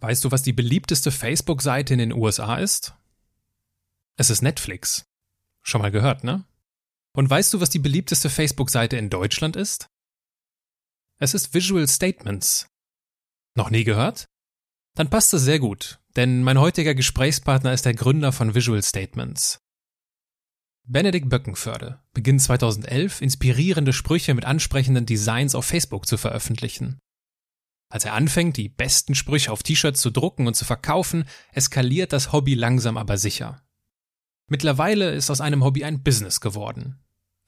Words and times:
Weißt 0.00 0.24
du, 0.24 0.30
was 0.30 0.42
die 0.42 0.52
beliebteste 0.52 1.10
Facebook-Seite 1.10 1.92
in 1.92 1.98
den 1.98 2.12
USA 2.12 2.56
ist? 2.56 2.94
Es 4.16 4.30
ist 4.30 4.42
Netflix. 4.42 5.06
Schon 5.62 5.80
mal 5.80 5.90
gehört, 5.90 6.24
ne? 6.24 6.44
Und 7.12 7.28
weißt 7.28 7.52
du, 7.52 7.60
was 7.60 7.70
die 7.70 7.80
beliebteste 7.80 8.30
Facebook-Seite 8.30 8.96
in 8.96 9.10
Deutschland 9.10 9.56
ist? 9.56 9.88
Es 11.18 11.34
ist 11.34 11.52
Visual 11.52 11.86
Statements. 11.88 12.68
Noch 13.54 13.70
nie 13.70 13.82
gehört? 13.82 14.28
Dann 14.94 15.10
passt 15.10 15.34
es 15.34 15.42
sehr 15.42 15.58
gut, 15.58 16.00
denn 16.16 16.42
mein 16.42 16.58
heutiger 16.58 16.94
Gesprächspartner 16.94 17.72
ist 17.72 17.84
der 17.84 17.94
Gründer 17.94 18.30
von 18.30 18.54
Visual 18.54 18.82
Statements. 18.82 19.60
Benedikt 20.84 21.28
Böckenförde 21.28 22.00
beginnt 22.14 22.40
2011 22.40 23.20
inspirierende 23.20 23.92
Sprüche 23.92 24.32
mit 24.34 24.44
ansprechenden 24.44 25.06
Designs 25.06 25.54
auf 25.54 25.66
Facebook 25.66 26.06
zu 26.06 26.16
veröffentlichen. 26.16 26.98
Als 27.88 28.04
er 28.04 28.14
anfängt, 28.14 28.56
die 28.56 28.68
besten 28.68 29.14
Sprüche 29.14 29.50
auf 29.50 29.62
T-Shirts 29.62 30.00
zu 30.00 30.10
drucken 30.10 30.46
und 30.46 30.54
zu 30.54 30.64
verkaufen, 30.64 31.24
eskaliert 31.52 32.12
das 32.12 32.32
Hobby 32.32 32.54
langsam 32.54 32.96
aber 32.96 33.16
sicher. 33.16 33.62
Mittlerweile 34.46 35.10
ist 35.10 35.30
aus 35.30 35.40
einem 35.40 35.64
Hobby 35.64 35.84
ein 35.84 36.02
Business 36.02 36.40
geworden. 36.40 36.98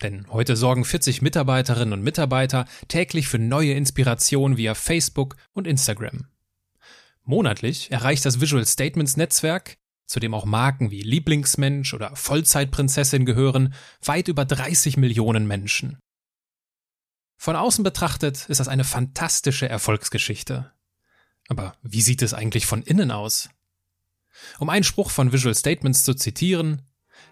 Denn 0.02 0.26
heute 0.30 0.56
sorgen 0.56 0.84
40 0.84 1.20
Mitarbeiterinnen 1.20 1.92
und 1.92 2.02
Mitarbeiter 2.02 2.64
täglich 2.88 3.28
für 3.28 3.38
neue 3.38 3.74
Inspiration 3.74 4.56
via 4.56 4.74
Facebook 4.74 5.36
und 5.52 5.66
Instagram. 5.66 6.26
Monatlich 7.22 7.90
erreicht 7.90 8.24
das 8.24 8.40
Visual 8.40 8.66
Statements 8.66 9.18
Netzwerk 9.18 9.76
zu 10.10 10.18
dem 10.18 10.34
auch 10.34 10.44
Marken 10.44 10.90
wie 10.90 11.02
Lieblingsmensch 11.02 11.94
oder 11.94 12.16
Vollzeitprinzessin 12.16 13.24
gehören, 13.24 13.72
weit 14.04 14.26
über 14.26 14.44
30 14.44 14.96
Millionen 14.96 15.46
Menschen. 15.46 15.98
Von 17.42 17.56
außen 17.56 17.82
betrachtet 17.82 18.44
ist 18.50 18.60
das 18.60 18.68
eine 18.68 18.84
fantastische 18.84 19.66
Erfolgsgeschichte. 19.66 20.72
Aber 21.48 21.74
wie 21.82 22.02
sieht 22.02 22.20
es 22.20 22.34
eigentlich 22.34 22.66
von 22.66 22.82
innen 22.82 23.10
aus? 23.10 23.48
Um 24.58 24.68
einen 24.68 24.84
Spruch 24.84 25.10
von 25.10 25.32
Visual 25.32 25.54
Statements 25.54 26.04
zu 26.04 26.12
zitieren, 26.12 26.82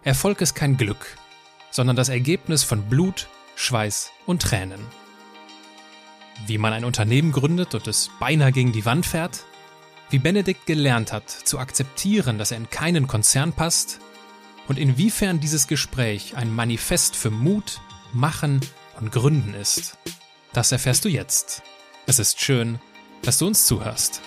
Erfolg 0.05 0.41
ist 0.41 0.55
kein 0.55 0.79
Glück, 0.79 1.19
sondern 1.71 1.95
das 1.95 2.09
Ergebnis 2.09 2.65
von 2.65 2.89
Blut, 2.89 3.29
Schweiß 3.55 4.11
und 4.25 4.41
Tränen. 4.41 4.81
Wie 6.47 6.57
man 6.57 6.73
ein 6.73 6.87
Unternehmen 6.87 7.31
gründet 7.31 7.75
und 7.75 7.87
es 7.87 8.09
beinahe 8.19 8.51
gegen 8.51 8.73
die 8.73 8.87
Wand 8.87 9.05
fährt, 9.05 9.45
wie 10.09 10.19
Benedikt 10.19 10.65
gelernt 10.65 11.13
hat, 11.13 11.29
zu 11.29 11.59
akzeptieren, 11.59 12.39
dass 12.39 12.51
er 12.51 12.57
in 12.57 12.71
keinen 12.71 13.09
Konzern 13.09 13.53
passt 13.53 14.01
und 14.69 14.79
inwiefern 14.79 15.39
dieses 15.39 15.67
Gespräch 15.67 16.35
ein 16.35 16.51
Manifest 16.51 17.15
für 17.15 17.31
Mut, 17.31 17.83
Machen 18.15 18.63
und 19.01 19.13
Gründen 19.13 19.55
ist. 19.55 19.97
Das 20.53 20.73
erfährst 20.73 21.05
du 21.05 21.09
jetzt. 21.09 21.63
Es 22.07 22.19
ist 22.19 22.41
schön, 22.41 22.79
dass 23.23 23.39
du 23.39 23.47
uns 23.47 23.67
zuhörst. 23.67 24.21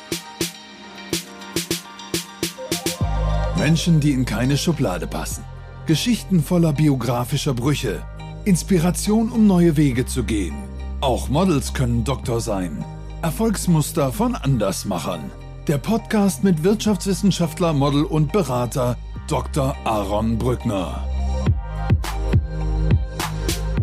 Menschen, 3.57 3.99
die 3.99 4.11
in 4.11 4.25
keine 4.25 4.57
Schublade 4.57 5.07
passen. 5.07 5.43
Geschichten 5.85 6.41
voller 6.41 6.73
biografischer 6.73 7.53
Brüche. 7.53 8.03
Inspiration, 8.45 9.31
um 9.31 9.45
neue 9.45 9.77
Wege 9.77 10.05
zu 10.05 10.23
gehen. 10.23 10.55
Auch 10.99 11.29
Models 11.29 11.73
können 11.73 12.03
Doktor 12.03 12.41
sein. 12.41 12.83
Erfolgsmuster 13.21 14.11
von 14.11 14.35
Andersmachern. 14.35 15.31
Der 15.67 15.77
Podcast 15.77 16.43
mit 16.43 16.63
Wirtschaftswissenschaftler, 16.63 17.73
Model 17.73 18.03
und 18.03 18.31
Berater 18.31 18.97
Dr. 19.27 19.75
Aaron 19.85 20.37
Brückner. 20.37 21.07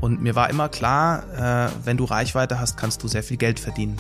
Und 0.09 0.23
mir 0.23 0.35
war 0.35 0.49
immer 0.49 0.71
klar, 0.71 1.67
äh, 1.69 1.71
wenn 1.85 1.99
du 1.99 2.05
Reichweite 2.05 2.59
hast, 2.59 2.79
kannst 2.79 3.03
du 3.03 3.09
sehr 3.09 3.23
viel 3.23 3.37
Geld 3.37 3.61
verdienen. 3.61 3.99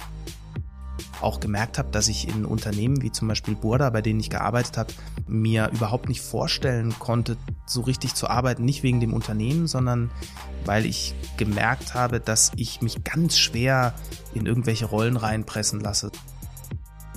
Auch 1.21 1.39
gemerkt 1.39 1.77
habe, 1.77 1.91
dass 1.91 2.09
ich 2.09 2.35
in 2.35 2.47
Unternehmen 2.47 3.03
wie 3.03 3.13
zum 3.13 3.29
Beispiel 3.29 3.55
Burda, 3.55 3.91
bei 3.91 4.01
denen 4.01 4.19
ich 4.19 4.31
gearbeitet 4.31 4.79
habe, 4.79 4.95
mir 5.27 5.69
überhaupt 5.71 6.09
nicht 6.09 6.23
vorstellen 6.23 6.99
konnte, 6.99 7.37
so 7.67 7.83
richtig 7.83 8.15
zu 8.15 8.27
arbeiten. 8.27 8.65
Nicht 8.65 8.83
wegen 8.83 9.01
dem 9.01 9.13
Unternehmen, 9.13 9.67
sondern 9.67 10.11
weil 10.65 10.87
ich 10.87 11.15
gemerkt 11.37 11.93
habe, 11.93 12.21
dass 12.21 12.53
ich 12.57 12.81
mich 12.81 13.05
ganz 13.05 13.37
schwer 13.37 13.93
in 14.33 14.47
irgendwelche 14.47 14.87
Rollen 14.87 15.19
reinpressen 15.19 15.79
lasse 15.79 16.11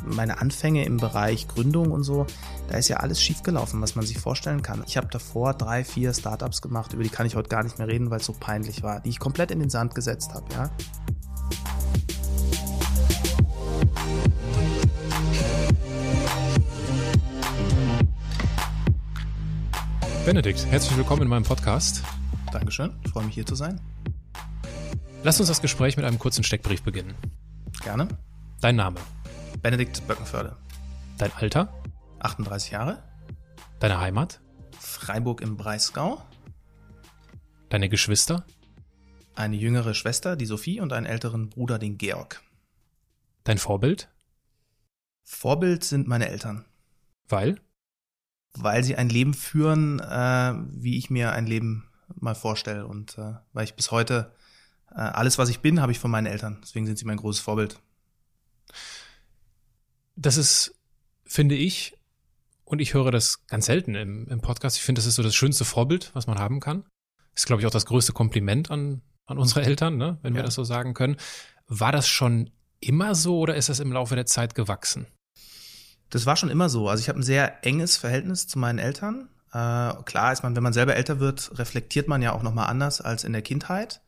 meine 0.06 0.40
Anfänge 0.40 0.86
im 0.86 0.98
Bereich 0.98 1.48
Gründung 1.48 1.92
und 1.92 2.04
so, 2.04 2.26
da 2.68 2.78
ist 2.78 2.88
ja 2.88 2.98
alles 2.98 3.22
schiefgelaufen, 3.22 3.82
was 3.82 3.96
man 3.96 4.06
sich 4.06 4.18
vorstellen 4.18 4.62
kann. 4.62 4.84
Ich 4.88 4.98
habe 4.98 5.08
davor 5.12 5.54
drei, 5.54 5.84
vier 5.84 6.14
Startups 6.14 6.62
gemacht, 6.62 6.94
über 6.94 7.04
die 7.04 7.10
kann 7.10 7.26
ich 7.26 7.36
heute 7.36 7.50
gar 7.50 7.64
nicht 7.64 7.78
mehr 7.78 7.88
reden, 7.88 8.10
weil 8.10 8.20
es 8.20 8.26
so 8.26 8.34
peinlich 8.34 8.84
war, 8.84 9.02
die 9.02 9.10
ich 9.10 9.20
komplett 9.20 9.52
in 9.52 9.60
den 9.60 9.70
Sand 9.70 9.96
gesetzt 9.96 10.34
habe, 10.34 10.46
ja. 10.54 10.70
Benedikt, 20.26 20.66
herzlich 20.68 20.96
willkommen 20.98 21.24
in 21.24 21.28
meinem 21.28 21.44
Podcast. 21.44 22.04
Dankeschön, 22.52 22.94
ich 23.04 23.12
freue 23.12 23.26
mich 23.26 23.34
hier 23.34 23.46
zu 23.46 23.56
sein. 23.56 23.82
Lass 25.24 25.40
uns 25.40 25.50
das 25.50 25.62
Gespräch 25.62 25.98
mit 25.98 26.06
einem 26.06 26.20
kurzen 26.20 26.44
Steckbrief 26.44 26.84
beginnen. 26.84 27.16
Gerne. 27.84 28.08
Dein 28.60 28.76
Name? 28.76 29.00
Benedikt 29.62 30.08
Böckenförde. 30.08 30.58
Dein 31.20 31.32
Alter? 31.34 31.72
38 32.18 32.72
Jahre. 32.72 33.04
Deine 33.80 34.00
Heimat? 34.00 34.42
Freiburg 34.80 35.42
im 35.42 35.56
Breisgau. 35.56 36.26
Deine 37.70 37.88
Geschwister? 37.88 38.44
Eine 39.36 39.56
jüngere 39.56 39.94
Schwester, 39.94 40.36
die 40.36 40.48
Sophie, 40.48 40.82
und 40.82 40.94
einen 40.94 41.06
älteren 41.06 41.50
Bruder, 41.50 41.78
den 41.78 42.00
Georg. 42.00 42.42
Dein 43.44 43.60
Vorbild? 43.60 44.10
Vorbild 45.24 45.84
sind 45.84 46.08
meine 46.08 46.30
Eltern. 46.30 46.66
Weil? 47.30 47.62
Weil 48.54 48.84
sie 48.84 48.96
ein 48.96 49.10
Leben 49.10 49.36
führen, 49.36 50.00
äh, 50.00 50.54
wie 50.72 50.98
ich 50.98 51.12
mir 51.12 51.34
ein 51.34 51.46
Leben 51.46 51.88
mal 52.16 52.36
vorstelle. 52.36 52.88
Und 52.88 53.16
äh, 53.20 53.36
weil 53.54 53.66
ich 53.66 53.76
bis 53.76 53.92
heute 53.92 54.34
äh, 54.90 55.02
alles, 55.02 55.38
was 55.38 55.50
ich 55.50 55.60
bin, 55.60 55.82
habe 55.82 55.92
ich 55.92 56.00
von 56.00 56.10
meinen 56.10 56.26
Eltern. 56.26 56.58
Deswegen 56.64 56.88
sind 56.88 56.98
sie 56.98 57.06
mein 57.06 57.18
großes 57.18 57.42
Vorbild 57.42 57.80
das 60.16 60.38
ist, 60.38 60.76
finde 61.26 61.56
ich, 61.56 61.98
und 62.66 62.80
ich 62.80 62.94
höre 62.94 63.12
das 63.12 63.46
ganz 63.48 63.66
selten 63.66 63.96
im, 63.96 64.28
im 64.28 64.42
Podcast, 64.42 64.78
ich 64.78 64.84
finde, 64.84 65.00
das 65.00 65.06
ist 65.06 65.16
so 65.16 65.24
das 65.24 65.36
schönste 65.36 65.66
Vorbild, 65.66 66.12
was 66.14 66.28
man 66.28 66.40
haben 66.40 66.60
kann. 66.60 66.86
Ist, 67.36 67.46
glaube 67.46 67.62
ich, 67.62 67.68
auch 67.68 67.72
das 67.72 67.86
größte 67.86 68.14
Kompliment 68.14 68.72
an, 68.72 69.02
an 69.26 69.38
unsere 69.38 69.64
Eltern, 69.64 69.98
ne? 69.98 70.20
wenn 70.22 70.34
ja. 70.34 70.40
wir 70.40 70.44
das 70.44 70.56
so 70.56 70.64
sagen 70.64 70.94
können. 70.94 71.18
War 71.68 71.92
das 71.92 72.08
schon 72.08 72.50
immer 72.80 73.16
so 73.16 73.40
oder 73.40 73.56
ist 73.56 73.70
das 73.70 73.80
im 73.80 73.92
Laufe 73.92 74.16
der 74.16 74.26
Zeit 74.26 74.56
gewachsen? 74.56 75.08
Das 76.10 76.26
war 76.26 76.36
schon 76.36 76.50
immer 76.50 76.70
so. 76.70 76.90
Also 76.90 77.02
ich 77.02 77.10
habe 77.10 77.20
ein 77.20 77.24
sehr 77.24 77.66
enges 77.66 77.98
Verhältnis 77.98 78.48
zu 78.48 78.60
meinen 78.60 78.80
Eltern. 78.80 79.30
Äh, 79.54 79.94
klar 80.04 80.34
ist 80.34 80.44
man, 80.44 80.56
wenn 80.56 80.64
man 80.64 80.74
selber 80.74 80.96
älter 80.96 81.20
wird, 81.20 81.58
reflektiert 81.58 82.08
man 82.08 82.22
ja 82.22 82.34
auch 82.34 82.44
nochmal 82.44 82.68
anders 82.68 83.02
als 83.02 83.24
in 83.24 83.34
der 83.34 83.42
Kindheit. 83.42 84.02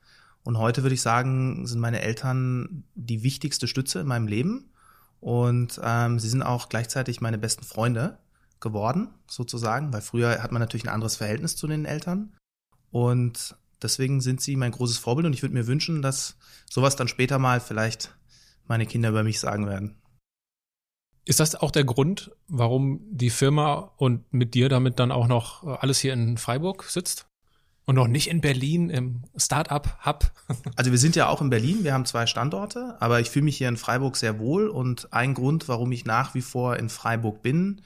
Und 0.44 0.58
heute 0.58 0.84
würde 0.84 0.96
ich 0.96 1.02
sagen, 1.02 1.66
sind 1.66 1.80
meine 1.80 2.02
Eltern 2.02 2.84
die 2.96 3.24
wichtigste 3.24 3.68
Stütze 3.68 4.02
in 4.02 4.08
meinem 4.08 4.28
Leben. 4.28 4.73
Und 5.24 5.80
ähm, 5.82 6.20
sie 6.20 6.28
sind 6.28 6.44
auch 6.44 6.68
gleichzeitig 6.68 7.22
meine 7.22 7.38
besten 7.38 7.64
Freunde 7.64 8.18
geworden, 8.60 9.08
sozusagen, 9.26 9.94
weil 9.94 10.02
früher 10.02 10.44
hat 10.44 10.52
man 10.52 10.60
natürlich 10.60 10.84
ein 10.84 10.94
anderes 10.94 11.16
Verhältnis 11.16 11.56
zu 11.56 11.66
den 11.66 11.86
Eltern. 11.86 12.36
Und 12.92 13.56
deswegen 13.82 14.20
sind 14.20 14.42
sie 14.42 14.58
mein 14.58 14.74
großes 14.74 14.98
Vorbild 14.98 15.26
und 15.26 15.32
ich 15.32 15.42
würde 15.42 15.56
mir 15.56 15.66
wünschen, 15.66 16.02
dass 16.02 16.36
sowas 16.70 16.98
dann 16.98 17.08
später 17.08 17.40
mal 17.40 17.62
vielleicht 17.62 18.14
meine 18.66 18.86
Kinder 18.86 19.08
über 19.08 19.24
mich 19.24 19.40
sagen 19.40 19.66
werden. 19.66 19.96
Ist 21.24 21.40
das 21.40 21.56
auch 21.56 21.72
der 21.72 21.86
Grund, 21.86 22.32
warum 22.50 23.00
die 23.10 23.30
Firma 23.30 23.94
und 23.96 24.34
mit 24.34 24.54
dir 24.56 24.68
damit 24.68 25.00
dann 25.00 25.14
auch 25.14 25.28
noch 25.28 25.64
alles 25.64 26.00
hier 26.00 26.12
in 26.12 26.38
Freiburg 26.38 26.84
sitzt? 26.84 27.28
Und 27.86 27.96
noch 27.96 28.08
nicht 28.08 28.30
in 28.30 28.40
Berlin 28.40 28.90
im 28.90 29.24
Startup-Hub? 29.36 30.32
Also 30.76 30.92
wir 30.92 30.98
sind 30.98 31.16
ja 31.16 31.28
auch 31.28 31.42
in 31.42 31.50
Berlin, 31.50 31.84
wir 31.84 31.94
haben 31.94 32.06
zwei 32.06 32.26
Standorte, 32.26 32.96
aber 33.00 33.20
ich 33.20 33.30
fühle 33.30 33.46
mich 33.46 33.58
hier 33.58 33.68
in 33.68 33.78
Freiburg 33.78 34.16
sehr 34.16 34.40
wohl 34.40 34.68
und 34.68 35.12
ein 35.12 35.34
Grund, 35.34 35.68
warum 35.68 35.92
ich 35.92 36.06
nach 36.06 36.34
wie 36.34 36.42
vor 36.42 36.78
in 36.78 36.90
Freiburg 36.90 37.42
bin, 37.42 37.82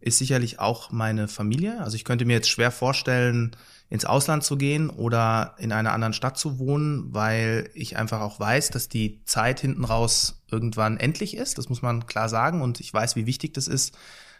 ist 0.00 0.18
sicherlich 0.18 0.58
auch 0.58 0.90
meine 0.90 1.28
Familie. 1.28 1.80
Also 1.80 1.96
ich 1.96 2.04
könnte 2.04 2.24
mir 2.24 2.34
jetzt 2.34 2.48
schwer 2.48 2.70
vorstellen, 2.70 3.56
ins 3.90 4.04
Ausland 4.04 4.44
zu 4.44 4.56
gehen 4.56 4.90
oder 4.90 5.54
in 5.58 5.72
einer 5.72 5.92
anderen 5.92 6.12
Stadt 6.12 6.38
zu 6.38 6.58
wohnen, 6.58 7.12
weil 7.14 7.70
ich 7.74 7.96
einfach 7.96 8.20
auch 8.20 8.38
weiß, 8.38 8.70
dass 8.70 8.88
die 8.88 9.24
Zeit 9.24 9.60
hinten 9.60 9.84
raus 9.84 10.42
irgendwann 10.50 10.98
endlich 10.98 11.36
ist. 11.36 11.58
Das 11.58 11.68
muss 11.68 11.82
man 11.82 12.06
klar 12.06 12.28
sagen 12.28 12.60
und 12.60 12.80
ich 12.80 12.92
weiß, 12.92 13.16
wie 13.16 13.26
wichtig 13.26 13.54
das 13.54 13.66
ist, 13.66 13.96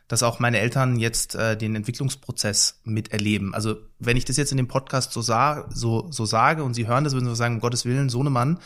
dass 0.09 0.23
auch 0.23 0.41
meine 0.41 0.59
Eltern 0.59 0.99
jetzt 0.99 1.35
äh, 1.35 1.57
den 1.57 1.77
Entwicklungsprozess 1.77 2.81
miterleben. 2.85 3.55
Also 3.55 3.77
wenn 3.99 4.17
ich 4.17 4.25
das 4.25 4.39
jetzt 4.39 4.51
in 4.51 4.57
dem 4.57 4.69
Podcast 4.69 5.13
so, 5.13 5.21
sa 5.21 5.67
so, 5.71 6.11
so 6.11 6.25
sage 6.25 6.65
und 6.65 6.75
sie 6.75 6.87
hören 6.87 7.05
das, 7.05 7.13
würden 7.13 7.29
sie 7.29 7.37
sagen, 7.37 7.57
um 7.57 7.61
Gottes 7.61 7.85
Willen, 7.85 8.09
Sohnemann, 8.09 8.59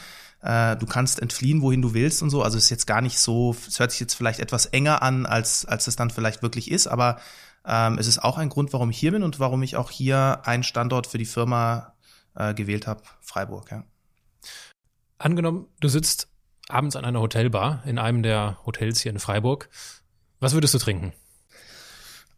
äh, 0.42 0.76
du 0.76 0.86
kannst 0.86 1.20
entfliehen, 1.20 1.60
wohin 1.60 1.82
du 1.82 1.94
willst 1.94 2.22
und 2.22 2.30
so. 2.30 2.42
Also 2.42 2.58
es 2.58 2.64
ist 2.64 2.70
jetzt 2.70 2.86
gar 2.86 3.00
nicht 3.00 3.18
so, 3.18 3.56
es 3.66 3.80
hört 3.80 3.90
sich 3.90 4.00
jetzt 4.00 4.14
vielleicht 4.14 4.38
etwas 4.38 4.66
enger 4.66 5.02
an, 5.02 5.26
als, 5.26 5.64
als 5.64 5.88
es 5.88 5.96
dann 5.96 6.10
vielleicht 6.10 6.42
wirklich 6.42 6.70
ist, 6.70 6.86
aber 6.86 7.18
ähm, 7.64 7.98
es 7.98 8.06
ist 8.06 8.22
auch 8.22 8.38
ein 8.38 8.48
Grund, 8.48 8.72
warum 8.72 8.90
ich 8.90 8.98
hier 8.98 9.12
bin 9.12 9.22
und 9.22 9.40
warum 9.40 9.62
ich 9.62 9.76
auch 9.76 9.90
hier 9.90 10.42
einen 10.44 10.62
Standort 10.62 11.08
für 11.08 11.18
die 11.18 11.26
Firma 11.26 11.94
äh, 12.34 12.54
gewählt 12.54 12.86
habe, 12.86 13.02
Freiburg. 13.20 13.70
Ja. 13.70 13.84
Angenommen, 15.18 15.66
du 15.80 15.88
sitzt 15.88 16.28
abends 16.68 16.96
an 16.96 17.04
einer 17.04 17.20
Hotelbar 17.20 17.82
in 17.84 17.98
einem 17.98 18.22
der 18.22 18.58
Hotels 18.64 19.00
hier 19.00 19.12
in 19.12 19.18
Freiburg 19.18 19.68
Was 20.40 20.54
würdest 20.54 20.74
du 20.74 20.78
trinken? 20.78 21.12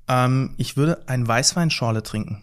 Ähm, 0.08 0.54
ich 0.56 0.76
würde 0.76 1.08
ein 1.08 1.26
Weißweinschorle 1.26 2.02
trinken. 2.02 2.42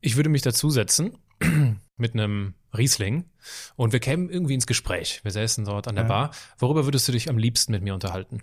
Ich 0.00 0.16
würde 0.16 0.28
mich 0.28 0.42
dazusetzen 0.42 1.18
mit 1.96 2.14
einem 2.14 2.54
Riesling 2.76 3.24
und 3.76 3.92
wir 3.92 4.00
kämen 4.00 4.28
irgendwie 4.28 4.54
ins 4.54 4.66
Gespräch. 4.66 5.20
Wir 5.22 5.30
säßen 5.30 5.64
dort 5.64 5.88
an 5.88 5.94
der 5.94 6.04
Ja. 6.04 6.08
Bar. 6.08 6.30
Worüber 6.58 6.84
würdest 6.84 7.08
du 7.08 7.12
dich 7.12 7.28
am 7.28 7.38
liebsten 7.38 7.72
mit 7.72 7.82
mir 7.82 7.94
unterhalten? 7.94 8.42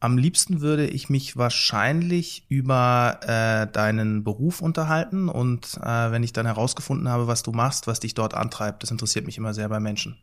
Am 0.00 0.18
liebsten 0.18 0.60
würde 0.60 0.88
ich 0.88 1.08
mich 1.08 1.36
wahrscheinlich 1.36 2.44
über 2.48 3.20
äh, 3.22 3.70
deinen 3.72 4.24
Beruf 4.24 4.60
unterhalten 4.60 5.28
und 5.28 5.78
äh, 5.80 6.10
wenn 6.10 6.24
ich 6.24 6.32
dann 6.32 6.44
herausgefunden 6.44 7.08
habe, 7.08 7.28
was 7.28 7.44
du 7.44 7.52
machst, 7.52 7.86
was 7.86 8.00
dich 8.00 8.12
dort 8.14 8.34
antreibt, 8.34 8.82
das 8.82 8.90
interessiert 8.90 9.26
mich 9.26 9.38
immer 9.38 9.54
sehr 9.54 9.68
bei 9.68 9.78
Menschen. 9.78 10.18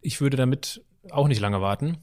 Ich 0.00 0.20
würde 0.20 0.36
damit 0.36 0.84
auch 1.10 1.28
nicht 1.28 1.40
lange 1.40 1.60
warten. 1.60 1.98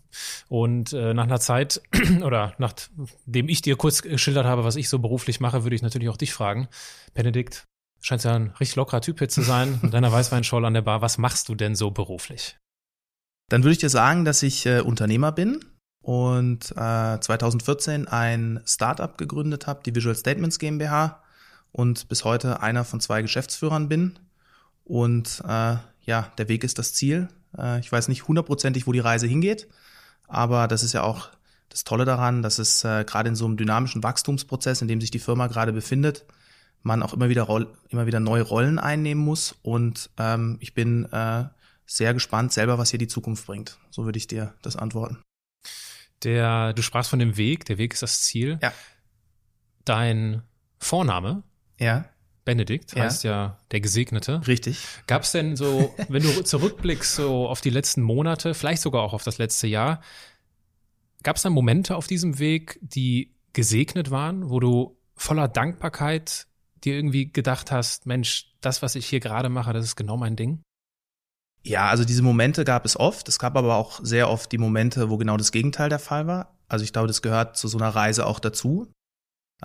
Und 0.48 0.94
äh, 0.94 1.14
nach 1.14 1.24
einer 1.24 1.40
Zeit 1.40 1.82
oder 2.24 2.54
nachdem 2.58 3.50
ich 3.50 3.62
dir 3.62 3.76
kurz 3.76 4.02
geschildert 4.02 4.46
habe, 4.46 4.64
was 4.64 4.76
ich 4.76 4.90
so 4.90 5.00
beruflich 5.00 5.40
mache, 5.40 5.64
würde 5.64 5.76
ich 5.76 5.82
natürlich 5.82 6.10
auch 6.10 6.18
dich 6.18 6.34
fragen. 6.34 6.68
Benedikt, 7.14 7.66
scheint 8.02 8.24
ja 8.24 8.36
ein 8.36 8.52
richtig 8.60 8.76
lockerer 8.76 9.02
Typ 9.02 9.20
hier 9.20 9.30
zu 9.30 9.42
sein, 9.42 9.80
mit 9.82 9.94
deiner 9.94 10.12
Weißweinschorle 10.12 10.68
an 10.68 10.74
der 10.74 10.82
Bar. 10.82 11.02
Was 11.02 11.18
machst 11.18 11.50
du 11.50 11.56
denn 11.56 11.76
so 11.76 11.92
beruflich? 11.92 12.58
Dann 13.50 13.64
würde 13.64 13.74
ich 13.74 13.80
dir 13.80 13.90
sagen, 13.90 14.26
dass 14.26 14.44
ich 14.44 14.66
äh, 14.66 14.80
Unternehmer 14.80 15.32
bin 15.32 15.64
und 16.02 16.72
äh, 16.72 17.20
2014 17.20 18.08
ein 18.08 18.62
Startup 18.66 19.18
gegründet 19.18 19.68
habe, 19.68 19.82
die 19.84 19.94
Visual 19.94 20.16
Statements 20.16 20.60
GmbH 20.60 21.24
und 21.72 22.08
bis 22.08 22.24
heute 22.24 22.62
einer 22.62 22.86
von 22.86 23.00
zwei 23.02 23.22
Geschäftsführern 23.22 23.90
bin. 23.90 24.18
Und 24.84 25.42
äh, 25.48 25.78
ja, 26.06 26.32
der 26.38 26.48
Weg 26.48 26.64
ist 26.64 26.80
das 26.80 26.94
Ziel. 26.94 27.28
Äh, 27.58 27.80
ich 27.80 27.92
weiß 27.92 28.08
nicht 28.08 28.28
hundertprozentig, 28.28 28.88
wo 28.88 28.92
die 28.92 29.00
Reise 29.00 29.28
hingeht, 29.28 29.68
aber 30.28 30.68
das 30.68 30.84
ist 30.84 30.94
ja 30.94 31.04
auch 31.04 31.30
das 31.70 31.84
Tolle 31.84 32.06
daran, 32.06 32.42
dass 32.42 32.60
es 32.60 32.84
äh, 32.84 33.04
gerade 33.06 33.30
in 33.30 33.36
so 33.36 33.46
einem 33.46 33.58
dynamischen 33.58 34.04
Wachstumsprozess, 34.04 34.82
in 34.82 34.88
dem 34.88 35.02
sich 35.02 35.12
die 35.12 35.20
Firma 35.20 35.48
gerade 35.48 35.74
befindet, 35.74 36.26
man 36.84 37.04
auch 37.04 37.14
immer 37.14 37.30
wieder, 37.30 37.48
immer 37.90 38.06
wieder 38.06 38.20
neue 38.20 38.44
Rollen 38.44 38.80
einnehmen 38.80 39.24
muss. 39.24 39.56
Und 39.62 40.10
ähm, 40.18 40.58
ich 40.60 40.74
bin 40.74 41.06
äh, 41.12 41.46
sehr 41.86 42.14
gespannt 42.14 42.54
selber, 42.54 42.78
was 42.78 42.92
hier 42.92 43.00
die 43.00 43.08
Zukunft 43.08 43.46
bringt. 43.46 43.78
So 43.90 44.06
würde 44.06 44.18
ich 44.18 44.28
dir 44.28 44.54
das 44.62 44.76
antworten. 44.76 45.18
Der, 46.24 46.74
du 46.74 46.82
sprachst 46.82 47.10
von 47.10 47.20
dem 47.20 47.38
Weg, 47.38 47.66
der 47.66 47.78
Weg 47.78 47.94
ist 47.94 48.04
das 48.04 48.22
Ziel. 48.22 48.60
Ja. 48.62 48.72
Dein 49.84 50.44
Vorname, 50.80 51.44
Ja, 51.80 52.06
Benedikt, 52.46 52.96
heißt 52.96 53.24
ja 53.24 53.60
der 53.72 53.82
Gesegnete. 53.82 54.42
richtig. 54.48 54.86
Gab 55.08 55.24
es 55.24 55.32
denn 55.32 55.56
so, 55.56 55.94
wenn 56.08 56.24
du 56.24 56.44
zurückblickst 56.44 57.16
so 57.16 57.48
auf 57.48 57.62
die 57.62 57.72
letzten 57.72 58.02
Monate, 58.02 58.54
vielleicht 58.54 58.82
sogar 58.82 59.02
auch 59.02 59.14
auf 59.14 59.24
das 59.24 59.40
letzte 59.40 59.68
Jahr, 59.68 60.02
gab 61.24 61.36
es 61.36 61.42
dann 61.42 61.54
Momente 61.54 61.96
auf 61.96 62.08
diesem 62.08 62.40
Weg, 62.40 62.80
die 62.82 63.34
gesegnet 63.54 64.12
waren, 64.12 64.50
wo 64.50 64.60
du 64.60 64.98
voller 65.16 65.48
Dankbarkeit 65.48 66.46
dir 66.84 66.96
irgendwie 66.96 67.32
gedacht 67.32 67.72
hast, 67.72 68.06
Mensch, 68.06 68.54
das, 68.62 68.82
was 68.82 68.96
ich 68.96 69.08
hier 69.08 69.20
gerade 69.20 69.50
mache, 69.50 69.74
das 69.74 69.86
ist 69.86 69.96
genau 69.96 70.18
mein 70.18 70.36
Ding? 70.36 70.62
Ja, 71.64 71.90
also 71.90 72.06
diese 72.06 72.22
Momente 72.22 72.64
gab 72.64 72.86
es 72.86 72.98
oft. 73.00 73.28
Es 73.28 73.40
gab 73.40 73.58
aber 73.58 73.76
auch 73.76 74.00
sehr 74.04 74.30
oft 74.30 74.52
die 74.52 74.60
Momente, 74.60 75.10
wo 75.10 75.18
genau 75.18 75.36
das 75.36 75.52
Gegenteil 75.52 75.90
der 75.90 76.00
Fall 76.00 76.28
war. 76.28 76.56
Also 76.68 76.84
ich 76.84 76.94
glaube, 76.94 77.08
das 77.08 77.24
gehört 77.24 77.58
zu 77.58 77.68
so 77.68 77.78
einer 77.80 77.90
Reise 77.90 78.28
auch 78.28 78.40
dazu. 78.40 78.88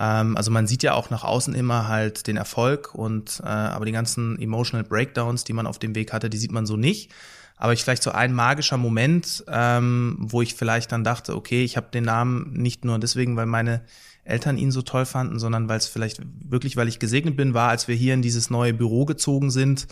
Ähm, 0.01 0.35
also 0.35 0.49
man 0.49 0.65
sieht 0.65 0.81
ja 0.81 0.93
auch 0.93 1.11
nach 1.11 1.23
außen 1.23 1.53
immer 1.53 1.87
halt 1.87 2.25
den 2.25 2.35
Erfolg 2.35 2.95
und 2.95 3.39
äh, 3.43 3.47
aber 3.47 3.85
die 3.85 3.91
ganzen 3.91 4.41
emotional 4.41 4.83
Breakdowns, 4.83 5.43
die 5.43 5.53
man 5.53 5.67
auf 5.67 5.77
dem 5.77 5.93
Weg 5.93 6.11
hatte, 6.11 6.29
die 6.29 6.37
sieht 6.37 6.51
man 6.51 6.65
so 6.65 6.75
nicht. 6.75 7.11
Aber 7.55 7.73
ich 7.73 7.83
vielleicht 7.83 8.01
so 8.01 8.11
ein 8.11 8.33
magischer 8.33 8.77
Moment, 8.77 9.43
ähm, 9.47 10.15
wo 10.19 10.41
ich 10.41 10.55
vielleicht 10.55 10.91
dann 10.91 11.03
dachte, 11.03 11.35
okay, 11.35 11.63
ich 11.63 11.77
habe 11.77 11.91
den 11.93 12.05
Namen 12.05 12.53
nicht 12.53 12.83
nur 12.83 12.97
deswegen, 12.97 13.35
weil 13.35 13.45
meine 13.45 13.81
Eltern 14.23 14.57
ihn 14.57 14.71
so 14.71 14.81
toll 14.81 15.05
fanden, 15.05 15.37
sondern 15.37 15.69
weil 15.69 15.77
es 15.77 15.85
vielleicht 15.85 16.21
wirklich, 16.49 16.75
weil 16.75 16.87
ich 16.87 16.97
gesegnet 16.97 17.37
bin, 17.37 17.53
war, 17.53 17.69
als 17.69 17.87
wir 17.87 17.93
hier 17.93 18.15
in 18.15 18.23
dieses 18.23 18.49
neue 18.49 18.73
Büro 18.73 19.05
gezogen 19.05 19.51
sind 19.51 19.87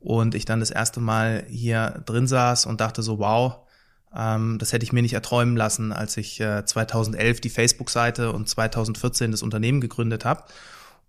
und 0.00 0.34
ich 0.34 0.44
dann 0.44 0.58
das 0.58 0.72
erste 0.72 0.98
Mal 0.98 1.44
hier 1.48 2.02
drin 2.04 2.26
saß 2.26 2.66
und 2.66 2.80
dachte 2.80 3.02
so, 3.02 3.20
wow, 3.20 3.63
ähm, 4.16 4.58
das 4.58 4.72
hätte 4.72 4.84
ich 4.84 4.92
mir 4.92 5.02
nicht 5.02 5.14
erträumen 5.14 5.56
lassen, 5.56 5.92
als 5.92 6.16
ich 6.16 6.40
äh, 6.40 6.64
2011 6.64 7.40
die 7.40 7.50
Facebook-Seite 7.50 8.32
und 8.32 8.48
2014 8.48 9.30
das 9.30 9.42
Unternehmen 9.42 9.80
gegründet 9.80 10.24
habe. 10.24 10.44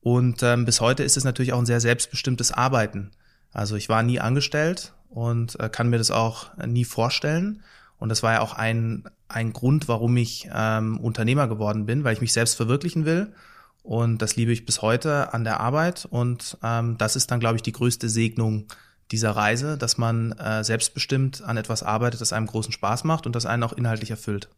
Und 0.01 0.43
ähm, 0.43 0.65
bis 0.65 0.81
heute 0.81 1.03
ist 1.03 1.17
es 1.17 1.23
natürlich 1.23 1.53
auch 1.53 1.59
ein 1.59 1.65
sehr 1.65 1.81
selbstbestimmtes 1.81 2.51
Arbeiten. 2.51 3.11
Also 3.51 3.75
ich 3.75 3.89
war 3.89 4.03
nie 4.03 4.19
angestellt 4.19 4.93
und 5.09 5.59
äh, 5.59 5.69
kann 5.69 5.89
mir 5.89 5.97
das 5.97 6.11
auch 6.11 6.55
nie 6.65 6.85
vorstellen. 6.85 7.63
Und 7.97 8.09
das 8.09 8.21
war 8.21 8.33
ja 8.33 8.41
auch 8.41 8.53
ein, 8.53 9.05
ein 9.27 9.53
Grund, 9.53 9.87
warum 9.87 10.15
ich 10.17 10.49
ähm, 10.53 10.99
Unternehmer 10.99 11.47
geworden 11.47 11.85
bin, 11.85 12.03
weil 12.03 12.13
ich 12.13 12.21
mich 12.21 12.33
selbst 12.33 12.55
verwirklichen 12.55 13.05
will. 13.05 13.33
Und 13.81 14.21
das 14.21 14.35
liebe 14.35 14.51
ich 14.51 14.65
bis 14.65 14.81
heute 14.81 15.33
an 15.33 15.43
der 15.43 15.59
Arbeit. 15.59 16.05
Und 16.09 16.57
ähm, 16.63 16.97
das 16.97 17.15
ist 17.15 17.31
dann, 17.31 17.39
glaube 17.39 17.55
ich, 17.55 17.61
die 17.61 17.71
größte 17.71 18.09
Segnung 18.09 18.65
dieser 19.11 19.31
Reise, 19.31 19.77
dass 19.77 19.97
man 19.97 20.31
äh, 20.33 20.63
selbstbestimmt 20.63 21.43
an 21.43 21.57
etwas 21.57 21.83
arbeitet, 21.83 22.21
das 22.21 22.33
einem 22.33 22.47
großen 22.47 22.71
Spaß 22.71 23.03
macht 23.03 23.25
und 23.25 23.35
das 23.35 23.45
einen 23.45 23.63
auch 23.63 23.73
inhaltlich 23.73 24.11
erfüllt. 24.11 24.49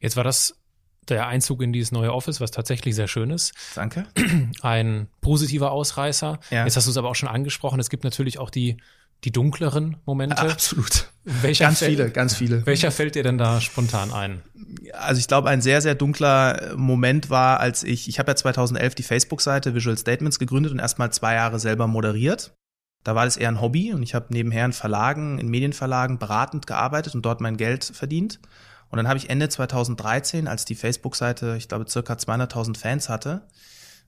Jetzt 0.00 0.16
war 0.16 0.24
das 0.24 0.56
der 1.08 1.26
Einzug 1.26 1.60
in 1.62 1.72
dieses 1.72 1.92
neue 1.92 2.12
Office, 2.12 2.40
was 2.40 2.50
tatsächlich 2.50 2.94
sehr 2.94 3.08
schön 3.08 3.30
ist. 3.30 3.52
Danke. 3.74 4.06
Ein 4.62 5.08
positiver 5.20 5.70
Ausreißer. 5.72 6.38
Ja. 6.50 6.64
Jetzt 6.64 6.76
hast 6.76 6.86
du 6.86 6.90
es 6.90 6.96
aber 6.96 7.10
auch 7.10 7.14
schon 7.14 7.28
angesprochen. 7.28 7.78
Es 7.78 7.90
gibt 7.90 8.04
natürlich 8.04 8.38
auch 8.38 8.48
die, 8.48 8.78
die 9.24 9.30
dunkleren 9.30 9.98
Momente. 10.06 10.38
Absolut. 10.38 11.10
Welcher 11.24 11.66
Ganz 11.66 11.80
fällt- 11.80 11.90
viele, 11.90 12.10
ganz 12.10 12.34
viele. 12.34 12.64
Welcher 12.64 12.90
fällt 12.90 13.14
dir 13.16 13.22
denn 13.22 13.36
da 13.36 13.60
spontan 13.60 14.12
ein? 14.12 14.42
Also 14.94 15.18
ich 15.18 15.28
glaube, 15.28 15.50
ein 15.50 15.60
sehr, 15.60 15.82
sehr 15.82 15.94
dunkler 15.94 16.74
Moment 16.76 17.28
war, 17.28 17.60
als 17.60 17.82
ich, 17.82 18.08
ich 18.08 18.18
habe 18.18 18.30
ja 18.30 18.36
2011 18.36 18.94
die 18.94 19.02
Facebook-Seite 19.02 19.74
Visual 19.74 19.98
Statements 19.98 20.38
gegründet 20.38 20.72
und 20.72 20.78
erstmal 20.78 21.12
zwei 21.12 21.34
Jahre 21.34 21.58
selber 21.60 21.86
moderiert. 21.86 22.54
Da 23.04 23.14
war 23.14 23.26
das 23.26 23.36
eher 23.36 23.48
ein 23.48 23.60
Hobby 23.60 23.92
und 23.92 24.02
ich 24.02 24.14
habe 24.14 24.26
nebenher 24.30 24.64
in 24.64 24.72
Verlagen, 24.72 25.38
in 25.38 25.48
Medienverlagen 25.48 26.18
beratend 26.18 26.66
gearbeitet 26.66 27.14
und 27.14 27.22
dort 27.22 27.40
mein 27.40 27.58
Geld 27.58 27.84
verdient. 27.84 28.40
Und 28.90 28.96
dann 28.96 29.08
habe 29.08 29.18
ich 29.18 29.28
Ende 29.28 29.48
2013, 29.48 30.48
als 30.48 30.64
die 30.64 30.74
Facebook-Seite, 30.74 31.56
ich 31.58 31.68
glaube, 31.68 31.84
circa 31.88 32.14
200.000 32.14 32.78
Fans 32.78 33.08
hatte, 33.08 33.42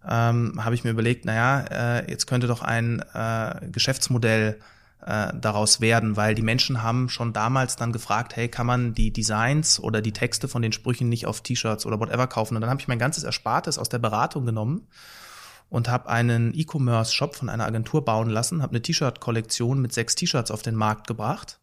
ähm, 0.08 0.64
habe 0.64 0.74
ich 0.74 0.84
mir 0.84 0.90
überlegt, 0.90 1.24
naja, 1.24 1.64
äh, 1.98 2.10
jetzt 2.10 2.26
könnte 2.26 2.46
doch 2.46 2.62
ein 2.62 3.04
äh, 3.12 3.68
Geschäftsmodell 3.70 4.58
äh, 5.04 5.32
daraus 5.34 5.80
werden, 5.80 6.16
weil 6.16 6.34
die 6.34 6.42
Menschen 6.42 6.82
haben 6.82 7.08
schon 7.08 7.32
damals 7.32 7.76
dann 7.76 7.92
gefragt, 7.92 8.36
hey, 8.36 8.48
kann 8.48 8.66
man 8.66 8.94
die 8.94 9.12
Designs 9.12 9.78
oder 9.78 10.00
die 10.00 10.12
Texte 10.12 10.48
von 10.48 10.62
den 10.62 10.72
Sprüchen 10.72 11.08
nicht 11.08 11.26
auf 11.26 11.42
T-Shirts 11.42 11.84
oder 11.84 12.00
whatever 12.00 12.28
kaufen? 12.28 12.54
Und 12.54 12.62
dann 12.62 12.70
habe 12.70 12.80
ich 12.80 12.88
mein 12.88 12.98
ganzes 12.98 13.24
Erspartes 13.24 13.78
aus 13.78 13.88
der 13.88 13.98
Beratung 13.98 14.46
genommen 14.46 14.86
und 15.68 15.88
habe 15.88 16.08
einen 16.08 16.52
E-Commerce-Shop 16.54 17.34
von 17.34 17.48
einer 17.48 17.66
Agentur 17.66 18.04
bauen 18.04 18.30
lassen, 18.30 18.62
habe 18.62 18.72
eine 18.72 18.82
T-Shirt-Kollektion 18.82 19.80
mit 19.80 19.92
sechs 19.92 20.14
T-Shirts 20.14 20.50
auf 20.50 20.62
den 20.62 20.74
Markt 20.74 21.06
gebracht. 21.06 21.60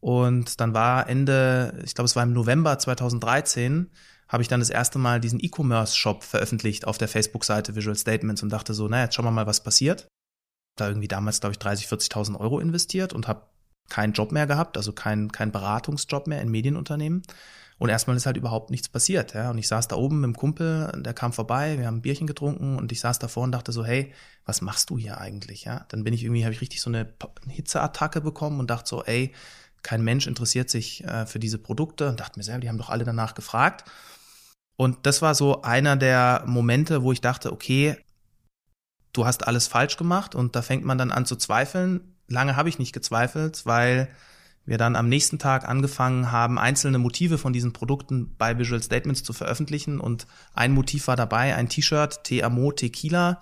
Und 0.00 0.60
dann 0.60 0.74
war 0.74 1.08
Ende, 1.08 1.80
ich 1.84 1.94
glaube, 1.94 2.06
es 2.06 2.16
war 2.16 2.22
im 2.22 2.32
November 2.32 2.78
2013, 2.78 3.90
habe 4.28 4.42
ich 4.42 4.48
dann 4.48 4.60
das 4.60 4.70
erste 4.70 4.98
Mal 4.98 5.20
diesen 5.20 5.40
E-Commerce-Shop 5.40 6.22
veröffentlicht 6.22 6.86
auf 6.86 6.98
der 6.98 7.08
Facebook-Seite 7.08 7.74
Visual 7.74 7.96
Statements 7.96 8.42
und 8.42 8.50
dachte 8.50 8.74
so, 8.74 8.88
naja, 8.88 9.04
jetzt 9.04 9.14
schauen 9.14 9.24
wir 9.24 9.30
mal, 9.30 9.46
was 9.46 9.62
passiert. 9.62 10.08
Da 10.76 10.88
irgendwie 10.88 11.08
damals, 11.08 11.40
glaube 11.40 11.52
ich, 11.52 11.58
30, 11.58 11.86
40.000 11.86 12.38
Euro 12.38 12.60
investiert 12.60 13.12
und 13.12 13.26
habe 13.26 13.48
keinen 13.88 14.12
Job 14.12 14.32
mehr 14.32 14.46
gehabt, 14.46 14.76
also 14.76 14.92
keinen 14.92 15.32
kein 15.32 15.50
Beratungsjob 15.50 16.28
mehr 16.28 16.40
in 16.40 16.48
Medienunternehmen. 16.48 17.22
Und 17.80 17.88
erstmal 17.88 18.14
ist 18.14 18.26
halt 18.26 18.36
überhaupt 18.36 18.70
nichts 18.70 18.90
passiert. 18.90 19.32
Ja? 19.32 19.48
Und 19.48 19.56
ich 19.56 19.66
saß 19.66 19.88
da 19.88 19.96
oben 19.96 20.20
mit 20.20 20.28
dem 20.28 20.36
Kumpel, 20.36 20.92
der 20.94 21.14
kam 21.14 21.32
vorbei, 21.32 21.78
wir 21.78 21.86
haben 21.86 21.96
ein 21.96 22.02
Bierchen 22.02 22.26
getrunken 22.26 22.76
und 22.76 22.92
ich 22.92 23.00
saß 23.00 23.18
davor 23.18 23.42
und 23.42 23.52
dachte 23.52 23.72
so, 23.72 23.86
hey, 23.86 24.12
was 24.44 24.60
machst 24.60 24.90
du 24.90 24.98
hier 24.98 25.18
eigentlich? 25.18 25.64
Ja? 25.64 25.86
Dann 25.88 26.04
bin 26.04 26.12
ich 26.12 26.22
irgendwie, 26.22 26.44
habe 26.44 26.52
ich 26.52 26.60
richtig 26.60 26.82
so 26.82 26.90
eine 26.90 27.10
Hitzeattacke 27.48 28.20
bekommen 28.20 28.60
und 28.60 28.68
dachte 28.68 28.86
so, 28.86 29.02
ey, 29.04 29.32
kein 29.82 30.04
Mensch 30.04 30.26
interessiert 30.26 30.68
sich 30.68 31.04
äh, 31.04 31.24
für 31.24 31.38
diese 31.38 31.56
Produkte 31.56 32.10
und 32.10 32.20
dachte 32.20 32.38
mir 32.38 32.42
selber, 32.42 32.60
die 32.60 32.68
haben 32.68 32.76
doch 32.76 32.90
alle 32.90 33.04
danach 33.04 33.32
gefragt. 33.32 33.90
Und 34.76 35.06
das 35.06 35.22
war 35.22 35.34
so 35.34 35.62
einer 35.62 35.96
der 35.96 36.44
Momente, 36.46 37.02
wo 37.02 37.12
ich 37.12 37.22
dachte, 37.22 37.50
okay, 37.50 37.96
du 39.14 39.24
hast 39.24 39.46
alles 39.46 39.68
falsch 39.68 39.96
gemacht 39.96 40.34
und 40.34 40.54
da 40.54 40.60
fängt 40.60 40.84
man 40.84 40.98
dann 40.98 41.10
an 41.10 41.24
zu 41.24 41.34
zweifeln. 41.34 42.14
Lange 42.28 42.56
habe 42.56 42.68
ich 42.68 42.78
nicht 42.78 42.92
gezweifelt, 42.92 43.64
weil 43.64 44.10
wir 44.70 44.78
dann 44.78 44.94
am 44.94 45.08
nächsten 45.08 45.40
Tag 45.40 45.68
angefangen 45.68 46.30
haben, 46.30 46.56
einzelne 46.56 46.98
Motive 46.98 47.38
von 47.38 47.52
diesen 47.52 47.72
Produkten 47.72 48.36
bei 48.38 48.56
Visual 48.56 48.80
Statements 48.80 49.24
zu 49.24 49.32
veröffentlichen. 49.32 49.98
Und 49.98 50.28
ein 50.54 50.72
Motiv 50.72 51.08
war 51.08 51.16
dabei, 51.16 51.56
ein 51.56 51.68
T-Shirt, 51.68 52.22
Te-Amo 52.22 52.70
Tequila, 52.70 53.40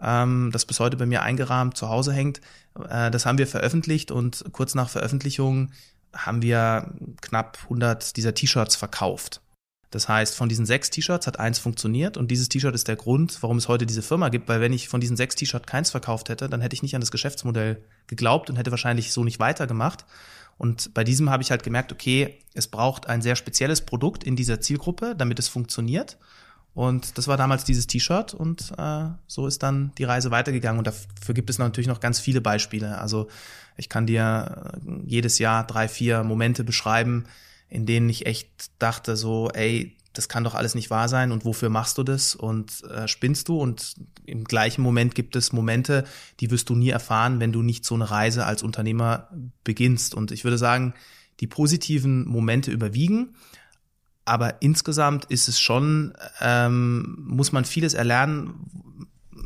ähm, 0.00 0.48
das 0.50 0.64
bis 0.64 0.80
heute 0.80 0.96
bei 0.96 1.04
mir 1.04 1.20
eingerahmt 1.20 1.76
zu 1.76 1.90
Hause 1.90 2.14
hängt. 2.14 2.40
Äh, 2.88 3.10
das 3.10 3.26
haben 3.26 3.36
wir 3.36 3.46
veröffentlicht 3.46 4.10
und 4.10 4.46
kurz 4.52 4.74
nach 4.74 4.88
Veröffentlichung 4.88 5.72
haben 6.14 6.40
wir 6.40 6.94
knapp 7.20 7.58
100 7.64 8.16
dieser 8.16 8.32
T-Shirts 8.32 8.74
verkauft. 8.74 9.42
Das 9.90 10.08
heißt, 10.08 10.34
von 10.34 10.48
diesen 10.48 10.64
sechs 10.64 10.88
T-Shirts 10.88 11.26
hat 11.26 11.38
eins 11.38 11.58
funktioniert 11.58 12.16
und 12.16 12.30
dieses 12.30 12.48
T-Shirt 12.48 12.74
ist 12.74 12.88
der 12.88 12.96
Grund, 12.96 13.42
warum 13.42 13.58
es 13.58 13.68
heute 13.68 13.84
diese 13.84 14.00
Firma 14.00 14.30
gibt, 14.30 14.48
weil 14.48 14.62
wenn 14.62 14.72
ich 14.72 14.88
von 14.88 15.02
diesen 15.02 15.18
sechs 15.18 15.34
T-Shirts 15.34 15.66
keins 15.66 15.90
verkauft 15.90 16.30
hätte, 16.30 16.48
dann 16.48 16.62
hätte 16.62 16.72
ich 16.72 16.82
nicht 16.82 16.94
an 16.94 17.02
das 17.02 17.10
Geschäftsmodell 17.10 17.84
geglaubt 18.06 18.48
und 18.48 18.56
hätte 18.56 18.70
wahrscheinlich 18.70 19.12
so 19.12 19.22
nicht 19.22 19.38
weitergemacht. 19.38 20.06
Und 20.58 20.94
bei 20.94 21.04
diesem 21.04 21.30
habe 21.30 21.42
ich 21.42 21.50
halt 21.50 21.62
gemerkt, 21.62 21.92
okay, 21.92 22.38
es 22.54 22.68
braucht 22.68 23.08
ein 23.08 23.22
sehr 23.22 23.36
spezielles 23.36 23.80
Produkt 23.80 24.24
in 24.24 24.36
dieser 24.36 24.60
Zielgruppe, 24.60 25.14
damit 25.16 25.38
es 25.38 25.48
funktioniert. 25.48 26.18
Und 26.74 27.18
das 27.18 27.28
war 27.28 27.36
damals 27.36 27.64
dieses 27.64 27.86
T-Shirt 27.86 28.32
und 28.32 28.72
äh, 28.78 29.04
so 29.26 29.46
ist 29.46 29.62
dann 29.62 29.92
die 29.98 30.04
Reise 30.04 30.30
weitergegangen. 30.30 30.78
Und 30.78 30.86
dafür 30.86 31.34
gibt 31.34 31.50
es 31.50 31.58
natürlich 31.58 31.88
noch 31.88 32.00
ganz 32.00 32.18
viele 32.18 32.40
Beispiele. 32.40 32.98
Also 32.98 33.28
ich 33.76 33.88
kann 33.88 34.06
dir 34.06 34.72
äh, 34.86 34.90
jedes 35.04 35.38
Jahr 35.38 35.66
drei, 35.66 35.88
vier 35.88 36.24
Momente 36.24 36.64
beschreiben, 36.64 37.24
in 37.68 37.84
denen 37.84 38.08
ich 38.08 38.26
echt 38.26 38.70
dachte, 38.78 39.16
so, 39.16 39.50
ey, 39.50 39.96
das 40.12 40.28
kann 40.28 40.44
doch 40.44 40.54
alles 40.54 40.74
nicht 40.74 40.90
wahr 40.90 41.08
sein 41.08 41.32
und 41.32 41.44
wofür 41.44 41.68
machst 41.68 41.98
du 41.98 42.02
das 42.02 42.34
und 42.34 42.84
äh, 42.84 43.08
spinnst 43.08 43.48
du 43.48 43.58
und 43.58 43.94
im 44.24 44.44
gleichen 44.44 44.82
Moment 44.82 45.14
gibt 45.14 45.36
es 45.36 45.52
Momente, 45.52 46.04
die 46.40 46.50
wirst 46.50 46.68
du 46.68 46.74
nie 46.74 46.90
erfahren, 46.90 47.40
wenn 47.40 47.52
du 47.52 47.62
nicht 47.62 47.84
so 47.84 47.94
eine 47.94 48.10
Reise 48.10 48.46
als 48.46 48.62
Unternehmer 48.62 49.28
beginnst 49.64 50.14
und 50.14 50.30
ich 50.30 50.44
würde 50.44 50.58
sagen, 50.58 50.94
die 51.40 51.46
positiven 51.46 52.26
Momente 52.28 52.70
überwiegen, 52.70 53.34
aber 54.24 54.62
insgesamt 54.62 55.24
ist 55.26 55.48
es 55.48 55.58
schon, 55.58 56.14
ähm, 56.40 57.16
muss 57.26 57.52
man 57.52 57.64
vieles 57.64 57.94
erlernen 57.94 59.00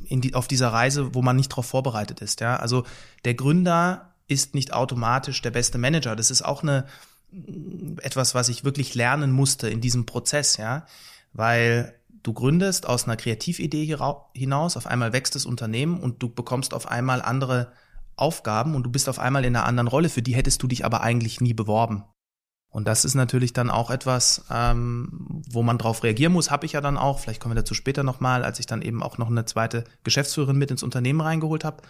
in 0.05 0.21
die, 0.21 0.35
auf 0.35 0.49
dieser 0.49 0.69
Reise, 0.69 1.15
wo 1.15 1.23
man 1.23 1.37
nicht 1.37 1.51
darauf 1.51 1.67
vorbereitet 1.67 2.21
ist. 2.21 2.41
Ja? 2.41 2.57
Also 2.57 2.85
der 3.25 3.35
Gründer 3.35 4.15
ist 4.29 4.55
nicht 4.55 4.73
automatisch 4.73 5.41
der 5.41 5.51
beste 5.51 5.79
Manager. 5.79 6.17
Das 6.17 6.31
ist 6.31 6.43
auch 6.43 6.63
eine 6.63 6.87
etwas, 8.03 8.35
was 8.35 8.49
ich 8.49 8.65
wirklich 8.65 8.95
lernen 8.95 9.33
musste 9.33 9.69
in 9.69 9.81
diesem 9.81 10.07
Prozess, 10.07 10.57
ja, 10.57 10.87
weil 11.33 11.95
du 12.23 12.33
gründest 12.33 12.87
aus 12.87 13.05
einer 13.05 13.17
Kreatividee 13.17 13.97
hinaus, 14.35 14.77
auf 14.77 14.87
einmal 14.87 15.13
wächst 15.13 15.35
das 15.35 15.47
Unternehmen 15.47 16.01
und 16.01 16.23
du 16.23 16.29
bekommst 16.29 16.75
auf 16.75 16.89
einmal 16.89 17.23
andere 17.23 17.73
Aufgaben 18.17 18.75
und 18.75 18.83
du 18.83 18.91
bist 18.91 19.09
auf 19.09 19.19
einmal 19.19 19.45
in 19.45 19.55
einer 19.55 19.67
anderen 19.67 19.89
Rolle, 19.89 20.09
für 20.09 20.23
die 20.23 20.35
hättest 20.35 20.63
du 20.63 20.67
dich 20.67 20.85
aber 20.85 21.03
eigentlich 21.03 21.41
nie 21.41 21.55
beworben. 21.55 22.05
Und 22.69 22.87
das 22.87 23.05
ist 23.05 23.15
natürlich 23.15 23.53
dann 23.53 23.71
auch 23.71 23.91
etwas, 23.91 24.45
ähm, 24.51 25.43
wo 25.49 25.63
man 25.63 25.79
drauf 25.79 26.03
reagieren 26.03 26.33
muss, 26.33 26.51
habe 26.51 26.67
ich 26.67 26.73
ja 26.73 26.81
dann 26.81 26.99
auch, 26.99 27.21
vielleicht 27.21 27.41
kommen 27.41 27.55
wir 27.55 27.63
dazu 27.63 27.75
später 27.75 28.03
nochmal, 28.03 28.45
als 28.45 28.59
ich 28.59 28.67
dann 28.67 28.83
eben 28.83 29.03
auch 29.03 29.19
noch 29.19 29.31
eine 29.31 29.45
zweite 29.45 29.85
Geschäftsführerin 30.03 30.59
mit 30.59 30.71
ins 30.71 30.83
Unternehmen 30.83 31.21
reingeholt 31.21 31.65
habe. 31.65 31.83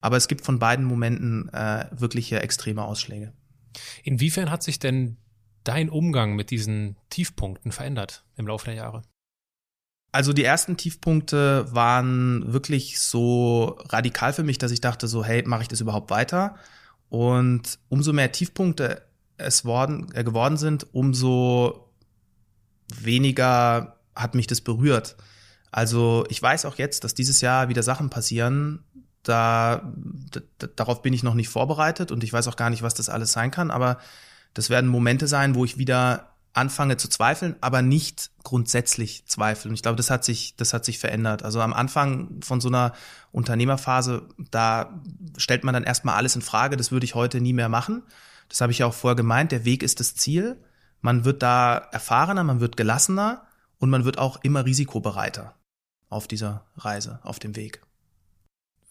Aber 0.00 0.16
es 0.16 0.26
gibt 0.26 0.44
von 0.44 0.58
beiden 0.58 0.84
Momenten 0.84 1.48
äh, 1.50 1.86
wirkliche 1.92 2.40
extreme 2.40 2.84
Ausschläge. 2.84 3.32
Inwiefern 4.02 4.50
hat 4.50 4.62
sich 4.62 4.78
denn 4.78 5.16
dein 5.64 5.88
Umgang 5.88 6.36
mit 6.36 6.50
diesen 6.50 6.96
Tiefpunkten 7.10 7.72
verändert 7.72 8.24
im 8.36 8.46
Laufe 8.46 8.66
der 8.66 8.74
Jahre? 8.74 9.02
Also 10.12 10.32
die 10.32 10.44
ersten 10.44 10.76
Tiefpunkte 10.76 11.66
waren 11.74 12.52
wirklich 12.52 13.00
so 13.00 13.78
radikal 13.88 14.32
für 14.32 14.44
mich, 14.44 14.58
dass 14.58 14.70
ich 14.70 14.80
dachte 14.80 15.08
so, 15.08 15.24
hey, 15.24 15.42
mache 15.46 15.62
ich 15.62 15.68
das 15.68 15.80
überhaupt 15.80 16.10
weiter? 16.10 16.56
Und 17.08 17.78
umso 17.88 18.12
mehr 18.12 18.32
Tiefpunkte 18.32 19.02
es 19.36 19.64
worden, 19.64 20.10
äh, 20.14 20.24
geworden 20.24 20.56
sind, 20.56 20.86
umso 20.94 21.90
weniger 22.88 23.98
hat 24.14 24.34
mich 24.34 24.46
das 24.46 24.60
berührt. 24.60 25.16
Also 25.70 26.24
ich 26.30 26.40
weiß 26.40 26.64
auch 26.64 26.76
jetzt, 26.76 27.04
dass 27.04 27.14
dieses 27.14 27.42
Jahr 27.42 27.68
wieder 27.68 27.82
Sachen 27.82 28.08
passieren, 28.08 28.84
da, 29.26 29.92
da, 30.58 30.66
darauf 30.76 31.02
bin 31.02 31.12
ich 31.12 31.22
noch 31.22 31.34
nicht 31.34 31.48
vorbereitet 31.48 32.12
und 32.12 32.22
ich 32.22 32.32
weiß 32.32 32.46
auch 32.48 32.56
gar 32.56 32.70
nicht, 32.70 32.82
was 32.82 32.94
das 32.94 33.08
alles 33.08 33.32
sein 33.32 33.50
kann, 33.50 33.70
aber 33.70 33.98
das 34.54 34.70
werden 34.70 34.88
Momente 34.88 35.26
sein, 35.26 35.54
wo 35.54 35.64
ich 35.64 35.78
wieder 35.78 36.30
anfange 36.52 36.96
zu 36.96 37.08
zweifeln, 37.08 37.56
aber 37.60 37.82
nicht 37.82 38.30
grundsätzlich 38.42 39.26
zweifeln. 39.26 39.70
Und 39.70 39.74
ich 39.74 39.82
glaube, 39.82 39.96
das 39.96 40.10
hat 40.10 40.24
sich, 40.24 40.56
das 40.56 40.72
hat 40.72 40.86
sich 40.86 40.98
verändert. 40.98 41.42
Also 41.42 41.60
am 41.60 41.74
Anfang 41.74 42.40
von 42.42 42.62
so 42.62 42.68
einer 42.68 42.92
Unternehmerphase, 43.30 44.26
da 44.50 44.98
stellt 45.36 45.64
man 45.64 45.74
dann 45.74 45.84
erstmal 45.84 46.14
alles 46.14 46.34
in 46.34 46.40
Frage. 46.40 46.78
Das 46.78 46.90
würde 46.90 47.04
ich 47.04 47.14
heute 47.14 47.42
nie 47.42 47.52
mehr 47.52 47.68
machen. 47.68 48.02
Das 48.48 48.62
habe 48.62 48.72
ich 48.72 48.78
ja 48.78 48.86
auch 48.86 48.94
vorher 48.94 49.16
gemeint. 49.16 49.52
Der 49.52 49.66
Weg 49.66 49.82
ist 49.82 50.00
das 50.00 50.14
Ziel. 50.14 50.56
Man 51.02 51.26
wird 51.26 51.42
da 51.42 51.76
erfahrener, 51.76 52.42
man 52.42 52.60
wird 52.60 52.78
gelassener 52.78 53.46
und 53.78 53.90
man 53.90 54.06
wird 54.06 54.16
auch 54.16 54.42
immer 54.42 54.64
risikobereiter 54.64 55.54
auf 56.08 56.26
dieser 56.26 56.64
Reise, 56.76 57.18
auf 57.22 57.38
dem 57.38 57.54
Weg. 57.54 57.85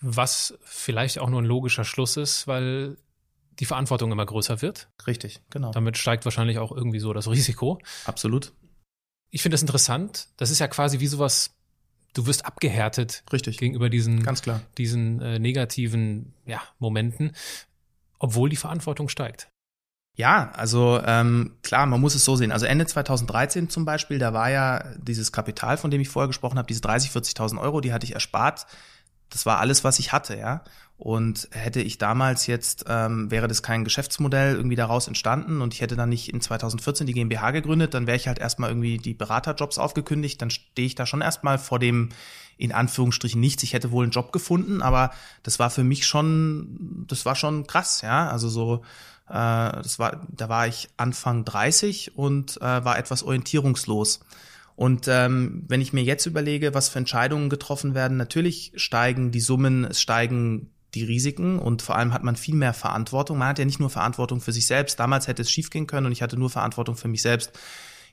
Was 0.08 0.54
vielleicht 0.64 1.18
auch 1.18 1.30
nur 1.32 1.42
ein 1.42 1.46
logischer 1.46 1.84
Schluss 1.84 2.16
ist, 2.16 2.48
weil 2.48 2.98
die 3.60 3.66
Verantwortung 3.66 4.12
immer 4.12 4.26
größer 4.26 4.62
wird. 4.62 4.88
Richtig, 5.08 5.42
genau. 5.50 5.72
Damit 5.72 5.98
steigt 5.98 6.26
wahrscheinlich 6.26 6.60
auch 6.60 6.72
irgendwie 6.72 7.00
so 7.00 7.12
das 7.12 7.28
Risiko. 7.30 7.80
Absolut. 8.06 8.54
Ich 9.32 9.42
finde 9.42 9.56
das 9.56 9.62
interessant. 9.62 10.28
Das 10.38 10.52
ist 10.52 10.60
ja 10.60 10.68
quasi 10.68 11.00
wie 11.00 11.08
sowas, 11.08 11.56
du 12.14 12.28
wirst 12.28 12.46
abgehärtet 12.46 13.24
Richtig. 13.34 13.58
gegenüber 13.58 13.90
diesen, 13.90 14.22
Ganz 14.22 14.44
klar. 14.44 14.62
diesen 14.78 15.22
äh, 15.22 15.40
negativen 15.40 16.34
ja, 16.46 16.62
Momenten, 16.78 17.32
obwohl 18.20 18.50
die 18.50 18.56
Verantwortung 18.56 19.10
steigt. 19.10 19.50
Ja, 20.18 20.52
also 20.52 21.02
ähm, 21.04 21.58
klar, 21.62 21.86
man 21.88 22.00
muss 22.00 22.16
es 22.16 22.24
so 22.24 22.38
sehen. 22.38 22.54
Also 22.54 22.66
Ende 22.66 22.86
2013 22.86 23.70
zum 23.70 23.84
Beispiel, 23.84 24.18
da 24.18 24.34
war 24.34 24.50
ja 24.50 24.96
dieses 24.98 25.34
Kapital, 25.34 25.78
von 25.78 25.92
dem 25.92 26.00
ich 26.00 26.08
vorher 26.08 26.28
gesprochen 26.28 26.58
habe, 26.58 26.68
diese 26.68 26.80
30, 26.82 27.12
40.000 27.12 27.60
Euro, 27.60 27.82
die 27.82 27.92
hatte 27.92 28.06
ich 28.06 28.14
erspart 28.14 28.66
das 29.29 29.46
war 29.46 29.60
alles, 29.60 29.84
was 29.84 30.00
ich 30.00 30.12
hatte, 30.12 30.38
ja. 30.38 30.63
Und 30.98 31.50
hätte 31.51 31.82
ich 31.82 31.98
damals 31.98 32.48
jetzt, 32.48 32.86
ähm, 32.88 33.29
wäre 33.29 33.50
das 33.50 33.62
kein 33.62 33.84
Geschäftsmodell 33.84 34.55
irgendwie 34.55 34.77
daraus 34.77 35.10
entstanden 35.10 35.62
und 35.62 35.74
ich 35.74 35.82
hätte 35.82 35.98
dann 35.98 36.08
nicht 36.08 36.34
in 36.34 36.39
2014 36.39 37.05
die 37.05 37.13
GmbH 37.13 37.51
gegründet, 37.51 37.94
dann 37.94 38.08
wäre 38.08 38.15
ich 38.15 38.29
halt 38.29 38.39
erstmal 38.39 38.70
irgendwie 38.70 38.98
die 38.98 39.13
Beraterjobs 39.13 39.77
aufgekündigt, 39.77 40.41
dann 40.41 40.51
stehe 40.51 40.86
ich 40.86 40.96
da 40.96 41.05
schon 41.05 41.20
erstmal 41.20 41.58
vor 41.58 41.79
dem, 41.79 42.10
in 42.58 42.72
Anführungsstrichen 42.72 43.41
nichts. 43.41 43.63
Ich 43.63 43.74
hätte 43.74 43.91
wohl 43.91 44.05
einen 44.05 44.13
Job 44.13 44.32
gefunden, 44.32 44.82
aber 44.82 45.12
das 45.44 45.60
war 45.60 45.70
für 45.70 45.84
mich 45.84 46.08
schon, 46.08 47.05
das 47.10 47.25
war 47.25 47.36
schon 47.36 47.67
krass, 47.67 48.01
ja. 48.01 48.29
Also 48.29 48.48
so, 48.48 48.84
äh, 49.27 49.34
das 49.34 50.00
war, 50.00 50.25
da 50.29 50.50
war 50.50 50.67
ich 50.67 50.89
Anfang 50.98 51.44
30 51.44 52.17
und 52.17 52.58
äh, 52.58 52.86
war 52.86 52.98
etwas 52.98 53.24
orientierungslos. 53.24 54.22
Und 54.75 55.08
ähm, 55.08 55.63
wenn 55.67 55.82
ich 55.82 55.94
mir 55.94 56.03
jetzt 56.03 56.25
überlege, 56.25 56.74
was 56.74 56.89
für 56.89 57.00
Entscheidungen 57.00 57.50
getroffen 57.50 57.96
werden, 57.96 58.17
natürlich 58.17 58.74
steigen 58.75 59.32
die 59.32 59.39
Summen, 59.39 59.86
es 59.86 60.01
steigen 60.01 60.72
die 60.94 61.03
Risiken 61.03 61.60
und 61.60 61.82
vor 61.82 61.96
allem 61.96 62.13
hat 62.13 62.24
man 62.24 62.36
viel 62.36 62.55
mehr 62.55 62.74
Verantwortung. 62.74 63.38
Man 63.38 63.50
hat 63.50 63.60
ja 63.60 63.65
nicht 63.65 63.79
nur 63.79 63.89
Verantwortung 63.89 64.41
für 64.41 64.51
sich 64.51 64.65
selbst. 64.65 65.00
Damals 65.00 65.27
hätte 65.27 65.41
es 65.41 65.51
schiefgehen 65.51 65.88
können 65.88 66.08
und 66.08 66.12
ich 66.12 66.22
hatte 66.22 66.38
nur 66.38 66.50
Verantwortung 66.50 66.96
für 66.96 67.08
mich 67.08 67.22
selbst. 67.22 67.51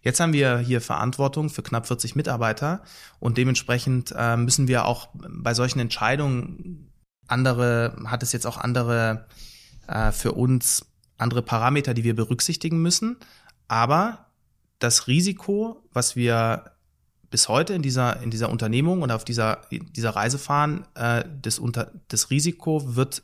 Jetzt 0.02 0.18
haben 0.18 0.32
wir 0.32 0.58
hier 0.58 0.80
Verantwortung 0.80 1.48
für 1.48 1.62
knapp 1.62 1.86
40 1.86 2.16
Mitarbeiter 2.16 2.82
und 3.20 3.38
dementsprechend 3.38 4.12
äh, 4.16 4.36
müssen 4.36 4.66
wir 4.66 4.84
auch 4.84 5.08
bei 5.14 5.54
solchen 5.54 5.78
Entscheidungen 5.78 6.92
andere, 7.28 7.96
hat 8.06 8.24
es 8.24 8.32
jetzt 8.32 8.46
auch 8.46 8.58
andere 8.58 9.26
äh, 9.86 10.10
für 10.10 10.32
uns 10.32 10.86
andere 11.18 11.42
Parameter, 11.42 11.94
die 11.94 12.02
wir 12.02 12.16
berücksichtigen 12.16 12.82
müssen. 12.82 13.16
Aber 13.68 14.26
das 14.82 15.06
Risiko, 15.06 15.82
was 15.92 16.16
wir 16.16 16.72
bis 17.30 17.48
heute 17.48 17.72
in 17.72 17.82
dieser, 17.82 18.20
in 18.20 18.30
dieser 18.30 18.50
Unternehmung 18.50 19.02
oder 19.02 19.16
auf 19.16 19.24
dieser, 19.24 19.62
dieser 19.70 20.10
Reise 20.10 20.38
fahren, 20.38 20.86
äh, 20.94 21.24
das, 21.40 21.58
unter, 21.58 21.92
das 22.08 22.30
Risiko 22.30 22.96
wird, 22.96 23.22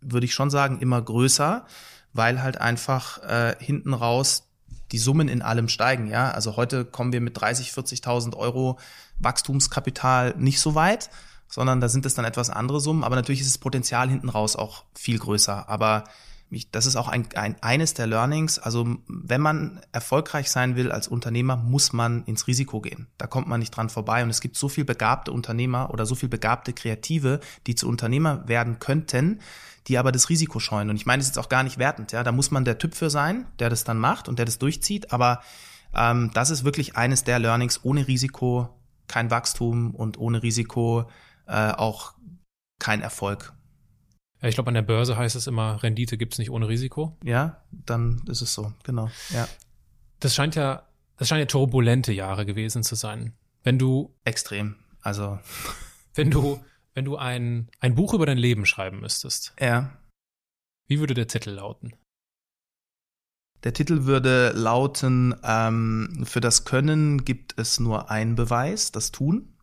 würde 0.00 0.24
ich 0.24 0.34
schon 0.34 0.50
sagen, 0.50 0.78
immer 0.78 1.02
größer, 1.02 1.66
weil 2.12 2.42
halt 2.42 2.60
einfach 2.60 3.22
äh, 3.22 3.54
hinten 3.58 3.92
raus 3.92 4.48
die 4.92 4.98
Summen 4.98 5.28
in 5.28 5.42
allem 5.42 5.68
steigen. 5.68 6.06
Ja, 6.06 6.30
also 6.30 6.56
heute 6.56 6.84
kommen 6.84 7.12
wir 7.12 7.20
mit 7.20 7.40
30, 7.40 7.70
40.000 7.70 8.36
Euro 8.36 8.78
Wachstumskapital 9.18 10.34
nicht 10.38 10.60
so 10.60 10.74
weit, 10.74 11.10
sondern 11.48 11.80
da 11.80 11.88
sind 11.88 12.06
es 12.06 12.14
dann 12.14 12.24
etwas 12.24 12.50
andere 12.50 12.80
Summen. 12.80 13.04
Aber 13.04 13.16
natürlich 13.16 13.40
ist 13.40 13.50
das 13.50 13.58
Potenzial 13.58 14.08
hinten 14.08 14.28
raus 14.28 14.56
auch 14.56 14.84
viel 14.94 15.18
größer. 15.18 15.68
Aber 15.68 16.04
ich, 16.50 16.70
das 16.70 16.86
ist 16.86 16.96
auch 16.96 17.06
ein, 17.06 17.28
ein, 17.36 17.56
eines 17.62 17.94
der 17.94 18.08
Learnings. 18.08 18.58
Also 18.58 18.96
wenn 19.06 19.40
man 19.40 19.80
erfolgreich 19.92 20.50
sein 20.50 20.74
will 20.74 20.90
als 20.90 21.06
Unternehmer, 21.06 21.56
muss 21.56 21.92
man 21.92 22.24
ins 22.24 22.48
Risiko 22.48 22.80
gehen. 22.80 23.06
Da 23.18 23.28
kommt 23.28 23.46
man 23.46 23.60
nicht 23.60 23.70
dran 23.70 23.88
vorbei. 23.88 24.24
Und 24.24 24.30
es 24.30 24.40
gibt 24.40 24.56
so 24.56 24.68
viel 24.68 24.84
begabte 24.84 25.30
Unternehmer 25.30 25.90
oder 25.90 26.06
so 26.06 26.16
viel 26.16 26.28
begabte 26.28 26.72
Kreative, 26.72 27.38
die 27.68 27.76
zu 27.76 27.88
Unternehmer 27.88 28.48
werden 28.48 28.80
könnten, 28.80 29.40
die 29.86 29.96
aber 29.96 30.10
das 30.10 30.28
Risiko 30.28 30.58
scheuen. 30.58 30.90
Und 30.90 30.96
ich 30.96 31.06
meine 31.06 31.20
das 31.20 31.28
jetzt 31.28 31.38
auch 31.38 31.48
gar 31.48 31.62
nicht 31.62 31.78
wertend. 31.78 32.10
Ja, 32.10 32.24
da 32.24 32.32
muss 32.32 32.50
man 32.50 32.64
der 32.64 32.78
Typ 32.78 32.96
für 32.96 33.10
sein, 33.10 33.46
der 33.60 33.70
das 33.70 33.84
dann 33.84 33.98
macht 33.98 34.28
und 34.28 34.38
der 34.40 34.46
das 34.46 34.58
durchzieht. 34.58 35.12
Aber 35.12 35.42
ähm, 35.94 36.32
das 36.34 36.50
ist 36.50 36.64
wirklich 36.64 36.96
eines 36.96 37.22
der 37.22 37.38
Learnings. 37.38 37.84
Ohne 37.84 38.08
Risiko 38.08 38.68
kein 39.06 39.30
Wachstum 39.30 39.94
und 39.94 40.18
ohne 40.18 40.42
Risiko 40.42 41.08
äh, 41.46 41.70
auch 41.70 42.14
kein 42.80 43.02
Erfolg. 43.02 43.52
Ja, 44.42 44.48
ich 44.48 44.54
glaube, 44.54 44.68
an 44.68 44.74
der 44.74 44.82
Börse 44.82 45.16
heißt 45.16 45.36
es 45.36 45.46
immer, 45.46 45.82
Rendite 45.82 46.16
gibt's 46.16 46.38
nicht 46.38 46.50
ohne 46.50 46.68
Risiko. 46.68 47.16
Ja, 47.24 47.62
dann 47.70 48.22
ist 48.26 48.40
es 48.40 48.54
so, 48.54 48.72
genau. 48.84 49.10
Ja. 49.30 49.48
Das 50.18 50.34
scheint 50.34 50.54
ja, 50.54 50.86
das 51.16 51.28
scheint 51.28 51.40
ja 51.40 51.46
turbulente 51.46 52.12
Jahre 52.12 52.46
gewesen 52.46 52.82
zu 52.82 52.94
sein. 52.94 53.34
Wenn 53.62 53.78
du. 53.78 54.14
Extrem. 54.24 54.76
Also. 55.02 55.38
Wenn 56.14 56.32
du, 56.32 56.60
wenn 56.92 57.04
du 57.04 57.16
ein, 57.16 57.68
ein 57.78 57.94
Buch 57.94 58.14
über 58.14 58.26
dein 58.26 58.36
Leben 58.36 58.66
schreiben 58.66 59.00
müsstest. 59.00 59.54
Ja. 59.60 59.96
Wie 60.88 60.98
würde 60.98 61.14
der 61.14 61.28
Titel 61.28 61.50
lauten? 61.50 61.94
Der 63.62 63.72
Titel 63.72 64.06
würde 64.06 64.50
lauten, 64.50 65.36
ähm, 65.44 66.24
für 66.24 66.40
das 66.40 66.64
Können 66.64 67.24
gibt 67.24 67.56
es 67.58 67.78
nur 67.78 68.10
einen 68.10 68.34
Beweis, 68.34 68.90
das 68.90 69.12
Tun. 69.12 69.54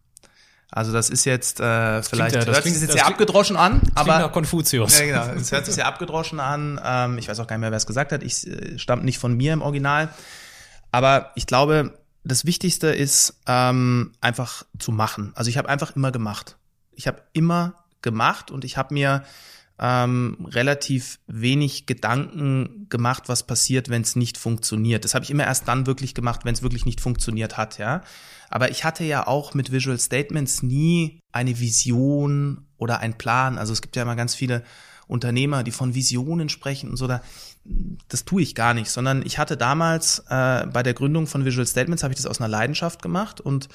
Also 0.70 0.92
das 0.92 1.10
ist 1.10 1.24
jetzt 1.26 1.60
äh, 1.62 2.04
vielleicht 2.04 2.36
ja- 2.36 2.44
das 2.44 2.48
hört 2.56 2.62
klingt- 2.64 2.76
sich 2.76 2.82
jetzt 2.82 2.90
das 2.90 2.94
sehr 2.96 3.04
klingt- 3.04 3.14
abgedroschen 3.22 3.56
an, 3.56 3.80
Klingt 3.80 3.98
aber 3.98 4.20
nach 4.20 4.32
Konfuzius. 4.32 5.00
ja, 5.00 5.06
genau. 5.06 5.40
Es 5.40 5.52
hört 5.52 5.66
sich 5.66 5.76
sehr 5.76 5.88
abgedroschen 5.88 6.40
an. 6.42 6.80
Ähm, 6.84 7.18
ich 7.18 7.30
weiß 7.30 7.40
auch 7.40 7.48
gar 7.48 7.56
nicht 7.56 7.62
mehr, 7.62 7.72
wer 7.72 7.78
es 7.78 7.86
gesagt 7.88 8.12
hat. 8.12 8.22
Ich 8.24 8.46
äh, 8.48 8.78
stammt 8.78 9.06
nicht 9.06 9.18
von 9.18 9.34
mir 9.36 9.54
im 9.54 9.62
Original. 9.62 10.10
Aber 10.92 11.32
ich 11.36 11.48
glaube, 11.48 11.98
das 12.24 12.46
Wichtigste 12.46 12.88
ist 12.88 13.36
ähm, 13.48 14.12
einfach 14.20 14.64
zu 14.80 14.92
machen. 14.92 15.32
Also 15.36 15.50
ich 15.50 15.58
habe 15.58 15.70
einfach 15.70 15.96
immer 15.96 16.12
gemacht. 16.12 16.58
Ich 16.94 17.08
habe 17.08 17.22
immer 17.34 17.74
gemacht 18.02 18.52
und 18.52 18.66
ich 18.66 18.76
habe 18.78 18.94
mir 18.94 19.24
ähm, 19.80 20.48
relativ 20.50 21.20
wenig 21.28 21.86
Gedanken 21.86 22.88
gemacht, 22.90 23.24
was 23.28 23.46
passiert, 23.46 23.90
wenn 23.90 24.02
es 24.02 24.16
nicht 24.16 24.38
funktioniert. 24.38 25.04
Das 25.04 25.14
habe 25.14 25.24
ich 25.24 25.32
immer 25.32 25.46
erst 25.46 25.68
dann 25.68 25.86
wirklich 25.86 26.16
gemacht, 26.16 26.46
wenn 26.46 26.54
es 26.54 26.64
wirklich 26.64 26.86
nicht 26.86 27.02
funktioniert 27.02 27.58
hat, 27.58 27.78
ja. 27.78 28.02
Aber 28.50 28.72
ich 28.72 28.84
hatte 28.84 29.04
ja 29.04 29.28
auch 29.28 29.54
mit 29.54 29.72
Visual 29.72 30.00
Statements 30.00 30.64
nie 30.64 31.20
eine 31.32 31.60
Vision 31.60 32.66
oder 32.78 33.00
einen 33.00 33.16
Plan. 33.16 33.58
Also 33.58 33.74
es 33.74 33.82
gibt 33.82 33.96
ja 33.96 34.04
immer 34.04 34.16
ganz 34.16 34.36
viele 34.36 34.64
Unternehmer, 35.08 35.64
die 35.64 35.72
von 35.72 35.96
Visionen 35.96 36.50
sprechen 36.50 36.90
und 36.90 36.98
so. 36.98 37.08
Da, 37.08 37.22
das 38.08 38.26
tue 38.26 38.42
ich 38.42 38.56
gar 38.56 38.74
nicht, 38.74 38.90
sondern 38.90 39.26
ich 39.26 39.38
hatte 39.38 39.58
damals 39.58 40.20
äh, 40.30 40.66
bei 40.68 40.84
der 40.84 40.94
Gründung 40.94 41.28
von 41.28 41.46
Visual 41.46 41.68
Statements 41.68 42.04
habe 42.04 42.14
ich 42.14 42.18
das 42.18 42.26
aus 42.26 42.40
einer 42.40 42.48
Leidenschaft 42.48 43.02
gemacht 43.02 43.42
und 43.42 43.70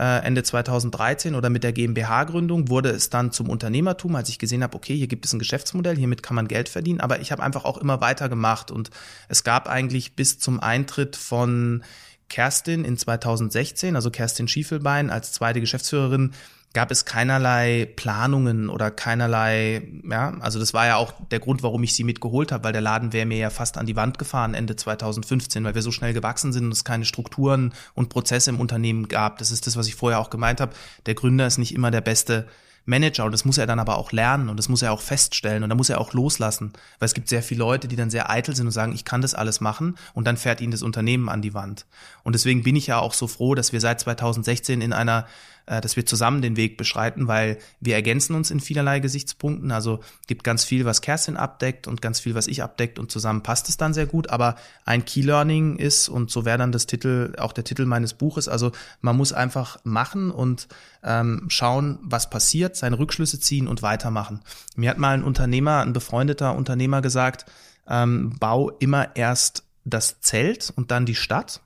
Ende 0.00 0.44
2013 0.44 1.34
oder 1.34 1.50
mit 1.50 1.64
der 1.64 1.72
GmbH-Gründung 1.72 2.68
wurde 2.68 2.90
es 2.90 3.10
dann 3.10 3.32
zum 3.32 3.48
Unternehmertum, 3.50 4.14
als 4.14 4.28
ich 4.28 4.38
gesehen 4.38 4.62
habe, 4.62 4.76
okay, 4.76 4.96
hier 4.96 5.08
gibt 5.08 5.24
es 5.24 5.32
ein 5.32 5.40
Geschäftsmodell, 5.40 5.96
hiermit 5.96 6.22
kann 6.22 6.36
man 6.36 6.46
Geld 6.46 6.68
verdienen, 6.68 7.00
aber 7.00 7.20
ich 7.20 7.32
habe 7.32 7.42
einfach 7.42 7.64
auch 7.64 7.78
immer 7.78 8.00
weiter 8.00 8.28
gemacht 8.28 8.70
und 8.70 8.90
es 9.28 9.42
gab 9.42 9.68
eigentlich 9.68 10.14
bis 10.14 10.38
zum 10.38 10.60
Eintritt 10.60 11.16
von 11.16 11.82
Kerstin 12.28 12.84
in 12.84 12.96
2016, 12.96 13.96
also 13.96 14.10
Kerstin 14.10 14.46
Schiefelbein 14.46 15.10
als 15.10 15.32
zweite 15.32 15.60
Geschäftsführerin, 15.60 16.32
gab 16.78 16.92
es 16.92 17.04
keinerlei 17.04 17.88
Planungen 17.96 18.68
oder 18.68 18.92
keinerlei, 18.92 19.82
ja, 20.08 20.34
also 20.38 20.60
das 20.60 20.74
war 20.74 20.86
ja 20.86 20.94
auch 20.94 21.12
der 21.32 21.40
Grund, 21.40 21.64
warum 21.64 21.82
ich 21.82 21.92
sie 21.92 22.04
mitgeholt 22.04 22.52
habe, 22.52 22.62
weil 22.62 22.72
der 22.72 22.80
Laden 22.82 23.12
wäre 23.12 23.26
mir 23.26 23.36
ja 23.36 23.50
fast 23.50 23.78
an 23.78 23.84
die 23.84 23.96
Wand 23.96 24.16
gefahren 24.16 24.54
Ende 24.54 24.76
2015, 24.76 25.64
weil 25.64 25.74
wir 25.74 25.82
so 25.82 25.90
schnell 25.90 26.12
gewachsen 26.12 26.52
sind 26.52 26.66
und 26.66 26.70
es 26.70 26.84
keine 26.84 27.04
Strukturen 27.04 27.72
und 27.94 28.10
Prozesse 28.10 28.50
im 28.50 28.60
Unternehmen 28.60 29.08
gab. 29.08 29.38
Das 29.38 29.50
ist 29.50 29.66
das, 29.66 29.76
was 29.76 29.88
ich 29.88 29.96
vorher 29.96 30.20
auch 30.20 30.30
gemeint 30.30 30.60
habe. 30.60 30.72
Der 31.06 31.16
Gründer 31.16 31.48
ist 31.48 31.58
nicht 31.58 31.74
immer 31.74 31.90
der 31.90 32.00
beste 32.00 32.46
Manager 32.84 33.24
und 33.24 33.32
das 33.32 33.44
muss 33.44 33.58
er 33.58 33.66
dann 33.66 33.80
aber 33.80 33.98
auch 33.98 34.12
lernen 34.12 34.48
und 34.48 34.56
das 34.56 34.68
muss 34.68 34.82
er 34.82 34.92
auch 34.92 35.00
feststellen 35.00 35.64
und 35.64 35.70
da 35.70 35.74
muss 35.74 35.90
er 35.90 36.00
auch 36.00 36.12
loslassen, 36.12 36.74
weil 37.00 37.06
es 37.06 37.14
gibt 37.14 37.28
sehr 37.28 37.42
viele 37.42 37.58
Leute, 37.58 37.88
die 37.88 37.96
dann 37.96 38.08
sehr 38.08 38.30
eitel 38.30 38.54
sind 38.54 38.66
und 38.66 38.72
sagen, 38.72 38.94
ich 38.94 39.04
kann 39.04 39.20
das 39.20 39.34
alles 39.34 39.60
machen 39.60 39.96
und 40.14 40.28
dann 40.28 40.36
fährt 40.36 40.60
ihnen 40.60 40.70
das 40.70 40.82
Unternehmen 40.82 41.28
an 41.28 41.42
die 41.42 41.54
Wand. 41.54 41.86
Und 42.22 42.34
deswegen 42.34 42.62
bin 42.62 42.76
ich 42.76 42.86
ja 42.86 43.00
auch 43.00 43.14
so 43.14 43.26
froh, 43.26 43.56
dass 43.56 43.72
wir 43.72 43.80
seit 43.80 43.98
2016 43.98 44.80
in 44.80 44.92
einer 44.92 45.26
äh, 45.68 45.80
dass 45.80 45.96
wir 45.96 46.06
zusammen 46.06 46.40
den 46.40 46.56
Weg 46.56 46.76
beschreiten, 46.76 47.28
weil 47.28 47.58
wir 47.80 47.94
ergänzen 47.94 48.34
uns 48.34 48.50
in 48.50 48.60
vielerlei 48.60 49.00
Gesichtspunkten. 49.00 49.70
Also 49.70 50.00
gibt 50.26 50.42
ganz 50.42 50.64
viel, 50.64 50.84
was 50.84 51.02
Kerstin 51.02 51.36
abdeckt 51.36 51.86
und 51.86 52.00
ganz 52.00 52.20
viel, 52.20 52.34
was 52.34 52.46
ich 52.46 52.62
abdeckt 52.62 52.98
und 52.98 53.12
zusammen 53.12 53.42
passt 53.42 53.68
es 53.68 53.76
dann 53.76 53.92
sehr 53.92 54.06
gut. 54.06 54.30
Aber 54.30 54.56
ein 54.86 55.04
Key 55.04 55.20
Learning 55.20 55.76
ist, 55.76 56.08
und 56.08 56.30
so 56.30 56.44
wäre 56.44 56.58
dann 56.58 56.72
das 56.72 56.86
Titel, 56.86 57.34
auch 57.38 57.52
der 57.52 57.64
Titel 57.64 57.84
meines 57.84 58.14
Buches, 58.14 58.48
also 58.48 58.72
man 59.02 59.16
muss 59.16 59.32
einfach 59.32 59.78
machen 59.84 60.30
und 60.30 60.68
ähm, 61.02 61.44
schauen, 61.48 61.98
was 62.02 62.30
passiert, 62.30 62.74
seine 62.74 62.98
Rückschlüsse 62.98 63.38
ziehen 63.38 63.68
und 63.68 63.82
weitermachen. 63.82 64.40
Mir 64.74 64.90
hat 64.90 64.98
mal 64.98 65.14
ein 65.14 65.22
Unternehmer, 65.22 65.80
ein 65.80 65.92
befreundeter 65.92 66.56
Unternehmer 66.56 67.02
gesagt, 67.02 67.44
ähm, 67.86 68.34
bau 68.40 68.70
immer 68.70 69.16
erst 69.16 69.64
das 69.84 70.20
Zelt 70.20 70.72
und 70.76 70.90
dann 70.90 71.06
die 71.06 71.14
Stadt. 71.14 71.60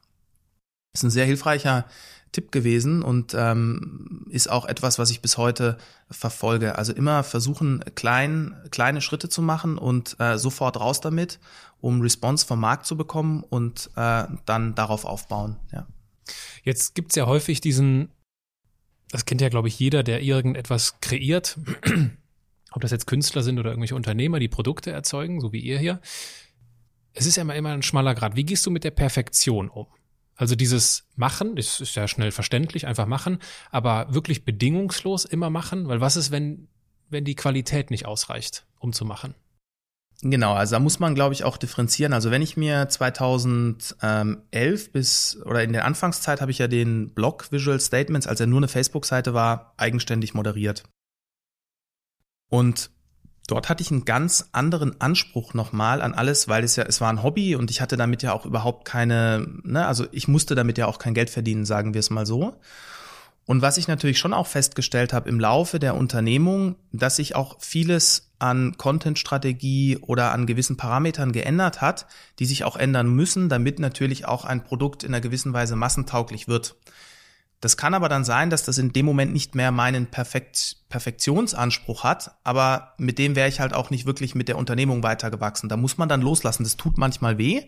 Das 0.93 1.01
ist 1.01 1.05
ein 1.05 1.11
sehr 1.11 1.25
hilfreicher 1.25 1.87
Tipp 2.33 2.51
gewesen 2.51 3.03
und 3.03 3.35
ähm, 3.35 4.27
ist 4.31 4.51
auch 4.51 4.65
etwas, 4.65 4.99
was 4.99 5.11
ich 5.11 5.21
bis 5.21 5.37
heute 5.37 5.77
verfolge. 6.11 6.77
Also 6.77 6.93
immer 6.95 7.23
versuchen, 7.23 7.85
klein, 7.95 8.57
kleine 8.71 9.03
Schritte 9.03 9.29
zu 9.29 9.43
machen 9.43 9.77
und 9.77 10.17
äh, 10.19 10.39
sofort 10.39 10.81
raus 10.81 11.01
damit, 11.01 11.39
um 11.81 12.01
Response 12.01 12.47
vom 12.47 12.61
Markt 12.61 12.87
zu 12.87 12.97
bekommen 12.97 13.45
und 13.49 13.91
äh, 13.97 14.25
dann 14.47 14.75
darauf 14.75 15.05
aufbauen. 15.05 15.57
Ja. 15.73 15.87
Jetzt 16.65 16.95
gibt's 16.95 17.17
ja 17.17 17.27
häufig 17.27 17.61
diesen, 17.61 18.09
das 19.11 19.27
kennt 19.27 19.43
ja, 19.43 19.51
glaube 19.51 19.69
ich, 19.69 19.79
jeder, 19.79 20.03
der 20.03 20.23
irgendetwas 20.23 21.01
kreiert, 21.01 21.59
ob 22.73 22.81
das 22.81 22.93
jetzt 22.93 23.07
Künstler 23.07 23.43
sind 23.43 23.59
oder 23.59 23.71
irgendwelche 23.71 23.97
Unternehmer, 23.97 24.39
die 24.39 24.49
Produkte 24.49 24.91
erzeugen, 24.91 25.41
so 25.41 25.53
wie 25.53 25.61
ihr 25.61 25.79
hier. 25.79 26.01
Es 27.13 27.27
ist 27.27 27.37
ja 27.37 27.43
immer, 27.43 27.57
immer 27.57 27.73
ein 27.73 27.83
schmaler 27.83 28.15
Grad. 28.15 28.37
Wie 28.37 28.45
gehst 28.45 28.65
du 28.65 28.71
mit 28.71 28.85
der 28.85 28.91
Perfektion 28.91 29.69
um? 29.69 29.87
Also 30.43 30.57
dieses 30.57 31.05
Machen, 31.15 31.55
das 31.55 31.81
ist 31.81 31.95
ja 31.95 32.09
schnell 32.09 32.33
verständlich, 32.33 32.89
einfach 32.89 33.07
machen, 33.07 33.39
aber 33.71 34.13
wirklich 34.13 34.45
bedingungslos 34.45 35.25
immer 35.25 35.51
machen, 35.51 35.87
weil 35.87 36.01
was 36.01 36.17
ist, 36.17 36.33
wenn, 36.33 36.67
wenn 37.11 37.25
die 37.25 37.37
Qualität 37.37 37.93
nicht 37.93 38.07
ausreicht, 38.07 38.67
um 38.81 38.93
zu 38.93 39.05
machen? 39.05 39.37
Genau, 40.21 40.55
also 40.55 40.75
da 40.75 40.81
muss 40.81 40.99
man, 40.99 41.15
glaube 41.15 41.33
ich, 41.33 41.45
auch 41.45 41.59
differenzieren. 41.59 42.13
Also 42.13 42.33
wenn 42.33 42.43
ich 42.43 42.57
mir 42.57 42.89
2011 42.89 44.91
bis 44.91 45.41
oder 45.45 45.63
in 45.63 45.73
der 45.73 45.85
Anfangszeit 45.85 46.41
habe 46.41 46.51
ich 46.51 46.59
ja 46.59 46.67
den 46.67 47.15
Blog 47.15 47.53
Visual 47.53 47.79
Statements, 47.79 48.27
als 48.27 48.41
er 48.41 48.49
nur 48.49 48.59
eine 48.59 48.67
Facebook-Seite 48.67 49.35
war, 49.35 49.75
eigenständig 49.77 50.35
moderiert. 50.35 50.83
Und 52.49 52.91
dort 53.47 53.69
hatte 53.69 53.83
ich 53.83 53.91
einen 53.91 54.05
ganz 54.05 54.49
anderen 54.53 55.01
Anspruch 55.01 55.55
nochmal 55.55 56.03
an 56.03 56.15
alles, 56.15 56.49
weil 56.49 56.65
es 56.65 56.77
ja, 56.77 56.85
es 56.85 57.01
war 57.01 57.11
ein 57.11 57.23
Hobby 57.23 57.57
und 57.57 57.71
ich 57.71 57.81
hatte 57.81 57.97
damit 57.97 58.23
ja 58.23 58.33
auch 58.33 58.47
überhaupt 58.47 58.85
keine, 58.85 59.47
ne, 59.63 59.87
also 59.87 60.07
ich 60.13 60.29
musste 60.29 60.55
damit 60.55 60.79
ja 60.79 60.87
auch 60.87 60.99
kein 60.99 61.15
Geld 61.15 61.31
verdienen, 61.31 61.65
sagen 61.65 61.95
wir 61.95 62.01
es 62.01 62.11
mal 62.11 62.27
so. 62.27 62.55
Und 63.45 63.61
was 63.61 63.77
ich 63.77 63.89
natürlich 63.89 64.19
schon 64.19 64.33
auch 64.33 64.47
festgestellt 64.47 65.13
habe 65.13 65.29
im 65.29 65.41
Laufe 65.41 65.81
der 65.81 65.97
Unternehmung, 65.97 66.77
dass 66.93 67.17
sich 67.17 67.35
auch 67.35 67.57
vieles 67.61 68.31
an 68.39 68.77
Content-Strategie 68.79 69.99
oder 69.99 70.33
an 70.33 70.47
gewissen 70.47 70.77
Parametern 70.77 71.33
geändert 71.33 71.81
hat, 71.81 72.07
die 72.39 72.47
sich 72.47 72.65
auch 72.65 72.77
ändern 72.77 73.09
müssen, 73.09 73.49
damit 73.49 73.81
natürlich 73.81 74.27
auch 74.27 74.45
ein 74.45 74.63
Produkt 74.63 75.03
in 75.03 75.13
einer 75.13 75.21
gewissen 75.21 75.53
Weise 75.53 75.75
massentauglich 75.75 76.47
wird. 76.47 76.77
Das 77.63 77.77
kann 77.77 77.95
aber 77.95 78.09
dann 78.09 78.25
sein, 78.25 78.51
dass 78.51 78.65
das 78.65 78.77
in 78.79 78.93
dem 78.93 79.07
Moment 79.07 79.33
nicht 79.33 79.55
mehr 79.55 79.71
meinen 79.71 80.09
Perfekt 80.09 80.79
Perfektionsanspruch 80.89 82.03
hat, 82.03 82.33
aber 82.43 82.93
mit 82.99 83.19
dem 83.19 83.37
wäre 83.37 83.49
ich 83.49 83.61
halt 83.61 83.73
auch 83.73 83.89
nicht 83.89 84.05
wirklich 84.05 84.35
mit 84.35 84.49
der 84.49 84.59
Unternehmung 84.59 85.05
weitergewachsen. 85.05 85.69
Da 85.69 85.77
muss 85.77 85.97
man 85.97 86.09
dann 86.09 86.21
loslassen. 86.21 86.65
Das 86.65 86.77
tut 86.77 86.99
manchmal 86.99 87.39
weh. 87.39 87.63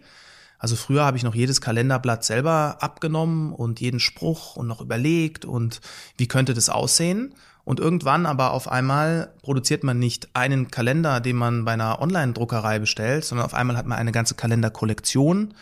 Also 0.58 0.74
früher 0.74 1.04
habe 1.04 1.16
ich 1.16 1.22
noch 1.22 1.36
jedes 1.36 1.60
Kalenderblatt 1.60 2.24
selber 2.24 2.78
abgenommen 2.80 3.52
und 3.52 3.80
jeden 3.80 4.00
Spruch 4.00 4.56
und 4.56 4.66
noch 4.66 4.80
überlegt 4.80 5.44
und 5.44 5.80
wie 6.18 6.26
könnte 6.26 6.54
das 6.54 6.70
aussehen. 6.70 7.32
Und 7.62 7.78
irgendwann 7.78 8.26
aber 8.26 8.50
auf 8.50 8.66
einmal 8.66 9.32
produziert 9.42 9.84
man 9.84 10.00
nicht 10.00 10.28
einen 10.34 10.72
Kalender, 10.72 11.20
den 11.20 11.36
man 11.36 11.64
bei 11.64 11.72
einer 11.72 12.02
Online-Druckerei 12.02 12.80
bestellt, 12.80 13.24
sondern 13.24 13.46
auf 13.46 13.54
einmal 13.54 13.76
hat 13.76 13.86
man 13.86 13.98
eine 13.98 14.12
ganze 14.12 14.34
Kalenderkollektion 14.34 15.54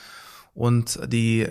und 0.54 0.98
die 1.06 1.40
äh, 1.40 1.48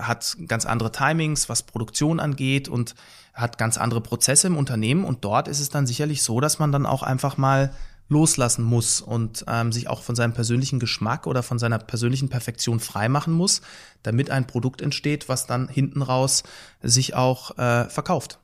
hat 0.00 0.36
ganz 0.46 0.64
andere 0.64 0.90
Timings, 0.92 1.48
was 1.48 1.62
Produktion 1.62 2.18
angeht 2.20 2.68
und 2.68 2.94
hat 3.34 3.58
ganz 3.58 3.78
andere 3.78 4.00
Prozesse 4.00 4.46
im 4.46 4.56
Unternehmen. 4.56 5.04
Und 5.04 5.24
dort 5.24 5.48
ist 5.48 5.60
es 5.60 5.68
dann 5.68 5.86
sicherlich 5.86 6.22
so, 6.22 6.40
dass 6.40 6.58
man 6.58 6.72
dann 6.72 6.86
auch 6.86 7.02
einfach 7.02 7.36
mal 7.36 7.72
loslassen 8.08 8.64
muss 8.64 9.02
und 9.02 9.44
ähm, 9.48 9.70
sich 9.70 9.88
auch 9.88 10.02
von 10.02 10.16
seinem 10.16 10.32
persönlichen 10.32 10.80
Geschmack 10.80 11.26
oder 11.26 11.42
von 11.42 11.58
seiner 11.58 11.78
persönlichen 11.78 12.30
Perfektion 12.30 12.80
freimachen 12.80 13.34
muss, 13.34 13.60
damit 14.02 14.30
ein 14.30 14.46
Produkt 14.46 14.80
entsteht, 14.80 15.28
was 15.28 15.46
dann 15.46 15.68
hinten 15.68 16.00
raus 16.00 16.42
sich 16.82 17.14
auch 17.14 17.58
äh, 17.58 17.84
verkauft. 17.90 18.38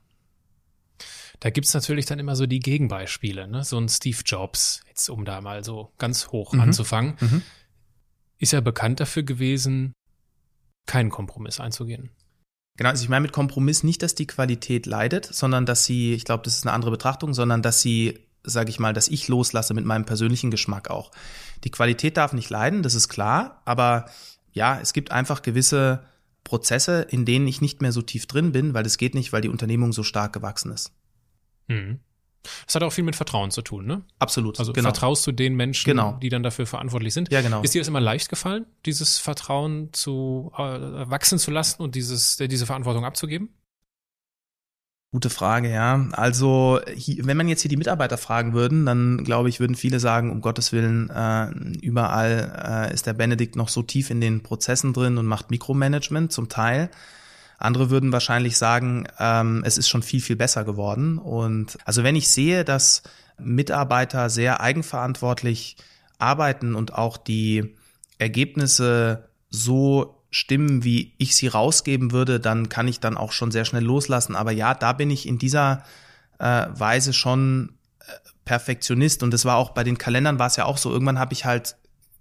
Da 1.41 1.51
gibt's 1.51 1.75
natürlich 1.75 2.07
dann 2.07 2.19
immer 2.19 2.37
so 2.37 2.47
die 2.47 2.61
Gegenbeispiele, 2.61 3.49
ne? 3.49 3.65
So 3.65 3.79
ein 3.79 3.89
Steve 3.89 4.19
Jobs, 4.25 4.83
jetzt 4.89 5.09
um 5.11 5.25
da 5.25 5.41
mal 5.41 5.65
so 5.65 5.93
ganz 5.99 6.29
hoch 6.29 6.53
Mhm. 6.53 6.61
anzufangen, 6.61 7.17
Mhm. 7.21 7.43
Ist 8.45 8.53
ja 8.53 8.61
bekannt 8.61 9.01
dafür 9.01 9.25
gewesen, 9.25 9.93
keinen 10.87 11.11
Kompromiss 11.11 11.61
einzugehen. 11.61 12.11
Genau, 12.77 12.91
also 12.91 13.03
ich 13.03 13.09
meine 13.09 13.23
mit 13.23 13.33
Kompromiss 13.33 13.83
nicht, 13.83 14.03
dass 14.03 14.15
die 14.15 14.27
Qualität 14.27 14.87
leidet, 14.87 15.27
sondern 15.27 15.65
dass 15.67 15.85
sie, 15.85 16.15
ich 16.15 16.25
glaube, 16.25 16.43
das 16.45 16.57
ist 16.57 16.67
eine 16.67 16.73
andere 16.73 16.91
Betrachtung, 16.91 17.33
sondern 17.35 17.63
dass 17.63 17.83
sie, 17.83 18.19
sage 18.43 18.71
ich 18.71 18.81
mal, 18.81 18.93
dass 18.93 19.09
ich 19.09 19.29
loslasse 19.29 19.75
mit 19.75 19.85
meinem 19.85 20.05
persönlichen 20.05 20.51
Geschmack 20.51 20.91
auch. 20.91 21.11
Die 21.63 21.71
Qualität 21.71 22.17
darf 22.17 22.33
nicht 22.33 22.51
leiden, 22.51 22.83
das 22.83 22.95
ist 22.95 23.09
klar, 23.09 23.63
aber 23.65 24.07
ja, 24.53 24.79
es 24.81 24.93
gibt 24.93 25.13
einfach 25.13 25.43
gewisse 25.43 26.05
Prozesse, 26.43 27.03
in 27.03 27.25
denen 27.25 27.47
ich 27.47 27.61
nicht 27.61 27.81
mehr 27.81 27.93
so 27.93 28.03
tief 28.03 28.27
drin 28.27 28.53
bin, 28.53 28.75
weil 28.75 28.83
das 28.83 28.99
geht 28.99 29.15
nicht, 29.15 29.33
weil 29.33 29.41
die 29.41 29.49
Unternehmung 29.49 29.93
so 29.93 30.03
stark 30.03 30.33
gewachsen 30.33 30.73
ist. 30.73 30.93
Mhm. 31.69 32.01
Das 32.67 32.75
hat 32.75 32.83
auch 32.83 32.93
viel 32.93 33.05
mit 33.05 33.17
Vertrauen 33.17 33.51
zu 33.51 33.63
tun, 33.63 33.87
ne? 33.87 34.03
Absolut. 34.19 34.59
Also 34.59 34.73
genau. 34.73 34.89
vertraust 34.89 35.27
du 35.27 35.33
den 35.33 35.55
Menschen, 35.55 35.87
Genau. 35.91 36.19
die 36.23 36.29
dann 36.29 36.43
dafür 36.43 36.67
verantwortlich 36.67 37.15
sind. 37.15 37.31
Ja, 37.33 37.41
genau. 37.43 37.63
Ist 37.63 37.75
dir 37.75 37.81
das 37.81 37.89
immer 37.89 38.01
leicht 38.01 38.29
gefallen, 38.29 38.67
dieses 38.87 39.19
Vertrauen 39.19 39.91
zu 39.93 40.53
äh, 40.57 40.61
wachsen 40.61 41.39
zu 41.39 41.51
lassen 41.51 41.83
und 41.83 41.95
dieses, 41.95 42.39
äh, 42.41 42.49
diese 42.49 42.67
Verantwortung 42.67 43.05
abzugeben? 43.05 43.49
Gute 45.13 45.31
Frage, 45.31 45.71
ja. 45.71 46.09
Also, 46.11 46.81
wenn 47.19 47.37
man 47.37 47.47
jetzt 47.47 47.63
hier 47.63 47.69
die 47.69 47.77
Mitarbeiter 47.77 48.19
fragen 48.19 48.53
würden, 48.53 48.85
dann 48.85 49.23
glaube 49.23 49.49
ich, 49.49 49.61
würden 49.61 49.77
viele 49.77 50.01
sagen, 50.01 50.33
um 50.33 50.41
Gottes 50.41 50.73
Willen, 50.73 51.09
äh, 51.09 51.51
überall 51.87 52.89
äh, 52.91 52.93
ist 52.93 53.07
der 53.07 53.13
Benedikt 53.13 53.55
noch 53.55 53.69
so 53.69 53.83
tief 53.83 54.11
in 54.11 54.21
den 54.21 54.43
Prozessen 54.43 54.93
drin 54.93 55.17
und 55.17 55.27
macht 55.27 55.53
Mikromanagement 55.53 56.33
zum 56.33 56.49
Teil. 56.49 56.91
Andere 57.59 57.91
würden 57.91 58.13
wahrscheinlich 58.13 58.59
sagen, 58.59 59.07
ähm, 59.19 59.63
es 59.65 59.79
ist 59.79 59.89
schon 59.89 60.03
viel, 60.03 60.21
viel 60.21 60.37
besser 60.37 60.65
geworden. 60.65 61.19
Und 61.19 61.79
also 61.85 62.03
wenn 62.03 62.17
ich 62.17 62.29
sehe, 62.29 62.65
dass 62.65 63.03
Mitarbeiter 63.39 64.31
sehr 64.31 64.61
eigenverantwortlich 64.61 65.77
arbeiten 66.19 66.75
und 66.75 66.95
auch 66.95 67.17
die 67.17 67.75
Ergebnisse 68.19 69.29
so 69.51 70.23
stimmen, 70.31 70.83
wie 70.83 71.15
ich 71.19 71.37
sie 71.37 71.47
rausgeben 71.47 72.13
würde, 72.13 72.41
dann 72.41 72.69
kann 72.69 72.89
ich 72.89 73.01
dann 73.01 73.17
auch 73.17 73.33
schon 73.33 73.51
sehr 73.51 73.65
schnell 73.65 73.85
loslassen. 73.85 74.35
Aber 74.35 74.53
ja, 74.53 74.75
da 74.75 74.93
bin 74.93 75.11
ich 75.11 75.29
in 75.29 75.39
dieser 75.39 75.85
äh, 76.39 76.67
Weise 76.71 77.13
schon 77.13 77.75
äh, 78.01 78.05
Perfektionist. 78.45 79.23
Und 79.23 79.33
das 79.33 79.45
war 79.45 79.57
auch 79.57 79.71
bei 79.71 79.85
den 79.85 79.99
Kalendern 79.99 80.39
war 80.39 80.49
es 80.49 80.57
ja 80.57 80.65
auch 80.65 80.79
so. 80.79 80.91
Irgendwann 80.91 81.19
habe 81.19 81.33
ich 81.33 81.45
halt 81.45 81.77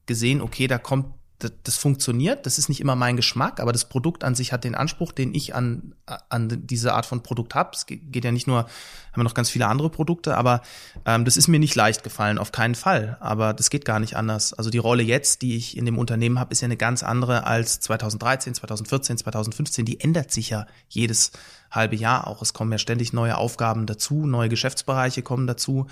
gesehen, 0.05 0.41
okay, 0.41 0.67
da 0.67 0.77
kommt 0.77 1.07
das, 1.43 1.51
das 1.63 1.77
funktioniert, 1.77 2.45
das 2.45 2.57
ist 2.57 2.69
nicht 2.69 2.79
immer 2.79 2.95
mein 2.95 3.15
Geschmack, 3.15 3.59
aber 3.59 3.71
das 3.71 3.85
Produkt 3.85 4.23
an 4.23 4.35
sich 4.35 4.53
hat 4.53 4.63
den 4.63 4.75
Anspruch, 4.75 5.11
den 5.11 5.33
ich 5.33 5.53
an, 5.55 5.93
an 6.29 6.65
diese 6.65 6.93
Art 6.93 7.05
von 7.05 7.23
Produkt 7.23 7.55
habe. 7.55 7.71
Es 7.73 7.85
geht 7.85 8.23
ja 8.23 8.31
nicht 8.31 8.47
nur, 8.47 8.59
haben 8.59 8.69
wir 9.15 9.23
noch 9.23 9.33
ganz 9.33 9.49
viele 9.49 9.67
andere 9.67 9.89
Produkte, 9.89 10.37
aber 10.37 10.61
ähm, 11.05 11.25
das 11.25 11.37
ist 11.37 11.47
mir 11.47 11.59
nicht 11.59 11.75
leicht 11.75 12.03
gefallen, 12.03 12.37
auf 12.37 12.51
keinen 12.51 12.75
Fall. 12.75 13.17
Aber 13.19 13.53
das 13.53 13.69
geht 13.69 13.85
gar 13.85 13.99
nicht 13.99 14.15
anders. 14.15 14.53
Also 14.53 14.69
die 14.69 14.77
Rolle 14.77 15.03
jetzt, 15.03 15.41
die 15.41 15.57
ich 15.57 15.77
in 15.77 15.85
dem 15.85 15.97
Unternehmen 15.97 16.39
habe, 16.39 16.51
ist 16.51 16.61
ja 16.61 16.65
eine 16.65 16.77
ganz 16.77 17.03
andere 17.03 17.45
als 17.45 17.79
2013, 17.81 18.55
2014, 18.55 19.17
2015. 19.17 19.85
Die 19.85 19.99
ändert 19.99 20.31
sich 20.31 20.49
ja 20.49 20.65
jedes 20.87 21.31
halbe 21.69 21.95
Jahr 21.95 22.27
auch. 22.27 22.41
Es 22.41 22.53
kommen 22.53 22.71
ja 22.71 22.77
ständig 22.77 23.13
neue 23.13 23.37
Aufgaben 23.37 23.85
dazu, 23.85 24.25
neue 24.25 24.49
Geschäftsbereiche 24.49 25.21
kommen 25.21 25.47
dazu. 25.47 25.87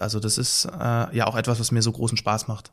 Also 0.00 0.20
das 0.20 0.38
ist 0.38 0.64
äh, 0.66 1.16
ja 1.16 1.26
auch 1.26 1.36
etwas, 1.36 1.60
was 1.60 1.72
mir 1.72 1.82
so 1.82 1.92
großen 1.92 2.16
Spaß 2.16 2.48
macht. 2.48 2.72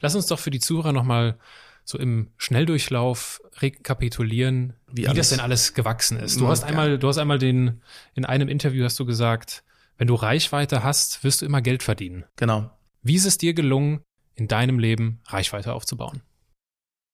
Lass 0.00 0.14
uns 0.14 0.26
doch 0.26 0.38
für 0.38 0.50
die 0.50 0.60
Zuhörer 0.60 0.92
nochmal 0.92 1.38
so 1.84 1.98
im 1.98 2.28
Schnelldurchlauf 2.36 3.40
rekapitulieren, 3.58 4.74
wie, 4.86 5.06
wie 5.06 5.14
das 5.14 5.30
denn 5.30 5.40
alles 5.40 5.74
gewachsen 5.74 6.18
ist. 6.18 6.40
Du 6.40 6.48
hast 6.48 6.62
einmal, 6.62 6.98
du 6.98 7.08
hast 7.08 7.18
einmal 7.18 7.38
den, 7.38 7.82
in 8.14 8.24
einem 8.24 8.48
Interview 8.48 8.84
hast 8.84 8.98
du 8.98 9.04
gesagt, 9.04 9.64
wenn 9.98 10.06
du 10.06 10.14
Reichweite 10.14 10.82
hast, 10.82 11.24
wirst 11.24 11.42
du 11.42 11.46
immer 11.46 11.60
Geld 11.60 11.82
verdienen. 11.82 12.24
Genau. 12.36 12.70
Wie 13.02 13.16
ist 13.16 13.26
es 13.26 13.38
dir 13.38 13.54
gelungen, 13.54 14.00
in 14.34 14.48
deinem 14.48 14.78
Leben 14.78 15.20
Reichweite 15.26 15.72
aufzubauen? 15.72 16.22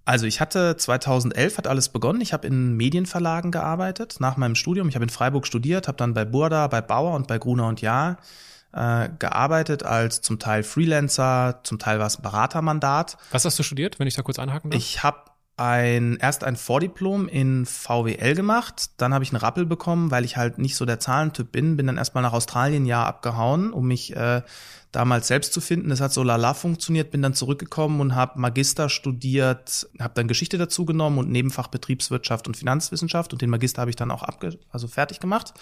Also 0.05 0.27
ich 0.27 0.41
hatte 0.41 0.77
2011 0.77 1.59
hat 1.59 1.67
alles 1.67 1.89
begonnen. 1.89 2.21
Ich 2.21 2.33
habe 2.33 2.47
in 2.47 2.77
Medienverlagen 2.77 3.51
gearbeitet 3.51 4.17
nach 4.21 4.37
meinem 4.37 4.55
Studium. 4.55 4.89
Ich 4.89 4.95
habe 4.95 5.05
in 5.05 5.11
Freiburg 5.11 5.49
studiert, 5.49 5.89
habe 5.89 5.99
dann 5.99 6.15
bei 6.15 6.25
Burda, 6.25 6.69
bei 6.69 6.81
Bauer 6.81 7.17
und 7.17 7.27
bei 7.27 7.39
Gruner 7.39 7.67
und 7.67 7.81
Jahr 7.81 8.19
äh, 8.77 9.09
gearbeitet 9.19 9.85
als 9.85 10.21
zum 10.21 10.39
Teil 10.39 10.63
Freelancer, 10.63 11.61
zum 11.65 11.79
Teil 11.79 11.99
war 11.99 12.07
es 12.07 12.19
ein 12.19 12.23
Beratermandat. 12.23 13.17
Was 13.31 13.45
hast 13.45 13.59
du 13.59 13.63
studiert, 13.63 13.99
wenn 13.99 14.07
ich 14.07 14.15
da 14.15 14.23
kurz 14.23 14.39
einhaken 14.39 14.71
darf? 14.71 14.79
Ich 14.79 15.03
habe 15.03 15.19
ein, 15.57 16.19
erst 16.21 16.45
ein 16.45 16.57
Vordiplom 16.57 17.29
in 17.29 17.65
VWL 17.65 18.35
gemacht, 18.35 18.91
dann 18.99 19.15
habe 19.15 19.25
ich 19.25 19.31
einen 19.31 19.41
Rappel 19.41 19.65
bekommen, 19.65 20.11
weil 20.11 20.27
ich 20.27 20.37
halt 20.37 20.59
nicht 20.59 20.77
so 20.77 20.85
der 20.85 21.01
Zahlentyp 21.01 21.51
bin, 21.51 21.79
bin 21.79 21.87
dann 21.87 21.97
erstmal 21.97 22.23
nach 22.23 22.35
Australien 22.35 22.85
Jahr 22.85 23.07
abgehauen, 23.07 23.73
um 23.73 23.89
mich 23.89 24.15
äh, 24.15 24.43
damals 24.93 25.29
selbst 25.29 25.55
zu 25.55 25.63
finden. 25.63 25.89
Das 25.89 26.03
hat 26.03 26.13
so 26.13 26.23
lala 26.23 26.53
funktioniert, 26.53 27.11
bin 27.11 27.23
dann 27.23 27.33
zurückgekommen 27.33 28.03
und 28.03 28.15
habe 28.15 28.39
Magister 28.39 28.91
studiert, 28.91 29.89
habe 29.99 30.13
dann 30.15 30.29
Geschichte 30.29 30.59
dazu 30.59 30.85
genommen 30.85 31.17
und 31.17 31.31
Nebenfach 31.31 31.69
Betriebswirtschaft 31.69 32.47
und 32.47 32.59
Finanzwissenschaft 32.59 33.33
und 33.33 33.41
den 33.41 33.49
Magister 33.49 33.81
habe 33.81 33.91
ich 33.91 33.97
dann 33.97 34.11
auch 34.11 34.23
abge 34.23 34.59
also 34.71 34.87
fertig 34.87 35.21
gemacht 35.21 35.55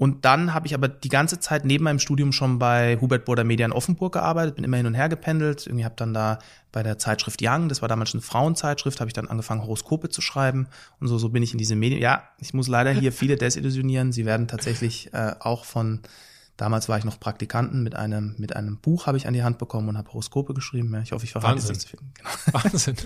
und 0.00 0.24
dann 0.24 0.54
habe 0.54 0.66
ich 0.66 0.72
aber 0.72 0.88
die 0.88 1.10
ganze 1.10 1.40
Zeit 1.40 1.66
neben 1.66 1.84
meinem 1.84 1.98
Studium 1.98 2.32
schon 2.32 2.58
bei 2.58 2.96
Hubert 3.02 3.26
Burda 3.26 3.44
Media 3.44 3.66
in 3.66 3.72
Offenburg 3.72 4.14
gearbeitet, 4.14 4.54
bin 4.54 4.64
immer 4.64 4.78
hin 4.78 4.86
und 4.86 4.94
her 4.94 5.10
gependelt. 5.10 5.66
Irgendwie 5.66 5.84
habe 5.84 5.94
dann 5.94 6.14
da 6.14 6.38
bei 6.72 6.82
der 6.82 6.96
Zeitschrift 6.96 7.40
Young, 7.42 7.68
das 7.68 7.82
war 7.82 7.88
damals 7.90 8.08
schon 8.08 8.20
eine 8.20 8.26
Frauenzeitschrift, 8.26 8.98
habe 9.00 9.10
ich 9.10 9.12
dann 9.12 9.28
angefangen, 9.28 9.60
Horoskope 9.60 10.08
zu 10.08 10.22
schreiben. 10.22 10.68
Und 11.00 11.08
so, 11.08 11.18
so 11.18 11.28
bin 11.28 11.42
ich 11.42 11.52
in 11.52 11.58
diese 11.58 11.76
Medien. 11.76 12.00
Ja, 12.00 12.22
ich 12.38 12.54
muss 12.54 12.66
leider 12.66 12.92
hier 12.92 13.12
viele 13.12 13.36
desillusionieren. 13.36 14.10
Sie 14.10 14.24
werden 14.24 14.48
tatsächlich 14.48 15.12
äh, 15.12 15.34
auch 15.38 15.66
von, 15.66 16.00
damals 16.56 16.88
war 16.88 16.96
ich 16.96 17.04
noch 17.04 17.20
Praktikanten, 17.20 17.82
mit 17.82 17.94
einem, 17.94 18.36
mit 18.38 18.56
einem 18.56 18.78
Buch 18.78 19.06
habe 19.06 19.18
ich 19.18 19.26
an 19.26 19.34
die 19.34 19.42
Hand 19.42 19.58
bekommen 19.58 19.90
und 19.90 19.98
habe 19.98 20.10
Horoskope 20.14 20.54
geschrieben. 20.54 20.94
Ja, 20.94 21.02
ich 21.02 21.12
hoffe, 21.12 21.26
ich 21.26 21.32
verrate 21.32 21.56
Wahnsinn. 21.56 21.76
es 21.76 21.92
nicht. 21.92 21.98
Genau. 22.16 22.64
Wahnsinn. 22.64 22.96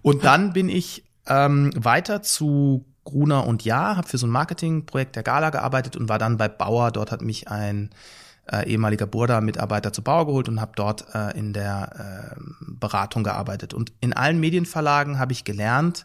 und 0.00 0.24
dann 0.24 0.54
bin 0.54 0.70
ich 0.70 1.04
ähm, 1.26 1.72
weiter 1.76 2.22
zu 2.22 2.86
Gruner 3.04 3.46
und 3.46 3.64
Ja, 3.64 3.96
habe 3.96 4.08
für 4.08 4.18
so 4.18 4.26
ein 4.26 4.30
Marketingprojekt 4.30 5.16
der 5.16 5.22
Gala 5.22 5.50
gearbeitet 5.50 5.96
und 5.96 6.08
war 6.08 6.18
dann 6.18 6.36
bei 6.36 6.48
Bauer. 6.48 6.90
Dort 6.90 7.10
hat 7.10 7.22
mich 7.22 7.48
ein 7.48 7.90
äh, 8.50 8.68
ehemaliger 8.68 9.06
Burda-Mitarbeiter 9.06 9.92
zu 9.92 10.02
Bauer 10.02 10.26
geholt 10.26 10.48
und 10.48 10.60
habe 10.60 10.72
dort 10.76 11.06
äh, 11.14 11.36
in 11.38 11.52
der 11.52 12.34
äh, 12.36 12.40
Beratung 12.60 13.24
gearbeitet. 13.24 13.74
Und 13.74 13.92
in 14.00 14.12
allen 14.12 14.40
Medienverlagen 14.40 15.18
habe 15.18 15.32
ich 15.32 15.44
gelernt, 15.44 16.04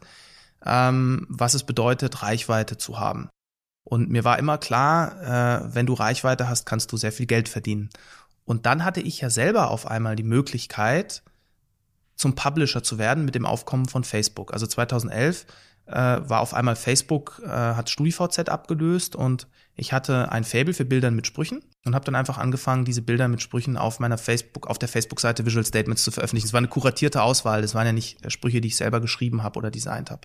ähm, 0.65 1.25
was 1.29 1.53
es 1.53 1.63
bedeutet, 1.63 2.21
Reichweite 2.21 2.77
zu 2.77 2.99
haben. 2.99 3.29
Und 3.83 4.09
mir 4.09 4.23
war 4.23 4.37
immer 4.37 4.57
klar, 4.57 5.21
äh, 5.63 5.75
wenn 5.75 5.85
du 5.85 5.93
Reichweite 5.93 6.49
hast, 6.49 6.65
kannst 6.65 6.91
du 6.91 6.97
sehr 6.97 7.11
viel 7.11 7.25
Geld 7.25 7.47
verdienen. 7.47 7.89
Und 8.43 8.65
dann 8.65 8.83
hatte 8.83 9.01
ich 9.01 9.21
ja 9.21 9.29
selber 9.29 9.71
auf 9.71 9.87
einmal 9.87 10.15
die 10.15 10.23
Möglichkeit, 10.23 11.23
zum 12.15 12.35
Publisher 12.35 12.83
zu 12.83 12.97
werden 12.97 13.25
mit 13.25 13.35
dem 13.35 13.45
Aufkommen 13.45 13.87
von 13.87 14.03
Facebook. 14.03 14.51
Also 14.51 14.65
2011 14.65 15.45
äh, 15.87 15.93
war 15.93 16.41
auf 16.41 16.53
einmal 16.53 16.75
Facebook, 16.75 17.41
äh, 17.43 17.49
hat 17.49 17.89
StudiVZ 17.89 18.49
abgelöst 18.49 19.15
und 19.15 19.47
ich 19.75 19.93
hatte 19.93 20.31
ein 20.31 20.43
Fable 20.43 20.73
für 20.73 20.85
Bildern 20.85 21.15
mit 21.15 21.27
Sprüchen 21.27 21.63
und 21.85 21.95
habe 21.95 22.05
dann 22.05 22.15
einfach 22.15 22.37
angefangen, 22.37 22.85
diese 22.85 23.01
Bilder 23.01 23.27
mit 23.27 23.41
Sprüchen 23.41 23.77
auf 23.77 23.99
meiner 23.99 24.17
Facebook, 24.17 24.67
auf 24.67 24.79
der 24.79 24.89
Facebook-Seite 24.89 25.45
Visual 25.45 25.65
Statements 25.65 26.03
zu 26.03 26.11
veröffentlichen. 26.11 26.47
Es 26.47 26.53
war 26.53 26.59
eine 26.59 26.67
kuratierte 26.67 27.21
Auswahl, 27.21 27.61
das 27.61 27.75
waren 27.75 27.85
ja 27.85 27.93
nicht 27.93 28.31
Sprüche, 28.31 28.61
die 28.61 28.69
ich 28.69 28.77
selber 28.77 28.99
geschrieben 28.99 29.43
habe 29.43 29.57
oder 29.57 29.71
designt 29.71 30.11
habe. 30.11 30.21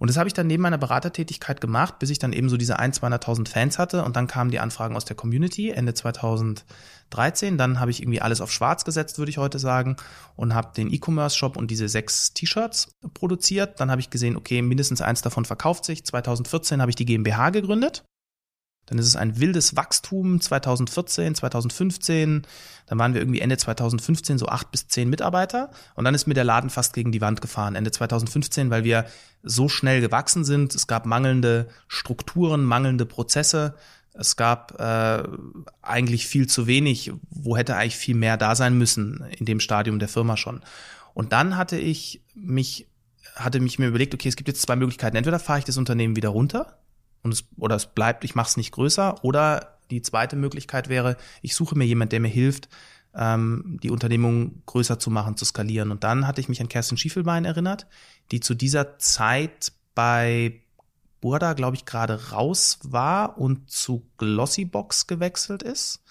Und 0.00 0.08
das 0.08 0.16
habe 0.16 0.28
ich 0.28 0.32
dann 0.32 0.46
neben 0.46 0.62
meiner 0.62 0.78
Beratertätigkeit 0.78 1.60
gemacht, 1.60 1.98
bis 1.98 2.08
ich 2.08 2.18
dann 2.18 2.32
eben 2.32 2.48
so 2.48 2.56
diese 2.56 2.78
1, 2.78 3.02
200.000 3.02 3.48
Fans 3.48 3.78
hatte. 3.78 4.02
Und 4.02 4.16
dann 4.16 4.26
kamen 4.26 4.50
die 4.50 4.58
Anfragen 4.58 4.96
aus 4.96 5.04
der 5.04 5.14
Community 5.14 5.70
Ende 5.70 5.92
2013. 5.92 7.58
Dann 7.58 7.78
habe 7.78 7.90
ich 7.90 8.00
irgendwie 8.00 8.22
alles 8.22 8.40
auf 8.40 8.50
schwarz 8.50 8.86
gesetzt, 8.86 9.18
würde 9.18 9.28
ich 9.28 9.36
heute 9.36 9.58
sagen, 9.58 9.96
und 10.36 10.54
habe 10.54 10.72
den 10.74 10.90
E-Commerce-Shop 10.90 11.58
und 11.58 11.70
diese 11.70 11.86
sechs 11.86 12.32
T-Shirts 12.32 12.96
produziert. 13.12 13.78
Dann 13.78 13.90
habe 13.90 14.00
ich 14.00 14.08
gesehen, 14.08 14.38
okay, 14.38 14.62
mindestens 14.62 15.02
eins 15.02 15.20
davon 15.20 15.44
verkauft 15.44 15.84
sich. 15.84 16.02
2014 16.02 16.80
habe 16.80 16.90
ich 16.90 16.96
die 16.96 17.04
GmbH 17.04 17.50
gegründet 17.50 18.02
dann 18.90 18.98
ist 18.98 19.06
es 19.06 19.14
ein 19.14 19.38
wildes 19.38 19.76
Wachstum 19.76 20.40
2014, 20.40 21.36
2015. 21.36 22.42
Dann 22.86 22.98
waren 22.98 23.14
wir 23.14 23.20
irgendwie 23.20 23.40
Ende 23.40 23.56
2015 23.56 24.36
so 24.36 24.46
acht 24.46 24.72
bis 24.72 24.88
zehn 24.88 25.08
Mitarbeiter. 25.08 25.70
Und 25.94 26.04
dann 26.04 26.14
ist 26.14 26.26
mir 26.26 26.34
der 26.34 26.42
Laden 26.42 26.70
fast 26.70 26.92
gegen 26.92 27.12
die 27.12 27.20
Wand 27.20 27.40
gefahren. 27.40 27.76
Ende 27.76 27.92
2015, 27.92 28.68
weil 28.70 28.82
wir 28.82 29.06
so 29.44 29.68
schnell 29.68 30.00
gewachsen 30.00 30.44
sind. 30.44 30.74
Es 30.74 30.88
gab 30.88 31.06
mangelnde 31.06 31.68
Strukturen, 31.86 32.64
mangelnde 32.64 33.06
Prozesse. 33.06 33.76
Es 34.12 34.34
gab 34.34 34.80
äh, 34.80 35.22
eigentlich 35.82 36.26
viel 36.26 36.48
zu 36.48 36.66
wenig, 36.66 37.12
wo 37.30 37.56
hätte 37.56 37.76
eigentlich 37.76 37.96
viel 37.96 38.16
mehr 38.16 38.36
da 38.36 38.56
sein 38.56 38.76
müssen 38.76 39.24
in 39.38 39.46
dem 39.46 39.60
Stadium 39.60 40.00
der 40.00 40.08
Firma 40.08 40.36
schon. 40.36 40.62
Und 41.14 41.32
dann 41.32 41.56
hatte 41.56 41.78
ich 41.78 42.22
mich, 42.34 42.88
hatte 43.36 43.60
mich 43.60 43.78
mir 43.78 43.86
überlegt, 43.86 44.14
okay, 44.14 44.28
es 44.28 44.34
gibt 44.34 44.48
jetzt 44.48 44.62
zwei 44.62 44.74
Möglichkeiten. 44.74 45.16
Entweder 45.16 45.38
fahre 45.38 45.60
ich 45.60 45.64
das 45.64 45.76
Unternehmen 45.76 46.16
wieder 46.16 46.30
runter, 46.30 46.79
und 47.22 47.32
es, 47.32 47.44
oder 47.56 47.76
es 47.76 47.86
bleibt, 47.86 48.24
ich 48.24 48.34
mache 48.34 48.48
es 48.48 48.56
nicht 48.56 48.72
größer. 48.72 49.24
Oder 49.24 49.78
die 49.90 50.02
zweite 50.02 50.36
Möglichkeit 50.36 50.88
wäre, 50.88 51.16
ich 51.42 51.54
suche 51.54 51.76
mir 51.76 51.84
jemand, 51.84 52.12
der 52.12 52.20
mir 52.20 52.28
hilft, 52.28 52.68
ähm, 53.14 53.78
die 53.82 53.90
Unternehmung 53.90 54.62
größer 54.66 54.98
zu 54.98 55.10
machen, 55.10 55.36
zu 55.36 55.44
skalieren. 55.44 55.90
Und 55.90 56.04
dann 56.04 56.26
hatte 56.26 56.40
ich 56.40 56.48
mich 56.48 56.60
an 56.60 56.68
Kerstin 56.68 56.96
Schiefelbein 56.96 57.44
erinnert, 57.44 57.86
die 58.30 58.40
zu 58.40 58.54
dieser 58.54 58.98
Zeit 58.98 59.72
bei 59.94 60.62
Burda, 61.20 61.52
glaube 61.52 61.76
ich, 61.76 61.84
gerade 61.84 62.30
raus 62.30 62.78
war 62.82 63.36
und 63.38 63.70
zu 63.70 64.06
Glossybox 64.16 65.06
gewechselt 65.06 65.62
ist 65.62 66.02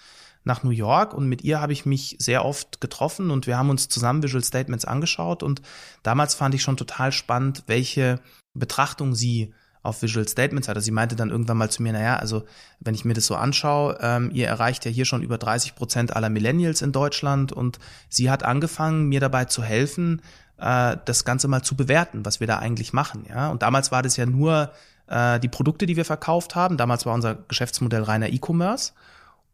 nach 0.44 0.62
New 0.62 0.70
York 0.70 1.12
und 1.12 1.28
mit 1.28 1.42
ihr 1.42 1.60
habe 1.60 1.72
ich 1.72 1.84
mich 1.84 2.16
sehr 2.18 2.44
oft 2.44 2.80
getroffen 2.80 3.30
und 3.30 3.46
wir 3.46 3.58
haben 3.58 3.70
uns 3.70 3.88
zusammen 3.88 4.22
Visual 4.22 4.42
Statements 4.42 4.84
angeschaut 4.84 5.42
und 5.42 5.60
damals 6.02 6.34
fand 6.34 6.54
ich 6.54 6.62
schon 6.62 6.78
total 6.78 7.12
spannend, 7.12 7.64
welche 7.66 8.20
Betrachtung 8.54 9.14
sie 9.14 9.52
auf 9.82 10.02
Visual 10.02 10.28
Statements 10.28 10.68
hat. 10.68 10.76
Also 10.76 10.86
sie 10.86 10.90
meinte 10.90 11.16
dann 11.16 11.30
irgendwann 11.30 11.56
mal 11.56 11.70
zu 11.70 11.82
mir, 11.82 11.92
naja, 11.92 12.16
also 12.16 12.44
wenn 12.80 12.94
ich 12.94 13.04
mir 13.04 13.14
das 13.14 13.26
so 13.26 13.34
anschaue, 13.34 13.98
ähm, 14.00 14.30
ihr 14.32 14.46
erreicht 14.46 14.84
ja 14.84 14.90
hier 14.90 15.04
schon 15.04 15.22
über 15.22 15.38
30 15.38 15.74
Prozent 15.74 16.14
aller 16.14 16.28
Millennials 16.28 16.82
in 16.82 16.92
Deutschland 16.92 17.52
und 17.52 17.78
sie 18.08 18.30
hat 18.30 18.42
angefangen, 18.42 19.08
mir 19.08 19.20
dabei 19.20 19.46
zu 19.46 19.62
helfen, 19.62 20.20
äh, 20.58 20.96
das 21.04 21.24
Ganze 21.24 21.48
mal 21.48 21.62
zu 21.62 21.76
bewerten, 21.76 22.24
was 22.24 22.40
wir 22.40 22.46
da 22.46 22.58
eigentlich 22.58 22.92
machen. 22.92 23.24
Ja, 23.28 23.50
und 23.50 23.62
damals 23.62 23.90
war 23.90 24.02
das 24.02 24.16
ja 24.16 24.26
nur 24.26 24.70
äh, 25.06 25.40
die 25.40 25.48
Produkte, 25.48 25.86
die 25.86 25.96
wir 25.96 26.04
verkauft 26.04 26.54
haben. 26.54 26.76
Damals 26.76 27.06
war 27.06 27.14
unser 27.14 27.34
Geschäftsmodell 27.34 28.02
reiner 28.02 28.28
E-Commerce. 28.28 28.92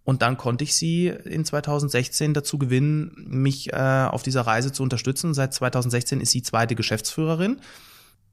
Und 0.05 0.23
dann 0.23 0.37
konnte 0.37 0.63
ich 0.63 0.77
sie 0.77 1.09
in 1.09 1.45
2016 1.45 2.33
dazu 2.33 2.59
gewinnen, 2.59 3.27
mich 3.29 3.73
äh, 3.73 4.07
auf 4.09 4.23
dieser 4.23 4.43
Reise 4.43 4.71
zu 4.71 4.85
unterstützen. 4.85 5.35
Seit 5.35 5.53
2016 5.53 6.21
ist 6.21 6.31
sie 6.31 6.43
zweite 6.43 6.77
Geschäftsführerin. 6.77 7.61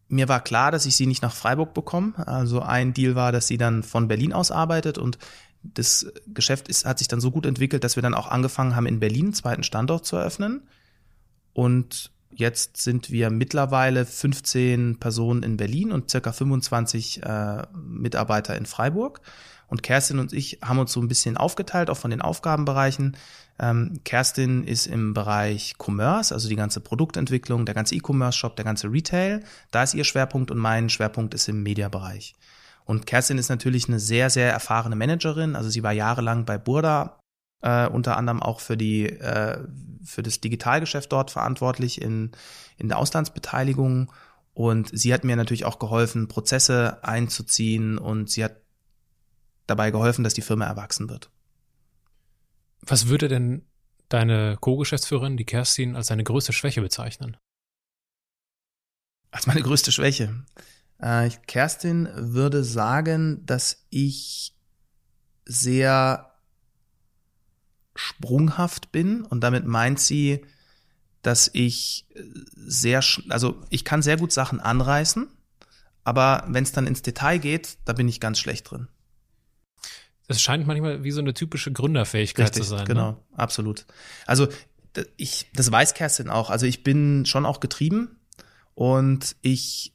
Mir 0.07 0.29
war 0.29 0.41
klar, 0.41 0.71
dass 0.71 0.85
ich 0.85 0.95
sie 0.95 1.07
nicht 1.07 1.21
nach 1.21 1.33
Freiburg 1.33 1.73
bekomme. 1.73 2.13
Also 2.27 2.61
ein 2.61 2.93
Deal 2.93 3.15
war, 3.15 3.31
dass 3.31 3.47
sie 3.47 3.57
dann 3.57 3.83
von 3.83 4.07
Berlin 4.07 4.33
aus 4.33 4.51
arbeitet 4.51 4.97
und 4.97 5.17
das 5.63 6.11
Geschäft 6.27 6.67
ist, 6.67 6.85
hat 6.85 6.99
sich 6.99 7.07
dann 7.07 7.21
so 7.21 7.31
gut 7.31 7.45
entwickelt, 7.45 7.83
dass 7.85 7.95
wir 7.95 8.03
dann 8.03 8.13
auch 8.13 8.27
angefangen 8.27 8.75
haben, 8.75 8.85
in 8.85 8.99
Berlin 8.99 9.27
einen 9.27 9.33
zweiten 9.33 9.63
Standort 9.63 10.05
zu 10.05 10.17
eröffnen. 10.17 10.67
Und 11.53 12.11
Jetzt 12.35 12.77
sind 12.77 13.11
wir 13.11 13.29
mittlerweile 13.29 14.05
15 14.05 14.97
Personen 14.99 15.43
in 15.43 15.57
Berlin 15.57 15.91
und 15.91 16.09
circa 16.09 16.31
25 16.31 17.21
äh, 17.23 17.63
Mitarbeiter 17.75 18.57
in 18.57 18.65
Freiburg. 18.65 19.21
Und 19.73 19.81
Kerstin 19.81 20.19
und 20.19 20.33
ich 20.33 20.59
haben 20.63 20.77
uns 20.77 20.93
so 20.93 21.01
ein 21.01 21.07
bisschen 21.07 21.35
aufgeteilt, 21.35 21.89
auch 21.89 21.97
von 21.97 22.11
den 22.11 22.21
Aufgabenbereichen. 22.21 23.17
Ähm, 23.57 24.01
Kerstin 24.03 24.65
ist 24.65 24.85
im 24.85 25.15
Bereich 25.15 25.73
Commerce, 25.79 26.31
also 26.31 26.47
die 26.47 26.55
ganze 26.55 26.79
Produktentwicklung, 26.79 27.65
der 27.65 27.73
ganze 27.73 27.95
E-Commerce-Shop, 27.95 28.55
der 28.55 28.65
ganze 28.65 28.91
Retail. 28.91 29.43
Da 29.71 29.81
ist 29.81 29.95
ihr 29.95 30.03
Schwerpunkt 30.03 30.51
und 30.51 30.59
mein 30.59 30.89
Schwerpunkt 30.89 31.33
ist 31.33 31.49
im 31.49 31.63
Mediabereich. 31.63 32.35
Und 32.85 33.07
Kerstin 33.07 33.39
ist 33.39 33.49
natürlich 33.49 33.87
eine 33.87 33.99
sehr, 33.99 34.29
sehr 34.29 34.51
erfahrene 34.51 34.95
Managerin. 34.95 35.55
Also 35.55 35.71
sie 35.71 35.81
war 35.81 35.91
jahrelang 35.91 36.45
bei 36.45 36.59
Burda, 36.59 37.17
äh, 37.63 37.87
unter 37.87 38.15
anderem 38.15 38.43
auch 38.43 38.59
für 38.59 38.77
die 38.77 39.07
äh, 39.09 39.57
für 40.05 40.21
das 40.21 40.39
Digitalgeschäft 40.39 41.11
dort 41.11 41.31
verantwortlich 41.31 41.99
in, 41.99 42.29
in 42.77 42.89
der 42.89 42.99
Auslandsbeteiligung. 42.99 44.11
Und 44.53 44.91
sie 44.93 45.11
hat 45.15 45.23
mir 45.23 45.35
natürlich 45.35 45.65
auch 45.65 45.79
geholfen, 45.79 46.27
Prozesse 46.27 46.99
einzuziehen 47.03 47.97
und 47.97 48.29
sie 48.29 48.43
hat 48.43 48.62
dabei 49.67 49.91
geholfen, 49.91 50.23
dass 50.23 50.33
die 50.33 50.41
Firma 50.41 50.65
erwachsen 50.65 51.09
wird. 51.09 51.29
Was 52.81 53.07
würde 53.07 53.27
denn 53.27 53.65
deine 54.09 54.57
Co-Geschäftsführerin, 54.59 55.37
die 55.37 55.45
Kerstin, 55.45 55.95
als 55.95 56.07
seine 56.07 56.23
größte 56.23 56.53
Schwäche 56.53 56.81
bezeichnen? 56.81 57.37
Als 59.31 59.47
meine 59.47 59.61
größte 59.61 59.91
Schwäche. 59.91 60.45
Äh, 60.99 61.29
Kerstin 61.47 62.09
würde 62.13 62.63
sagen, 62.63 63.45
dass 63.45 63.85
ich 63.89 64.55
sehr 65.45 66.33
sprunghaft 67.95 68.91
bin 68.91 69.23
und 69.23 69.41
damit 69.41 69.65
meint 69.65 69.99
sie, 69.99 70.45
dass 71.21 71.49
ich 71.53 72.05
sehr, 72.55 73.03
also 73.29 73.61
ich 73.69 73.85
kann 73.85 74.01
sehr 74.01 74.17
gut 74.17 74.31
Sachen 74.31 74.59
anreißen, 74.59 75.27
aber 76.03 76.45
wenn 76.47 76.63
es 76.63 76.71
dann 76.71 76.87
ins 76.87 77.01
Detail 77.01 77.37
geht, 77.37 77.77
da 77.85 77.93
bin 77.93 78.07
ich 78.07 78.19
ganz 78.19 78.39
schlecht 78.39 78.69
drin. 78.69 78.87
Das 80.27 80.41
scheint 80.41 80.65
manchmal 80.67 81.03
wie 81.03 81.11
so 81.11 81.21
eine 81.21 81.33
typische 81.33 81.71
Gründerfähigkeit 81.71 82.47
Richtig, 82.47 82.63
zu 82.63 82.69
sein. 82.69 82.85
Genau, 82.85 83.11
ne? 83.11 83.17
absolut. 83.35 83.85
Also 84.25 84.47
ich, 85.17 85.47
das 85.53 85.71
weiß 85.71 85.93
Kerstin 85.93 86.29
auch. 86.29 86.49
Also 86.49 86.65
ich 86.65 86.83
bin 86.83 87.25
schon 87.25 87.45
auch 87.45 87.59
getrieben 87.59 88.19
und 88.75 89.35
ich 89.41 89.93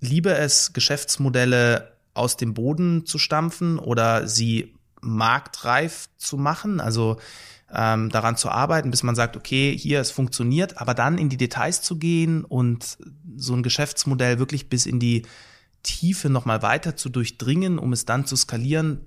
liebe 0.00 0.34
es, 0.34 0.72
Geschäftsmodelle 0.72 1.92
aus 2.14 2.36
dem 2.36 2.54
Boden 2.54 3.06
zu 3.06 3.18
stampfen 3.18 3.78
oder 3.78 4.26
sie 4.26 4.74
marktreif 5.00 6.08
zu 6.16 6.36
machen, 6.36 6.80
also 6.80 7.18
ähm, 7.72 8.10
daran 8.10 8.36
zu 8.36 8.50
arbeiten, 8.50 8.90
bis 8.90 9.02
man 9.02 9.14
sagt, 9.14 9.36
okay, 9.36 9.76
hier 9.76 10.00
es 10.00 10.10
funktioniert, 10.10 10.78
aber 10.78 10.94
dann 10.94 11.18
in 11.18 11.28
die 11.28 11.36
Details 11.36 11.82
zu 11.82 11.98
gehen 11.98 12.44
und 12.44 12.98
so 13.36 13.54
ein 13.54 13.62
Geschäftsmodell 13.62 14.38
wirklich 14.38 14.68
bis 14.68 14.86
in 14.86 15.00
die 15.00 15.22
Tiefe 15.82 16.28
nochmal 16.28 16.62
weiter 16.62 16.96
zu 16.96 17.08
durchdringen, 17.08 17.78
um 17.78 17.92
es 17.92 18.04
dann 18.04 18.26
zu 18.26 18.36
skalieren, 18.36 19.06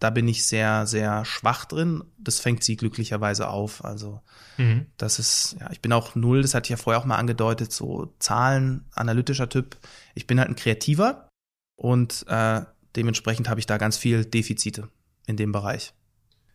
da 0.00 0.10
bin 0.10 0.28
ich 0.28 0.44
sehr, 0.44 0.86
sehr 0.86 1.24
schwach 1.24 1.64
drin. 1.64 2.04
Das 2.18 2.40
fängt 2.40 2.62
sie 2.64 2.76
glücklicherweise 2.76 3.48
auf. 3.48 3.84
Also 3.84 4.20
mhm. 4.58 4.86
das 4.96 5.18
ist, 5.18 5.56
ja, 5.60 5.70
ich 5.70 5.80
bin 5.80 5.92
auch 5.92 6.14
null, 6.14 6.42
das 6.42 6.54
hatte 6.54 6.66
ich 6.66 6.70
ja 6.70 6.76
vorher 6.76 7.00
auch 7.00 7.06
mal 7.06 7.16
angedeutet, 7.16 7.72
so 7.72 8.14
Zahlen, 8.18 8.84
analytischer 8.92 9.48
Typ. 9.48 9.76
Ich 10.14 10.26
bin 10.26 10.38
halt 10.38 10.48
ein 10.48 10.56
Kreativer 10.56 11.28
und 11.76 12.24
äh, 12.28 12.62
dementsprechend 12.96 13.48
habe 13.48 13.60
ich 13.60 13.66
da 13.66 13.78
ganz 13.78 13.96
viel 13.96 14.24
Defizite 14.24 14.88
in 15.26 15.36
dem 15.36 15.52
Bereich. 15.52 15.94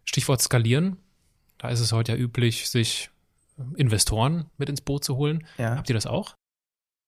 Stichwort 0.06 0.42
skalieren. 0.42 0.98
Da 1.58 1.70
ist 1.70 1.80
es 1.80 1.92
heute 1.92 2.14
ja 2.14 2.18
üblich, 2.18 2.70
sich 2.70 3.10
Investoren 3.76 4.46
mit 4.58 4.70
ins 4.70 4.82
Boot 4.82 5.04
zu 5.04 5.18
holen. 5.18 5.46
Ja. 5.58 5.76
Habt 5.76 5.90
ihr 5.90 5.94
das 5.94 6.06
auch? 6.06 6.36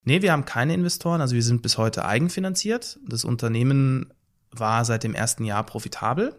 Nee, 0.03 0.21
wir 0.21 0.31
haben 0.31 0.45
keine 0.45 0.73
Investoren. 0.73 1.21
Also 1.21 1.35
wir 1.35 1.43
sind 1.43 1.61
bis 1.61 1.77
heute 1.77 2.05
eigenfinanziert. 2.05 2.99
Das 3.07 3.23
Unternehmen 3.23 4.13
war 4.51 4.85
seit 4.85 5.03
dem 5.03 5.15
ersten 5.15 5.43
Jahr 5.43 5.65
profitabel. 5.65 6.35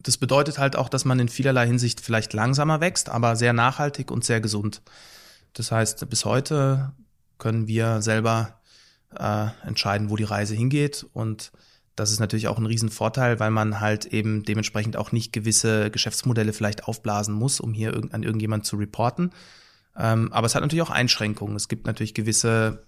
Das 0.00 0.16
bedeutet 0.18 0.58
halt 0.58 0.76
auch, 0.76 0.88
dass 0.88 1.04
man 1.04 1.18
in 1.18 1.28
vielerlei 1.28 1.66
Hinsicht 1.66 2.00
vielleicht 2.00 2.32
langsamer 2.32 2.80
wächst, 2.80 3.08
aber 3.08 3.36
sehr 3.36 3.52
nachhaltig 3.52 4.10
und 4.10 4.24
sehr 4.24 4.40
gesund. 4.40 4.82
Das 5.54 5.70
heißt, 5.70 6.08
bis 6.10 6.24
heute 6.24 6.92
können 7.38 7.68
wir 7.68 8.02
selber 8.02 8.60
äh, 9.16 9.46
entscheiden, 9.66 10.10
wo 10.10 10.16
die 10.16 10.24
Reise 10.24 10.54
hingeht 10.54 11.06
und 11.12 11.52
das 11.96 12.10
ist 12.10 12.18
natürlich 12.18 12.48
auch 12.48 12.58
ein 12.58 12.66
Riesenvorteil, 12.66 13.38
weil 13.38 13.50
man 13.50 13.80
halt 13.80 14.06
eben 14.06 14.42
dementsprechend 14.42 14.96
auch 14.96 15.12
nicht 15.12 15.32
gewisse 15.32 15.90
Geschäftsmodelle 15.90 16.52
vielleicht 16.52 16.88
aufblasen 16.88 17.34
muss, 17.34 17.60
um 17.60 17.72
hier 17.72 17.94
an 18.10 18.24
irgendjemand 18.24 18.66
zu 18.66 18.76
reporten. 18.76 19.30
Ähm, 19.96 20.32
aber 20.32 20.46
es 20.46 20.56
hat 20.56 20.62
natürlich 20.62 20.82
auch 20.82 20.90
Einschränkungen. 20.90 21.54
Es 21.54 21.68
gibt 21.68 21.86
natürlich 21.86 22.14
gewisse, 22.14 22.84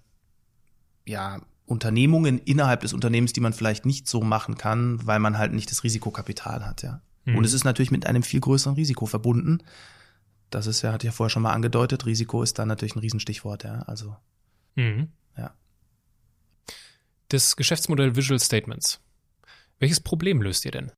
ja, 1.04 1.40
Unternehmungen 1.66 2.38
innerhalb 2.38 2.80
des 2.80 2.92
Unternehmens, 2.92 3.32
die 3.32 3.40
man 3.40 3.52
vielleicht 3.52 3.84
nicht 3.84 4.08
so 4.08 4.20
machen 4.20 4.56
kann, 4.56 5.04
weil 5.06 5.18
man 5.18 5.36
halt 5.36 5.52
nicht 5.52 5.70
das 5.70 5.84
Risikokapital 5.84 6.64
hat, 6.64 6.82
ja. 6.82 7.02
Mhm. 7.24 7.36
Und 7.36 7.44
es 7.44 7.52
ist 7.52 7.64
natürlich 7.64 7.90
mit 7.90 8.06
einem 8.06 8.22
viel 8.22 8.40
größeren 8.40 8.76
Risiko 8.76 9.06
verbunden. 9.06 9.58
Das 10.50 10.66
ist 10.66 10.82
ja, 10.82 10.92
hatte 10.92 11.06
ich 11.06 11.12
ja 11.12 11.16
vorher 11.16 11.30
schon 11.30 11.42
mal 11.42 11.52
angedeutet, 11.52 12.06
Risiko 12.06 12.42
ist 12.42 12.58
da 12.58 12.64
natürlich 12.64 12.94
ein 12.94 13.00
Riesenstichwort, 13.00 13.64
ja. 13.64 13.80
Also, 13.80 14.16
mhm. 14.76 15.08
ja 15.36 15.52
das 17.28 17.56
Geschäftsmodell 17.56 18.16
Visual 18.16 18.38
Statements. 18.38 19.00
Welches 19.78 20.00
Problem 20.00 20.40
löst 20.40 20.64
ihr 20.64 20.70
denn? 20.70 20.92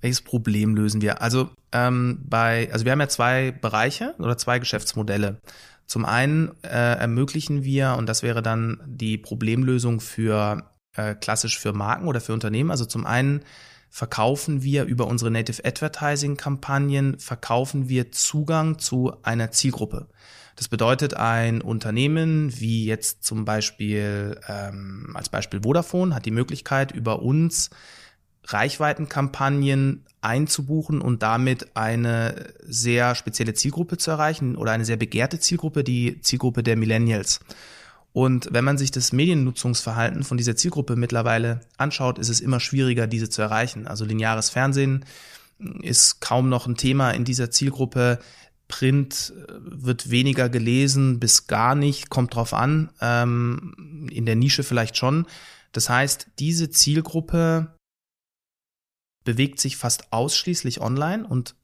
Welches 0.00 0.22
Problem 0.22 0.76
lösen 0.76 1.00
wir? 1.00 1.22
Also 1.22 1.50
ähm, 1.72 2.20
bei, 2.22 2.72
also 2.72 2.84
wir 2.84 2.92
haben 2.92 3.00
ja 3.00 3.08
zwei 3.08 3.50
Bereiche 3.50 4.14
oder 4.18 4.38
zwei 4.38 4.58
Geschäftsmodelle. 4.58 5.40
Zum 5.88 6.04
einen 6.04 6.52
äh, 6.62 6.68
ermöglichen 6.68 7.64
wir, 7.64 7.94
und 7.96 8.06
das 8.06 8.22
wäre 8.22 8.42
dann 8.42 8.80
die 8.86 9.16
Problemlösung 9.16 10.00
für 10.00 10.70
äh, 10.94 11.14
klassisch 11.14 11.58
für 11.58 11.72
Marken 11.72 12.06
oder 12.06 12.20
für 12.20 12.34
Unternehmen. 12.34 12.70
Also 12.70 12.84
zum 12.84 13.06
einen 13.06 13.40
verkaufen 13.88 14.62
wir 14.62 14.84
über 14.84 15.06
unsere 15.06 15.30
Native 15.30 15.64
Advertising 15.64 16.36
Kampagnen, 16.36 17.18
verkaufen 17.18 17.88
wir 17.88 18.12
Zugang 18.12 18.78
zu 18.78 19.14
einer 19.22 19.50
Zielgruppe. 19.50 20.08
Das 20.56 20.68
bedeutet, 20.68 21.14
ein 21.14 21.62
Unternehmen 21.62 22.52
wie 22.60 22.84
jetzt 22.84 23.24
zum 23.24 23.46
Beispiel 23.46 24.38
ähm, 24.46 25.12
als 25.14 25.30
Beispiel 25.30 25.62
Vodafone 25.62 26.14
hat 26.14 26.26
die 26.26 26.32
Möglichkeit, 26.32 26.92
über 26.92 27.22
uns 27.22 27.70
Reichweitenkampagnen 28.48 30.04
einzubuchen 30.20 31.00
und 31.00 31.22
damit 31.22 31.76
eine 31.76 32.52
sehr 32.62 33.14
spezielle 33.14 33.54
Zielgruppe 33.54 33.98
zu 33.98 34.10
erreichen 34.10 34.56
oder 34.56 34.72
eine 34.72 34.84
sehr 34.84 34.96
begehrte 34.96 35.38
Zielgruppe, 35.38 35.84
die 35.84 36.20
Zielgruppe 36.20 36.62
der 36.62 36.76
Millennials. 36.76 37.40
Und 38.12 38.48
wenn 38.50 38.64
man 38.64 38.78
sich 38.78 38.90
das 38.90 39.12
Mediennutzungsverhalten 39.12 40.24
von 40.24 40.38
dieser 40.38 40.56
Zielgruppe 40.56 40.96
mittlerweile 40.96 41.60
anschaut, 41.76 42.18
ist 42.18 42.30
es 42.30 42.40
immer 42.40 42.58
schwieriger, 42.58 43.06
diese 43.06 43.28
zu 43.28 43.42
erreichen. 43.42 43.86
Also 43.86 44.04
lineares 44.04 44.50
Fernsehen 44.50 45.04
ist 45.82 46.20
kaum 46.20 46.48
noch 46.48 46.66
ein 46.66 46.76
Thema 46.76 47.10
in 47.10 47.24
dieser 47.24 47.50
Zielgruppe. 47.50 48.18
Print 48.66 49.32
äh, 49.36 49.52
wird 49.60 50.10
weniger 50.10 50.48
gelesen 50.48 51.20
bis 51.20 51.46
gar 51.46 51.74
nicht, 51.74 52.10
kommt 52.10 52.34
drauf 52.34 52.54
an, 52.54 52.90
ähm, 53.00 54.08
in 54.10 54.26
der 54.26 54.36
Nische 54.36 54.62
vielleicht 54.62 54.96
schon. 54.96 55.26
Das 55.72 55.88
heißt, 55.88 56.28
diese 56.38 56.70
Zielgruppe 56.70 57.77
bewegt 59.28 59.60
sich 59.60 59.76
fast 59.76 60.10
ausschließlich 60.10 60.80
online 60.80 61.26
und 61.26 61.54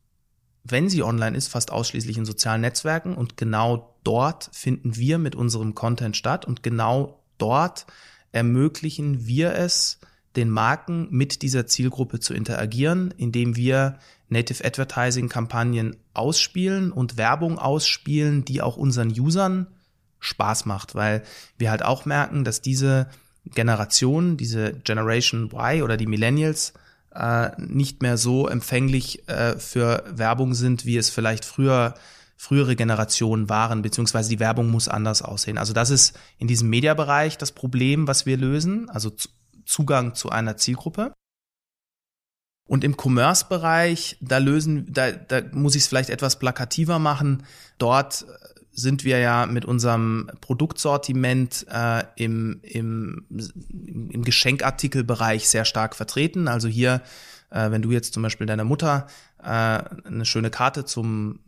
wenn 0.64 0.90
sie 0.90 1.03
online 1.03 1.35
ist, 1.35 1.48
fast 1.48 1.72
ausschließlich 1.72 2.18
in 2.18 2.27
sozialen 2.27 2.61
Netzwerken 2.61 3.14
und 3.14 3.38
genau 3.38 3.96
dort 4.05 4.50
finden 4.53 4.96
wir 4.96 5.16
mit 5.16 5.35
unserem 5.35 5.74
Content 5.74 6.14
statt 6.14 6.44
und 6.44 6.62
genau 6.62 7.22
dort 7.38 7.87
ermöglichen 8.33 9.27
wir 9.27 9.55
es, 9.55 9.98
den 10.37 10.50
Marken 10.50 11.09
mit 11.11 11.40
dieser 11.40 11.66
Zielgruppe 11.66 12.20
zu 12.20 12.35
interagieren, 12.35 13.14
indem 13.16 13.57
wir 13.57 13.98
Native 14.29 14.62
Advertising 14.62 15.31
Kampagnen 15.31 15.96
ausspielen 16.12 16.92
und 16.92 17.16
Werbung 17.16 17.59
ausspielen, 17.59 18.44
die 18.44 18.61
auch 18.61 18.77
unseren 18.77 19.09
Usern 19.09 19.68
Spaß 20.20 20.66
macht, 20.66 20.94
weil 20.94 21.22
wir 21.57 21.70
halt 21.70 21.83
auch 21.83 22.05
merken, 22.05 22.44
dass 22.44 22.61
diese 22.61 23.09
Generation, 23.46 24.37
diese 24.37 24.74
Generation 24.74 25.50
Y 25.50 25.81
oder 25.83 25.96
die 25.96 26.07
Millennials 26.07 26.74
äh, 27.14 27.50
nicht 27.59 28.03
mehr 28.03 28.16
so 28.16 28.48
empfänglich 28.48 29.29
äh, 29.29 29.59
für 29.59 30.05
Werbung 30.09 30.55
sind, 30.55 30.85
wie 30.85 30.96
es 30.96 31.11
vielleicht 31.11 31.44
früher 31.44 31.94
frühere 32.37 32.77
Generationen 32.77 33.48
waren, 33.48 33.81
beziehungsweise 33.83 34.29
die 34.29 34.40
Werbung 34.40 34.70
muss 34.70 34.88
anders 34.88 35.22
aussehen. 35.22 35.57
Also 35.57 35.72
das 35.72 35.90
ist 35.90 36.18
in 36.37 36.48
diesem 36.48 36.68
Mediabereich 36.68 37.38
das 37.38 37.53
Problem, 37.53 38.07
was 38.09 38.27
wir 38.27 38.37
lösen, 38.37 38.90
also 38.90 39.12
Zugang 39.64 40.14
zu 40.14 40.31
einer 40.31 40.57
Zielgruppe. 40.57 41.14
Und 42.66 42.83
im 42.83 42.96
Commerce-Bereich, 42.96 44.18
da 44.20 44.38
lösen, 44.38 44.92
da, 44.92 45.12
da 45.12 45.42
muss 45.53 45.74
ich 45.74 45.83
es 45.83 45.88
vielleicht 45.88 46.11
etwas 46.11 46.38
plakativer 46.38 46.98
machen. 46.98 47.44
Dort 47.79 48.27
sind 48.74 49.04
wir 49.04 49.18
ja 49.18 49.46
mit 49.46 49.64
unserem 49.64 50.30
Produktsortiment 50.40 51.66
äh, 51.70 52.02
im, 52.16 52.60
im, 52.62 53.24
im 53.30 54.24
Geschenkartikelbereich 54.24 55.48
sehr 55.48 55.64
stark 55.64 55.94
vertreten. 55.94 56.48
Also 56.48 56.68
hier, 56.68 57.00
äh, 57.50 57.70
wenn 57.70 57.82
du 57.82 57.92
jetzt 57.92 58.12
zum 58.14 58.22
Beispiel 58.22 58.46
deiner 58.46 58.64
Mutter 58.64 59.06
äh, 59.42 59.46
eine 59.46 60.24
schöne 60.24 60.50
Karte 60.50 60.84
zum, 60.84 61.40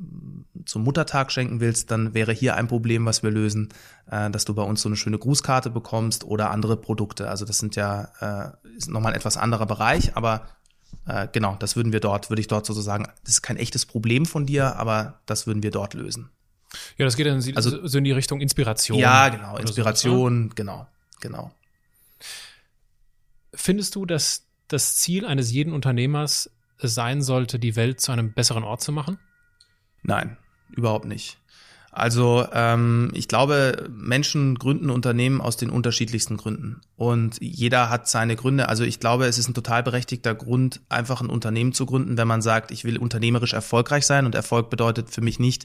zum 0.65 0.85
Muttertag 0.85 1.33
schenken 1.33 1.61
willst, 1.61 1.91
dann 1.91 2.15
wäre 2.15 2.33
hier 2.33 2.55
ein 2.55 2.69
Problem, 2.69 3.07
was 3.07 3.23
wir 3.23 3.31
lösen, 3.31 3.71
äh, 4.11 4.31
dass 4.31 4.45
du 4.45 4.55
bei 4.55 4.62
uns 4.62 4.83
so 4.83 4.89
eine 4.89 4.97
schöne 4.97 5.19
Grußkarte 5.19 5.71
bekommst 5.71 6.25
oder 6.25 6.51
andere 6.51 6.77
Produkte. 6.77 7.29
Also 7.29 7.45
das 7.45 7.59
sind 7.59 7.75
ja 7.75 8.09
äh, 8.21 8.77
ist 8.77 8.89
nochmal 8.89 9.12
ein 9.12 9.19
etwas 9.19 9.37
anderer 9.37 9.67
Bereich, 9.67 10.17
aber 10.17 10.47
äh, 11.07 11.29
genau, 11.33 11.57
das 11.59 11.75
würden 11.77 11.93
wir 11.93 12.01
dort, 12.01 12.31
würde 12.31 12.41
ich 12.41 12.49
dort 12.49 12.67
sozusagen, 12.67 13.05
das 13.25 13.35
ist 13.35 13.43
kein 13.43 13.57
echtes 13.57 13.87
Problem 13.87 14.27
von 14.27 14.47
dir, 14.47 14.77
aber 14.77 15.21
das 15.27 15.47
würden 15.47 15.62
wir 15.62 15.71
dort 15.71 15.95
lösen. 15.95 16.31
Ja, 16.99 17.05
das 17.05 17.17
geht 17.17 17.27
dann 17.27 17.43
also, 17.55 17.87
so 17.87 17.99
in 17.99 18.05
die 18.05 18.12
Richtung 18.12 18.41
Inspiration. 18.41 18.99
Ja, 18.99 19.29
genau, 19.29 19.57
Inspiration, 19.57 20.49
so, 20.49 20.55
genau, 20.55 20.87
genau. 21.21 21.53
Findest 23.55 23.95
du, 23.95 24.07
dass 24.07 24.45
das 24.69 24.97
Ziel 24.97 25.25
eines 25.25 25.53
jeden 25.53 25.73
Unternehmers 25.73 26.51
sein 26.79 27.23
sollte, 27.23 27.59
die 27.59 27.77
Welt 27.77 28.01
zu 28.01 28.12
einem 28.12 28.33
besseren 28.33 28.65
Ort 28.65 28.83
zu 28.83 28.93
machen? 28.93 29.19
Nein, 30.03 30.37
überhaupt 30.71 31.07
nicht. 31.07 31.39
Also 31.97 32.47
ähm, 32.53 33.11
ich 33.15 33.27
glaube, 33.27 33.89
Menschen 33.91 34.57
gründen 34.57 34.91
Unternehmen 34.91 35.41
aus 35.41 35.57
den 35.57 35.71
unterschiedlichsten 35.71 36.37
Gründen. 36.37 36.83
Und 36.97 37.39
jeder 37.41 37.89
hat 37.89 38.07
seine 38.07 38.37
Gründe. 38.37 38.69
Also 38.69 38.85
ich 38.85 39.01
glaube, 39.01 39.25
es 39.25 39.39
ist 39.39 39.49
ein 39.49 39.55
total 39.55 39.83
berechtigter 39.83 40.35
Grund, 40.35 40.83
einfach 40.91 41.23
ein 41.23 41.31
Unternehmen 41.31 41.73
zu 41.73 41.87
gründen, 41.87 42.19
wenn 42.19 42.29
man 42.29 42.43
sagt, 42.43 42.71
ich 42.71 42.85
will 42.85 42.99
unternehmerisch 42.99 43.55
erfolgreich 43.55 44.05
sein. 44.05 44.27
Und 44.27 44.35
Erfolg 44.35 44.69
bedeutet 44.69 45.09
für 45.09 45.23
mich 45.23 45.39
nicht, 45.39 45.65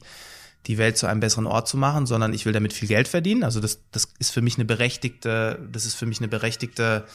die 0.67 0.77
Welt 0.77 0.97
zu 0.97 1.07
einem 1.07 1.19
besseren 1.19 1.47
Ort 1.47 1.67
zu 1.67 1.77
machen, 1.77 2.05
sondern 2.05 2.33
ich 2.33 2.45
will 2.45 2.53
damit 2.53 2.73
viel 2.73 2.87
Geld 2.87 3.07
verdienen. 3.07 3.43
Also 3.43 3.59
das, 3.59 3.79
das 3.91 4.07
ist 4.19 4.31
für 4.31 4.41
mich 4.41 4.55
eine 4.55 4.65
berechtigte, 4.65 5.59
das 5.71 5.85
ist 5.85 5.95
für 5.95 6.05
mich 6.05 6.19
eine 6.19 6.27
berechtigte 6.27 7.05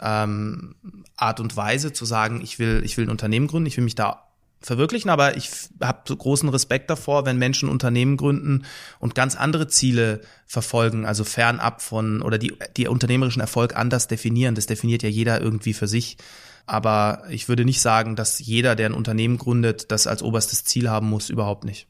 ähm, 0.00 0.74
Art 1.16 1.40
und 1.40 1.56
Weise 1.56 1.92
zu 1.92 2.04
sagen, 2.04 2.40
ich 2.42 2.58
will, 2.58 2.82
ich 2.84 2.96
will 2.96 3.06
ein 3.06 3.10
Unternehmen 3.10 3.46
gründen, 3.46 3.66
ich 3.66 3.76
will 3.76 3.84
mich 3.84 3.94
da 3.94 4.26
verwirklichen, 4.62 5.10
aber 5.10 5.36
ich 5.36 5.50
habe 5.80 6.14
großen 6.14 6.48
Respekt 6.48 6.90
davor, 6.90 7.24
wenn 7.24 7.38
Menschen 7.38 7.68
Unternehmen 7.68 8.16
gründen 8.16 8.64
und 8.98 9.14
ganz 9.14 9.34
andere 9.34 9.68
Ziele 9.68 10.20
verfolgen, 10.46 11.06
also 11.06 11.24
fernab 11.24 11.80
von 11.80 12.20
oder 12.20 12.36
die, 12.36 12.54
die 12.76 12.86
unternehmerischen 12.86 13.40
Erfolg 13.40 13.74
anders 13.74 14.06
definieren. 14.06 14.54
Das 14.54 14.66
definiert 14.66 15.02
ja 15.02 15.08
jeder 15.08 15.40
irgendwie 15.40 15.72
für 15.72 15.88
sich. 15.88 16.18
Aber 16.66 17.24
ich 17.30 17.48
würde 17.48 17.64
nicht 17.64 17.80
sagen, 17.80 18.16
dass 18.16 18.38
jeder, 18.38 18.76
der 18.76 18.90
ein 18.90 18.94
Unternehmen 18.94 19.38
gründet, 19.38 19.90
das 19.90 20.06
als 20.06 20.22
oberstes 20.22 20.64
Ziel 20.64 20.90
haben 20.90 21.08
muss, 21.08 21.30
überhaupt 21.30 21.64
nicht. 21.64 21.88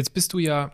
Jetzt 0.00 0.14
bist 0.14 0.32
du 0.32 0.38
ja, 0.38 0.72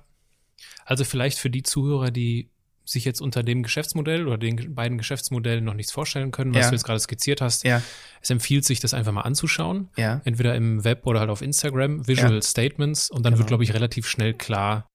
also 0.85 1.03
vielleicht 1.03 1.41
für 1.41 1.51
die 1.51 1.65
Zuhörer, 1.65 2.13
die 2.13 2.49
sich 2.85 3.05
jetzt 3.05 3.21
unter 3.21 3.43
dem 3.43 3.65
Geschäftsmodell 3.65 4.29
oder 4.29 4.39
den 4.39 4.77
beiden 4.77 4.99
Geschäftsmodellen 4.99 5.65
noch 5.65 5.75
nichts 5.75 5.91
vorstellen 5.91 6.31
können, 6.31 6.55
was 6.55 6.67
ja. 6.67 6.69
du 6.69 6.77
jetzt 6.77 6.85
gerade 6.85 7.01
skizziert 7.01 7.41
hast. 7.41 7.65
Ja. 7.65 7.83
Es 8.23 8.31
empfiehlt 8.31 8.65
sich, 8.65 8.79
das 8.79 8.95
einfach 8.95 9.11
mal 9.11 9.23
anzuschauen. 9.23 9.89
Ja. 9.97 10.21
Entweder 10.25 10.55
im 10.55 10.85
Web 10.85 11.05
oder 11.05 11.19
halt 11.19 11.31
auf 11.31 11.43
Instagram, 11.43 12.07
Visual. 12.07 12.41
Statements. 12.43 13.11
Und 13.11 13.25
dann 13.27 13.33
genau. 13.33 13.41
wird, 13.41 13.49
glaube 13.49 13.65
ich, 13.65 13.75
relativ 13.75 14.07
schnell 14.07 14.35
klar, 14.35 14.87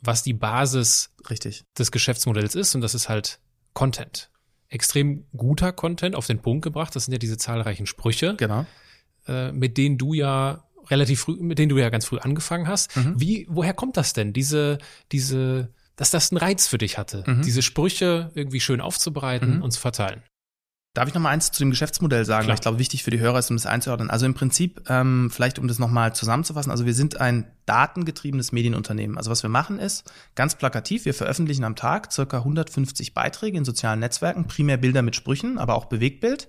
was 0.00 0.24
die 0.24 0.32
Basis 0.32 1.10
Richtig. 1.30 1.64
des 1.78 1.92
Geschäftsmodells 1.92 2.56
ist. 2.56 2.74
Und 2.74 2.80
das 2.80 2.96
ist 2.96 3.08
halt 3.08 3.38
Content. 3.72 4.28
Extrem 4.68 5.24
guter 5.36 5.72
Content 5.72 6.16
auf 6.16 6.26
den 6.26 6.40
Punkt 6.40 6.64
gebracht. 6.64 6.96
Das 6.96 7.04
sind 7.04 7.12
ja 7.12 7.18
diese 7.18 7.36
zahlreichen 7.36 7.86
Sprüche. 7.86 8.34
Genau. 8.34 8.66
Äh, 9.28 9.52
mit 9.52 9.78
denen 9.78 9.96
du 9.96 10.12
ja 10.12 10.64
relativ 10.92 11.20
früh, 11.20 11.36
mit 11.40 11.58
denen 11.58 11.70
du 11.70 11.78
ja 11.78 11.90
ganz 11.90 12.04
früh 12.04 12.18
angefangen 12.18 12.68
hast. 12.68 12.96
Mhm. 12.96 13.14
Wie, 13.16 13.46
woher 13.48 13.74
kommt 13.74 13.96
das 13.96 14.12
denn? 14.12 14.32
Diese, 14.32 14.78
diese, 15.10 15.72
dass 15.96 16.10
das 16.10 16.30
einen 16.30 16.38
Reiz 16.38 16.68
für 16.68 16.78
dich 16.78 16.98
hatte, 16.98 17.24
mhm. 17.26 17.42
diese 17.42 17.62
Sprüche 17.62 18.30
irgendwie 18.34 18.60
schön 18.60 18.80
aufzubereiten 18.80 19.56
mhm. 19.56 19.62
und 19.62 19.72
zu 19.72 19.80
verteilen. 19.80 20.22
Darf 20.94 21.08
ich 21.08 21.14
noch 21.14 21.22
mal 21.22 21.30
eins 21.30 21.50
zu 21.50 21.58
dem 21.60 21.70
Geschäftsmodell 21.70 22.26
sagen? 22.26 22.44
Klar. 22.44 22.54
Ich 22.54 22.60
glaube, 22.60 22.78
wichtig 22.78 23.02
für 23.02 23.10
die 23.10 23.18
Hörer 23.18 23.38
ist, 23.38 23.50
um 23.50 23.56
das 23.56 23.64
einzuordnen. 23.64 24.10
Also 24.10 24.26
im 24.26 24.34
Prinzip, 24.34 24.82
ähm, 24.90 25.30
vielleicht 25.32 25.58
um 25.58 25.66
das 25.66 25.78
noch 25.78 25.90
mal 25.90 26.14
zusammenzufassen, 26.14 26.70
also 26.70 26.84
wir 26.84 26.92
sind 26.92 27.18
ein 27.18 27.50
datengetriebenes 27.64 28.52
Medienunternehmen. 28.52 29.16
Also 29.16 29.30
was 29.30 29.42
wir 29.42 29.48
machen 29.48 29.78
ist, 29.78 30.12
ganz 30.34 30.54
plakativ, 30.54 31.06
wir 31.06 31.14
veröffentlichen 31.14 31.64
am 31.64 31.76
Tag 31.76 32.12
circa 32.12 32.38
150 32.38 33.14
Beiträge 33.14 33.56
in 33.56 33.64
sozialen 33.64 34.00
Netzwerken, 34.00 34.46
primär 34.46 34.76
Bilder 34.76 35.00
mit 35.00 35.16
Sprüchen, 35.16 35.56
aber 35.56 35.76
auch 35.76 35.86
Bewegtbild. 35.86 36.48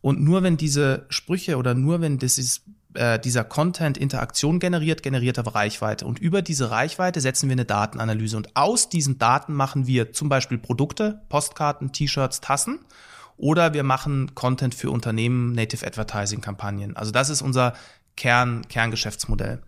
Und 0.00 0.20
nur 0.20 0.44
wenn 0.44 0.56
diese 0.56 1.06
Sprüche 1.08 1.56
oder 1.56 1.74
nur 1.74 2.00
wenn 2.00 2.18
dieses 2.18 2.62
äh, 2.96 3.18
dieser 3.18 3.44
Content 3.44 3.98
Interaktion 3.98 4.58
generiert, 4.58 5.02
generiert 5.02 5.38
er 5.38 5.46
Reichweite. 5.46 6.06
Und 6.06 6.18
über 6.18 6.42
diese 6.42 6.70
Reichweite 6.70 7.20
setzen 7.20 7.48
wir 7.48 7.54
eine 7.54 7.64
Datenanalyse. 7.64 8.36
Und 8.36 8.56
aus 8.56 8.88
diesen 8.88 9.18
Daten 9.18 9.54
machen 9.54 9.86
wir 9.86 10.12
zum 10.12 10.28
Beispiel 10.28 10.58
Produkte, 10.58 11.20
Postkarten, 11.28 11.92
T-Shirts, 11.92 12.40
Tassen. 12.40 12.80
Oder 13.36 13.74
wir 13.74 13.82
machen 13.82 14.34
Content 14.34 14.74
für 14.74 14.90
Unternehmen, 14.90 15.52
Native 15.52 15.86
Advertising 15.86 16.40
Kampagnen. 16.40 16.96
Also 16.96 17.12
das 17.12 17.28
ist 17.28 17.42
unser 17.42 17.74
Kern, 18.16 18.66
Kerngeschäftsmodell. 18.68 19.62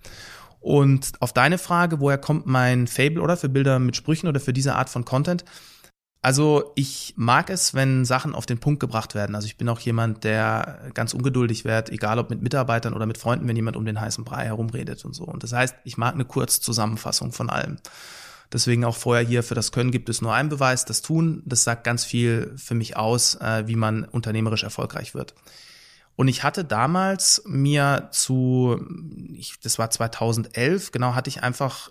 Und 0.61 1.13
auf 1.21 1.33
deine 1.33 1.59
Frage, 1.59 2.01
woher 2.01 2.19
kommt 2.19 2.47
mein 2.47 2.87
Fable 2.87 3.23
oder 3.23 3.37
für 3.37 3.49
Bilder 3.49 3.79
mit 3.79 3.97
Sprüchen 3.97 4.27
oder 4.27 4.41
für 4.41 4.53
diese 4.53 4.75
Art 4.75 4.89
von 4.89 5.05
Content? 5.05 5.45
Also 6.21 6.73
ich 6.75 7.15
mag 7.17 7.49
es, 7.49 7.75
wenn 7.75 8.05
Sachen 8.05 8.35
auf 8.35 8.45
den 8.45 8.59
Punkt 8.59 8.81
gebracht 8.81 9.15
werden. 9.15 9.37
Also 9.37 9.47
ich 9.47 9.57
bin 9.57 9.69
auch 9.69 9.79
jemand, 9.79 10.25
der 10.25 10.91
ganz 10.95 11.15
ungeduldig 11.15 11.65
wird, 11.65 11.91
egal 11.91 12.19
ob 12.19 12.29
mit 12.31 12.43
Mitarbeitern 12.43 12.95
oder 12.95 13.07
mit 13.07 13.19
Freunden, 13.19 13.47
wenn 13.47 13.55
jemand 13.55 13.77
um 13.77 13.85
den 13.85 14.01
heißen 14.01 14.25
Brei 14.25 14.47
herumredet 14.47 15.05
und 15.05 15.15
so. 15.15 15.25
Und 15.25 15.45
das 15.45 15.53
heißt, 15.53 15.77
ich 15.85 15.97
mag 15.97 16.15
eine 16.15 16.25
Kurzzusammenfassung 16.25 17.33
von 17.33 17.51
allem. 17.51 17.79
Deswegen 18.53 18.85
auch 18.85 18.97
vorher 18.97 19.25
hier 19.25 19.43
für 19.43 19.55
das 19.55 19.73
Können 19.73 19.91
gibt 19.91 20.09
es 20.09 20.23
nur 20.23 20.35
einen 20.35 20.49
Beweis, 20.49 20.85
das 20.85 21.03
Tun. 21.03 21.43
Das 21.45 21.65
sagt 21.65 21.85
ganz 21.85 22.05
viel 22.05 22.53
für 22.57 22.75
mich 22.75 22.97
aus, 22.97 23.37
äh, 23.37 23.65
wie 23.67 23.77
man 23.77 24.05
unternehmerisch 24.05 24.65
erfolgreich 24.65 25.15
wird. 25.15 25.35
Und 26.17 26.27
ich 26.27 26.43
hatte 26.43 26.65
damals 26.65 27.43
mir 27.47 28.09
zu, 28.11 28.85
ich, 29.35 29.61
das 29.61 29.79
war 29.79 29.91
2011, 29.91 30.91
genau, 30.91 31.15
hatte 31.15 31.31
ich 31.31 31.45
einfach 31.45 31.91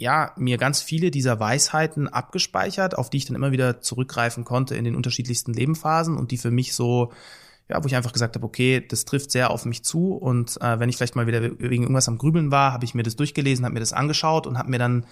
ja, 0.00 0.32
mir 0.36 0.56
ganz 0.56 0.80
viele 0.80 1.10
dieser 1.10 1.38
Weisheiten 1.40 2.08
abgespeichert, 2.08 2.96
auf 2.96 3.10
die 3.10 3.18
ich 3.18 3.26
dann 3.26 3.36
immer 3.36 3.52
wieder 3.52 3.82
zurückgreifen 3.82 4.44
konnte 4.44 4.74
in 4.74 4.84
den 4.84 4.96
unterschiedlichsten 4.96 5.52
Lebenphasen 5.52 6.16
und 6.16 6.30
die 6.30 6.38
für 6.38 6.50
mich 6.50 6.74
so, 6.74 7.12
ja, 7.68 7.82
wo 7.82 7.86
ich 7.86 7.94
einfach 7.94 8.14
gesagt 8.14 8.34
habe, 8.34 8.46
okay, 8.46 8.82
das 8.86 9.04
trifft 9.04 9.30
sehr 9.30 9.50
auf 9.50 9.66
mich 9.66 9.84
zu 9.84 10.14
und 10.14 10.58
äh, 10.62 10.80
wenn 10.80 10.88
ich 10.88 10.96
vielleicht 10.96 11.16
mal 11.16 11.26
wieder 11.26 11.42
wegen 11.42 11.82
irgendwas 11.82 12.08
am 12.08 12.16
Grübeln 12.16 12.50
war, 12.50 12.72
habe 12.72 12.86
ich 12.86 12.94
mir 12.94 13.02
das 13.02 13.14
durchgelesen, 13.16 13.66
habe 13.66 13.74
mir 13.74 13.80
das 13.80 13.92
angeschaut 13.92 14.46
und 14.46 14.56
habe 14.56 14.70
mir 14.70 14.78
dann 14.78 15.04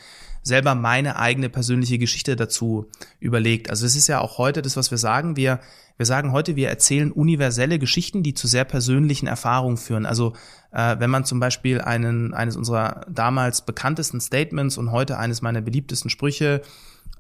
selber 0.48 0.74
meine 0.74 1.16
eigene 1.16 1.48
persönliche 1.48 1.98
Geschichte 1.98 2.34
dazu 2.34 2.90
überlegt. 3.20 3.70
Also 3.70 3.86
es 3.86 3.94
ist 3.94 4.08
ja 4.08 4.20
auch 4.20 4.38
heute 4.38 4.62
das, 4.62 4.76
was 4.76 4.90
wir 4.90 4.98
sagen. 4.98 5.36
Wir 5.36 5.60
wir 5.98 6.06
sagen 6.06 6.30
heute, 6.30 6.54
wir 6.54 6.68
erzählen 6.68 7.10
universelle 7.10 7.80
Geschichten, 7.80 8.22
die 8.22 8.32
zu 8.32 8.46
sehr 8.46 8.64
persönlichen 8.64 9.26
Erfahrungen 9.26 9.76
führen. 9.76 10.06
Also 10.06 10.32
äh, 10.70 10.96
wenn 11.00 11.10
man 11.10 11.24
zum 11.24 11.40
Beispiel 11.40 11.80
einen, 11.80 12.34
eines 12.34 12.56
unserer 12.56 13.04
damals 13.10 13.62
bekanntesten 13.62 14.20
Statements 14.20 14.78
und 14.78 14.92
heute 14.92 15.18
eines 15.18 15.42
meiner 15.42 15.60
beliebtesten 15.60 16.08
Sprüche 16.08 16.62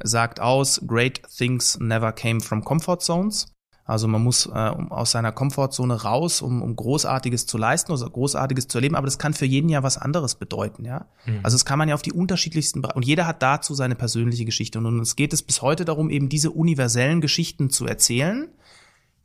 sagt 0.00 0.38
aus, 0.38 0.80
Great 0.86 1.22
things 1.36 1.78
never 1.80 2.12
came 2.12 2.40
from 2.40 2.64
comfort 2.64 3.00
zones. 3.00 3.57
Also 3.88 4.06
man 4.06 4.22
muss 4.22 4.44
äh, 4.44 4.50
aus 4.50 5.12
seiner 5.12 5.32
Komfortzone 5.32 6.02
raus, 6.02 6.42
um, 6.42 6.60
um 6.60 6.76
Großartiges 6.76 7.46
zu 7.46 7.56
leisten 7.56 7.90
oder 7.90 8.08
Großartiges 8.08 8.68
zu 8.68 8.76
erleben. 8.76 8.94
Aber 8.96 9.06
das 9.06 9.18
kann 9.18 9.32
für 9.32 9.46
jeden 9.46 9.70
ja 9.70 9.82
was 9.82 9.96
anderes 9.96 10.34
bedeuten, 10.34 10.84
ja. 10.84 11.06
Mhm. 11.24 11.40
Also 11.42 11.56
es 11.56 11.64
kann 11.64 11.78
man 11.78 11.88
ja 11.88 11.94
auf 11.94 12.02
die 12.02 12.12
unterschiedlichsten 12.12 12.84
und 12.84 13.06
jeder 13.06 13.26
hat 13.26 13.42
dazu 13.42 13.72
seine 13.72 13.94
persönliche 13.94 14.44
Geschichte. 14.44 14.78
Und 14.78 14.84
uns 14.84 15.16
geht 15.16 15.32
es 15.32 15.42
bis 15.42 15.62
heute 15.62 15.86
darum, 15.86 16.10
eben 16.10 16.28
diese 16.28 16.50
universellen 16.50 17.22
Geschichten 17.22 17.70
zu 17.70 17.86
erzählen, 17.86 18.48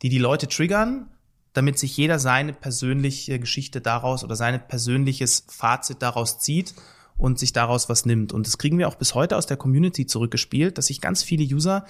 die 0.00 0.08
die 0.08 0.18
Leute 0.18 0.48
triggern, 0.48 1.10
damit 1.52 1.78
sich 1.78 1.94
jeder 1.98 2.18
seine 2.18 2.54
persönliche 2.54 3.38
Geschichte 3.38 3.82
daraus 3.82 4.24
oder 4.24 4.34
sein 4.34 4.66
persönliches 4.66 5.44
Fazit 5.50 6.00
daraus 6.00 6.38
zieht 6.38 6.74
und 7.18 7.38
sich 7.38 7.52
daraus 7.52 7.90
was 7.90 8.06
nimmt. 8.06 8.32
Und 8.32 8.46
das 8.46 8.56
kriegen 8.56 8.78
wir 8.78 8.88
auch 8.88 8.94
bis 8.96 9.14
heute 9.14 9.36
aus 9.36 9.44
der 9.44 9.58
Community 9.58 10.06
zurückgespielt, 10.06 10.78
dass 10.78 10.86
sich 10.86 11.02
ganz 11.02 11.22
viele 11.22 11.44
User 11.44 11.84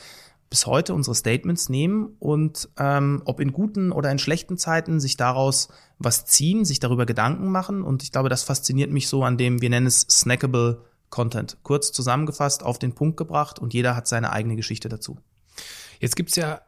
bis 0.51 0.67
heute 0.67 0.95
unsere 0.95 1.15
Statements 1.15 1.69
nehmen 1.69 2.17
und 2.19 2.69
ähm, 2.79 3.23
ob 3.25 3.41
in 3.41 3.53
guten 3.53 3.91
oder 3.93 4.11
in 4.11 4.19
schlechten 4.19 4.57
Zeiten 4.57 5.01
sich 5.01 5.17
daraus 5.17 5.69
was 5.99 6.27
ziehen, 6.27 6.65
sich 6.65 6.81
darüber 6.81 7.07
Gedanken 7.07 7.51
machen. 7.51 7.83
Und 7.83 8.03
ich 8.03 8.13
glaube, 8.13 8.29
das 8.29 8.45
fasziniert 8.45 8.91
mich 8.91 9.09
so 9.09 9.25
an 9.25 9.37
dem, 9.37 9.61
wir 9.61 9.71
nennen 9.71 9.87
es 9.87 10.01
snackable 10.03 10.85
Content. 11.11 11.59
Kurz 11.63 11.93
zusammengefasst, 11.93 12.63
auf 12.63 12.79
den 12.79 12.95
Punkt 12.95 13.17
gebracht 13.17 13.59
und 13.59 13.73
jeder 13.75 13.95
hat 13.97 14.09
seine 14.09 14.33
eigene 14.33 14.57
Geschichte 14.57 14.89
dazu. 14.89 15.19
Jetzt 16.01 16.17
gibt's 16.17 16.37
ja 16.37 16.61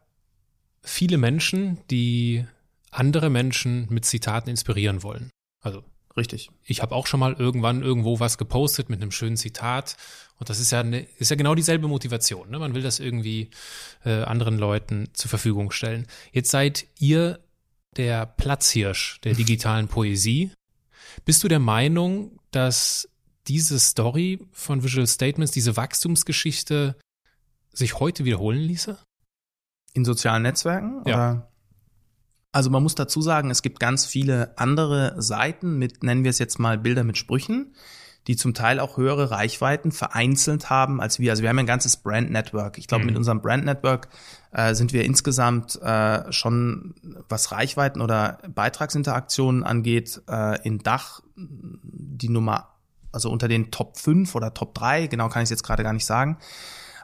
viele 0.82 1.18
Menschen, 1.18 1.78
die 1.90 2.44
andere 2.90 3.28
Menschen 3.28 3.86
mit 3.90 4.04
Zitaten 4.04 4.48
inspirieren 4.48 5.02
wollen. 5.02 5.30
Also 5.60 5.82
Richtig. 6.16 6.50
Ich 6.64 6.80
habe 6.80 6.94
auch 6.94 7.06
schon 7.06 7.20
mal 7.20 7.34
irgendwann 7.34 7.82
irgendwo 7.82 8.20
was 8.20 8.38
gepostet 8.38 8.88
mit 8.88 9.02
einem 9.02 9.10
schönen 9.10 9.36
Zitat. 9.36 9.96
Und 10.38 10.48
das 10.48 10.60
ist 10.60 10.72
ja, 10.72 10.80
eine, 10.80 11.00
ist 11.18 11.30
ja 11.30 11.36
genau 11.36 11.54
dieselbe 11.54 11.88
Motivation. 11.88 12.50
Ne? 12.50 12.58
Man 12.58 12.74
will 12.74 12.82
das 12.82 13.00
irgendwie 13.00 13.50
äh, 14.04 14.22
anderen 14.22 14.58
Leuten 14.58 15.08
zur 15.12 15.28
Verfügung 15.28 15.70
stellen. 15.70 16.06
Jetzt 16.32 16.50
seid 16.50 16.86
ihr 16.98 17.40
der 17.96 18.26
Platzhirsch 18.26 19.20
der 19.22 19.34
digitalen 19.34 19.88
Poesie. 19.88 20.50
Bist 21.24 21.44
du 21.44 21.48
der 21.48 21.58
Meinung, 21.58 22.38
dass 22.50 23.08
diese 23.46 23.78
Story 23.78 24.40
von 24.52 24.82
Visual 24.82 25.06
Statements, 25.06 25.52
diese 25.52 25.76
Wachstumsgeschichte 25.76 26.96
sich 27.72 28.00
heute 28.00 28.24
wiederholen 28.24 28.60
ließe? 28.60 28.98
In 29.92 30.04
sozialen 30.04 30.42
Netzwerken? 30.42 31.02
Ja. 31.06 31.14
Oder? 31.14 31.48
Also 32.56 32.70
man 32.70 32.82
muss 32.82 32.94
dazu 32.94 33.20
sagen, 33.20 33.50
es 33.50 33.60
gibt 33.60 33.80
ganz 33.80 34.06
viele 34.06 34.54
andere 34.56 35.14
Seiten 35.20 35.78
mit, 35.78 36.02
nennen 36.02 36.24
wir 36.24 36.30
es 36.30 36.38
jetzt 36.38 36.58
mal 36.58 36.78
Bilder 36.78 37.04
mit 37.04 37.18
Sprüchen, 37.18 37.74
die 38.28 38.34
zum 38.34 38.54
Teil 38.54 38.80
auch 38.80 38.96
höhere 38.96 39.30
Reichweiten 39.30 39.92
vereinzelt 39.92 40.70
haben 40.70 41.02
als 41.02 41.18
wir. 41.18 41.32
Also 41.32 41.42
wir 41.42 41.50
haben 41.50 41.58
ein 41.58 41.66
ganzes 41.66 41.98
Brand 41.98 42.30
Network. 42.30 42.78
Ich 42.78 42.88
glaube, 42.88 43.02
mhm. 43.02 43.08
mit 43.10 43.18
unserem 43.18 43.42
Brand 43.42 43.66
Network 43.66 44.08
äh, 44.52 44.74
sind 44.74 44.94
wir 44.94 45.04
insgesamt 45.04 45.78
äh, 45.82 46.32
schon, 46.32 46.94
was 47.28 47.52
Reichweiten 47.52 48.00
oder 48.00 48.38
Beitragsinteraktionen 48.48 49.62
angeht, 49.62 50.22
äh, 50.26 50.58
in 50.66 50.78
Dach 50.78 51.20
die 51.36 52.30
Nummer, 52.30 52.70
also 53.12 53.30
unter 53.30 53.48
den 53.48 53.70
Top 53.70 53.98
5 53.98 54.34
oder 54.34 54.54
Top 54.54 54.74
3, 54.74 55.08
genau 55.08 55.28
kann 55.28 55.42
ich 55.42 55.48
es 55.48 55.50
jetzt 55.50 55.62
gerade 55.62 55.82
gar 55.82 55.92
nicht 55.92 56.06
sagen. 56.06 56.38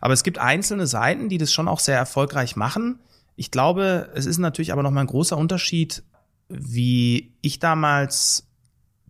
Aber 0.00 0.14
es 0.14 0.22
gibt 0.22 0.38
einzelne 0.38 0.86
Seiten, 0.86 1.28
die 1.28 1.36
das 1.36 1.52
schon 1.52 1.68
auch 1.68 1.78
sehr 1.78 1.98
erfolgreich 1.98 2.56
machen. 2.56 3.00
Ich 3.36 3.50
glaube, 3.50 4.10
es 4.14 4.26
ist 4.26 4.38
natürlich 4.38 4.72
aber 4.72 4.82
noch 4.82 4.90
mal 4.90 5.00
ein 5.00 5.06
großer 5.06 5.36
Unterschied, 5.36 6.02
wie 6.48 7.32
ich 7.40 7.58
damals 7.58 8.46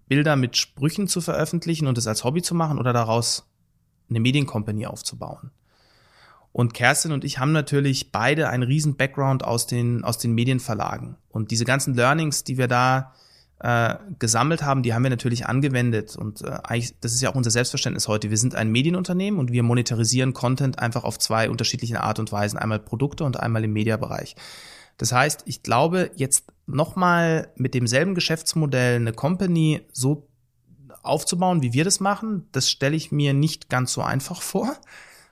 Bilder 0.06 0.36
mit 0.36 0.56
Sprüchen 0.56 1.08
zu 1.08 1.20
veröffentlichen 1.20 1.86
und 1.86 1.98
es 1.98 2.06
als 2.06 2.24
Hobby 2.24 2.42
zu 2.42 2.54
machen 2.54 2.78
oder 2.78 2.92
daraus 2.92 3.48
eine 4.08 4.20
Mediencompany 4.20 4.86
aufzubauen. 4.86 5.50
Und 6.52 6.74
Kerstin 6.74 7.12
und 7.12 7.24
ich 7.24 7.38
haben 7.38 7.52
natürlich 7.52 8.12
beide 8.12 8.50
einen 8.50 8.62
riesen 8.62 8.96
Background 8.96 9.42
aus 9.42 9.66
den, 9.66 10.04
aus 10.04 10.18
den 10.18 10.34
Medienverlagen. 10.34 11.16
Und 11.30 11.50
diese 11.50 11.64
ganzen 11.64 11.94
Learnings, 11.94 12.44
die 12.44 12.58
wir 12.58 12.68
da 12.68 13.14
äh, 13.62 13.94
gesammelt 14.18 14.64
haben, 14.64 14.82
die 14.82 14.92
haben 14.92 15.04
wir 15.04 15.10
natürlich 15.10 15.46
angewendet. 15.46 16.16
Und 16.16 16.42
äh, 16.42 16.58
eigentlich, 16.64 16.98
das 17.00 17.12
ist 17.12 17.22
ja 17.22 17.30
auch 17.30 17.36
unser 17.36 17.52
Selbstverständnis 17.52 18.08
heute. 18.08 18.28
Wir 18.28 18.36
sind 18.36 18.56
ein 18.56 18.70
Medienunternehmen 18.72 19.38
und 19.38 19.52
wir 19.52 19.62
monetarisieren 19.62 20.32
Content 20.32 20.80
einfach 20.80 21.04
auf 21.04 21.16
zwei 21.18 21.48
unterschiedlichen 21.48 21.96
Art 21.96 22.18
und 22.18 22.32
Weisen. 22.32 22.58
Einmal 22.58 22.80
Produkte 22.80 23.22
und 23.22 23.38
einmal 23.38 23.62
im 23.62 23.72
Mediabereich. 23.72 24.34
Das 24.96 25.12
heißt, 25.12 25.44
ich 25.46 25.62
glaube, 25.62 26.10
jetzt 26.16 26.46
nochmal 26.66 27.52
mit 27.54 27.74
demselben 27.74 28.16
Geschäftsmodell 28.16 28.96
eine 28.96 29.12
Company 29.12 29.82
so 29.92 30.28
aufzubauen, 31.04 31.62
wie 31.62 31.72
wir 31.72 31.84
das 31.84 32.00
machen, 32.00 32.48
das 32.50 32.68
stelle 32.68 32.96
ich 32.96 33.12
mir 33.12 33.32
nicht 33.32 33.68
ganz 33.68 33.92
so 33.92 34.02
einfach 34.02 34.42
vor. 34.42 34.76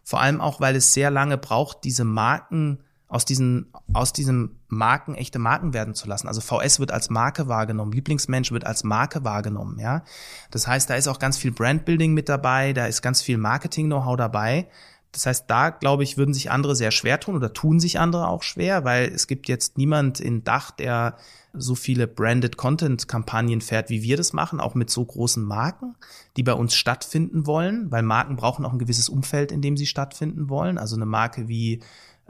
Vor 0.05 0.21
allem 0.21 0.41
auch, 0.41 0.61
weil 0.61 0.77
es 0.77 0.95
sehr 0.95 1.11
lange 1.11 1.37
braucht, 1.37 1.83
diese 1.83 2.05
Marken 2.05 2.79
aus 3.09 3.25
diesen, 3.25 3.73
aus 3.93 4.13
diesen 4.13 4.60
Marken 4.71 5.15
echte 5.15 5.39
Marken 5.39 5.75
werden 5.75 5.95
zu 5.95 6.09
lassen. 6.09 6.29
Also 6.29 6.41
VS 6.41 6.81
wird 6.81 6.93
als 6.93 7.11
Marke 7.11 7.49
wahrgenommen, 7.49 7.93
Lieblingsmensch 7.93 8.53
wird 8.53 8.67
als 8.67 8.85
Marke 8.85 9.25
wahrgenommen, 9.25 9.79
ja. 9.79 10.05
Das 10.51 10.67
heißt, 10.67 10.89
da 10.89 10.95
ist 10.95 11.09
auch 11.09 11.19
ganz 11.19 11.39
viel 11.39 11.53
Brandbuilding 11.53 12.15
mit 12.15 12.29
dabei, 12.29 12.73
da 12.73 12.87
ist 12.87 13.03
ganz 13.03 13.23
viel 13.23 13.39
Marketing-Know-how 13.39 14.17
dabei. 14.17 14.69
Das 15.13 15.27
heißt, 15.27 15.45
da 15.49 15.71
glaube 15.71 16.05
ich, 16.05 16.17
würden 16.17 16.35
sich 16.35 16.51
andere 16.51 16.77
sehr 16.77 16.93
schwer 16.93 17.19
tun 17.19 17.35
oder 17.35 17.53
tun 17.53 17.81
sich 17.81 17.99
andere 17.99 18.29
auch 18.29 18.45
schwer, 18.45 18.85
weil 18.85 19.09
es 19.13 19.27
gibt 19.27 19.49
jetzt 19.49 19.77
niemand 19.77 20.21
in 20.21 20.45
Dach, 20.45 20.71
der 20.71 21.17
so 21.53 21.75
viele 21.75 22.07
branded 22.07 22.57
Content 22.57 23.09
Kampagnen 23.09 23.61
fährt, 23.61 23.91
wie 23.91 24.03
wir 24.03 24.17
das 24.17 24.33
machen, 24.33 24.61
auch 24.61 24.77
mit 24.77 24.89
so 24.89 25.05
großen 25.05 25.43
Marken, 25.43 25.97
die 26.37 26.45
bei 26.45 26.53
uns 26.53 26.75
stattfinden 26.75 27.45
wollen, 27.45 27.91
weil 27.91 28.05
Marken 28.05 28.37
brauchen 28.37 28.65
auch 28.65 28.73
ein 28.73 28.79
gewisses 28.79 29.09
Umfeld, 29.09 29.51
in 29.51 29.63
dem 29.63 29.77
sie 29.77 29.87
stattfinden 29.87 30.49
wollen. 30.49 30.79
Also 30.79 30.95
eine 30.95 31.07
Marke 31.07 31.49
wie 31.49 31.81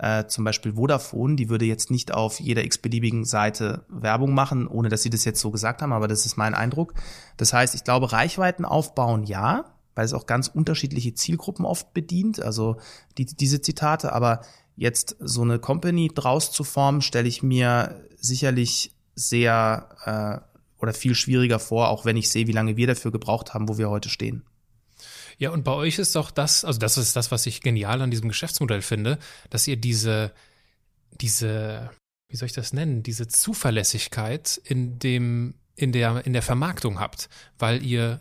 äh, 0.01 0.27
zum 0.27 0.45
Beispiel 0.45 0.75
Vodafone, 0.75 1.37
die 1.37 1.51
würde 1.51 1.67
jetzt 1.67 1.91
nicht 1.91 2.13
auf 2.13 2.41
jeder 2.41 2.65
x-beliebigen 2.65 3.27
Seite 3.27 3.85
Werbung 3.89 4.33
machen, 4.33 4.67
ohne 4.67 4.89
dass 4.89 5.03
sie 5.03 5.11
das 5.11 5.27
jetzt 5.27 5.41
so 5.41 5.51
gesagt 5.51 5.83
haben, 5.83 5.93
aber 5.93 6.09
das 6.09 6.25
ist 6.25 6.39
mein 6.39 6.55
Eindruck. 6.55 6.95
Das 7.37 7.53
heißt, 7.53 7.75
ich 7.75 7.85
glaube, 7.85 8.11
Reichweiten 8.11 8.65
aufbauen, 8.65 9.25
ja, 9.25 9.67
weil 9.95 10.07
es 10.07 10.15
auch 10.15 10.25
ganz 10.25 10.49
unterschiedliche 10.49 11.13
Zielgruppen 11.13 11.67
oft 11.67 11.93
bedient, 11.93 12.41
also 12.41 12.77
die, 13.19 13.27
diese 13.27 13.61
Zitate, 13.61 14.15
aber 14.15 14.41
jetzt 14.75 15.17
so 15.21 15.43
eine 15.43 15.59
Company 15.59 16.11
draus 16.15 16.51
zu 16.51 16.65
formen, 16.65 17.03
stelle 17.03 17.29
ich 17.29 17.43
mir 17.43 18.01
sicherlich 18.17 18.95
sehr 19.15 19.89
äh, 20.07 20.81
oder 20.81 20.95
viel 20.95 21.15
schwieriger 21.15 21.59
vor, 21.59 21.91
auch 21.91 22.07
wenn 22.07 22.17
ich 22.17 22.31
sehe, 22.31 22.47
wie 22.47 22.53
lange 22.53 22.79
wir 22.79 22.87
dafür 22.87 23.11
gebraucht 23.11 23.53
haben, 23.53 23.69
wo 23.69 23.77
wir 23.77 23.91
heute 23.91 24.09
stehen. 24.09 24.45
Ja, 25.41 25.51
und 25.51 25.65
bei 25.65 25.73
euch 25.73 25.99
ist 25.99 26.15
doch 26.17 26.31
das, 26.31 26.67
also 26.67 26.79
das 26.79 26.99
ist 26.99 27.17
das, 27.17 27.31
was 27.31 27.47
ich 27.47 27.63
genial 27.63 28.03
an 28.03 28.11
diesem 28.11 28.29
Geschäftsmodell 28.29 28.83
finde, 28.83 29.19
dass 29.49 29.67
ihr 29.67 29.79
diese, 29.79 30.35
diese, 31.13 31.91
wie 32.29 32.37
soll 32.37 32.45
ich 32.45 32.53
das 32.53 32.75
nennen, 32.75 33.03
diese 33.03 33.27
Zuverlässigkeit 33.27 34.61
in 34.63 34.99
dem, 34.99 35.55
in 35.77 35.93
der, 35.93 36.27
in 36.27 36.35
der 36.35 36.43
Vermarktung 36.43 37.01
habt, 37.01 37.31
weil 37.59 37.83
ihr 37.83 38.21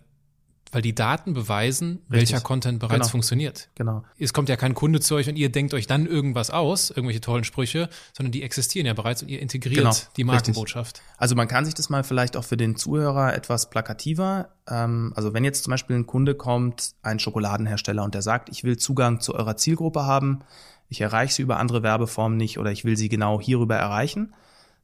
weil 0.71 0.81
die 0.81 0.93
Daten 0.93 1.33
beweisen, 1.33 2.01
Richtig. 2.11 2.11
welcher 2.11 2.41
Content 2.41 2.79
bereits 2.79 2.99
genau. 2.99 3.09
funktioniert. 3.09 3.69
Genau. 3.75 4.03
Es 4.17 4.33
kommt 4.33 4.49
ja 4.49 4.55
kein 4.55 4.73
Kunde 4.73 4.99
zu 4.99 5.15
euch 5.15 5.27
und 5.27 5.35
ihr 5.35 5.51
denkt 5.51 5.73
euch 5.73 5.87
dann 5.87 6.05
irgendwas 6.05 6.51
aus, 6.51 6.89
irgendwelche 6.89 7.21
tollen 7.21 7.43
Sprüche, 7.43 7.89
sondern 8.13 8.31
die 8.31 8.43
existieren 8.43 8.85
ja 8.85 8.93
bereits 8.93 9.21
und 9.21 9.29
ihr 9.29 9.41
integriert 9.41 9.77
genau. 9.77 9.95
die 10.17 10.23
Markenbotschaft. 10.23 10.97
Richtig. 10.97 11.15
Also 11.17 11.35
man 11.35 11.47
kann 11.47 11.65
sich 11.65 11.73
das 11.73 11.89
mal 11.89 12.03
vielleicht 12.03 12.37
auch 12.37 12.43
für 12.43 12.57
den 12.57 12.75
Zuhörer 12.75 13.33
etwas 13.33 13.69
plakativer. 13.69 14.49
Ähm, 14.67 15.13
also 15.15 15.33
wenn 15.33 15.43
jetzt 15.43 15.63
zum 15.63 15.71
Beispiel 15.71 15.95
ein 15.95 16.05
Kunde 16.05 16.35
kommt, 16.35 16.93
ein 17.01 17.19
Schokoladenhersteller 17.19 18.03
und 18.03 18.13
der 18.13 18.21
sagt, 18.21 18.49
ich 18.49 18.63
will 18.63 18.77
Zugang 18.77 19.21
zu 19.21 19.35
eurer 19.35 19.57
Zielgruppe 19.57 20.05
haben, 20.05 20.41
ich 20.87 21.01
erreiche 21.01 21.33
sie 21.33 21.41
über 21.41 21.57
andere 21.57 21.83
Werbeformen 21.83 22.37
nicht 22.37 22.57
oder 22.57 22.71
ich 22.71 22.83
will 22.85 22.97
sie 22.97 23.09
genau 23.09 23.39
hierüber 23.39 23.75
erreichen 23.75 24.33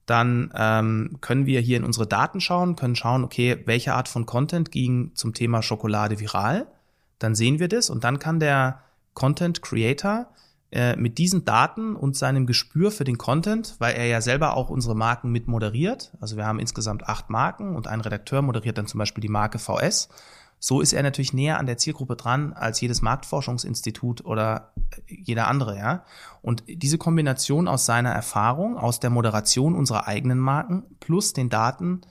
dann 0.05 0.51
ähm, 0.55 1.17
können 1.21 1.45
wir 1.45 1.61
hier 1.61 1.77
in 1.77 1.83
unsere 1.83 2.07
Daten 2.07 2.39
schauen, 2.39 2.75
können 2.75 2.95
schauen, 2.95 3.23
okay, 3.23 3.61
welche 3.65 3.93
Art 3.93 4.07
von 4.07 4.25
Content 4.25 4.71
ging 4.71 5.11
zum 5.15 5.33
Thema 5.33 5.61
Schokolade 5.61 6.19
viral. 6.19 6.67
Dann 7.19 7.33
sehen 7.33 7.59
wir 7.59 7.67
das 7.67 7.89
und 7.89 8.03
dann 8.03 8.19
kann 8.19 8.39
der 8.39 8.81
Content 9.13 9.61
Creator 9.61 10.27
äh, 10.71 10.95
mit 10.95 11.17
diesen 11.17 11.45
Daten 11.45 11.95
und 11.95 12.15
seinem 12.15 12.45
Gespür 12.45 12.91
für 12.91 13.03
den 13.03 13.17
Content, 13.17 13.75
weil 13.79 13.95
er 13.95 14.05
ja 14.05 14.21
selber 14.21 14.55
auch 14.55 14.69
unsere 14.69 14.95
Marken 14.95 15.31
mit 15.31 15.47
moderiert, 15.47 16.11
also 16.19 16.37
wir 16.37 16.45
haben 16.45 16.59
insgesamt 16.59 17.07
acht 17.07 17.29
Marken 17.29 17.75
und 17.75 17.87
ein 17.87 18.01
Redakteur 18.01 18.41
moderiert 18.41 18.77
dann 18.77 18.87
zum 18.87 18.97
Beispiel 18.97 19.21
die 19.21 19.29
Marke 19.29 19.57
VS 19.57 20.09
so 20.59 20.81
ist 20.81 20.93
er 20.93 21.03
natürlich 21.03 21.33
näher 21.33 21.59
an 21.59 21.65
der 21.65 21.77
Zielgruppe 21.77 22.15
dran 22.15 22.53
als 22.53 22.81
jedes 22.81 23.01
Marktforschungsinstitut 23.01 24.25
oder 24.25 24.73
jeder 25.07 25.47
andere, 25.47 25.77
ja. 25.77 26.05
Und 26.41 26.63
diese 26.67 26.97
Kombination 26.97 27.67
aus 27.67 27.85
seiner 27.85 28.11
Erfahrung, 28.11 28.77
aus 28.77 28.99
der 28.99 29.09
Moderation 29.09 29.75
unserer 29.75 30.07
eigenen 30.07 30.39
Marken 30.39 30.83
plus 30.99 31.33
den 31.33 31.49
Daten 31.49 32.01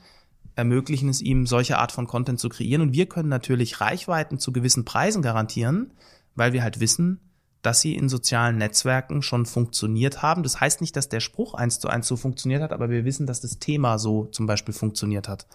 ermöglichen 0.55 1.09
es 1.09 1.21
ihm, 1.21 1.45
solche 1.45 1.77
Art 1.77 1.91
von 1.91 2.07
Content 2.07 2.39
zu 2.39 2.49
kreieren. 2.49 2.81
Und 2.81 2.93
wir 2.93 3.07
können 3.07 3.29
natürlich 3.29 3.81
Reichweiten 3.81 4.39
zu 4.39 4.53
gewissen 4.53 4.85
Preisen 4.85 5.21
garantieren, 5.21 5.91
weil 6.35 6.53
wir 6.53 6.63
halt 6.63 6.79
wissen, 6.79 7.19
dass 7.61 7.81
sie 7.81 7.95
in 7.95 8.09
sozialen 8.09 8.57
Netzwerken 8.57 9.21
schon 9.21 9.45
funktioniert 9.45 10.21
haben. 10.21 10.43
Das 10.43 10.61
heißt 10.61 10.81
nicht, 10.81 10.95
dass 10.95 11.09
der 11.09 11.19
Spruch 11.19 11.55
eins 11.55 11.79
zu 11.79 11.87
eins 11.87 12.07
so 12.07 12.15
funktioniert 12.15 12.61
hat, 12.61 12.71
aber 12.71 12.89
wir 12.89 13.05
wissen, 13.05 13.25
dass 13.25 13.41
das 13.41 13.59
Thema 13.59 13.97
so 13.97 14.25
zum 14.25 14.45
Beispiel 14.45 14.73
funktioniert 14.73 15.27
hat. 15.27 15.47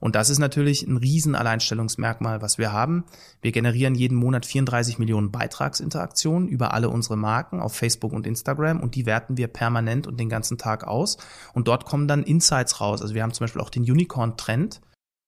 Und 0.00 0.14
das 0.14 0.30
ist 0.30 0.38
natürlich 0.38 0.86
ein 0.86 0.96
Riesen-Alleinstellungsmerkmal, 0.96 2.42
was 2.42 2.58
wir 2.58 2.72
haben. 2.72 3.04
Wir 3.42 3.52
generieren 3.52 3.94
jeden 3.94 4.16
Monat 4.16 4.46
34 4.46 4.98
Millionen 4.98 5.30
Beitragsinteraktionen 5.30 6.48
über 6.48 6.74
alle 6.74 6.88
unsere 6.88 7.16
Marken 7.16 7.60
auf 7.60 7.74
Facebook 7.74 8.12
und 8.12 8.26
Instagram 8.26 8.80
und 8.80 8.94
die 8.94 9.06
werten 9.06 9.36
wir 9.36 9.48
permanent 9.48 10.06
und 10.06 10.18
den 10.18 10.28
ganzen 10.28 10.58
Tag 10.58 10.84
aus. 10.84 11.16
Und 11.54 11.68
dort 11.68 11.84
kommen 11.84 12.08
dann 12.08 12.22
Insights 12.22 12.80
raus. 12.80 13.02
Also 13.02 13.14
wir 13.14 13.22
haben 13.22 13.32
zum 13.32 13.44
Beispiel 13.44 13.62
auch 13.62 13.70
den 13.70 13.82
Unicorn-Trend 13.82 14.80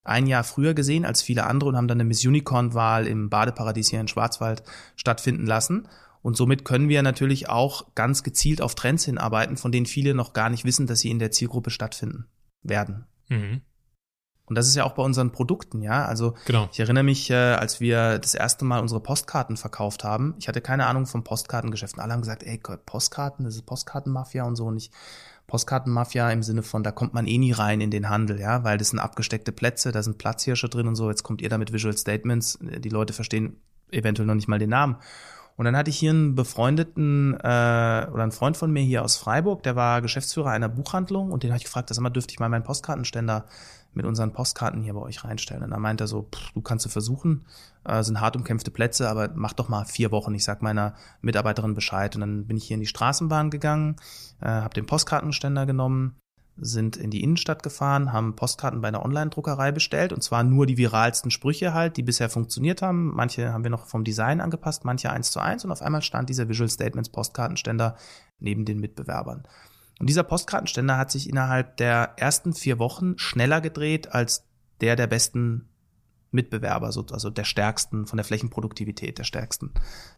ein 0.04 0.26
Jahr 0.26 0.44
früher 0.44 0.74
gesehen 0.74 1.04
als 1.04 1.22
viele 1.22 1.44
andere 1.44 1.70
und 1.70 1.76
haben 1.76 1.88
dann 1.88 2.00
eine 2.00 2.08
Miss 2.08 2.24
Unicorn-Wahl 2.24 3.06
im 3.06 3.28
Badeparadies 3.28 3.90
hier 3.90 4.00
in 4.00 4.08
Schwarzwald 4.08 4.62
stattfinden 4.96 5.46
lassen. 5.46 5.86
Und 6.22 6.36
somit 6.36 6.64
können 6.64 6.88
wir 6.88 7.02
natürlich 7.02 7.48
auch 7.48 7.94
ganz 7.94 8.22
gezielt 8.22 8.60
auf 8.60 8.74
Trends 8.74 9.04
hinarbeiten, 9.04 9.56
von 9.56 9.70
denen 9.70 9.86
viele 9.86 10.14
noch 10.14 10.32
gar 10.32 10.50
nicht 10.50 10.64
wissen, 10.64 10.86
dass 10.86 11.00
sie 11.00 11.10
in 11.10 11.18
der 11.18 11.30
Zielgruppe 11.30 11.70
stattfinden 11.70 12.26
werden. 12.62 13.06
Mhm. 13.28 13.60
Und 14.48 14.56
das 14.56 14.66
ist 14.66 14.74
ja 14.74 14.84
auch 14.84 14.92
bei 14.92 15.02
unseren 15.02 15.30
Produkten, 15.30 15.82
ja. 15.82 16.04
Also 16.04 16.34
genau. 16.46 16.68
ich 16.72 16.80
erinnere 16.80 17.04
mich, 17.04 17.30
äh, 17.30 17.34
als 17.34 17.80
wir 17.80 18.18
das 18.18 18.34
erste 18.34 18.64
Mal 18.64 18.80
unsere 18.80 19.00
Postkarten 19.00 19.56
verkauft 19.56 20.04
haben. 20.04 20.34
Ich 20.38 20.48
hatte 20.48 20.60
keine 20.60 20.86
Ahnung 20.86 21.06
vom 21.06 21.24
Postkartengeschäft. 21.24 21.98
Alle 21.98 22.12
haben 22.12 22.22
gesagt, 22.22 22.42
ey, 22.42 22.58
Postkarten, 22.58 23.44
das 23.44 23.56
ist 23.56 23.66
Postkartenmafia 23.66 24.44
und 24.44 24.56
so. 24.56 24.66
Und 24.66 24.78
ich 24.78 24.90
Postkartenmafia 25.46 26.30
im 26.30 26.42
Sinne 26.42 26.62
von, 26.62 26.82
da 26.82 26.92
kommt 26.92 27.14
man 27.14 27.26
eh 27.26 27.38
nie 27.38 27.52
rein 27.52 27.80
in 27.80 27.90
den 27.90 28.10
Handel, 28.10 28.38
ja, 28.38 28.64
weil 28.64 28.76
das 28.76 28.90
sind 28.90 28.98
abgesteckte 28.98 29.50
Plätze, 29.50 29.92
da 29.92 30.02
sind 30.02 30.18
Platzhirsche 30.18 30.68
drin 30.68 30.86
und 30.86 30.94
so. 30.94 31.08
Jetzt 31.08 31.22
kommt 31.22 31.40
ihr 31.40 31.48
da 31.48 31.56
mit 31.56 31.72
Visual 31.72 31.96
Statements. 31.96 32.58
Die 32.60 32.90
Leute 32.90 33.14
verstehen 33.14 33.56
eventuell 33.90 34.26
noch 34.26 34.34
nicht 34.34 34.48
mal 34.48 34.58
den 34.58 34.70
Namen. 34.70 34.96
Und 35.56 35.64
dann 35.64 35.76
hatte 35.76 35.90
ich 35.90 35.98
hier 35.98 36.10
einen 36.10 36.36
befreundeten 36.36 37.34
äh, 37.34 37.36
oder 37.36 38.22
einen 38.22 38.30
Freund 38.30 38.56
von 38.56 38.70
mir 38.70 38.82
hier 38.82 39.02
aus 39.02 39.16
Freiburg, 39.16 39.64
der 39.64 39.74
war 39.74 40.00
Geschäftsführer 40.02 40.50
einer 40.50 40.68
Buchhandlung 40.68 41.32
und 41.32 41.42
den 41.42 41.50
habe 41.50 41.58
ich 41.58 41.64
gefragt, 41.64 41.90
das 41.90 41.98
immer 41.98 42.10
dürfte 42.10 42.32
ich 42.32 42.38
mal 42.38 42.48
meinen 42.48 42.62
Postkartenständer 42.62 43.44
mit 43.98 44.06
unseren 44.06 44.32
Postkarten 44.32 44.80
hier 44.80 44.94
bei 44.94 45.00
euch 45.00 45.24
reinstellen. 45.24 45.64
Und 45.64 45.72
dann 45.72 45.82
meint 45.82 46.00
er 46.00 46.06
so, 46.06 46.22
pff, 46.22 46.52
du 46.52 46.62
kannst 46.62 46.86
du 46.86 46.88
versuchen, 46.88 47.44
äh, 47.84 48.02
sind 48.04 48.20
hart 48.20 48.36
umkämpfte 48.36 48.70
Plätze, 48.70 49.10
aber 49.10 49.30
mach 49.34 49.52
doch 49.52 49.68
mal 49.68 49.84
vier 49.84 50.12
Wochen. 50.12 50.32
Ich 50.34 50.44
sag 50.44 50.62
meiner 50.62 50.94
Mitarbeiterin 51.20 51.74
Bescheid. 51.74 52.14
Und 52.14 52.20
dann 52.20 52.46
bin 52.46 52.56
ich 52.56 52.64
hier 52.64 52.74
in 52.74 52.80
die 52.80 52.86
Straßenbahn 52.86 53.50
gegangen, 53.50 53.96
äh, 54.40 54.46
habe 54.46 54.74
den 54.74 54.86
Postkartenständer 54.86 55.66
genommen, 55.66 56.14
sind 56.60 56.96
in 56.96 57.10
die 57.10 57.22
Innenstadt 57.22 57.64
gefahren, 57.64 58.12
haben 58.12 58.36
Postkarten 58.36 58.80
bei 58.80 58.88
einer 58.88 59.04
Online-Druckerei 59.04 59.72
bestellt 59.72 60.12
und 60.12 60.22
zwar 60.22 60.42
nur 60.42 60.66
die 60.66 60.76
viralsten 60.76 61.30
Sprüche 61.30 61.74
halt, 61.74 61.96
die 61.96 62.02
bisher 62.02 62.28
funktioniert 62.28 62.82
haben. 62.82 63.14
Manche 63.14 63.52
haben 63.52 63.64
wir 63.64 63.70
noch 63.70 63.86
vom 63.86 64.04
Design 64.04 64.40
angepasst, 64.40 64.84
manche 64.84 65.10
eins 65.10 65.30
zu 65.30 65.40
eins 65.40 65.64
und 65.64 65.70
auf 65.70 65.82
einmal 65.82 66.02
stand 66.02 66.28
dieser 66.28 66.48
Visual 66.48 66.68
Statements 66.68 67.10
Postkartenständer 67.10 67.96
neben 68.40 68.64
den 68.64 68.80
Mitbewerbern. 68.80 69.44
Und 69.98 70.08
dieser 70.08 70.22
Postkartenständer 70.22 70.96
hat 70.96 71.10
sich 71.10 71.28
innerhalb 71.28 71.76
der 71.76 72.14
ersten 72.16 72.54
vier 72.54 72.78
Wochen 72.78 73.18
schneller 73.18 73.60
gedreht 73.60 74.12
als 74.12 74.44
der 74.80 74.96
der 74.96 75.06
besten 75.06 75.68
Mitbewerber, 76.30 76.86
also 76.86 77.30
der 77.30 77.44
stärksten 77.44 78.06
von 78.06 78.16
der 78.16 78.24
Flächenproduktivität, 78.24 79.18
der 79.18 79.24
stärksten 79.24 79.72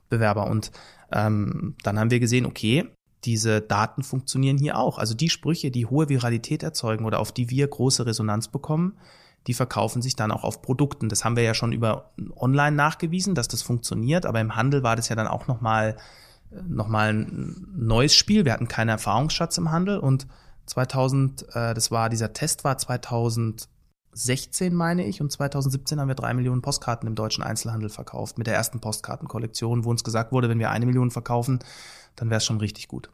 Bewerber. 0.08 0.48
Und 0.48 0.72
ähm, 1.12 1.76
dann 1.82 1.98
haben 1.98 2.10
wir 2.10 2.20
gesehen, 2.20 2.46
okay, 2.46 2.88
diese 3.24 3.60
Daten 3.60 4.02
funktionieren 4.02 4.58
hier 4.58 4.78
auch. 4.78 4.98
Also 4.98 5.14
die 5.14 5.30
Sprüche, 5.30 5.70
die 5.70 5.86
hohe 5.86 6.08
Viralität 6.08 6.62
erzeugen 6.62 7.04
oder 7.04 7.20
auf 7.20 7.32
die 7.32 7.50
wir 7.50 7.68
große 7.68 8.06
Resonanz 8.06 8.48
bekommen, 8.48 8.98
die 9.46 9.54
verkaufen 9.54 10.02
sich 10.02 10.16
dann 10.16 10.32
auch 10.32 10.44
auf 10.44 10.62
Produkten. 10.62 11.08
Das 11.08 11.24
haben 11.24 11.36
wir 11.36 11.42
ja 11.42 11.54
schon 11.54 11.72
über 11.72 12.12
online 12.36 12.76
nachgewiesen, 12.76 13.34
dass 13.34 13.48
das 13.48 13.62
funktioniert, 13.62 14.26
aber 14.26 14.40
im 14.40 14.56
Handel 14.56 14.82
war 14.82 14.96
das 14.96 15.08
ja 15.08 15.16
dann 15.16 15.28
auch 15.28 15.46
nochmal 15.46 15.92
noch 15.92 16.02
mal 16.50 17.12
ein 17.12 17.66
neues 17.74 18.14
Spiel. 18.14 18.44
Wir 18.44 18.52
hatten 18.52 18.68
keinen 18.68 18.88
Erfahrungsschatz 18.88 19.58
im 19.58 19.70
Handel 19.70 19.98
und 19.98 20.26
2000, 20.66 21.42
äh, 21.54 21.74
das 21.74 21.90
war, 21.90 22.08
dieser 22.08 22.32
Test 22.32 22.64
war 22.64 22.78
2016, 22.78 24.74
meine 24.74 25.06
ich, 25.06 25.20
und 25.20 25.30
2017 25.30 26.00
haben 26.00 26.08
wir 26.08 26.14
drei 26.14 26.32
Millionen 26.34 26.62
Postkarten 26.62 27.08
im 27.08 27.14
deutschen 27.14 27.42
Einzelhandel 27.42 27.90
verkauft 27.90 28.38
mit 28.38 28.46
der 28.46 28.54
ersten 28.54 28.80
Postkartenkollektion, 28.80 29.84
wo 29.84 29.90
uns 29.90 30.04
gesagt 30.04 30.32
wurde, 30.32 30.48
wenn 30.48 30.58
wir 30.58 30.70
eine 30.70 30.86
Million 30.86 31.10
verkaufen, 31.10 31.60
dann 32.16 32.30
wäre 32.30 32.38
es 32.38 32.44
schon 32.44 32.58
richtig 32.58 32.88
gut. 32.88 33.10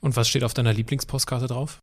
Und 0.00 0.16
was 0.16 0.28
steht 0.28 0.44
auf 0.44 0.54
deiner 0.54 0.72
Lieblingspostkarte 0.72 1.46
drauf? 1.46 1.80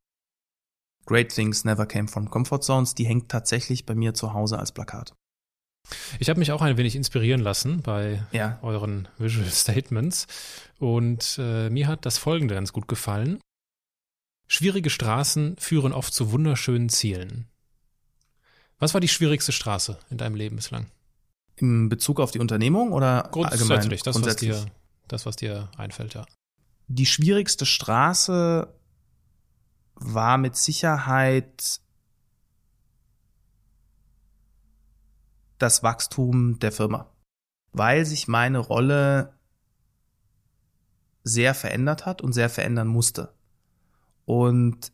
Great 1.05 1.29
Things 1.29 1.63
Never 1.63 1.85
Came 1.85 2.07
from 2.07 2.29
Comfort 2.29 2.61
Zones, 2.61 2.93
die 2.93 3.05
hängt 3.05 3.29
tatsächlich 3.29 3.85
bei 3.85 3.95
mir 3.95 4.13
zu 4.13 4.33
Hause 4.33 4.59
als 4.59 4.73
Plakat. 4.73 5.13
Ich 6.19 6.29
habe 6.29 6.39
mich 6.39 6.51
auch 6.51 6.61
ein 6.61 6.77
wenig 6.77 6.95
inspirieren 6.95 7.41
lassen 7.41 7.81
bei 7.81 8.25
ja. 8.31 8.59
euren 8.61 9.07
Visual 9.17 9.49
Statements 9.49 10.27
und 10.79 11.37
äh, 11.39 11.69
mir 11.69 11.87
hat 11.87 12.05
das 12.05 12.17
folgende 12.17 12.55
ganz 12.55 12.73
gut 12.73 12.87
gefallen. 12.87 13.39
Schwierige 14.47 14.89
Straßen 14.89 15.57
führen 15.57 15.93
oft 15.93 16.13
zu 16.13 16.31
wunderschönen 16.31 16.89
Zielen. 16.89 17.47
Was 18.79 18.93
war 18.93 19.01
die 19.01 19.07
schwierigste 19.07 19.51
Straße 19.51 19.97
in 20.09 20.17
deinem 20.17 20.35
Leben 20.35 20.55
bislang? 20.55 20.87
Im 21.55 21.89
Bezug 21.89 22.19
auf 22.19 22.31
die 22.31 22.39
Unternehmung 22.39 22.93
oder 22.93 23.29
grundsätzlich, 23.31 23.71
allgemein? 23.71 23.89
Das, 23.89 24.13
grundsätzlich, 24.13 24.51
was 24.51 24.65
dir, 24.65 24.71
das, 25.07 25.25
was 25.25 25.35
dir 25.35 25.69
einfällt, 25.77 26.13
ja. 26.13 26.25
Die 26.87 27.05
schwierigste 27.05 27.65
Straße 27.65 28.73
war 29.95 30.37
mit 30.37 30.55
Sicherheit 30.55 31.81
das 35.57 35.83
Wachstum 35.83 36.59
der 36.59 36.71
Firma, 36.71 37.09
weil 37.73 38.05
sich 38.05 38.27
meine 38.27 38.59
Rolle 38.59 39.33
sehr 41.23 41.53
verändert 41.53 42.05
hat 42.05 42.21
und 42.21 42.33
sehr 42.33 42.49
verändern 42.49 42.87
musste. 42.87 43.33
Und 44.25 44.91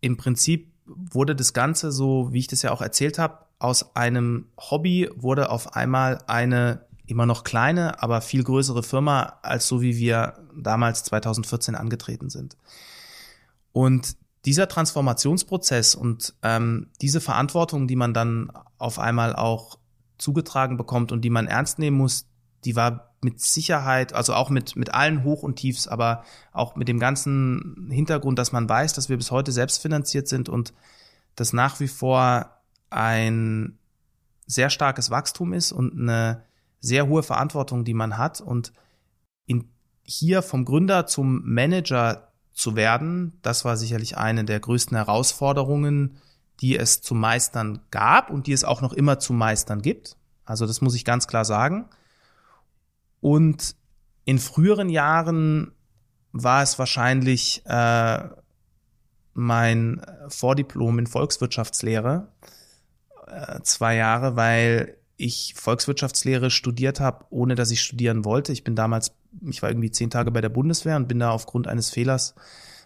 im 0.00 0.16
Prinzip 0.16 0.72
wurde 0.86 1.34
das 1.34 1.52
Ganze 1.52 1.90
so, 1.90 2.32
wie 2.32 2.40
ich 2.40 2.46
das 2.46 2.62
ja 2.62 2.70
auch 2.70 2.82
erzählt 2.82 3.18
habe, 3.18 3.46
aus 3.58 3.96
einem 3.96 4.48
Hobby 4.58 5.08
wurde 5.14 5.50
auf 5.50 5.74
einmal 5.74 6.18
eine 6.26 6.86
immer 7.06 7.26
noch 7.26 7.44
kleine, 7.44 8.02
aber 8.02 8.20
viel 8.20 8.44
größere 8.44 8.82
Firma 8.82 9.38
als 9.42 9.68
so 9.68 9.80
wie 9.82 9.96
wir 9.96 10.38
damals 10.56 11.04
2014 11.04 11.74
angetreten 11.74 12.30
sind. 12.30 12.56
Und 13.72 14.16
dieser 14.44 14.68
Transformationsprozess 14.68 15.94
und 15.94 16.34
ähm, 16.42 16.88
diese 17.00 17.20
Verantwortung, 17.20 17.86
die 17.86 17.96
man 17.96 18.12
dann 18.12 18.52
auf 18.78 18.98
einmal 18.98 19.34
auch 19.34 19.78
zugetragen 20.18 20.76
bekommt 20.76 21.12
und 21.12 21.22
die 21.22 21.30
man 21.30 21.46
ernst 21.46 21.78
nehmen 21.78 21.96
muss, 21.96 22.26
die 22.64 22.76
war 22.76 23.14
mit 23.22 23.40
Sicherheit, 23.40 24.12
also 24.12 24.34
auch 24.34 24.50
mit, 24.50 24.76
mit 24.76 24.92
allen 24.92 25.24
Hoch 25.24 25.42
und 25.42 25.56
Tiefs, 25.56 25.88
aber 25.88 26.24
auch 26.52 26.76
mit 26.76 26.88
dem 26.88 26.98
ganzen 26.98 27.88
Hintergrund, 27.90 28.38
dass 28.38 28.52
man 28.52 28.68
weiß, 28.68 28.92
dass 28.92 29.08
wir 29.08 29.16
bis 29.16 29.30
heute 29.30 29.50
selbstfinanziert 29.50 30.28
sind 30.28 30.48
und 30.48 30.74
dass 31.34 31.52
nach 31.52 31.80
wie 31.80 31.88
vor 31.88 32.50
ein 32.90 33.78
sehr 34.46 34.68
starkes 34.68 35.10
Wachstum 35.10 35.54
ist 35.54 35.72
und 35.72 35.98
eine 35.98 36.44
sehr 36.80 37.08
hohe 37.08 37.22
Verantwortung, 37.22 37.84
die 37.84 37.94
man 37.94 38.18
hat. 38.18 38.42
Und 38.42 38.72
in, 39.46 39.70
hier 40.02 40.42
vom 40.42 40.66
Gründer 40.66 41.06
zum 41.06 41.42
Manager 41.44 42.23
zu 42.54 42.76
werden, 42.76 43.38
das 43.42 43.64
war 43.64 43.76
sicherlich 43.76 44.16
eine 44.16 44.44
der 44.44 44.60
größten 44.60 44.96
Herausforderungen, 44.96 46.18
die 46.60 46.78
es 46.78 47.02
zu 47.02 47.14
meistern 47.14 47.80
gab 47.90 48.30
und 48.30 48.46
die 48.46 48.52
es 48.52 48.64
auch 48.64 48.80
noch 48.80 48.92
immer 48.92 49.18
zu 49.18 49.32
meistern 49.32 49.82
gibt. 49.82 50.16
Also 50.44 50.66
das 50.66 50.80
muss 50.80 50.94
ich 50.94 51.04
ganz 51.04 51.26
klar 51.26 51.44
sagen. 51.44 51.86
Und 53.20 53.74
in 54.24 54.38
früheren 54.38 54.88
Jahren 54.88 55.72
war 56.32 56.62
es 56.62 56.78
wahrscheinlich 56.78 57.62
äh, 57.66 58.20
mein 59.34 60.04
Vordiplom 60.28 61.00
in 61.00 61.06
Volkswirtschaftslehre, 61.06 62.28
äh, 63.26 63.60
zwei 63.62 63.96
Jahre, 63.96 64.36
weil 64.36 64.96
ich 65.16 65.54
Volkswirtschaftslehre 65.56 66.50
studiert 66.50 67.00
habe, 67.00 67.24
ohne 67.30 67.54
dass 67.54 67.70
ich 67.70 67.80
studieren 67.80 68.24
wollte. 68.24 68.52
Ich 68.52 68.64
bin 68.64 68.74
damals, 68.74 69.12
ich 69.48 69.62
war 69.62 69.70
irgendwie 69.70 69.90
zehn 69.90 70.10
Tage 70.10 70.30
bei 70.30 70.40
der 70.40 70.48
Bundeswehr 70.48 70.96
und 70.96 71.08
bin 71.08 71.18
da 71.18 71.30
aufgrund 71.30 71.68
eines 71.68 71.90
Fehlers, 71.90 72.34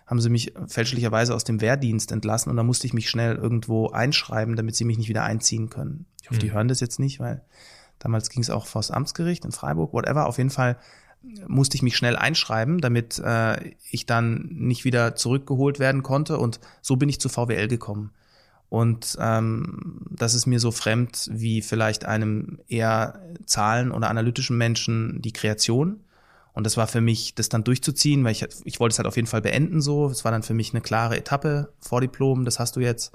haben 0.07 0.21
sie 0.21 0.31
mich 0.31 0.55
fälschlicherweise 0.67 1.35
aus 1.35 1.45
dem 1.45 1.61
Wehrdienst 1.61 2.13
entlassen 2.13 2.51
und 2.51 2.57
da 2.57 2.63
musste 2.63 2.87
ich 2.87 2.95
mich 2.95 3.11
schnell 3.11 3.37
irgendwo 3.37 3.89
einschreiben, 3.89 4.57
damit 4.57 4.77
sie 4.77 4.85
mich 4.85 4.99
nicht 4.99 5.09
wieder 5.09 5.25
einziehen 5.25 5.71
können. 5.71 6.07
Ich 6.23 6.29
hoffe, 6.29 6.39
mhm. 6.39 6.45
die 6.45 6.53
hören 6.53 6.69
das 6.69 6.81
jetzt 6.81 6.99
nicht, 6.99 7.21
weil 7.21 7.43
damals 7.99 8.31
ging 8.31 8.43
es 8.43 8.51
auch 8.51 8.67
vors 8.67 8.91
Amtsgericht 8.91 9.45
in 9.45 9.53
Freiburg, 9.53 9.93
whatever. 9.93 10.27
Auf 10.27 10.39
jeden 10.39 10.51
Fall 10.51 10.79
musste 11.47 11.77
ich 11.77 11.83
mich 11.83 11.97
schnell 11.97 12.17
einschreiben, 12.17 12.81
damit 12.81 13.19
äh, 13.19 13.73
ich 13.91 14.07
dann 14.07 14.49
nicht 14.51 14.85
wieder 14.85 15.15
zurückgeholt 15.17 15.79
werden 15.79 16.03
konnte 16.03 16.39
und 16.39 16.61
so 16.81 16.97
bin 16.97 17.09
ich 17.09 17.21
zu 17.21 17.29
VWL 17.29 17.69
gekommen. 17.69 18.13
Und 18.69 19.17
ähm, 19.19 20.07
das 20.11 20.35
ist 20.35 20.47
mir 20.47 20.61
so 20.61 20.71
fremd 20.71 21.29
wie 21.33 21.63
vielleicht 21.63 22.05
einem 22.05 22.59
eher 22.69 23.21
Zahlen- 23.47 23.93
oder 23.93 24.11
analytischen 24.11 24.59
Menschen 24.59 25.23
die 25.23 25.33
Kreation. 25.33 26.01
Und 26.53 26.65
das 26.65 26.77
war 26.77 26.87
für 26.87 27.01
mich, 27.01 27.35
das 27.35 27.49
dann 27.49 27.65
durchzuziehen, 27.65 28.25
weil 28.25 28.33
ich, 28.33 28.45
ich 28.65 28.81
wollte 28.81 28.93
es 28.93 28.99
halt 28.99 29.07
auf 29.07 29.17
jeden 29.17 29.29
Fall 29.29 29.41
beenden 29.41 29.81
so. 29.81 30.09
Es 30.09 30.25
war 30.25 30.33
dann 30.33 30.43
für 30.43 30.55
mich 30.55 30.73
eine 30.75 30.81
klare 30.81 31.17
Etappe 31.17 31.73
vor 31.81 32.01
Diplom, 32.01 32.45
das 32.45 32.59
hast 32.59 32.77
du 32.77 32.81
jetzt. 32.81 33.13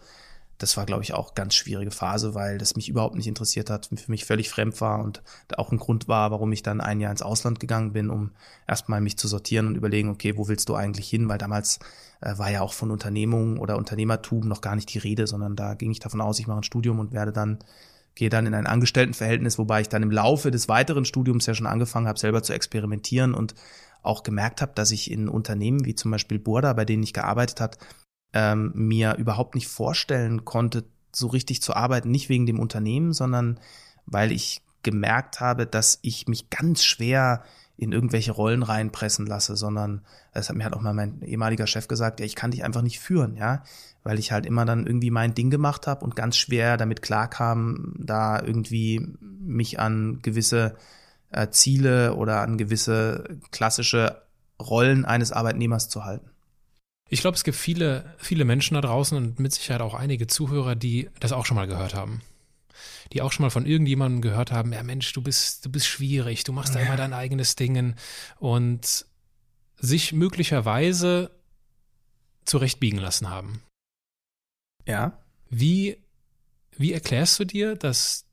Das 0.58 0.78
war, 0.78 0.86
glaube 0.86 1.04
ich, 1.04 1.14
auch 1.14 1.36
ganz 1.36 1.56
schwierige 1.56 1.92
Phase, 1.92 2.36
weil 2.36 2.58
das 2.58 2.76
mich 2.76 2.88
überhaupt 2.88 3.16
nicht 3.16 3.28
interessiert 3.28 3.70
hat, 3.70 3.88
für 3.88 4.12
mich 4.12 4.26
völlig 4.26 4.50
fremd 4.50 4.80
war 4.82 5.04
und 5.04 5.24
auch 5.58 5.72
ein 5.72 5.78
Grund 5.78 6.08
war, 6.08 6.32
warum 6.32 6.52
ich 6.52 6.64
dann 6.64 6.80
ein 6.80 7.00
Jahr 7.00 7.12
ins 7.12 7.22
Ausland 7.22 7.60
gegangen 7.60 7.94
bin, 7.94 8.10
um 8.10 8.32
erstmal 8.68 9.02
mich 9.02 9.18
zu 9.18 9.28
sortieren 9.28 9.68
und 9.68 9.76
überlegen, 9.76 10.10
okay, 10.10 10.38
wo 10.38 10.48
willst 10.48 10.70
du 10.70 10.76
eigentlich 10.76 11.10
hin? 11.10 11.28
Weil 11.28 11.38
damals 11.38 11.80
äh, 12.22 12.38
war 12.38 12.52
ja 12.52 12.62
auch 12.62 12.74
von 12.74 12.92
Unternehmung 12.92 13.58
oder 13.58 13.78
Unternehmertum 13.78 14.48
noch 14.48 14.62
gar 14.62 14.76
nicht 14.76 14.94
die 14.94 15.00
Rede, 15.00 15.28
sondern 15.28 15.56
da 15.56 15.74
ging 15.74 15.92
ich 15.92 16.00
davon 16.00 16.22
aus, 16.22 16.40
ich 16.40 16.48
mache 16.48 16.60
ein 16.60 16.64
Studium 16.64 17.00
und 17.00 17.12
werde 17.12 17.34
dann 17.34 17.60
gehe 18.16 18.30
dann 18.30 18.46
in 18.46 18.54
ein 18.54 18.68
Angestelltenverhältnis, 18.68 19.58
wobei 19.58 19.82
ich 19.82 19.90
dann 19.90 20.04
im 20.04 20.12
Laufe 20.12 20.52
des 20.52 20.70
weiteren 20.70 21.06
Studiums 21.06 21.46
ja 21.46 21.56
schon 21.56 21.66
angefangen 21.66 22.08
habe, 22.08 22.20
selber 22.20 22.44
zu 22.44 22.54
experimentieren 22.54 23.34
und 23.34 23.56
auch 24.04 24.24
gemerkt 24.24 24.62
habe, 24.62 24.74
dass 24.76 24.92
ich 24.92 25.10
in 25.10 25.30
Unternehmen 25.30 25.86
wie 25.86 25.96
zum 25.96 26.12
Beispiel 26.12 26.38
Burda, 26.38 26.74
bei 26.74 26.86
denen 26.86 27.04
ich 27.04 27.14
gearbeitet 27.14 27.62
habe, 27.62 27.78
ähm, 28.34 28.72
mir 28.76 29.16
überhaupt 29.16 29.56
nicht 29.56 29.68
vorstellen 29.68 30.46
konnte, 30.46 30.84
so 31.12 31.28
richtig 31.28 31.62
zu 31.62 31.76
arbeiten, 31.76 32.10
nicht 32.10 32.30
wegen 32.30 32.46
dem 32.46 32.60
Unternehmen, 32.60 33.14
sondern 33.14 33.60
weil 34.06 34.32
ich 34.32 34.62
gemerkt 34.82 35.40
habe, 35.40 35.66
dass 35.66 36.00
ich 36.02 36.28
mich 36.28 36.50
ganz 36.50 36.84
schwer 36.84 37.44
in 37.76 37.92
irgendwelche 37.92 38.32
Rollen 38.32 38.64
reinpressen 38.64 39.26
lasse, 39.26 39.56
sondern 39.56 40.02
das 40.34 40.50
hat 40.50 40.56
mir 40.56 40.66
halt 40.66 40.76
auch 40.76 40.82
mal 40.82 40.94
mein 40.94 41.22
ehemaliger 41.22 41.66
Chef 41.66 41.88
gesagt, 41.88 42.20
ja, 42.20 42.26
ich 42.26 42.36
kann 42.36 42.52
dich 42.52 42.64
einfach 42.64 42.82
nicht 42.82 43.00
führen, 43.00 43.36
ja, 43.36 43.64
weil 44.04 44.20
ich 44.20 44.32
halt 44.32 44.46
immer 44.46 44.66
dann 44.66 44.86
irgendwie 44.86 45.10
mein 45.10 45.34
Ding 45.34 45.50
gemacht 45.50 45.88
habe 45.88 46.04
und 46.06 46.16
ganz 46.16 46.38
schwer 46.38 46.78
damit 46.78 47.02
klarkam, 47.02 47.96
da 47.98 48.42
irgendwie 48.42 49.08
mich 49.20 49.80
an 49.80 50.20
gewisse 50.22 50.76
äh, 51.32 51.50
Ziele 51.50 52.16
oder 52.16 52.42
an 52.42 52.58
gewisse 52.58 53.40
klassische 53.52 54.22
Rollen 54.62 55.04
eines 55.04 55.32
Arbeitnehmers 55.32 55.90
zu 55.90 56.06
halten. 56.06 56.30
Ich 57.14 57.22
glaube, 57.22 57.36
es 57.36 57.44
gibt 57.44 57.58
viele, 57.58 58.16
viele 58.18 58.44
Menschen 58.44 58.74
da 58.74 58.82
draußen 58.82 59.16
und 59.16 59.40
mit 59.40 59.54
Sicherheit 59.54 59.82
auch 59.82 59.94
einige 59.94 60.26
Zuhörer, 60.26 60.74
die 60.76 61.10
das 61.20 61.32
auch 61.32 61.46
schon 61.46 61.56
mal 61.56 61.68
gehört 61.68 61.94
haben 61.94 62.22
die 63.12 63.22
auch 63.22 63.32
schon 63.32 63.44
mal 63.44 63.52
von 63.52 63.68
irgendjemandem 63.68 64.22
gehört 64.22 64.52
haben, 64.52 64.74
ja 64.74 64.82
Mensch, 64.82 65.14
du 65.14 65.22
bist, 65.22 65.66
du 65.66 65.70
bist 65.70 65.86
schwierig, 65.86 66.44
du 66.44 66.52
machst 66.52 66.74
da 66.74 66.80
immer 66.80 66.98
dein 66.98 67.14
eigenes 67.14 67.56
Ding 67.56 67.96
und 68.40 69.06
sich 69.78 70.14
möglicherweise 70.14 71.30
zurechtbiegen 72.46 73.00
lassen 73.00 73.30
haben. 73.30 73.62
Ja. 74.88 75.24
Wie, 75.50 75.98
wie 76.72 76.94
erklärst 76.94 77.40
du 77.40 77.46
dir, 77.46 77.76
dass 77.76 78.26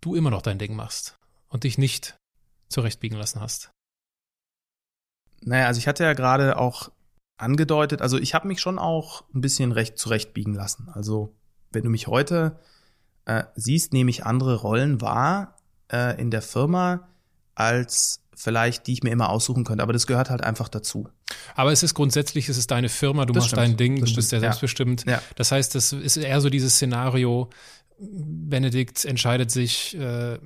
du 0.00 0.14
immer 0.14 0.30
noch 0.30 0.42
dein 0.42 0.58
Ding 0.58 0.76
machst 0.76 1.18
und 1.48 1.64
dich 1.64 1.76
nicht 1.76 2.16
zurechtbiegen 2.68 3.18
lassen 3.18 3.40
hast? 3.40 3.70
Naja, 5.42 5.66
also 5.66 5.78
ich 5.78 5.88
hatte 5.88 6.04
ja 6.04 6.12
gerade 6.12 6.56
auch 6.56 6.90
angedeutet, 7.36 8.02
also 8.02 8.18
ich 8.18 8.34
habe 8.34 8.48
mich 8.48 8.60
schon 8.60 8.78
auch 8.78 9.24
ein 9.34 9.40
bisschen 9.40 9.72
recht 9.72 9.98
zurechtbiegen 9.98 10.54
lassen. 10.54 10.88
Also 10.92 11.34
wenn 11.70 11.82
du 11.84 11.90
mich 11.90 12.06
heute 12.06 12.58
äh, 13.26 13.44
siehst 13.54 13.92
nämlich 13.92 14.24
andere 14.24 14.56
Rollen 14.56 15.00
wahr 15.00 15.56
äh, 15.92 16.18
in 16.20 16.30
der 16.30 16.42
Firma 16.42 17.08
als 17.54 18.22
vielleicht, 18.34 18.86
die 18.86 18.92
ich 18.92 19.02
mir 19.02 19.10
immer 19.10 19.30
aussuchen 19.30 19.64
könnte. 19.64 19.82
Aber 19.82 19.92
das 19.92 20.06
gehört 20.06 20.30
halt 20.30 20.44
einfach 20.44 20.68
dazu. 20.68 21.08
Aber 21.54 21.72
es 21.72 21.82
ist 21.82 21.94
grundsätzlich, 21.94 22.48
es 22.48 22.58
ist 22.58 22.70
deine 22.70 22.88
Firma, 22.88 23.24
du 23.24 23.32
Das 23.32 23.42
machst 23.44 23.50
stimmt. 23.52 23.66
dein 23.66 23.76
Ding, 23.76 24.00
Das 24.00 24.10
du 24.10 24.16
bist 24.16 24.30
ja. 24.32 24.40
selbstbestimmt. 24.40 25.04
Ja. 25.06 25.22
Das 25.36 25.52
heißt, 25.52 25.74
das 25.74 25.92
ist 25.92 26.16
eher 26.16 26.40
so 26.40 26.50
dieses 26.50 26.74
Szenario, 26.74 27.50
Benedikt 27.98 29.04
entscheidet 29.06 29.50
sich, 29.50 29.96
äh, 29.98 30.38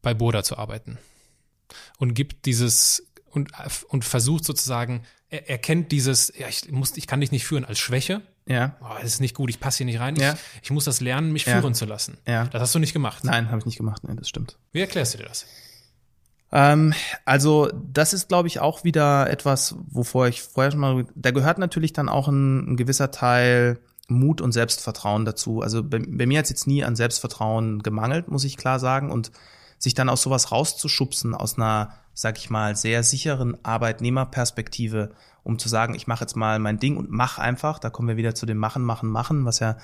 bei 0.00 0.14
Boda 0.14 0.42
zu 0.42 0.56
arbeiten 0.58 0.98
und 1.98 2.14
gibt 2.14 2.46
dieses 2.46 3.06
und, 3.30 3.52
und 3.88 4.04
versucht 4.04 4.44
sozusagen, 4.44 5.02
er, 5.32 5.50
er 5.50 5.58
kennt 5.58 5.90
dieses, 5.92 6.32
ja, 6.38 6.46
ich 6.48 6.70
muss, 6.70 6.96
ich 6.96 7.06
kann 7.06 7.20
dich 7.20 7.32
nicht 7.32 7.44
führen 7.44 7.64
als 7.64 7.78
Schwäche. 7.78 8.22
Ja, 8.46 8.76
Oh, 8.80 8.94
das 9.00 9.14
ist 9.14 9.20
nicht 9.20 9.34
gut, 9.36 9.50
ich 9.50 9.60
passe 9.60 9.78
hier 9.78 9.86
nicht 9.86 10.00
rein. 10.00 10.16
Ja. 10.16 10.34
Ich, 10.56 10.64
ich 10.64 10.70
muss 10.70 10.84
das 10.84 11.00
lernen, 11.00 11.32
mich 11.32 11.46
Ja. 11.46 11.60
führen 11.60 11.74
zu 11.74 11.84
lassen. 11.84 12.18
ja. 12.26 12.46
Das 12.46 12.60
hast 12.62 12.74
du 12.74 12.78
nicht 12.78 12.92
gemacht. 12.92 13.24
Nein, 13.24 13.48
habe 13.48 13.58
ich 13.58 13.66
nicht 13.66 13.76
gemacht. 13.78 14.02
Nein, 14.04 14.16
das 14.16 14.28
stimmt. 14.28 14.58
Wie 14.72 14.80
erklärst 14.80 15.14
du 15.14 15.18
dir 15.18 15.24
das? 15.26 15.46
Ähm, 16.50 16.92
also 17.24 17.70
das 17.72 18.12
ist, 18.12 18.28
glaube 18.28 18.48
ich, 18.48 18.60
auch 18.60 18.84
wieder 18.84 19.30
etwas, 19.30 19.74
wovor 19.90 20.26
ich 20.28 20.42
vorher 20.42 20.70
schon 20.72 20.80
mal, 20.80 21.06
da 21.14 21.30
gehört 21.30 21.58
natürlich 21.58 21.92
dann 21.92 22.08
auch 22.08 22.28
ein, 22.28 22.72
ein 22.72 22.76
gewisser 22.76 23.10
Teil 23.10 23.78
Mut 24.08 24.40
und 24.40 24.52
Selbstvertrauen 24.52 25.24
dazu. 25.24 25.62
Also 25.62 25.82
bei, 25.82 25.98
bei 26.00 26.26
mir 26.26 26.38
hat 26.38 26.44
es 26.44 26.50
jetzt 26.50 26.66
nie 26.66 26.84
an 26.84 26.96
Selbstvertrauen 26.96 27.82
gemangelt, 27.82 28.28
muss 28.28 28.44
ich 28.44 28.56
klar 28.58 28.78
sagen. 28.78 29.10
Und 29.10 29.30
sich 29.82 29.94
dann 29.94 30.08
aus 30.08 30.22
sowas 30.22 30.52
rauszuschubsen, 30.52 31.34
aus 31.34 31.56
einer, 31.56 31.94
sag 32.14 32.38
ich 32.38 32.50
mal, 32.50 32.76
sehr 32.76 33.02
sicheren 33.02 33.56
Arbeitnehmerperspektive, 33.64 35.10
um 35.42 35.58
zu 35.58 35.68
sagen, 35.68 35.94
ich 35.96 36.06
mache 36.06 36.22
jetzt 36.22 36.36
mal 36.36 36.60
mein 36.60 36.78
Ding 36.78 36.96
und 36.96 37.10
mach 37.10 37.38
einfach, 37.38 37.80
da 37.80 37.90
kommen 37.90 38.06
wir 38.06 38.16
wieder 38.16 38.36
zu 38.36 38.46
dem 38.46 38.58
Machen, 38.58 38.84
Machen, 38.84 39.08
Machen, 39.08 39.44
was 39.44 39.58
ja 39.58 39.76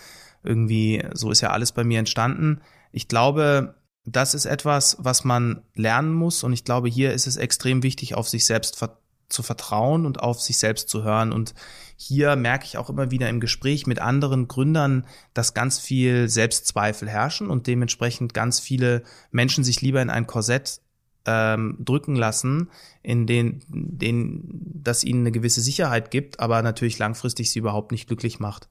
irgendwie, 0.44 1.04
so 1.14 1.32
ist 1.32 1.40
ja 1.40 1.50
alles 1.50 1.72
bei 1.72 1.82
mir 1.82 1.98
entstanden. 1.98 2.60
Ich 2.92 3.08
glaube, 3.08 3.74
das 4.04 4.34
ist 4.34 4.44
etwas, 4.44 4.96
was 5.00 5.24
man 5.24 5.62
lernen 5.74 6.12
muss. 6.12 6.44
Und 6.44 6.52
ich 6.52 6.64
glaube, 6.64 6.88
hier 6.88 7.12
ist 7.12 7.26
es 7.26 7.36
extrem 7.36 7.82
wichtig, 7.82 8.14
auf 8.14 8.28
sich 8.28 8.46
selbst 8.46 8.80
zu 9.28 9.42
vertrauen 9.42 10.06
und 10.06 10.20
auf 10.20 10.40
sich 10.40 10.58
selbst 10.58 10.88
zu 10.90 11.02
hören. 11.02 11.32
Und 11.32 11.54
hier 12.00 12.36
merke 12.36 12.64
ich 12.64 12.78
auch 12.78 12.90
immer 12.90 13.10
wieder 13.10 13.28
im 13.28 13.40
Gespräch 13.40 13.88
mit 13.88 13.98
anderen 14.00 14.46
Gründern, 14.46 15.04
dass 15.34 15.52
ganz 15.52 15.80
viel 15.80 16.28
Selbstzweifel 16.28 17.08
herrschen 17.08 17.50
und 17.50 17.66
dementsprechend 17.66 18.34
ganz 18.34 18.60
viele 18.60 19.02
Menschen 19.32 19.64
sich 19.64 19.80
lieber 19.80 20.00
in 20.00 20.08
ein 20.08 20.28
Korsett 20.28 20.80
ähm, 21.26 21.76
drücken 21.80 22.14
lassen, 22.14 22.70
in 23.02 23.26
den, 23.26 23.64
den, 23.68 24.44
das 24.80 25.02
ihnen 25.02 25.22
eine 25.22 25.32
gewisse 25.32 25.60
Sicherheit 25.60 26.12
gibt, 26.12 26.38
aber 26.38 26.62
natürlich 26.62 27.00
langfristig 27.00 27.50
sie 27.50 27.58
überhaupt 27.58 27.90
nicht 27.90 28.06
glücklich 28.06 28.38
macht. 28.38 28.68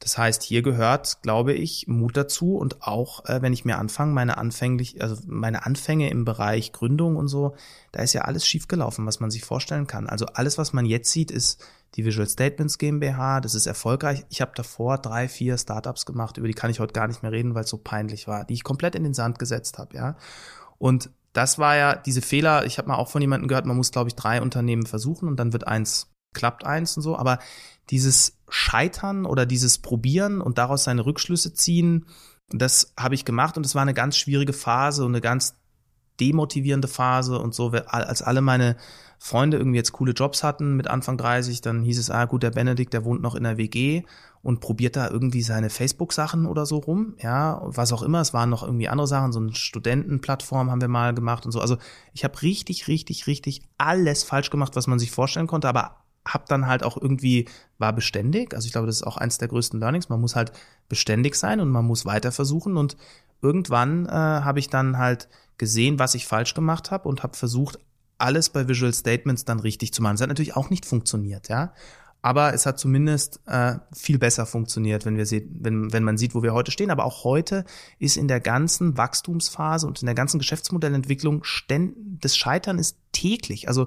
Das 0.00 0.16
heißt, 0.16 0.42
hier 0.42 0.62
gehört, 0.62 1.22
glaube 1.22 1.52
ich, 1.52 1.86
Mut 1.88 2.16
dazu 2.16 2.56
und 2.56 2.82
auch, 2.82 3.24
äh, 3.24 3.42
wenn 3.42 3.52
ich 3.52 3.64
mir 3.64 3.78
anfange, 3.78 4.12
meine 4.12 4.38
anfänglich, 4.38 5.02
also 5.02 5.16
meine 5.26 5.66
Anfänge 5.66 6.08
im 6.10 6.24
Bereich 6.24 6.72
Gründung 6.72 7.16
und 7.16 7.28
so, 7.28 7.56
da 7.90 8.02
ist 8.02 8.12
ja 8.12 8.22
alles 8.22 8.46
schiefgelaufen, 8.46 9.06
was 9.06 9.18
man 9.18 9.30
sich 9.30 9.44
vorstellen 9.44 9.86
kann. 9.86 10.08
Also 10.08 10.26
alles, 10.26 10.56
was 10.56 10.72
man 10.72 10.86
jetzt 10.86 11.10
sieht, 11.10 11.30
ist 11.30 11.64
die 11.94 12.04
Visual 12.04 12.28
Statements 12.28 12.78
GmbH, 12.78 13.40
das 13.40 13.54
ist 13.54 13.66
erfolgreich. 13.66 14.24
Ich 14.28 14.40
habe 14.40 14.52
davor 14.54 14.98
drei, 14.98 15.28
vier 15.28 15.58
Startups 15.58 16.06
gemacht, 16.06 16.36
über 16.36 16.46
die 16.46 16.54
kann 16.54 16.70
ich 16.70 16.80
heute 16.80 16.92
gar 16.92 17.08
nicht 17.08 17.22
mehr 17.22 17.32
reden, 17.32 17.54
weil 17.54 17.64
es 17.64 17.70
so 17.70 17.78
peinlich 17.78 18.28
war, 18.28 18.44
die 18.44 18.54
ich 18.54 18.62
komplett 18.62 18.94
in 18.94 19.04
den 19.04 19.14
Sand 19.14 19.38
gesetzt 19.38 19.78
habe, 19.78 19.96
ja. 19.96 20.16
Und 20.78 21.10
das 21.32 21.58
war 21.58 21.76
ja 21.76 21.96
diese 21.96 22.22
Fehler, 22.22 22.66
ich 22.66 22.78
habe 22.78 22.88
mal 22.88 22.96
auch 22.96 23.08
von 23.08 23.22
jemandem 23.22 23.48
gehört, 23.48 23.66
man 23.66 23.76
muss, 23.76 23.92
glaube 23.92 24.08
ich, 24.08 24.14
drei 24.14 24.42
Unternehmen 24.42 24.86
versuchen 24.86 25.28
und 25.28 25.36
dann 25.36 25.52
wird 25.52 25.66
eins, 25.66 26.08
klappt 26.34 26.64
eins 26.64 26.96
und 26.96 27.02
so, 27.02 27.16
aber 27.16 27.38
dieses 27.90 28.38
Scheitern 28.48 29.24
oder 29.24 29.46
dieses 29.46 29.78
Probieren 29.78 30.40
und 30.40 30.58
daraus 30.58 30.84
seine 30.84 31.04
Rückschlüsse 31.04 31.54
ziehen, 31.54 32.06
das 32.50 32.92
habe 32.98 33.14
ich 33.14 33.24
gemacht 33.24 33.56
und 33.56 33.66
es 33.66 33.74
war 33.74 33.82
eine 33.82 33.94
ganz 33.94 34.16
schwierige 34.16 34.52
Phase 34.52 35.04
und 35.04 35.12
eine 35.12 35.20
ganz 35.20 35.54
demotivierende 36.20 36.88
Phase 36.88 37.38
und 37.38 37.54
so, 37.54 37.70
als 37.70 38.22
alle 38.22 38.40
meine 38.40 38.76
Freunde 39.18 39.56
irgendwie 39.56 39.78
jetzt 39.78 39.92
coole 39.92 40.12
Jobs 40.12 40.42
hatten 40.42 40.76
mit 40.76 40.88
Anfang 40.88 41.16
30, 41.16 41.60
dann 41.60 41.82
hieß 41.82 41.98
es, 41.98 42.10
ah 42.10 42.24
gut, 42.24 42.42
der 42.42 42.50
Benedikt, 42.50 42.92
der 42.92 43.04
wohnt 43.04 43.20
noch 43.20 43.34
in 43.34 43.44
der 43.44 43.56
WG 43.56 44.02
und 44.42 44.60
probiert 44.60 44.96
da 44.96 45.10
irgendwie 45.10 45.42
seine 45.42 45.70
Facebook-Sachen 45.70 46.46
oder 46.46 46.66
so 46.66 46.78
rum, 46.78 47.14
ja, 47.20 47.60
was 47.64 47.92
auch 47.92 48.02
immer, 48.02 48.20
es 48.20 48.32
waren 48.32 48.50
noch 48.50 48.62
irgendwie 48.62 48.88
andere 48.88 49.08
Sachen, 49.08 49.32
so 49.32 49.40
eine 49.40 49.54
Studentenplattform 49.54 50.70
haben 50.70 50.80
wir 50.80 50.88
mal 50.88 51.14
gemacht 51.14 51.46
und 51.46 51.52
so, 51.52 51.60
also 51.60 51.76
ich 52.12 52.24
habe 52.24 52.40
richtig, 52.42 52.86
richtig, 52.86 53.26
richtig 53.26 53.62
alles 53.76 54.22
falsch 54.22 54.50
gemacht, 54.50 54.76
was 54.76 54.86
man 54.86 54.98
sich 54.98 55.10
vorstellen 55.10 55.48
konnte, 55.48 55.68
aber 55.68 55.96
hab 56.32 56.48
dann 56.48 56.66
halt 56.66 56.82
auch 56.82 56.96
irgendwie, 56.96 57.48
war 57.78 57.92
beständig, 57.92 58.54
also 58.54 58.66
ich 58.66 58.72
glaube, 58.72 58.86
das 58.86 58.96
ist 58.96 59.06
auch 59.06 59.16
eins 59.16 59.38
der 59.38 59.48
größten 59.48 59.80
Learnings, 59.80 60.08
man 60.08 60.20
muss 60.20 60.36
halt 60.36 60.52
beständig 60.88 61.34
sein 61.34 61.60
und 61.60 61.70
man 61.70 61.84
muss 61.84 62.06
weiter 62.06 62.32
versuchen 62.32 62.76
und 62.76 62.96
irgendwann 63.42 64.06
äh, 64.06 64.10
habe 64.10 64.58
ich 64.58 64.68
dann 64.68 64.98
halt 64.98 65.28
gesehen, 65.58 65.98
was 65.98 66.14
ich 66.14 66.26
falsch 66.26 66.54
gemacht 66.54 66.90
habe 66.90 67.08
und 67.08 67.22
habe 67.22 67.36
versucht, 67.36 67.78
alles 68.18 68.50
bei 68.50 68.68
Visual 68.68 68.92
Statements 68.92 69.44
dann 69.44 69.60
richtig 69.60 69.92
zu 69.92 70.02
machen. 70.02 70.16
Es 70.16 70.20
hat 70.20 70.28
natürlich 70.28 70.56
auch 70.56 70.70
nicht 70.70 70.86
funktioniert, 70.86 71.48
ja. 71.48 71.72
Aber 72.20 72.52
es 72.52 72.66
hat 72.66 72.80
zumindest 72.80 73.40
äh, 73.46 73.76
viel 73.92 74.18
besser 74.18 74.44
funktioniert, 74.44 75.06
wenn 75.06 75.16
wir 75.16 75.24
sehen, 75.24 75.56
wenn, 75.60 75.92
wenn 75.92 76.02
man 76.02 76.18
sieht, 76.18 76.34
wo 76.34 76.42
wir 76.42 76.52
heute 76.52 76.72
stehen. 76.72 76.90
Aber 76.90 77.04
auch 77.04 77.22
heute 77.22 77.64
ist 78.00 78.16
in 78.16 78.26
der 78.26 78.40
ganzen 78.40 78.96
Wachstumsphase 78.96 79.86
und 79.86 80.02
in 80.02 80.06
der 80.06 80.16
ganzen 80.16 80.38
Geschäftsmodellentwicklung 80.38 81.44
ständ, 81.44 81.94
das 82.20 82.36
Scheitern 82.36 82.78
ist 82.78 82.98
täglich. 83.12 83.68
Also 83.68 83.86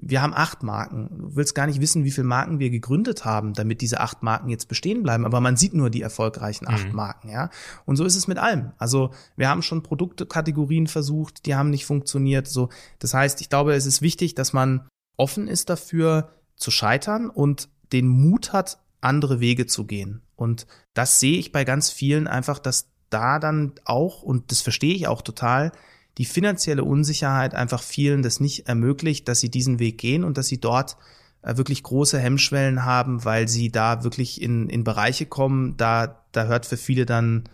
wir 0.00 0.22
haben 0.22 0.32
acht 0.34 0.62
Marken. 0.62 1.08
Du 1.10 1.36
willst 1.36 1.54
gar 1.54 1.66
nicht 1.66 1.80
wissen, 1.80 2.04
wie 2.04 2.10
viele 2.10 2.26
Marken 2.26 2.58
wir 2.58 2.70
gegründet 2.70 3.24
haben, 3.24 3.52
damit 3.52 3.80
diese 3.80 4.00
acht 4.00 4.22
Marken 4.22 4.48
jetzt 4.48 4.68
bestehen 4.68 5.02
bleiben. 5.02 5.24
Aber 5.24 5.40
man 5.40 5.56
sieht 5.56 5.74
nur 5.74 5.90
die 5.90 6.02
erfolgreichen 6.02 6.68
acht 6.68 6.88
Mhm. 6.88 6.94
Marken, 6.94 7.28
ja. 7.28 7.50
Und 7.84 7.96
so 7.96 8.04
ist 8.04 8.14
es 8.14 8.28
mit 8.28 8.38
allem. 8.38 8.72
Also 8.78 9.10
wir 9.36 9.48
haben 9.48 9.62
schon 9.62 9.82
Produktkategorien 9.82 10.86
versucht, 10.86 11.46
die 11.46 11.54
haben 11.54 11.70
nicht 11.70 11.84
funktioniert. 11.84 12.46
So, 12.46 12.68
das 13.00 13.12
heißt, 13.12 13.40
ich 13.40 13.48
glaube, 13.48 13.74
es 13.74 13.86
ist 13.86 14.00
wichtig, 14.00 14.34
dass 14.34 14.52
man 14.52 14.86
offen 15.16 15.48
ist 15.48 15.68
dafür 15.68 16.30
zu 16.56 16.70
scheitern 16.70 17.28
und 17.28 17.68
den 17.92 18.06
Mut 18.06 18.52
hat, 18.52 18.78
andere 19.00 19.40
Wege 19.40 19.66
zu 19.66 19.84
gehen. 19.84 20.22
Und 20.36 20.66
das 20.94 21.20
sehe 21.20 21.38
ich 21.38 21.52
bei 21.52 21.64
ganz 21.64 21.90
vielen 21.90 22.26
einfach, 22.26 22.58
dass 22.58 22.90
da 23.10 23.38
dann 23.38 23.72
auch, 23.84 24.22
und 24.22 24.50
das 24.50 24.60
verstehe 24.60 24.94
ich 24.94 25.08
auch 25.08 25.22
total, 25.22 25.72
die 26.18 26.24
finanzielle 26.24 26.84
Unsicherheit 26.84 27.54
einfach 27.54 27.82
vielen 27.82 28.22
das 28.22 28.40
nicht 28.40 28.68
ermöglicht, 28.68 29.28
dass 29.28 29.40
sie 29.40 29.50
diesen 29.50 29.78
Weg 29.78 29.98
gehen 29.98 30.24
und 30.24 30.36
dass 30.36 30.48
sie 30.48 30.60
dort 30.60 30.96
äh, 31.42 31.56
wirklich 31.56 31.82
große 31.82 32.18
Hemmschwellen 32.18 32.84
haben, 32.84 33.24
weil 33.24 33.48
sie 33.48 33.70
da 33.70 34.02
wirklich 34.02 34.42
in, 34.42 34.68
in 34.68 34.84
Bereiche 34.84 35.26
kommen, 35.26 35.76
da, 35.76 36.24
da 36.32 36.46
hört 36.46 36.66
für 36.66 36.76
viele 36.76 37.06
dann 37.06 37.44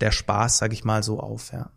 der 0.00 0.10
Spaß, 0.10 0.58
sag 0.58 0.72
ich 0.72 0.84
mal, 0.84 1.02
so 1.02 1.20
auf, 1.20 1.52
ja. 1.52 1.70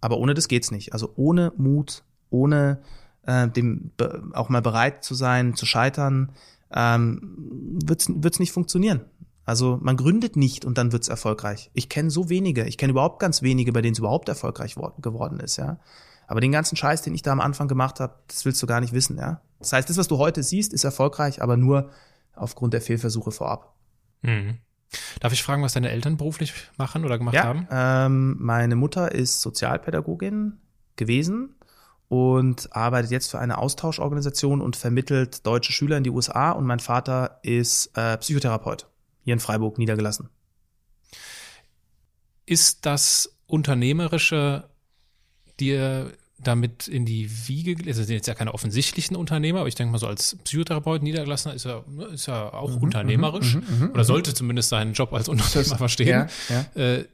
Aber 0.00 0.16
ohne 0.16 0.32
das 0.32 0.48
geht's 0.48 0.70
nicht. 0.70 0.94
Also 0.94 1.12
ohne 1.16 1.52
Mut, 1.58 2.04
ohne 2.30 2.80
äh, 3.26 3.48
dem 3.48 3.90
auch 4.32 4.48
mal 4.48 4.62
bereit 4.62 5.04
zu 5.04 5.14
sein, 5.14 5.54
zu 5.54 5.66
scheitern, 5.66 6.32
ähm, 6.72 7.78
wird's 7.84 8.08
wird's 8.08 8.38
nicht 8.38 8.52
funktionieren. 8.52 9.02
Also 9.50 9.80
man 9.82 9.96
gründet 9.96 10.36
nicht 10.36 10.64
und 10.64 10.78
dann 10.78 10.92
wird's 10.92 11.08
erfolgreich. 11.08 11.72
Ich 11.74 11.88
kenne 11.88 12.08
so 12.08 12.28
wenige, 12.28 12.66
ich 12.66 12.78
kenne 12.78 12.92
überhaupt 12.92 13.18
ganz 13.18 13.42
wenige, 13.42 13.72
bei 13.72 13.82
denen 13.82 13.94
es 13.94 13.98
überhaupt 13.98 14.28
erfolgreich 14.28 14.76
wor- 14.76 14.94
geworden 15.02 15.40
ist, 15.40 15.56
ja. 15.56 15.80
Aber 16.28 16.40
den 16.40 16.52
ganzen 16.52 16.76
Scheiß, 16.76 17.02
den 17.02 17.14
ich 17.14 17.22
da 17.22 17.32
am 17.32 17.40
Anfang 17.40 17.66
gemacht 17.66 17.98
habe, 17.98 18.14
das 18.28 18.44
willst 18.44 18.62
du 18.62 18.68
gar 18.68 18.80
nicht 18.80 18.92
wissen, 18.92 19.18
ja. 19.18 19.40
Das 19.58 19.72
heißt, 19.72 19.90
das, 19.90 19.96
was 19.96 20.06
du 20.06 20.18
heute 20.18 20.44
siehst, 20.44 20.72
ist 20.72 20.84
erfolgreich, 20.84 21.42
aber 21.42 21.56
nur 21.56 21.90
aufgrund 22.32 22.74
der 22.74 22.80
Fehlversuche 22.80 23.32
vorab. 23.32 23.74
Mhm. 24.22 24.58
Darf 25.18 25.32
ich 25.32 25.42
fragen, 25.42 25.64
was 25.64 25.72
deine 25.72 25.90
Eltern 25.90 26.16
beruflich 26.16 26.52
machen 26.78 27.04
oder 27.04 27.18
gemacht 27.18 27.36
haben? 27.36 27.66
Ja, 27.72 28.06
ähm, 28.06 28.36
meine 28.38 28.76
Mutter 28.76 29.10
ist 29.10 29.40
Sozialpädagogin 29.40 30.60
gewesen 30.94 31.56
und 32.06 32.72
arbeitet 32.76 33.10
jetzt 33.10 33.32
für 33.32 33.40
eine 33.40 33.58
Austauschorganisation 33.58 34.60
und 34.60 34.76
vermittelt 34.76 35.44
deutsche 35.44 35.72
Schüler 35.72 35.96
in 35.96 36.04
die 36.04 36.10
USA 36.10 36.52
und 36.52 36.66
mein 36.66 36.78
Vater 36.78 37.40
ist 37.42 37.90
äh, 37.98 38.16
Psychotherapeut 38.18 38.86
hier 39.22 39.34
in 39.34 39.40
Freiburg 39.40 39.78
niedergelassen. 39.78 40.28
Ist 42.46 42.86
das 42.86 43.36
Unternehmerische 43.46 44.68
dir 45.58 46.12
damit 46.42 46.88
in 46.88 47.04
die 47.04 47.30
Wiege, 47.48 47.74
gelegt? 47.74 47.88
also 47.88 48.02
sind 48.02 48.14
jetzt 48.14 48.26
ja 48.26 48.34
keine 48.34 48.54
offensichtlichen 48.54 49.14
Unternehmer, 49.14 49.60
aber 49.60 49.68
ich 49.68 49.74
denke 49.74 49.92
mal 49.92 49.98
so 49.98 50.06
als 50.06 50.36
Psychotherapeut 50.44 51.02
niedergelassener 51.02 51.54
ist 51.54 51.66
er, 51.66 51.84
ist 52.12 52.28
er 52.28 52.54
auch 52.54 52.80
unternehmerisch 52.80 53.58
oder 53.92 54.04
sollte 54.04 54.34
zumindest 54.34 54.70
seinen 54.70 54.94
Job 54.94 55.12
als 55.12 55.28
Unternehmer 55.28 55.76
verstehen. 55.76 56.08
Ja, 56.08 56.28
ja. 56.76 56.82
Äh, 56.82 57.04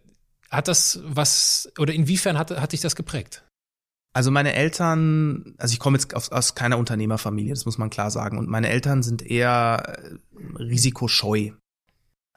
hat 0.51 0.69
das 0.69 1.01
was, 1.05 1.73
oder 1.79 1.93
inwiefern 1.93 2.39
hat, 2.39 2.51
hat 2.53 2.73
dich 2.73 2.81
das 2.81 2.95
geprägt? 2.95 3.43
Also 4.13 4.31
meine 4.31 4.55
Eltern, 4.55 5.55
also 5.59 5.73
ich 5.73 5.79
komme 5.79 5.99
jetzt 5.99 6.15
aus, 6.15 6.31
aus 6.31 6.55
keiner 6.55 6.79
Unternehmerfamilie, 6.79 7.53
das 7.53 7.67
muss 7.67 7.77
man 7.77 7.91
klar 7.91 8.11
sagen. 8.11 8.39
Und 8.39 8.49
meine 8.49 8.71
Eltern 8.71 9.03
sind 9.03 9.21
eher 9.21 9.99
äh, 9.99 10.57
risikoscheu. 10.57 11.51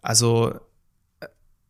Also 0.02 0.54
äh, 1.20 1.28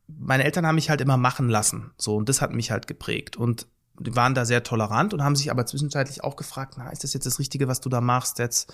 meine 0.08 0.44
Eltern 0.44 0.66
haben 0.66 0.76
mich 0.76 0.90
halt 0.90 1.02
immer 1.02 1.18
machen 1.18 1.50
lassen. 1.50 1.92
So, 1.98 2.16
und 2.16 2.30
das 2.30 2.42
hat 2.42 2.54
mich 2.54 2.72
halt 2.72 2.88
geprägt. 2.88 3.38
Und 3.38 3.68
die 4.00 4.16
waren 4.16 4.34
da 4.34 4.46
sehr 4.46 4.64
tolerant 4.64 5.14
und 5.14 5.24
haben 5.24 5.36
sich 5.36 5.52
aber 5.52 5.66
zwischenzeitlich 5.66 6.24
auch 6.24 6.36
gefragt, 6.36 6.76
na, 6.78 6.90
ist 6.90 7.04
das 7.04 7.14
jetzt 7.14 7.26
das 7.26 7.40
Richtige, 7.40 7.68
was 7.68 7.82
du 7.82 7.90
da 7.90 8.02
machst? 8.02 8.40
Jetzt 8.40 8.74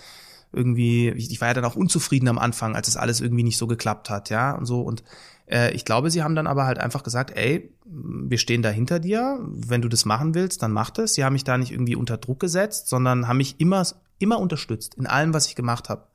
irgendwie, 0.53 1.09
ich, 1.09 1.41
war 1.41 1.49
ja 1.49 1.53
dann 1.53 1.65
auch 1.65 1.75
unzufrieden 1.75 2.27
am 2.27 2.37
Anfang, 2.37 2.75
als 2.75 2.87
es 2.87 2.97
alles 2.97 3.21
irgendwie 3.21 3.43
nicht 3.43 3.57
so 3.57 3.67
geklappt 3.67 4.09
hat, 4.09 4.29
ja, 4.29 4.51
und 4.51 4.65
so. 4.65 4.81
Und 4.81 5.03
äh, 5.47 5.71
ich 5.73 5.85
glaube, 5.85 6.09
sie 6.09 6.23
haben 6.23 6.35
dann 6.35 6.47
aber 6.47 6.65
halt 6.65 6.79
einfach 6.79 7.03
gesagt, 7.03 7.35
ey, 7.35 7.73
wir 7.85 8.37
stehen 8.37 8.61
da 8.61 8.69
hinter 8.69 8.99
dir, 8.99 9.39
wenn 9.41 9.81
du 9.81 9.89
das 9.89 10.05
machen 10.05 10.33
willst, 10.33 10.63
dann 10.63 10.71
mach 10.71 10.89
das. 10.91 11.15
Sie 11.15 11.23
haben 11.23 11.33
mich 11.33 11.43
da 11.43 11.57
nicht 11.57 11.71
irgendwie 11.71 11.95
unter 11.95 12.17
Druck 12.17 12.39
gesetzt, 12.39 12.87
sondern 12.87 13.27
haben 13.27 13.37
mich 13.37 13.59
immer, 13.59 13.85
immer 14.19 14.39
unterstützt 14.39 14.95
in 14.95 15.07
allem, 15.07 15.33
was 15.33 15.47
ich 15.47 15.55
gemacht 15.55 15.89
habe. 15.89 16.07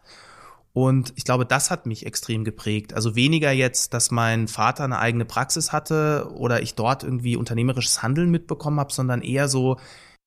Und 0.73 1.13
ich 1.17 1.25
glaube, 1.25 1.45
das 1.45 1.71
hat 1.71 1.87
mich 1.87 2.07
extrem 2.07 2.45
geprägt. 2.45 2.95
Also 2.95 3.17
weniger 3.17 3.51
jetzt, 3.51 3.93
dass 3.93 4.11
mein 4.11 4.47
Vater 4.47 4.85
eine 4.85 4.99
eigene 4.99 5.25
Praxis 5.25 5.73
hatte 5.73 6.31
oder 6.35 6.63
ich 6.63 6.75
dort 6.75 7.03
irgendwie 7.03 7.37
unternehmerisches 7.37 8.03
Handeln 8.03 8.31
mitbekommen 8.31 8.79
habe, 8.79 8.93
sondern 8.93 9.23
eher 9.23 9.49
so 9.49 9.79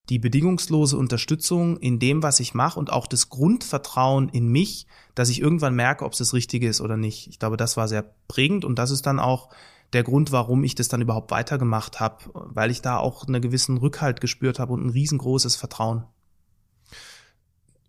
die 0.09 0.19
bedingungslose 0.19 0.97
Unterstützung 0.97 1.77
in 1.77 1.97
dem, 1.97 2.23
was 2.23 2.41
ich 2.41 2.53
mache 2.53 2.77
und 2.77 2.91
auch 2.91 3.07
das 3.07 3.29
Grundvertrauen 3.29 4.27
in 4.29 4.49
mich, 4.49 4.85
dass 5.15 5.29
ich 5.29 5.39
irgendwann 5.39 5.75
merke, 5.75 6.03
ob 6.03 6.11
es 6.11 6.17
das 6.17 6.33
Richtige 6.33 6.67
ist 6.67 6.81
oder 6.81 6.97
nicht. 6.97 7.27
Ich 7.27 7.39
glaube, 7.39 7.55
das 7.55 7.77
war 7.77 7.87
sehr 7.87 8.13
prägend 8.27 8.65
und 8.65 8.77
das 8.77 8.91
ist 8.91 9.05
dann 9.05 9.19
auch 9.19 9.49
der 9.93 10.03
Grund, 10.03 10.33
warum 10.33 10.65
ich 10.65 10.75
das 10.75 10.89
dann 10.89 11.01
überhaupt 11.01 11.31
weitergemacht 11.31 12.01
habe, 12.01 12.25
weil 12.33 12.69
ich 12.69 12.81
da 12.81 12.97
auch 12.97 13.27
einen 13.27 13.41
gewissen 13.41 13.77
Rückhalt 13.77 14.19
gespürt 14.19 14.59
habe 14.59 14.73
und 14.73 14.85
ein 14.85 14.89
riesengroßes 14.89 15.55
Vertrauen. 15.55 16.03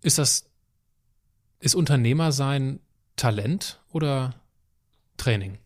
Ist 0.01 0.19
das 0.19 0.45
ist 1.65 1.73
Unternehmer 1.73 2.31
sein 2.31 2.79
Talent 3.15 3.81
oder 3.91 4.35
Training? 5.17 5.57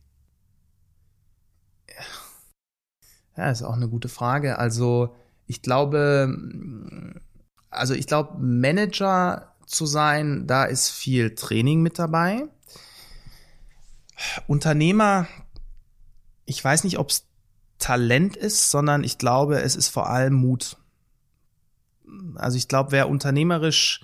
Ja, 3.35 3.51
ist 3.51 3.63
auch 3.63 3.75
eine 3.75 3.89
gute 3.89 4.07
Frage. 4.07 4.59
Also 4.59 5.13
ich 5.45 5.61
glaube, 5.61 6.33
also 7.69 7.93
ich 7.93 8.07
glaube, 8.07 8.37
Manager 8.39 9.53
zu 9.65 9.85
sein, 9.85 10.47
da 10.47 10.63
ist 10.63 10.89
viel 10.89 11.35
Training 11.35 11.81
mit 11.81 11.99
dabei. 11.99 12.47
Unternehmer, 14.47 15.27
ich 16.45 16.63
weiß 16.63 16.85
nicht, 16.85 16.97
ob 16.97 17.09
es 17.09 17.25
Talent 17.77 18.37
ist, 18.37 18.71
sondern 18.71 19.03
ich 19.03 19.17
glaube, 19.17 19.61
es 19.61 19.75
ist 19.75 19.89
vor 19.89 20.09
allem 20.09 20.33
Mut. 20.33 20.77
Also 22.35 22.57
ich 22.57 22.69
glaube, 22.69 22.91
wer 22.93 23.09
unternehmerisch 23.09 24.01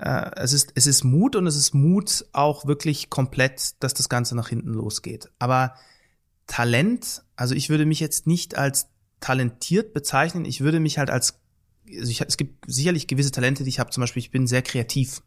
äh, 0.00 0.30
es 0.36 0.52
ist, 0.52 0.72
es 0.74 0.86
ist 0.86 1.04
Mut 1.04 1.36
und 1.36 1.46
es 1.46 1.56
ist 1.56 1.74
Mut 1.74 2.26
auch 2.32 2.66
wirklich 2.66 3.10
komplett, 3.10 3.82
dass 3.82 3.94
das 3.94 4.08
Ganze 4.08 4.36
nach 4.36 4.48
hinten 4.48 4.72
losgeht. 4.72 5.30
Aber 5.38 5.74
Talent, 6.46 7.22
also 7.36 7.54
ich 7.54 7.68
würde 7.68 7.86
mich 7.86 8.00
jetzt 8.00 8.26
nicht 8.26 8.56
als 8.56 8.88
talentiert 9.20 9.92
bezeichnen, 9.92 10.44
ich 10.44 10.60
würde 10.60 10.80
mich 10.80 10.98
halt 10.98 11.10
als, 11.10 11.40
also 11.88 12.10
ich, 12.10 12.20
es 12.20 12.36
gibt 12.36 12.64
sicherlich 12.70 13.06
gewisse 13.06 13.32
Talente, 13.32 13.64
die 13.64 13.70
ich 13.70 13.80
habe, 13.80 13.90
zum 13.90 14.02
Beispiel, 14.02 14.20
ich 14.20 14.30
bin 14.30 14.46
sehr 14.46 14.62
kreativ. 14.62 15.22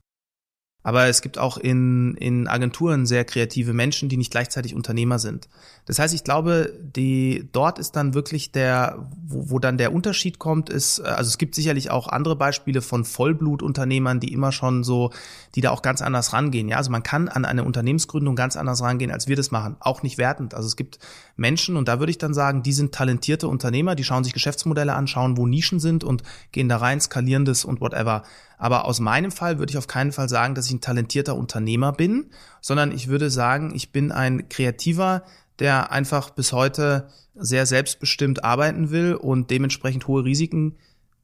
Aber 0.83 1.07
es 1.07 1.21
gibt 1.21 1.37
auch 1.37 1.57
in, 1.57 2.15
in 2.15 2.47
Agenturen 2.47 3.05
sehr 3.05 3.23
kreative 3.23 3.73
Menschen, 3.73 4.09
die 4.09 4.17
nicht 4.17 4.31
gleichzeitig 4.31 4.73
Unternehmer 4.73 5.19
sind. 5.19 5.47
Das 5.85 5.99
heißt, 5.99 6.13
ich 6.13 6.23
glaube, 6.23 6.73
die, 6.95 7.47
dort 7.51 7.77
ist 7.79 7.95
dann 7.95 8.13
wirklich 8.13 8.51
der, 8.51 9.07
wo, 9.23 9.51
wo 9.51 9.59
dann 9.59 9.77
der 9.77 9.93
Unterschied 9.93 10.39
kommt, 10.39 10.69
ist, 10.69 10.99
äh, 10.99 11.03
also 11.03 11.27
es 11.27 11.37
gibt 11.37 11.53
sicherlich 11.53 11.91
auch 11.91 12.07
andere 12.07 12.35
Beispiele 12.35 12.81
von 12.81 13.05
Vollblutunternehmern, 13.05 14.19
die 14.19 14.33
immer 14.33 14.51
schon 14.51 14.83
so, 14.83 15.11
die 15.55 15.61
da 15.61 15.71
auch 15.71 15.81
ganz 15.81 16.01
anders 16.01 16.33
rangehen. 16.33 16.67
Ja, 16.69 16.77
also 16.77 16.91
man 16.91 17.03
kann 17.03 17.27
an 17.27 17.45
eine 17.45 17.63
Unternehmensgründung 17.63 18.35
ganz 18.35 18.55
anders 18.55 18.81
rangehen, 18.81 19.11
als 19.11 19.27
wir 19.27 19.35
das 19.35 19.51
machen. 19.51 19.75
Auch 19.79 20.01
nicht 20.01 20.17
wertend. 20.17 20.53
Also 20.53 20.67
es 20.67 20.75
gibt 20.75 20.99
Menschen, 21.35 21.77
und 21.77 21.87
da 21.87 21.99
würde 21.99 22.11
ich 22.11 22.17
dann 22.17 22.33
sagen, 22.33 22.63
die 22.63 22.73
sind 22.73 22.93
talentierte 22.93 23.47
Unternehmer, 23.47 23.95
die 23.95 24.03
schauen 24.03 24.23
sich 24.23 24.33
Geschäftsmodelle 24.33 24.93
an, 24.93 25.07
schauen, 25.07 25.37
wo 25.37 25.45
Nischen 25.45 25.79
sind 25.79 26.03
und 26.03 26.23
gehen 26.51 26.69
da 26.69 26.77
rein, 26.77 27.01
skalieren 27.01 27.45
das 27.45 27.65
und 27.65 27.81
whatever. 27.81 28.23
Aber 28.61 28.85
aus 28.85 28.99
meinem 28.99 29.31
Fall 29.31 29.57
würde 29.57 29.71
ich 29.71 29.77
auf 29.79 29.87
keinen 29.87 30.11
Fall 30.11 30.29
sagen, 30.29 30.53
dass 30.53 30.67
ich 30.67 30.73
ein 30.73 30.81
talentierter 30.81 31.35
Unternehmer 31.35 31.93
bin, 31.93 32.29
sondern 32.61 32.91
ich 32.91 33.07
würde 33.07 33.31
sagen, 33.31 33.73
ich 33.73 33.91
bin 33.91 34.11
ein 34.11 34.49
Kreativer, 34.49 35.23
der 35.57 35.91
einfach 35.91 36.29
bis 36.29 36.53
heute 36.53 37.09
sehr 37.33 37.65
selbstbestimmt 37.65 38.43
arbeiten 38.43 38.91
will 38.91 39.15
und 39.15 39.49
dementsprechend 39.49 40.05
hohe 40.07 40.23
Risiken 40.25 40.77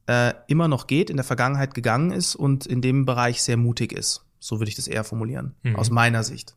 äh, 0.08 0.34
immer 0.48 0.66
noch 0.66 0.88
geht, 0.88 1.10
in 1.10 1.16
der 1.16 1.24
Vergangenheit 1.24 1.74
gegangen 1.74 2.10
ist 2.10 2.34
und 2.34 2.66
in 2.66 2.82
dem 2.82 3.04
Bereich 3.04 3.40
sehr 3.40 3.56
mutig 3.56 3.92
ist. 3.92 4.24
So 4.40 4.58
würde 4.58 4.70
ich 4.70 4.76
das 4.76 4.88
eher 4.88 5.04
formulieren, 5.04 5.54
mhm. 5.62 5.76
aus 5.76 5.90
meiner 5.90 6.24
Sicht. 6.24 6.56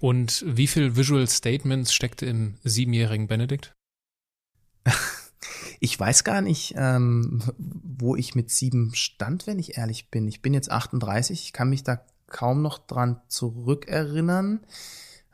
Und 0.00 0.44
wie 0.48 0.66
viel 0.66 0.96
Visual 0.96 1.28
Statements 1.28 1.94
steckt 1.94 2.22
im 2.22 2.56
siebenjährigen 2.64 3.28
Benedikt? 3.28 3.76
Ich 5.80 5.98
weiß 5.98 6.24
gar 6.24 6.40
nicht, 6.40 6.74
ähm, 6.76 7.42
wo 7.58 8.16
ich 8.16 8.34
mit 8.34 8.50
sieben 8.50 8.94
stand, 8.94 9.46
wenn 9.46 9.58
ich 9.58 9.76
ehrlich 9.76 10.10
bin. 10.10 10.26
Ich 10.28 10.42
bin 10.42 10.54
jetzt 10.54 10.70
38, 10.70 11.42
ich 11.42 11.52
kann 11.52 11.70
mich 11.70 11.82
da 11.82 12.00
kaum 12.26 12.62
noch 12.62 12.78
dran 12.78 13.20
zurückerinnern. 13.28 14.60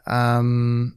Ähm, 0.06 0.96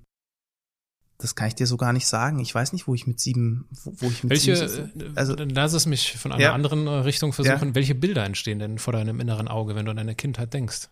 das 1.17 1.35
kann 1.35 1.47
ich 1.47 1.55
dir 1.55 1.67
so 1.67 1.77
gar 1.77 1.93
nicht 1.93 2.07
sagen. 2.07 2.39
Ich 2.39 2.53
weiß 2.53 2.73
nicht, 2.73 2.87
wo 2.87 2.93
ich 2.93 3.07
mit 3.07 3.19
sieben, 3.19 3.67
wo, 3.83 3.93
wo 3.97 4.07
ich 4.07 4.23
mit 4.23 4.31
welche, 4.31 4.67
sieben, 4.67 4.99
äh, 4.99 5.11
also 5.15 5.33
lass 5.35 5.73
es 5.73 5.85
mich 5.85 6.17
von 6.17 6.31
einer 6.31 6.41
ja. 6.41 6.53
anderen 6.53 6.87
Richtung 6.87 7.31
versuchen. 7.31 7.69
Ja. 7.69 7.75
Welche 7.75 7.95
Bilder 7.95 8.25
entstehen 8.25 8.59
denn 8.59 8.77
vor 8.79 8.93
deinem 8.93 9.19
inneren 9.19 9.47
Auge, 9.47 9.75
wenn 9.75 9.85
du 9.85 9.91
an 9.91 9.97
deine 9.97 10.15
Kindheit 10.15 10.53
denkst? 10.53 10.89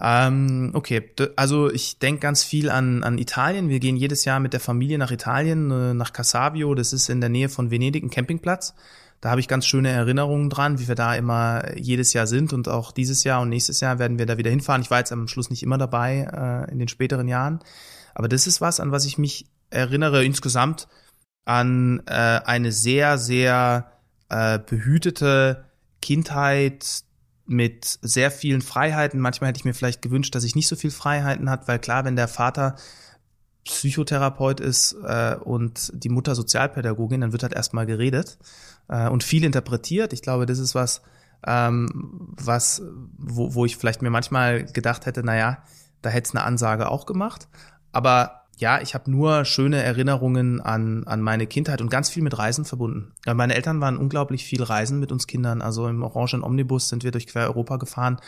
Ähm, 0.00 0.72
okay, 0.74 1.10
also 1.36 1.70
ich 1.70 1.98
denke 1.98 2.20
ganz 2.20 2.44
viel 2.44 2.70
an, 2.70 3.02
an 3.02 3.18
Italien. 3.18 3.68
Wir 3.68 3.80
gehen 3.80 3.96
jedes 3.96 4.24
Jahr 4.24 4.40
mit 4.40 4.52
der 4.52 4.60
Familie 4.60 4.98
nach 4.98 5.10
Italien, 5.10 5.70
äh, 5.70 5.94
nach 5.94 6.12
Cassavio. 6.12 6.74
Das 6.74 6.92
ist 6.92 7.08
in 7.08 7.20
der 7.20 7.30
Nähe 7.30 7.48
von 7.48 7.70
Venedig, 7.70 8.04
ein 8.04 8.10
Campingplatz. 8.10 8.74
Da 9.20 9.30
habe 9.30 9.40
ich 9.40 9.48
ganz 9.48 9.64
schöne 9.64 9.88
Erinnerungen 9.88 10.50
dran, 10.50 10.78
wie 10.78 10.88
wir 10.88 10.94
da 10.94 11.14
immer 11.14 11.76
jedes 11.76 12.12
Jahr 12.12 12.26
sind 12.26 12.52
und 12.52 12.68
auch 12.68 12.92
dieses 12.92 13.24
Jahr 13.24 13.40
und 13.40 13.48
nächstes 13.48 13.80
Jahr 13.80 13.98
werden 13.98 14.18
wir 14.18 14.26
da 14.26 14.36
wieder 14.36 14.50
hinfahren. 14.50 14.82
Ich 14.82 14.90
war 14.90 14.98
jetzt 14.98 15.12
am 15.12 15.26
Schluss 15.26 15.48
nicht 15.48 15.62
immer 15.62 15.78
dabei 15.78 16.66
äh, 16.68 16.70
in 16.70 16.78
den 16.78 16.88
späteren 16.88 17.26
Jahren, 17.26 17.60
aber 18.14 18.28
das 18.28 18.46
ist 18.46 18.60
was, 18.60 18.78
an 18.78 18.92
was 18.92 19.06
ich 19.06 19.16
mich 19.16 19.46
erinnere 19.70 20.24
insgesamt 20.24 20.86
an 21.46 22.02
äh, 22.06 22.12
eine 22.12 22.72
sehr, 22.72 23.18
sehr 23.18 23.90
äh, 24.28 24.58
behütete 24.58 25.64
Kindheit, 26.02 27.04
mit 27.46 27.98
sehr 28.02 28.30
vielen 28.30 28.62
Freiheiten. 28.62 29.20
Manchmal 29.20 29.48
hätte 29.48 29.58
ich 29.58 29.64
mir 29.64 29.74
vielleicht 29.74 30.02
gewünscht, 30.02 30.34
dass 30.34 30.44
ich 30.44 30.54
nicht 30.54 30.68
so 30.68 30.76
viel 30.76 30.90
Freiheiten 30.90 31.48
hat, 31.50 31.68
weil 31.68 31.78
klar, 31.78 32.04
wenn 32.04 32.16
der 32.16 32.28
Vater 32.28 32.76
Psychotherapeut 33.64 34.60
ist 34.60 34.96
äh, 35.04 35.36
und 35.36 35.90
die 35.94 36.08
Mutter 36.08 36.34
Sozialpädagogin, 36.34 37.20
dann 37.20 37.32
wird 37.32 37.42
halt 37.42 37.52
erstmal 37.52 37.86
geredet 37.86 38.38
äh, 38.88 39.08
und 39.08 39.24
viel 39.24 39.44
interpretiert. 39.44 40.12
Ich 40.12 40.22
glaube, 40.22 40.46
das 40.46 40.58
ist 40.58 40.74
was, 40.74 41.02
ähm, 41.44 41.88
was, 42.36 42.82
wo, 43.18 43.54
wo 43.54 43.64
ich 43.64 43.76
vielleicht 43.76 44.02
mir 44.02 44.10
manchmal 44.10 44.64
gedacht 44.64 45.06
hätte, 45.06 45.24
naja, 45.24 45.58
da 46.02 46.10
hätte 46.10 46.28
es 46.28 46.34
eine 46.34 46.44
Ansage 46.44 46.88
auch 46.88 47.06
gemacht. 47.06 47.48
Aber 47.90 48.45
ja, 48.58 48.80
ich 48.80 48.94
habe 48.94 49.10
nur 49.10 49.44
schöne 49.44 49.82
Erinnerungen 49.82 50.60
an, 50.60 51.04
an 51.04 51.20
meine 51.20 51.46
Kindheit 51.46 51.82
und 51.82 51.90
ganz 51.90 52.08
viel 52.08 52.22
mit 52.22 52.38
Reisen 52.38 52.64
verbunden. 52.64 53.12
Ja, 53.26 53.34
meine 53.34 53.54
Eltern 53.54 53.80
waren 53.82 53.98
unglaublich 53.98 54.44
viel 54.44 54.62
Reisen 54.62 54.98
mit 54.98 55.12
uns 55.12 55.26
Kindern. 55.26 55.60
Also 55.60 55.88
im 55.88 56.02
Orangen 56.02 56.42
Omnibus 56.42 56.88
sind 56.88 57.04
wir 57.04 57.10
durch 57.10 57.26
quer 57.26 57.48
Europa 57.48 57.76
gefahren 57.76 58.18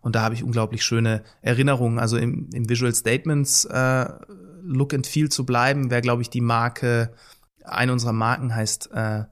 und 0.00 0.16
da 0.16 0.22
habe 0.22 0.34
ich 0.34 0.42
unglaublich 0.42 0.84
schöne 0.84 1.22
Erinnerungen. 1.40 2.00
Also 2.00 2.16
im, 2.16 2.50
im 2.52 2.68
Visual 2.68 2.94
Statements 2.94 3.64
äh, 3.64 4.06
Look 4.62 4.92
and 4.92 5.06
Feel 5.06 5.28
zu 5.28 5.46
bleiben, 5.46 5.90
wäre, 5.90 6.02
glaube 6.02 6.22
ich, 6.22 6.30
die 6.30 6.40
Marke, 6.40 7.12
eine 7.64 7.92
unserer 7.92 8.12
Marken 8.12 8.54
heißt 8.54 8.90
äh, 8.92 9.24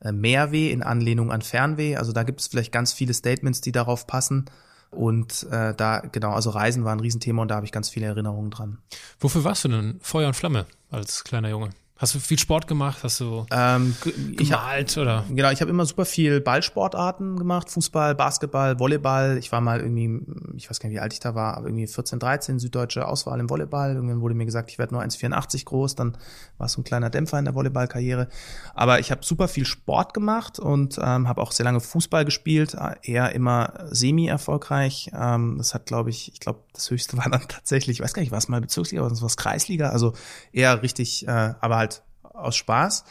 äh, 0.00 0.12
Mehrweh 0.12 0.70
in 0.70 0.82
Anlehnung 0.82 1.30
an 1.32 1.42
Fernweh. 1.42 1.96
Also 1.96 2.12
da 2.12 2.22
gibt 2.22 2.40
es 2.40 2.48
vielleicht 2.48 2.72
ganz 2.72 2.92
viele 2.92 3.14
Statements, 3.14 3.60
die 3.60 3.72
darauf 3.72 4.06
passen. 4.06 4.46
Und 4.92 5.46
äh, 5.50 5.74
da, 5.74 6.00
genau, 6.00 6.32
also 6.32 6.50
Reisen 6.50 6.84
war 6.84 6.92
ein 6.92 7.00
Riesenthema 7.00 7.42
und 7.42 7.48
da 7.48 7.56
habe 7.56 7.66
ich 7.66 7.72
ganz 7.72 7.88
viele 7.88 8.06
Erinnerungen 8.06 8.50
dran. 8.50 8.78
Wofür 9.18 9.42
warst 9.42 9.64
du 9.64 9.68
denn 9.68 9.98
Feuer 10.02 10.28
und 10.28 10.34
Flamme 10.34 10.66
als 10.90 11.24
kleiner 11.24 11.48
Junge? 11.48 11.70
Hast 12.02 12.16
du 12.16 12.18
viel 12.18 12.36
Sport 12.36 12.66
gemacht? 12.66 13.04
Hast 13.04 13.20
du 13.20 13.46
ähm, 13.52 13.94
gemalt 14.36 14.90
hab, 14.90 15.02
oder? 15.02 15.24
Genau, 15.28 15.52
ich 15.52 15.60
habe 15.60 15.70
immer 15.70 15.86
super 15.86 16.04
viel 16.04 16.40
Ballsportarten 16.40 17.36
gemacht, 17.36 17.70
Fußball, 17.70 18.16
Basketball, 18.16 18.80
Volleyball. 18.80 19.38
Ich 19.38 19.52
war 19.52 19.60
mal 19.60 19.78
irgendwie, 19.78 20.20
ich 20.56 20.68
weiß 20.68 20.80
gar 20.80 20.88
nicht, 20.88 20.96
wie 20.96 21.00
alt 21.00 21.12
ich 21.12 21.20
da 21.20 21.36
war, 21.36 21.56
aber 21.56 21.68
irgendwie 21.68 21.86
14, 21.86 22.18
13 22.18 22.58
süddeutsche 22.58 23.06
Auswahl 23.06 23.38
im 23.38 23.48
Volleyball. 23.48 23.94
Irgendwann 23.94 24.20
wurde 24.20 24.34
mir 24.34 24.46
gesagt, 24.46 24.72
ich 24.72 24.80
werde 24.80 24.94
nur 24.94 25.02
1,84 25.04 25.64
groß. 25.64 25.94
Dann 25.94 26.18
war 26.58 26.66
es 26.66 26.72
so 26.72 26.80
ein 26.80 26.84
kleiner 26.84 27.08
Dämpfer 27.08 27.38
in 27.38 27.44
der 27.44 27.54
Volleyballkarriere. 27.54 28.26
Aber 28.74 28.98
ich 28.98 29.12
habe 29.12 29.24
super 29.24 29.46
viel 29.46 29.64
Sport 29.64 30.12
gemacht 30.12 30.58
und 30.58 30.98
ähm, 31.00 31.28
habe 31.28 31.40
auch 31.40 31.52
sehr 31.52 31.62
lange 31.62 31.78
Fußball 31.78 32.24
gespielt, 32.24 32.76
eher 33.02 33.32
immer 33.32 33.74
semi 33.92 34.26
erfolgreich. 34.26 35.12
Ähm, 35.16 35.54
das 35.58 35.72
hat, 35.72 35.86
glaube 35.86 36.10
ich, 36.10 36.32
ich 36.32 36.40
glaube, 36.40 36.64
das 36.72 36.90
höchste 36.90 37.16
war 37.18 37.30
dann 37.30 37.46
tatsächlich, 37.46 37.98
ich 37.98 38.02
weiß 38.02 38.12
gar 38.12 38.22
nicht, 38.22 38.32
war 38.32 38.38
es 38.38 38.48
mal 38.48 38.60
Bezirksliga, 38.60 39.04
oder 39.04 39.22
was 39.22 39.36
Kreisliga, 39.36 39.90
also 39.90 40.14
eher 40.50 40.82
richtig, 40.82 41.28
äh, 41.28 41.54
aber 41.60 41.76
halt 41.76 41.91
aus 42.34 42.56
Spaß. 42.56 43.04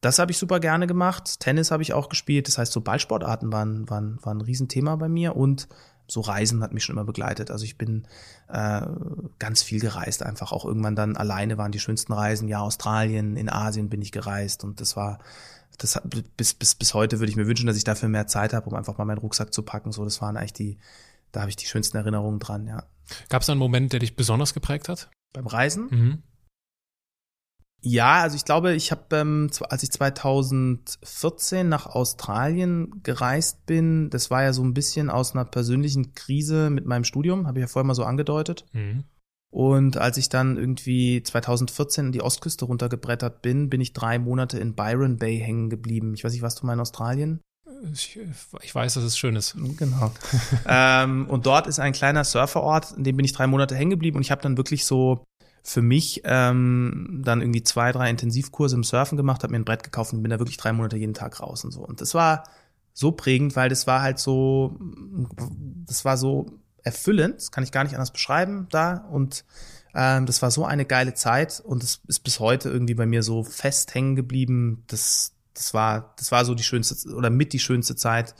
Das 0.00 0.18
habe 0.18 0.32
ich 0.32 0.38
super 0.38 0.58
gerne 0.58 0.86
gemacht. 0.86 1.38
Tennis 1.40 1.70
habe 1.70 1.82
ich 1.82 1.92
auch 1.92 2.08
gespielt. 2.08 2.48
Das 2.48 2.58
heißt, 2.58 2.72
so 2.72 2.80
Ballsportarten 2.80 3.52
waren, 3.52 3.88
waren, 3.88 4.18
waren 4.22 4.38
ein 4.38 4.42
Riesenthema 4.42 4.96
bei 4.96 5.08
mir. 5.08 5.36
Und 5.36 5.68
so 6.08 6.20
Reisen 6.20 6.62
hat 6.62 6.72
mich 6.72 6.84
schon 6.84 6.96
immer 6.96 7.04
begleitet. 7.04 7.50
Also 7.50 7.64
ich 7.64 7.78
bin 7.78 8.06
äh, 8.48 8.82
ganz 9.38 9.62
viel 9.62 9.80
gereist, 9.80 10.22
einfach 10.22 10.52
auch 10.52 10.64
irgendwann 10.64 10.96
dann 10.96 11.16
alleine 11.16 11.58
waren 11.58 11.72
die 11.72 11.78
schönsten 11.78 12.12
Reisen. 12.12 12.48
Ja, 12.48 12.60
Australien, 12.60 13.36
in 13.36 13.48
Asien 13.48 13.88
bin 13.88 14.02
ich 14.02 14.12
gereist 14.12 14.64
und 14.64 14.80
das 14.80 14.96
war 14.96 15.18
das 15.78 16.00
bis 16.36 16.54
bis 16.54 16.74
bis 16.74 16.94
heute 16.94 17.18
würde 17.18 17.30
ich 17.30 17.36
mir 17.36 17.46
wünschen, 17.46 17.66
dass 17.66 17.76
ich 17.76 17.84
dafür 17.84 18.08
mehr 18.08 18.26
Zeit 18.26 18.52
habe, 18.52 18.68
um 18.68 18.74
einfach 18.74 18.98
mal 18.98 19.04
meinen 19.04 19.18
Rucksack 19.18 19.54
zu 19.54 19.62
packen. 19.62 19.90
So, 19.92 20.04
das 20.04 20.20
waren 20.20 20.36
eigentlich 20.36 20.52
die, 20.52 20.78
da 21.32 21.40
habe 21.40 21.50
ich 21.50 21.56
die 21.56 21.66
schönsten 21.66 21.96
Erinnerungen 21.96 22.40
dran. 22.40 22.66
Ja. 22.66 22.84
Gab 23.28 23.42
es 23.42 23.50
einen 23.50 23.58
Moment, 23.58 23.92
der 23.92 24.00
dich 24.00 24.14
besonders 24.14 24.52
geprägt 24.54 24.88
hat? 24.88 25.10
Beim 25.32 25.46
Reisen? 25.46 25.88
Mhm. 25.90 26.22
Ja, 27.84 28.22
also 28.22 28.36
ich 28.36 28.44
glaube, 28.44 28.74
ich 28.74 28.92
habe, 28.92 29.16
ähm, 29.16 29.50
als 29.68 29.82
ich 29.82 29.90
2014 29.90 31.68
nach 31.68 31.86
Australien 31.86 33.02
gereist 33.02 33.66
bin, 33.66 34.08
das 34.08 34.30
war 34.30 34.44
ja 34.44 34.52
so 34.52 34.62
ein 34.62 34.72
bisschen 34.72 35.10
aus 35.10 35.34
einer 35.34 35.44
persönlichen 35.44 36.14
Krise 36.14 36.70
mit 36.70 36.86
meinem 36.86 37.02
Studium, 37.02 37.48
habe 37.48 37.58
ich 37.58 37.62
ja 37.62 37.66
vorher 37.66 37.86
mal 37.86 37.94
so 37.94 38.04
angedeutet. 38.04 38.64
Mhm. 38.72 39.04
Und 39.50 39.98
als 39.98 40.16
ich 40.16 40.28
dann 40.28 40.56
irgendwie 40.56 41.22
2014 41.22 42.06
in 42.06 42.12
die 42.12 42.22
Ostküste 42.22 42.64
runtergebrettert 42.64 43.42
bin, 43.42 43.68
bin 43.68 43.82
ich 43.82 43.92
drei 43.92 44.18
Monate 44.18 44.58
in 44.58 44.74
Byron 44.74 45.18
Bay 45.18 45.38
hängen 45.38 45.68
geblieben. 45.68 46.14
Ich 46.14 46.24
weiß 46.24 46.32
nicht, 46.32 46.40
warst 46.40 46.62
du 46.62 46.66
mal 46.66 46.72
in 46.72 46.80
Australien? 46.80 47.40
Ich, 47.92 48.18
ich 48.62 48.74
weiß, 48.74 48.94
dass 48.94 49.02
es 49.02 49.18
schön 49.18 49.34
ist. 49.34 49.56
Genau. 49.76 50.12
ähm, 50.66 51.28
und 51.28 51.46
dort 51.46 51.66
ist 51.66 51.80
ein 51.80 51.92
kleiner 51.92 52.24
Surferort, 52.24 52.92
in 52.96 53.04
dem 53.04 53.16
bin 53.16 53.24
ich 53.24 53.32
drei 53.32 53.46
Monate 53.46 53.74
hängen 53.74 53.90
geblieben 53.90 54.16
und 54.16 54.22
ich 54.22 54.30
habe 54.30 54.40
dann 54.40 54.56
wirklich 54.56 54.86
so 54.86 55.24
für 55.62 55.82
mich 55.82 56.22
ähm, 56.24 57.22
dann 57.24 57.40
irgendwie 57.40 57.62
zwei, 57.62 57.92
drei 57.92 58.10
Intensivkurse 58.10 58.74
im 58.74 58.84
Surfen 58.84 59.16
gemacht, 59.16 59.42
habe 59.42 59.52
mir 59.52 59.58
ein 59.58 59.64
Brett 59.64 59.84
gekauft 59.84 60.12
und 60.12 60.22
bin 60.22 60.30
da 60.30 60.38
wirklich 60.38 60.56
drei 60.56 60.72
Monate 60.72 60.96
jeden 60.96 61.14
Tag 61.14 61.40
raus 61.40 61.64
und 61.64 61.70
so. 61.70 61.82
Und 61.82 62.00
das 62.00 62.14
war 62.14 62.44
so 62.92 63.12
prägend, 63.12 63.54
weil 63.54 63.68
das 63.68 63.86
war 63.86 64.02
halt 64.02 64.18
so, 64.18 64.76
das 65.86 66.04
war 66.04 66.16
so 66.16 66.46
erfüllend, 66.82 67.36
das 67.36 67.52
kann 67.52 67.64
ich 67.64 67.72
gar 67.72 67.84
nicht 67.84 67.94
anders 67.94 68.10
beschreiben 68.10 68.66
da. 68.70 69.08
Und 69.10 69.44
ähm, 69.94 70.26
das 70.26 70.42
war 70.42 70.50
so 70.50 70.64
eine 70.64 70.84
geile 70.84 71.14
Zeit 71.14 71.60
und 71.64 71.84
es 71.84 72.00
ist 72.08 72.20
bis 72.20 72.40
heute 72.40 72.68
irgendwie 72.68 72.94
bei 72.94 73.06
mir 73.06 73.22
so 73.22 73.44
fest 73.44 73.94
hängen 73.94 74.16
geblieben. 74.16 74.84
Das, 74.88 75.32
das 75.54 75.74
war, 75.74 76.14
das 76.18 76.32
war 76.32 76.44
so 76.44 76.54
die 76.54 76.64
schönste 76.64 77.14
oder 77.14 77.30
mit 77.30 77.52
die 77.52 77.60
schönste 77.60 77.94
Zeit 77.94 78.34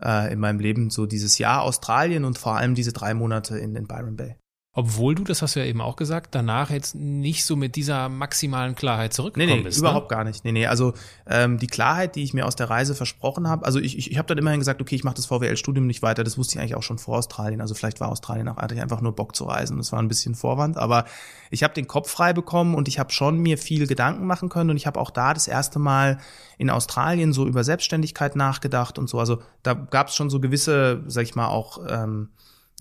äh, 0.00 0.32
in 0.32 0.38
meinem 0.38 0.60
Leben, 0.60 0.90
so 0.90 1.06
dieses 1.06 1.38
Jahr 1.38 1.62
Australien 1.62 2.24
und 2.24 2.38
vor 2.38 2.56
allem 2.56 2.74
diese 2.74 2.92
drei 2.92 3.12
Monate 3.14 3.58
in, 3.58 3.74
in 3.76 3.86
Byron 3.86 4.16
Bay. 4.16 4.36
Obwohl 4.80 5.14
du, 5.14 5.24
das 5.24 5.42
hast 5.42 5.56
du 5.56 5.60
ja 5.60 5.66
eben 5.66 5.82
auch 5.82 5.94
gesagt, 5.94 6.34
danach 6.34 6.70
jetzt 6.70 6.94
nicht 6.94 7.44
so 7.44 7.54
mit 7.54 7.76
dieser 7.76 8.08
maximalen 8.08 8.74
Klarheit 8.74 9.12
zurückgekommen 9.12 9.52
nee, 9.52 9.58
nee, 9.58 9.64
bist. 9.64 9.78
überhaupt 9.78 10.08
gar 10.08 10.24
nicht. 10.24 10.42
Nee, 10.42 10.52
nee, 10.52 10.66
also 10.66 10.94
ähm, 11.26 11.58
die 11.58 11.66
Klarheit, 11.66 12.16
die 12.16 12.22
ich 12.22 12.32
mir 12.32 12.46
aus 12.46 12.56
der 12.56 12.70
Reise 12.70 12.94
versprochen 12.94 13.46
habe, 13.46 13.66
also 13.66 13.78
ich, 13.78 13.98
ich, 13.98 14.10
ich 14.10 14.16
habe 14.16 14.26
dann 14.26 14.38
immerhin 14.38 14.58
gesagt, 14.58 14.80
okay, 14.80 14.94
ich 14.94 15.04
mache 15.04 15.16
das 15.16 15.26
VWL-Studium 15.26 15.86
nicht 15.86 16.00
weiter, 16.00 16.24
das 16.24 16.38
wusste 16.38 16.54
ich 16.54 16.60
eigentlich 16.60 16.76
auch 16.76 16.82
schon 16.82 16.96
vor 16.96 17.18
Australien, 17.18 17.60
also 17.60 17.74
vielleicht 17.74 18.00
war 18.00 18.08
Australien 18.08 18.48
auch 18.48 18.56
einfach 18.56 19.02
nur 19.02 19.14
Bock 19.14 19.36
zu 19.36 19.44
reisen, 19.44 19.76
das 19.76 19.92
war 19.92 19.98
ein 19.98 20.08
bisschen 20.08 20.34
Vorwand, 20.34 20.78
aber 20.78 21.04
ich 21.50 21.62
habe 21.62 21.74
den 21.74 21.86
Kopf 21.86 22.10
frei 22.10 22.32
bekommen 22.32 22.74
und 22.74 22.88
ich 22.88 22.98
habe 22.98 23.12
schon 23.12 23.38
mir 23.38 23.58
viel 23.58 23.86
Gedanken 23.86 24.26
machen 24.26 24.48
können. 24.48 24.70
Und 24.70 24.76
ich 24.76 24.86
habe 24.86 24.98
auch 25.00 25.10
da 25.10 25.34
das 25.34 25.48
erste 25.48 25.78
Mal 25.78 26.18
in 26.58 26.70
Australien 26.70 27.32
so 27.32 27.46
über 27.46 27.64
Selbstständigkeit 27.64 28.36
nachgedacht 28.36 28.98
und 28.98 29.08
so, 29.08 29.18
also 29.18 29.42
da 29.62 29.74
gab 29.74 30.08
es 30.08 30.14
schon 30.14 30.30
so 30.30 30.40
gewisse, 30.40 31.02
sag 31.06 31.24
ich 31.24 31.34
mal, 31.34 31.48
auch 31.48 31.80
ähm, 31.88 32.30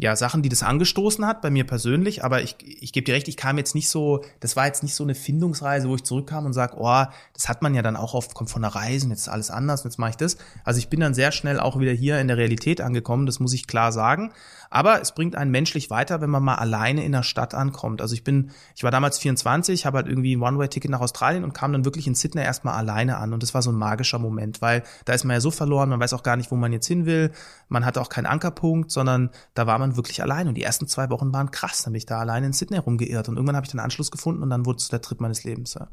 ja, 0.02 0.16
Sachen, 0.16 0.42
die 0.42 0.48
das 0.48 0.64
angestoßen 0.64 1.26
hat, 1.26 1.42
bei 1.42 1.50
mir 1.50 1.66
persönlich, 1.66 2.24
aber 2.24 2.42
ich, 2.42 2.56
ich 2.64 2.94
gebe 2.94 3.04
dir 3.04 3.16
recht, 3.16 3.28
ich 3.28 3.36
kam 3.36 3.58
jetzt 3.58 3.76
nicht 3.76 3.90
so, 3.90 4.24
das 4.40 4.56
war 4.56 4.66
jetzt 4.66 4.82
nicht 4.82 4.96
so 4.96 5.04
eine 5.04 5.14
Findungsreise, 5.14 5.90
wo 5.90 5.96
ich 5.96 6.06
zurückkam 6.06 6.46
und 6.46 6.54
sage, 6.54 6.78
oh, 6.78 7.04
das 7.34 7.50
hat 7.50 7.62
man 7.62 7.76
ja 7.76 7.82
dann 7.82 7.98
auch 7.98 8.14
oft, 8.14 8.34
kommt 8.34 8.50
von 8.50 8.62
der 8.62 8.74
Reise 8.74 9.06
und 9.06 9.12
jetzt 9.12 9.24
ist 9.24 9.28
alles 9.28 9.52
anders 9.52 9.82
und 9.82 9.92
jetzt 9.92 9.98
mache 9.98 10.12
ich 10.12 10.16
das. 10.16 10.38
Also 10.64 10.80
ich 10.80 10.88
bin 10.88 11.02
dann 11.02 11.14
sehr 11.14 11.34
schnell 11.34 11.60
auch 11.60 11.78
wieder 11.82 11.92
hier 11.92 12.18
in 12.22 12.30
der 12.30 12.38
Realität 12.38 12.80
angekommen, 12.80 13.26
das 13.26 13.42
muss 13.42 13.54
ich 13.54 13.68
klar 13.68 13.92
sagen. 13.92 14.32
Aber 14.70 15.02
es 15.02 15.14
bringt 15.14 15.36
einen 15.36 15.52
menschlich 15.52 15.90
weiter, 15.90 16.22
wenn 16.22 16.30
man 16.30 16.44
mal 16.44 16.56
alleine 16.56 17.04
in 17.04 17.12
der 17.12 17.24
Stadt 17.24 17.56
ankommt. 17.56 18.02
Also 18.02 18.14
ich 18.14 18.24
bin, 18.24 18.52
ich 18.76 18.84
war 18.84 18.92
damals 18.92 19.18
24, 19.18 19.86
habe 19.86 19.98
halt 19.98 20.08
irgendwie 20.08 20.36
ein 20.36 20.42
One-Way-Ticket 20.42 20.92
nach 20.92 21.00
Australien 21.00 21.44
und 21.44 21.54
kam 21.54 21.74
dann 21.74 21.86
wirklich 21.86 22.06
in 22.06 22.16
Sydney 22.16 22.42
erstmal 22.42 22.76
alleine 22.76 23.18
an. 23.18 23.34
Und 23.34 23.42
das 23.42 23.54
war 23.54 23.62
so 23.62 23.72
ein 23.72 23.76
magischer 23.76 24.20
Moment, 24.20 24.62
weil 24.62 24.84
da 25.06 25.14
ist 25.14 25.24
man 25.24 25.34
ja 25.34 25.42
so 25.42 25.50
verloren, 25.52 25.90
man 25.90 26.00
weiß 26.00 26.14
auch 26.14 26.24
gar 26.24 26.36
nicht, 26.36 26.52
wo 26.52 26.56
man 26.56 26.72
jetzt 26.72 26.88
hin 26.88 27.06
will. 27.06 27.32
Man 27.68 27.86
hat 27.86 27.98
auch 27.98 28.10
keinen 28.10 28.28
Ankerpunkt, 28.28 28.92
sondern 28.92 29.32
da 29.56 29.66
war 29.66 29.80
man 29.80 29.96
wirklich 29.96 30.22
allein. 30.22 30.48
Und 30.48 30.56
die 30.56 30.64
ersten 30.64 30.88
zwei 30.88 31.10
Wochen 31.10 31.34
waren 31.34 31.50
krass. 31.50 31.84
Dann 31.84 31.94
bin 31.94 31.98
ich 31.98 32.06
da 32.06 32.20
alleine 32.20 32.46
in 32.46 32.54
Sydney 32.54 32.78
rumgeirrt. 32.78 33.28
Und 33.28 33.36
irgendwann 33.36 33.56
habe 33.56 33.66
ich 33.66 33.72
den 33.72 33.80
Anschluss 33.80 34.12
gefunden 34.12 34.44
und 34.44 34.52
dann 34.52 34.66
wurde 34.66 34.78
es 34.78 34.90
der 34.90 35.02
Trip 35.02 35.20
meines 35.20 35.44
Lebens. 35.44 35.74
Ja. 35.74 35.88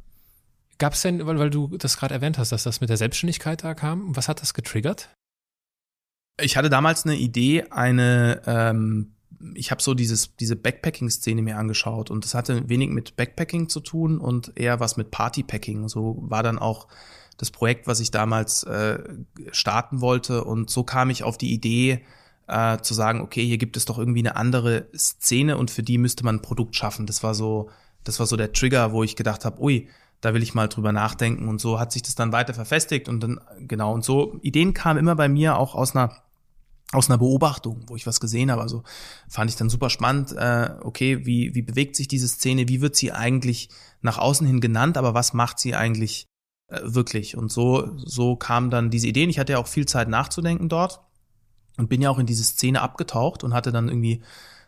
Gab 0.79 0.93
es 0.93 1.01
denn, 1.01 1.27
weil, 1.27 1.39
weil 1.39 1.49
du 1.49 1.69
das 1.79 1.97
gerade 1.97 2.13
erwähnt 2.13 2.37
hast, 2.37 2.53
dass 2.53 2.65
das 2.65 2.83
mit 2.83 2.91
der 2.91 2.99
Selbstständigkeit 2.99 3.65
da 3.65 3.75
kam, 3.75 4.15
was 4.15 4.29
hat 4.29 4.43
das 4.43 4.53
getriggert? 4.53 5.09
Ich 6.39 6.57
hatte 6.57 6.69
damals 6.69 7.05
eine 7.05 7.17
Idee, 7.17 7.65
eine 7.71 8.43
ähm, 8.47 9.13
ich 9.55 9.71
habe 9.71 9.83
so 9.83 9.95
dieses, 9.95 10.37
diese 10.37 10.57
Backpacking-Szene 10.57 11.43
mir 11.43 11.59
angeschaut 11.59 12.11
und 12.11 12.25
das 12.25 12.35
hatte 12.35 12.69
wenig 12.69 12.91
mit 12.91 13.17
Backpacking 13.17 13.69
zu 13.69 13.81
tun 13.81 14.19
und 14.19 14.53
eher 14.57 14.81
was 14.81 14.97
mit 14.97 15.11
Partypacking. 15.11 15.89
So 15.89 16.17
war 16.21 16.43
dann 16.43 16.59
auch 16.59 16.89
das 17.37 17.51
Projekt, 17.51 17.87
was 17.87 18.01
ich 18.01 18.11
damals 18.11 18.63
äh, 18.65 18.99
starten 19.51 20.01
wollte 20.01 20.45
und 20.45 20.71
so 20.71 20.85
kam 20.85 21.11
ich 21.11 21.23
auf 21.23 21.37
die 21.37 21.53
Idee 21.53 22.03
äh, 22.49 22.79
zu 22.79 22.95
sagen, 22.95 23.21
okay, 23.21 23.45
hier 23.45 23.59
gibt 23.59 23.77
es 23.77 23.85
doch 23.85 23.99
irgendwie 23.99 24.21
eine 24.21 24.37
andere 24.37 24.89
Szene 24.97 25.59
und 25.59 25.71
für 25.71 25.83
die 25.83 25.99
müsste 25.99 26.25
man 26.25 26.37
ein 26.37 26.43
Produkt 26.43 26.77
schaffen. 26.77 27.07
Das 27.07 27.23
war 27.23 27.35
so, 27.35 27.71
das 28.05 28.19
war 28.19 28.27
so 28.27 28.37
der 28.37 28.53
Trigger, 28.53 28.93
wo 28.93 29.03
ich 29.03 29.17
gedacht 29.17 29.45
habe, 29.45 29.61
ui, 29.61 29.89
da 30.23 30.33
will 30.33 30.43
ich 30.43 30.55
mal 30.55 30.69
drüber 30.69 30.93
nachdenken 30.93 31.49
und 31.49 31.61
so 31.61 31.79
hat 31.79 31.93
sich 31.93 32.03
das 32.03 32.15
dann 32.15 32.33
weiter 32.33 32.55
verfestigt 32.55 33.09
und 33.09 33.21
dann 33.21 33.41
genau 33.59 33.93
und 33.93 34.03
so 34.03 34.39
Ideen 34.41 34.73
kamen 34.73 34.99
immer 34.99 35.15
bei 35.15 35.29
mir 35.29 35.59
auch 35.59 35.75
aus 35.75 35.95
einer 35.95 36.23
aus 36.93 37.11
einer 37.11 37.19
Beobachtung, 37.19 37.85
wo 37.89 37.97
ich 37.97 38.07
was 38.07 38.21
gesehen 38.21 38.51
habe. 38.51 38.63
Also 38.63 38.83
fand 39.29 39.51
ich 39.51 39.57
dann 39.57 39.69
super 39.69 39.91
spannend, 39.91 40.33
äh, 40.33 40.71
okay, 40.83 41.27
wie, 41.27 41.55
wie 41.55 41.63
bewegt 41.63 41.97
sich 41.97 42.09
diese 42.09 42.29
Szene, 42.29 42.69
wie 42.69 42.81
wird 42.81 42.97
sie 42.97 43.13
eigentlich 43.13 43.69
nach 44.03 44.19
außen 44.19 44.47
hin 44.47 44.61
genannt, 44.61 44.97
aber 44.97 45.15
was 45.15 45.33
macht 45.33 45.59
sie 45.59 45.75
eigentlich 45.75 46.27
äh, 46.69 46.81
wirklich? 46.83 47.37
Und 47.37 47.51
so, 47.51 47.91
so 47.97 48.37
kamen 48.37 48.71
dann 48.71 48.91
diese 48.91 49.09
Ideen. 49.09 49.31
Ich 49.31 49.39
hatte 49.39 49.53
ja 49.53 49.59
auch 49.59 49.67
viel 49.67 49.87
Zeit 49.87 50.09
nachzudenken 50.09 50.69
dort 50.69 51.01
und 51.77 51.89
bin 51.89 52.03
ja 52.03 52.11
auch 52.11 52.19
in 52.19 52.27
diese 52.27 52.45
Szene 52.45 52.83
abgetaucht 52.83 53.43
und 53.43 53.53
hatte 53.53 53.73
dann 53.73 53.89
irgendwie 53.89 54.23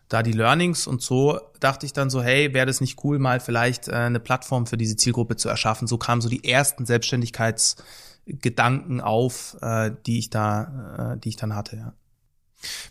da 0.08 0.22
die 0.22 0.32
Learnings 0.32 0.86
und 0.86 1.02
so 1.02 1.38
dachte 1.60 1.84
ich 1.86 1.92
dann 1.92 2.10
so, 2.10 2.22
hey, 2.22 2.54
wäre 2.54 2.66
das 2.66 2.80
nicht 2.80 3.04
cool, 3.04 3.18
mal 3.18 3.40
vielleicht 3.40 3.88
äh, 3.88 3.92
eine 3.92 4.20
Plattform 4.20 4.66
für 4.66 4.78
diese 4.78 4.96
Zielgruppe 4.96 5.36
zu 5.36 5.50
erschaffen. 5.50 5.86
So 5.86 5.98
kamen 5.98 6.22
so 6.22 6.30
die 6.30 6.48
ersten 6.48 6.86
Selbstständigkeitsgedanken 6.86 9.02
auf, 9.02 9.58
äh, 9.60 9.90
die 10.06 10.18
ich 10.18 10.30
da, 10.30 11.12
äh, 11.14 11.18
die 11.18 11.28
ich 11.28 11.36
dann 11.36 11.54
hatte, 11.54 11.76
ja. 11.76 11.92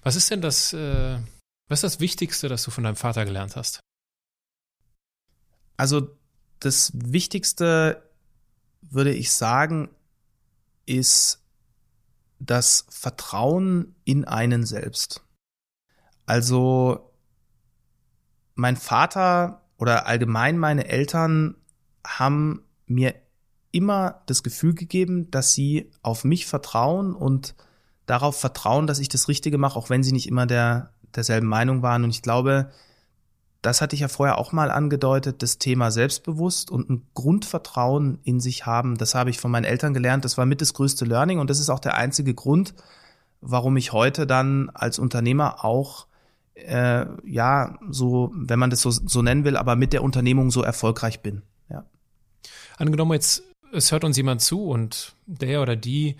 Was 0.03 0.15
ist 0.15 0.31
denn 0.31 0.41
das, 0.41 0.73
äh, 0.73 1.19
was 1.67 1.83
ist 1.83 1.95
das 1.95 1.99
Wichtigste, 1.99 2.47
das 2.47 2.63
du 2.63 2.71
von 2.71 2.83
deinem 2.83 2.95
Vater 2.95 3.25
gelernt 3.25 3.55
hast? 3.55 3.79
Also 5.75 6.17
das 6.59 6.91
Wichtigste, 6.93 8.03
würde 8.81 9.13
ich 9.13 9.31
sagen, 9.31 9.89
ist 10.85 11.43
das 12.39 12.85
Vertrauen 12.89 13.95
in 14.05 14.25
einen 14.25 14.65
selbst. 14.65 15.23
Also 16.25 17.13
mein 18.55 18.75
Vater 18.75 19.61
oder 19.77 20.07
allgemein 20.07 20.57
meine 20.57 20.87
Eltern 20.87 21.55
haben 22.05 22.63
mir 22.85 23.15
immer 23.71 24.23
das 24.25 24.43
Gefühl 24.43 24.73
gegeben, 24.73 25.29
dass 25.29 25.53
sie 25.53 25.91
auf 26.01 26.23
mich 26.23 26.47
vertrauen 26.47 27.13
und 27.13 27.55
darauf 28.07 28.39
vertrauen, 28.39 28.87
dass 28.87 28.97
ich 28.97 29.09
das 29.09 29.27
Richtige 29.27 29.59
mache, 29.59 29.77
auch 29.77 29.91
wenn 29.91 30.01
sie 30.01 30.13
nicht 30.13 30.27
immer 30.27 30.47
der, 30.47 30.89
derselben 31.15 31.47
Meinung 31.47 31.83
waren. 31.83 32.03
Und 32.03 32.09
ich 32.09 32.23
glaube, 32.23 32.71
das 33.61 33.81
hatte 33.81 33.95
ich 33.95 34.01
ja 34.01 34.07
vorher 34.07 34.37
auch 34.37 34.51
mal 34.53 34.71
angedeutet, 34.71 35.43
das 35.43 35.59
Thema 35.59 35.91
Selbstbewusst 35.91 36.71
und 36.71 36.89
ein 36.89 37.05
Grundvertrauen 37.13 38.19
in 38.23 38.39
sich 38.39 38.65
haben. 38.65 38.97
Das 38.97 39.13
habe 39.13 39.29
ich 39.29 39.39
von 39.39 39.51
meinen 39.51 39.65
Eltern 39.65 39.93
gelernt. 39.93 40.25
Das 40.25 40.37
war 40.37 40.45
mit 40.45 40.61
das 40.61 40.73
größte 40.73 41.05
Learning 41.05 41.39
und 41.39 41.49
das 41.49 41.59
ist 41.59 41.69
auch 41.69 41.79
der 41.79 41.95
einzige 41.95 42.33
Grund, 42.33 42.73
warum 43.41 43.77
ich 43.77 43.91
heute 43.91 44.25
dann 44.25 44.69
als 44.73 44.99
Unternehmer 44.99 45.65
auch 45.65 46.07
äh, 46.55 47.05
ja 47.25 47.77
so, 47.89 48.31
wenn 48.33 48.57
man 48.57 48.69
das 48.69 48.81
so, 48.81 48.89
so 48.89 49.21
nennen 49.21 49.43
will, 49.43 49.57
aber 49.57 49.75
mit 49.75 49.93
der 49.93 50.03
Unternehmung 50.03 50.49
so 50.49 50.63
erfolgreich 50.63 51.21
bin. 51.21 51.41
Ja. 51.69 51.85
Angenommen 52.77 53.13
jetzt, 53.13 53.43
es 53.73 53.91
hört 53.91 54.03
uns 54.03 54.17
jemand 54.17 54.41
zu 54.41 54.65
und 54.65 55.13
der 55.25 55.61
oder 55.61 55.75
die 55.75 56.15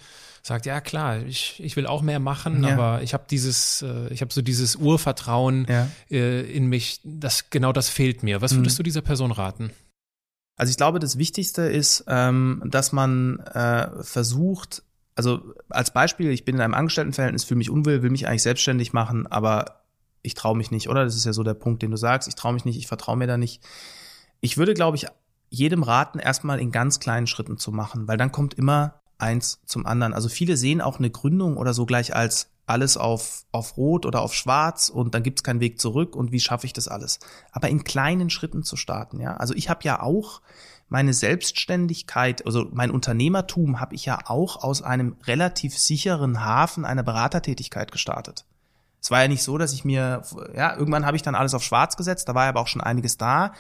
sagt, 0.48 0.66
ja 0.66 0.82
klar, 0.82 1.20
ich, 1.20 1.62
ich 1.64 1.76
will 1.76 1.86
auch 1.86 2.02
mehr 2.02 2.20
machen, 2.20 2.64
ja. 2.64 2.74
aber 2.74 3.04
ich 3.04 3.14
habe 3.14 3.26
dieses, 3.30 3.82
äh, 3.82 4.08
ich 4.14 4.22
habe 4.22 4.34
so 4.34 4.42
dieses 4.42 4.76
Urvertrauen 4.76 5.66
ja. 5.70 5.88
äh, 6.10 6.42
in 6.42 6.68
mich, 6.68 7.02
das 7.04 7.50
genau 7.50 7.74
das 7.74 7.90
fehlt 7.90 8.24
mir. 8.24 8.42
Was 8.42 8.56
würdest 8.56 8.76
mhm. 8.76 8.78
du 8.78 8.84
dieser 8.84 9.02
Person 9.02 9.32
raten? 9.32 9.72
Also 10.56 10.72
ich 10.72 10.78
glaube, 10.78 11.00
das 11.00 11.18
Wichtigste 11.18 11.64
ist, 11.64 12.06
ähm, 12.08 12.64
dass 12.66 12.92
man 12.92 13.40
äh, 13.40 14.04
versucht, 14.04 14.84
also 15.16 15.42
als 15.70 15.92
Beispiel, 15.92 16.32
ich 16.32 16.46
bin 16.46 16.56
in 16.56 16.62
einem 16.62 16.74
Angestelltenverhältnis, 16.74 17.44
fühle 17.44 17.60
mich 17.60 17.70
unwohl, 17.70 18.02
will 18.02 18.10
mich 18.10 18.28
eigentlich 18.28 18.44
selbstständig 18.44 18.94
machen, 18.94 19.28
aber 19.28 19.84
ich 20.24 20.34
traue 20.34 20.58
mich 20.58 20.72
nicht, 20.72 20.90
oder? 20.90 21.04
Das 21.04 21.16
ist 21.16 21.26
ja 21.26 21.34
so 21.34 21.44
der 21.44 21.54
Punkt, 21.54 21.84
den 21.84 21.92
du 21.92 21.98
sagst. 21.98 22.28
Ich 22.28 22.36
traue 22.36 22.54
mich 22.54 22.66
nicht, 22.66 22.78
ich 22.78 22.88
vertraue 22.88 23.18
mir 23.18 23.28
da 23.28 23.38
nicht. 23.38 23.64
Ich 24.42 24.58
würde, 24.58 24.74
glaube 24.74 24.98
ich, 24.98 25.08
jedem 25.50 25.84
raten, 25.84 26.20
erstmal 26.20 26.60
in 26.60 26.72
ganz 26.72 27.00
kleinen 27.00 27.28
Schritten 27.28 27.58
zu 27.58 27.72
machen, 27.72 28.08
weil 28.08 28.18
dann 28.18 28.32
kommt 28.32 28.54
immer 28.56 29.02
eins 29.18 29.60
zum 29.66 29.86
anderen. 29.86 30.14
Also 30.14 30.30
viele 30.30 30.58
sehen 30.58 30.82
auch 30.82 31.00
eine 31.00 31.10
Gründung 31.10 31.58
oder 31.58 31.74
so 31.74 31.86
gleich 31.86 32.16
als 32.16 32.50
alles 32.68 32.98
auf, 32.98 33.46
auf 33.52 33.78
Rot 33.78 34.06
oder 34.06 34.22
auf 34.22 34.34
Schwarz 34.34 34.90
und 34.90 35.16
dann 35.16 35.24
gibt 35.24 35.40
es 35.40 35.44
keinen 35.44 35.62
Weg 35.62 35.80
zurück 35.80 36.16
und 36.16 36.32
wie 36.32 36.40
schaffe 36.40 36.66
ich 36.66 36.74
das 36.74 36.88
alles? 36.88 37.20
Aber 37.52 37.70
in 37.70 37.86
kleinen 37.86 38.30
Schritten 38.30 38.64
zu 38.64 38.76
starten, 38.76 39.22
ja. 39.22 39.38
Also 39.38 39.54
ich 39.54 39.70
habe 39.70 39.84
ja 39.84 40.02
auch 40.02 40.42
meine 40.90 41.14
Selbstständigkeit, 41.14 42.46
also 42.46 42.68
mein 42.72 42.92
Unternehmertum 42.92 43.80
habe 43.80 43.96
ich 43.96 44.06
ja 44.06 44.20
auch 44.26 44.64
aus 44.64 44.82
einem 44.82 45.16
relativ 45.26 45.78
sicheren 45.78 46.44
Hafen 46.44 46.86
einer 46.86 47.04
Beratertätigkeit 47.04 47.92
gestartet. 47.92 48.46
Es 49.02 49.12
war 49.12 49.22
ja 49.22 49.28
nicht 49.28 49.44
so, 49.44 49.58
dass 49.58 49.74
ich 49.74 49.86
mir, 49.86 50.24
ja, 50.54 50.76
irgendwann 50.76 51.06
habe 51.06 51.16
ich 51.16 51.24
dann 51.24 51.36
alles 51.36 51.54
auf 51.54 51.64
schwarz 51.64 51.96
gesetzt, 51.96 52.28
da 52.28 52.36
war 52.36 52.46
aber 52.46 52.60
auch 52.60 52.68
schon 52.68 52.82
einiges 52.82 53.18
da. 53.18 53.54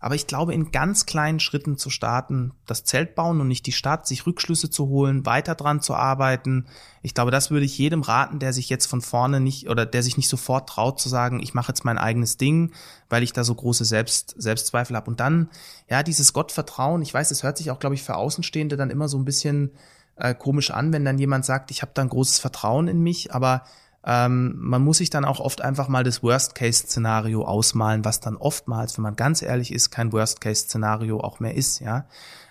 Aber 0.00 0.14
ich 0.14 0.26
glaube, 0.26 0.54
in 0.54 0.70
ganz 0.70 1.06
kleinen 1.06 1.40
Schritten 1.40 1.76
zu 1.76 1.90
starten, 1.90 2.52
das 2.66 2.84
Zelt 2.84 3.14
bauen 3.14 3.40
und 3.40 3.48
nicht 3.48 3.66
die 3.66 3.72
Stadt, 3.72 4.06
sich 4.06 4.26
Rückschlüsse 4.26 4.70
zu 4.70 4.88
holen, 4.88 5.26
weiter 5.26 5.54
dran 5.54 5.80
zu 5.80 5.94
arbeiten. 5.94 6.66
Ich 7.02 7.14
glaube, 7.14 7.30
das 7.30 7.50
würde 7.50 7.66
ich 7.66 7.78
jedem 7.78 8.02
raten, 8.02 8.38
der 8.38 8.52
sich 8.52 8.68
jetzt 8.68 8.86
von 8.86 9.00
vorne 9.00 9.40
nicht 9.40 9.68
oder 9.68 9.86
der 9.86 10.02
sich 10.02 10.16
nicht 10.16 10.28
sofort 10.28 10.68
traut 10.68 11.00
zu 11.00 11.08
sagen, 11.08 11.40
ich 11.40 11.54
mache 11.54 11.72
jetzt 11.72 11.84
mein 11.84 11.98
eigenes 11.98 12.36
Ding, 12.36 12.72
weil 13.08 13.22
ich 13.22 13.32
da 13.32 13.44
so 13.44 13.54
große 13.54 13.84
Selbst, 13.84 14.34
Selbstzweifel 14.38 14.94
habe. 14.96 15.10
Und 15.10 15.20
dann, 15.20 15.50
ja, 15.88 16.02
dieses 16.02 16.32
Gottvertrauen, 16.32 17.02
ich 17.02 17.12
weiß, 17.12 17.30
es 17.30 17.42
hört 17.42 17.58
sich 17.58 17.70
auch, 17.70 17.78
glaube 17.78 17.94
ich, 17.94 18.02
für 18.02 18.16
Außenstehende 18.16 18.76
dann 18.76 18.90
immer 18.90 19.08
so 19.08 19.18
ein 19.18 19.24
bisschen 19.24 19.72
äh, 20.16 20.34
komisch 20.34 20.70
an, 20.70 20.92
wenn 20.92 21.04
dann 21.04 21.18
jemand 21.18 21.44
sagt, 21.44 21.70
ich 21.70 21.82
habe 21.82 21.92
da 21.94 22.02
ein 22.02 22.08
großes 22.08 22.38
Vertrauen 22.38 22.88
in 22.88 23.00
mich, 23.00 23.34
aber 23.34 23.64
ähm, 24.04 24.54
man 24.58 24.82
muss 24.82 24.98
sich 24.98 25.10
dann 25.10 25.24
auch 25.24 25.40
oft 25.40 25.60
einfach 25.60 25.88
mal 25.88 26.04
das 26.04 26.22
Worst-Case-Szenario 26.22 27.44
ausmalen, 27.44 28.04
was 28.04 28.20
dann 28.20 28.36
oftmals, 28.36 28.96
wenn 28.96 29.02
man 29.02 29.16
ganz 29.16 29.42
ehrlich 29.42 29.72
ist, 29.72 29.90
kein 29.90 30.12
Worst-Case-Szenario 30.12 31.20
auch 31.20 31.40
mehr 31.40 31.54
ist, 31.54 31.80
ja. 31.80 32.06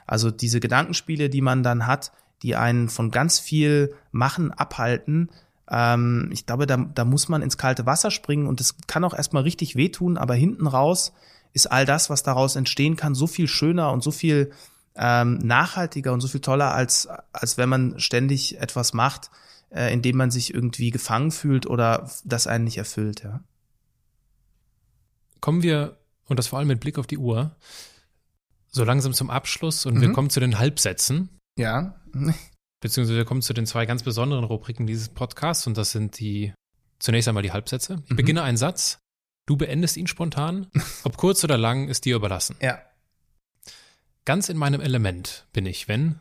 Also 0.06 0.32
diese 0.32 0.60
Gedankenspiele, 0.60 1.30
die 1.30 1.41
man 1.41 1.64
dann 1.64 1.86
hat, 1.86 2.12
die 2.41 2.56
einen 2.56 2.89
von 2.89 3.12
ganz 3.12 3.39
viel 3.39 3.93
Machen 4.12 4.52
abhalten, 4.52 5.30
ähm, 5.70 6.30
ich 6.32 6.45
glaube, 6.45 6.66
da, 6.66 6.78
da 6.78 7.06
muss 7.06 7.30
man 7.30 7.41
ins 7.41 7.58
kalte 7.58 7.86
Wasser 7.86 8.12
springen 8.12 8.48
und 8.48 8.60
das 8.60 8.76
kann 8.88 9.04
auch 9.04 9.14
erstmal 9.14 9.43
richtig 9.43 9.76
wehtun, 9.76 10.18
aber 10.18 10.34
hinten 10.36 10.68
raus 10.68 11.14
ist 11.54 11.68
all 11.68 11.86
das, 11.86 12.10
was 12.10 12.24
daraus 12.24 12.56
entstehen 12.56 12.95
kann, 12.95 13.16
so 13.16 13.28
viel 13.28 13.48
schöner 13.48 13.91
und 13.91 14.04
so 14.04 14.12
viel 14.12 14.52
ähm, 14.95 15.39
nachhaltiger 15.39 16.14
und 16.14 16.22
so 16.22 16.28
viel 16.28 16.41
toller, 16.41 16.74
als, 16.74 17.08
als 17.34 17.58
wenn 17.58 17.70
man 17.70 18.00
ständig 18.00 18.60
etwas 18.60 18.93
macht, 18.93 19.30
äh, 19.70 19.91
in 19.93 20.01
dem 20.01 20.18
man 20.18 20.32
sich 20.32 20.53
irgendwie 20.53 20.91
gefangen 20.91 21.32
fühlt 21.32 21.65
oder 21.65 22.09
das 22.24 22.47
einen 22.47 22.63
nicht 22.63 22.78
erfüllt, 22.78 23.24
ja. 23.24 23.43
Kommen 25.39 25.61
wir, 25.61 25.97
und 26.26 26.39
das 26.39 26.47
vor 26.47 26.59
allem 26.59 26.68
mit 26.68 26.80
Blick 26.80 26.97
auf 26.97 27.07
die 27.07 27.18
Uhr, 27.18 27.55
so 28.70 28.84
langsam 28.84 29.13
zum 29.13 29.30
Abschluss 29.30 29.86
und 29.86 29.95
mhm. 29.95 30.01
wir 30.01 30.11
kommen 30.13 30.30
zu 30.30 30.39
den 30.39 30.57
Halbsätzen. 30.59 31.30
Ja. 31.57 31.99
Beziehungsweise 32.80 33.18
wir 33.18 33.26
kommen 33.26 33.41
zu 33.41 33.53
den 33.53 33.65
zwei 33.65 33.86
ganz 33.86 34.03
besonderen 34.03 34.43
Rubriken 34.43 34.88
dieses 34.88 35.09
Podcasts 35.09 35.65
und 35.68 35.78
das 35.78 35.91
sind 35.91 36.20
die, 36.20 36.53
zunächst 36.99 37.28
einmal 37.28 37.43
die 37.43 37.51
Halbsätze. 37.51 38.01
Ich 38.05 38.11
mhm. 38.11 38.15
beginne 38.15 38.43
einen 38.43 38.57
Satz, 38.57 38.99
du 39.47 39.57
beendest 39.57 39.97
ihn 39.97 40.07
spontan, 40.07 40.68
ob 41.03 41.18
kurz 41.18 41.43
oder 41.43 41.57
lang, 41.57 41.88
ist 41.88 42.05
dir 42.05 42.15
überlassen. 42.15 42.55
Ja. 42.61 42.82
Ganz 44.26 44.49
in 44.49 44.57
meinem 44.57 44.82
Element 44.82 45.47
bin 45.53 45.65
ich, 45.65 45.88
wenn 45.88 46.20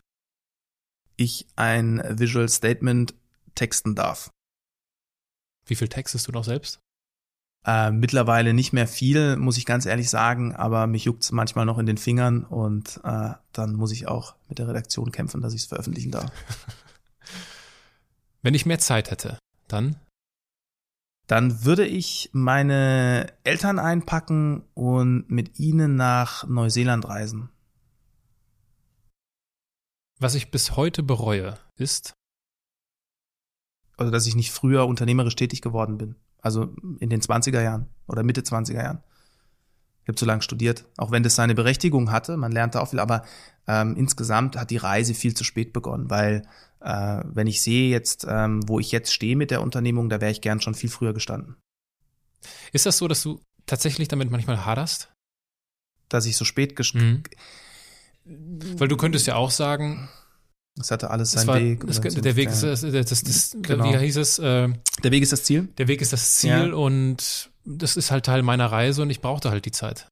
ich 1.16 1.46
ein 1.56 2.02
Visual 2.08 2.48
Statement 2.48 3.14
texten 3.56 3.96
darf. 3.96 4.30
Wie 5.66 5.74
viel 5.74 5.88
textest 5.88 6.28
du 6.28 6.32
noch 6.32 6.44
selbst? 6.44 6.80
Äh, 7.66 7.90
mittlerweile 7.90 8.54
nicht 8.54 8.72
mehr 8.72 8.86
viel, 8.86 9.36
muss 9.36 9.58
ich 9.58 9.66
ganz 9.66 9.86
ehrlich 9.86 10.08
sagen, 10.08 10.54
aber 10.54 10.86
mich 10.86 11.04
juckt 11.04 11.24
es 11.24 11.32
manchmal 11.32 11.66
noch 11.66 11.78
in 11.78 11.86
den 11.86 11.98
Fingern 11.98 12.44
und 12.44 13.00
äh, 13.02 13.30
dann 13.52 13.74
muss 13.74 13.90
ich 13.90 14.06
auch 14.06 14.36
mit 14.48 14.60
der 14.60 14.68
Redaktion 14.68 15.10
kämpfen, 15.10 15.40
dass 15.40 15.52
ich 15.52 15.62
es 15.62 15.66
veröffentlichen 15.66 16.12
darf. 16.12 16.30
Wenn 18.42 18.54
ich 18.54 18.66
mehr 18.66 18.78
Zeit 18.78 19.10
hätte, 19.10 19.40
dann? 19.66 19.96
Dann 21.26 21.64
würde 21.64 21.84
ich 21.84 22.30
meine 22.32 23.32
Eltern 23.42 23.80
einpacken 23.80 24.62
und 24.74 25.28
mit 25.28 25.58
ihnen 25.58 25.96
nach 25.96 26.46
Neuseeland 26.46 27.08
reisen. 27.08 27.48
Was 30.20 30.36
ich 30.36 30.52
bis 30.52 30.76
heute 30.76 31.02
bereue, 31.02 31.58
ist? 31.74 32.15
Also 33.96 34.10
dass 34.12 34.26
ich 34.26 34.36
nicht 34.36 34.50
früher 34.50 34.86
unternehmerisch 34.86 35.36
tätig 35.36 35.62
geworden 35.62 35.98
bin. 35.98 36.16
Also 36.40 36.74
in 37.00 37.10
den 37.10 37.20
20er 37.20 37.62
Jahren 37.62 37.88
oder 38.06 38.22
Mitte 38.22 38.42
20er 38.42 38.82
Jahren. 38.82 39.02
Ich 40.02 40.08
habe 40.08 40.16
zu 40.16 40.24
lange 40.24 40.42
studiert, 40.42 40.84
auch 40.98 41.10
wenn 41.10 41.24
das 41.24 41.34
seine 41.34 41.56
Berechtigung 41.56 42.12
hatte, 42.12 42.36
man 42.36 42.52
lernte 42.52 42.80
auch 42.80 42.90
viel, 42.90 43.00
aber 43.00 43.24
ähm, 43.66 43.96
insgesamt 43.96 44.56
hat 44.56 44.70
die 44.70 44.76
Reise 44.76 45.14
viel 45.14 45.34
zu 45.34 45.42
spät 45.42 45.72
begonnen, 45.72 46.08
weil 46.10 46.42
äh, 46.80 47.24
wenn 47.24 47.48
ich 47.48 47.60
sehe 47.60 47.90
jetzt, 47.90 48.24
ähm, 48.28 48.60
wo 48.68 48.78
ich 48.78 48.92
jetzt 48.92 49.12
stehe 49.12 49.34
mit 49.34 49.50
der 49.50 49.62
Unternehmung, 49.62 50.08
da 50.08 50.20
wäre 50.20 50.30
ich 50.30 50.40
gern 50.40 50.60
schon 50.60 50.76
viel 50.76 50.90
früher 50.90 51.12
gestanden. 51.12 51.56
Ist 52.72 52.86
das 52.86 52.98
so, 52.98 53.08
dass 53.08 53.22
du 53.22 53.40
tatsächlich 53.66 54.06
damit 54.06 54.30
manchmal 54.30 54.64
haderst? 54.64 55.12
Dass 56.08 56.26
ich 56.26 56.36
so 56.36 56.44
spät 56.44 56.76
gestanden. 56.76 57.24
Mhm. 58.24 58.78
Weil 58.78 58.86
du 58.86 58.96
könntest 58.96 59.26
ja 59.26 59.34
auch 59.34 59.50
sagen, 59.50 60.08
es 60.78 60.90
hatte 60.90 61.10
alles 61.10 61.32
seinen 61.32 61.46
war, 61.46 61.60
Weg. 61.60 61.84
Es, 61.84 62.00
der 62.00 62.36
Weg 62.36 62.50
ist 62.50 62.62
das, 62.62 62.82
das, 62.82 63.22
das, 63.22 63.56
genau. 63.62 63.84
wie 63.84 63.96
hieß 63.96 64.16
es? 64.16 64.38
Äh, 64.38 64.68
der 65.02 65.10
Weg 65.10 65.22
ist 65.22 65.32
das 65.32 65.44
Ziel. 65.44 65.68
Der 65.78 65.88
Weg 65.88 66.02
ist 66.02 66.12
das 66.12 66.34
Ziel 66.34 66.68
ja. 66.68 66.74
und 66.74 67.50
das 67.64 67.96
ist 67.96 68.10
halt 68.10 68.26
Teil 68.26 68.42
meiner 68.42 68.66
Reise 68.66 69.02
und 69.02 69.10
ich 69.10 69.20
brauchte 69.20 69.50
halt 69.50 69.64
die 69.64 69.72
Zeit. 69.72 70.08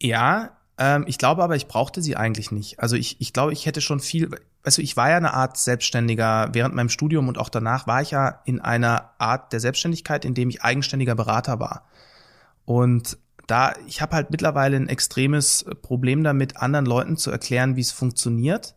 Ja, 0.00 0.56
ähm, 0.76 1.04
ich 1.06 1.18
glaube 1.18 1.44
aber, 1.44 1.54
ich 1.54 1.68
brauchte 1.68 2.02
sie 2.02 2.16
eigentlich 2.16 2.50
nicht. 2.50 2.80
Also 2.80 2.96
ich, 2.96 3.20
ich 3.20 3.32
glaube, 3.32 3.52
ich 3.52 3.66
hätte 3.66 3.80
schon 3.80 4.00
viel, 4.00 4.30
weißt 4.64 4.78
du, 4.78 4.82
ich 4.82 4.96
war 4.96 5.08
ja 5.08 5.16
eine 5.16 5.34
Art 5.34 5.56
Selbstständiger 5.56 6.48
während 6.52 6.74
meinem 6.74 6.88
Studium 6.88 7.28
und 7.28 7.38
auch 7.38 7.48
danach 7.48 7.86
war 7.86 8.02
ich 8.02 8.10
ja 8.10 8.40
in 8.44 8.60
einer 8.60 9.12
Art 9.18 9.52
der 9.52 9.60
Selbstständigkeit, 9.60 10.24
in 10.24 10.34
dem 10.34 10.50
ich 10.50 10.62
eigenständiger 10.62 11.14
Berater 11.14 11.60
war. 11.60 11.86
Und 12.64 13.18
da, 13.46 13.74
ich 13.86 14.02
habe 14.02 14.16
halt 14.16 14.30
mittlerweile 14.30 14.76
ein 14.76 14.88
extremes 14.88 15.64
Problem 15.82 16.24
damit, 16.24 16.56
anderen 16.56 16.86
Leuten 16.86 17.16
zu 17.16 17.30
erklären, 17.30 17.76
wie 17.76 17.80
es 17.80 17.92
funktioniert 17.92 18.74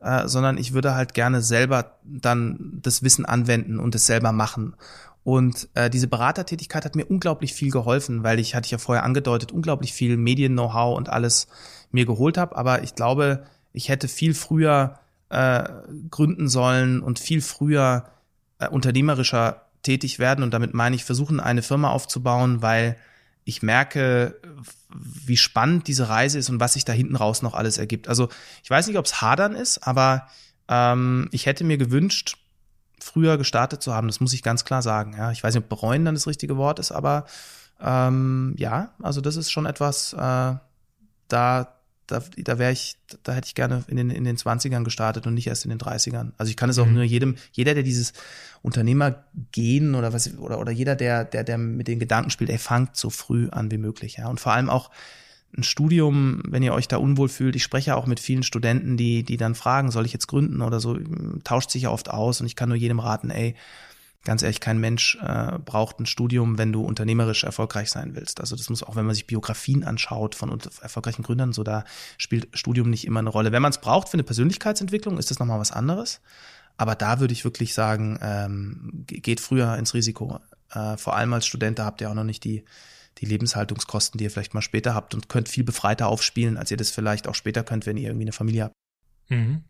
äh, 0.00 0.28
sondern 0.28 0.58
ich 0.58 0.72
würde 0.72 0.94
halt 0.94 1.14
gerne 1.14 1.42
selber 1.42 1.96
dann 2.04 2.78
das 2.82 3.02
Wissen 3.02 3.24
anwenden 3.24 3.78
und 3.78 3.94
es 3.94 4.06
selber 4.06 4.32
machen. 4.32 4.74
Und 5.24 5.68
äh, 5.74 5.90
diese 5.90 6.06
Beratertätigkeit 6.06 6.84
hat 6.84 6.94
mir 6.94 7.06
unglaublich 7.06 7.52
viel 7.52 7.72
geholfen, 7.72 8.22
weil 8.22 8.38
ich, 8.38 8.54
hatte 8.54 8.66
ich 8.66 8.70
ja 8.70 8.78
vorher 8.78 9.04
angedeutet, 9.04 9.50
unglaublich 9.50 9.92
viel 9.92 10.16
Medien-Know-how 10.16 10.96
und 10.96 11.08
alles 11.08 11.48
mir 11.90 12.06
geholt 12.06 12.38
habe. 12.38 12.56
Aber 12.56 12.84
ich 12.84 12.94
glaube, 12.94 13.44
ich 13.72 13.88
hätte 13.88 14.06
viel 14.06 14.34
früher 14.34 15.00
äh, 15.28 15.64
gründen 16.10 16.48
sollen 16.48 17.02
und 17.02 17.18
viel 17.18 17.40
früher 17.40 18.04
äh, 18.60 18.68
unternehmerischer 18.68 19.62
tätig 19.82 20.18
werden. 20.18 20.44
Und 20.44 20.54
damit 20.54 20.74
meine 20.74 20.94
ich, 20.94 21.04
versuchen, 21.04 21.40
eine 21.40 21.62
Firma 21.62 21.90
aufzubauen, 21.90 22.62
weil 22.62 22.96
ich 23.44 23.62
merke, 23.62 24.36
wie 24.88 25.36
spannend 25.36 25.86
diese 25.88 26.08
Reise 26.08 26.38
ist 26.38 26.48
und 26.48 26.60
was 26.60 26.74
sich 26.74 26.84
da 26.84 26.92
hinten 26.92 27.16
raus 27.16 27.42
noch 27.42 27.54
alles 27.54 27.78
ergibt. 27.78 28.08
Also 28.08 28.28
ich 28.62 28.70
weiß 28.70 28.86
nicht, 28.86 28.98
ob 28.98 29.04
es 29.04 29.20
hadern 29.20 29.54
ist, 29.54 29.86
aber 29.86 30.28
ähm, 30.68 31.28
ich 31.32 31.46
hätte 31.46 31.64
mir 31.64 31.78
gewünscht, 31.78 32.38
früher 33.00 33.38
gestartet 33.38 33.82
zu 33.82 33.94
haben. 33.94 34.08
Das 34.08 34.20
muss 34.20 34.32
ich 34.32 34.42
ganz 34.42 34.64
klar 34.64 34.82
sagen. 34.82 35.14
Ja, 35.16 35.30
ich 35.30 35.42
weiß 35.42 35.54
nicht, 35.54 35.64
ob 35.64 35.68
bereuen 35.68 36.04
dann 36.04 36.14
das 36.14 36.26
richtige 36.26 36.56
Wort 36.56 36.78
ist, 36.78 36.92
aber 36.92 37.26
ähm, 37.80 38.54
ja, 38.56 38.94
also 39.02 39.20
das 39.20 39.36
ist 39.36 39.50
schon 39.50 39.66
etwas, 39.66 40.12
äh, 40.14 40.54
da 41.28 41.75
da, 42.06 42.22
da 42.36 42.58
wäre 42.58 42.72
ich, 42.72 42.96
da 43.22 43.32
hätte 43.32 43.46
ich 43.48 43.54
gerne 43.54 43.84
in 43.88 43.96
den, 43.96 44.10
in 44.10 44.24
den 44.24 44.36
20ern 44.36 44.84
gestartet 44.84 45.26
und 45.26 45.34
nicht 45.34 45.46
erst 45.46 45.64
in 45.64 45.70
den 45.70 45.78
30ern. 45.78 46.32
Also 46.38 46.50
ich 46.50 46.56
kann 46.56 46.70
es 46.70 46.78
auch 46.78 46.86
mhm. 46.86 46.94
nur 46.94 47.02
jedem, 47.02 47.36
jeder, 47.52 47.74
der 47.74 47.82
dieses 47.82 48.12
Unternehmergehen 48.62 49.94
oder 49.94 50.12
was, 50.12 50.36
oder, 50.38 50.58
oder 50.58 50.72
jeder, 50.72 50.96
der, 50.96 51.24
der, 51.24 51.44
der 51.44 51.58
mit 51.58 51.88
den 51.88 51.98
Gedanken 51.98 52.30
spielt, 52.30 52.50
ey, 52.50 52.58
fangt 52.58 52.96
so 52.96 53.10
früh 53.10 53.48
an 53.50 53.70
wie 53.70 53.78
möglich, 53.78 54.16
ja. 54.16 54.28
Und 54.28 54.40
vor 54.40 54.52
allem 54.52 54.70
auch 54.70 54.90
ein 55.56 55.62
Studium, 55.62 56.42
wenn 56.46 56.62
ihr 56.62 56.74
euch 56.74 56.88
da 56.88 56.98
unwohl 56.98 57.28
fühlt, 57.28 57.56
ich 57.56 57.62
spreche 57.62 57.96
auch 57.96 58.06
mit 58.06 58.20
vielen 58.20 58.42
Studenten, 58.42 58.96
die, 58.96 59.22
die 59.22 59.36
dann 59.36 59.54
fragen, 59.54 59.90
soll 59.90 60.04
ich 60.04 60.12
jetzt 60.12 60.26
gründen 60.26 60.60
oder 60.60 60.80
so, 60.80 60.98
tauscht 61.44 61.70
sich 61.70 61.82
ja 61.82 61.90
oft 61.90 62.10
aus 62.10 62.40
und 62.40 62.46
ich 62.46 62.56
kann 62.56 62.68
nur 62.68 62.76
jedem 62.76 63.00
raten, 63.00 63.30
ey, 63.30 63.54
ganz 64.26 64.42
ehrlich, 64.42 64.60
kein 64.60 64.78
Mensch 64.78 65.16
äh, 65.22 65.58
braucht 65.64 65.98
ein 65.98 66.04
Studium, 66.04 66.58
wenn 66.58 66.72
du 66.72 66.82
unternehmerisch 66.82 67.44
erfolgreich 67.44 67.90
sein 67.90 68.14
willst. 68.14 68.40
Also 68.40 68.56
das 68.56 68.68
muss 68.68 68.82
auch, 68.82 68.96
wenn 68.96 69.06
man 69.06 69.14
sich 69.14 69.26
Biografien 69.26 69.84
anschaut 69.84 70.34
von 70.34 70.60
erfolgreichen 70.82 71.22
Gründern, 71.22 71.54
so 71.54 71.62
da 71.62 71.84
spielt 72.18 72.48
Studium 72.52 72.90
nicht 72.90 73.06
immer 73.06 73.20
eine 73.20 73.30
Rolle. 73.30 73.52
Wenn 73.52 73.62
man 73.62 73.70
es 73.70 73.80
braucht 73.80 74.10
für 74.10 74.14
eine 74.14 74.24
Persönlichkeitsentwicklung, 74.24 75.16
ist 75.16 75.30
das 75.30 75.38
nochmal 75.38 75.60
was 75.60 75.72
anderes. 75.72 76.20
Aber 76.76 76.94
da 76.94 77.20
würde 77.20 77.32
ich 77.32 77.44
wirklich 77.44 77.72
sagen, 77.72 78.18
ähm, 78.20 79.04
geht 79.06 79.40
früher 79.40 79.76
ins 79.76 79.94
Risiko. 79.94 80.40
Äh, 80.70 80.98
vor 80.98 81.16
allem 81.16 81.32
als 81.32 81.46
Student, 81.46 81.78
da 81.78 81.86
habt 81.86 82.02
ihr 82.02 82.10
auch 82.10 82.14
noch 82.14 82.24
nicht 82.24 82.44
die, 82.44 82.64
die 83.18 83.26
Lebenshaltungskosten, 83.26 84.18
die 84.18 84.24
ihr 84.24 84.30
vielleicht 84.30 84.52
mal 84.52 84.60
später 84.60 84.94
habt 84.94 85.14
und 85.14 85.30
könnt 85.30 85.48
viel 85.48 85.64
befreiter 85.64 86.08
aufspielen, 86.08 86.58
als 86.58 86.70
ihr 86.70 86.76
das 86.76 86.90
vielleicht 86.90 87.28
auch 87.28 87.34
später 87.34 87.64
könnt, 87.64 87.86
wenn 87.86 87.96
ihr 87.96 88.08
irgendwie 88.08 88.24
eine 88.24 88.32
Familie 88.32 88.64
habt. 88.64 88.74
Mhm. 89.28 89.64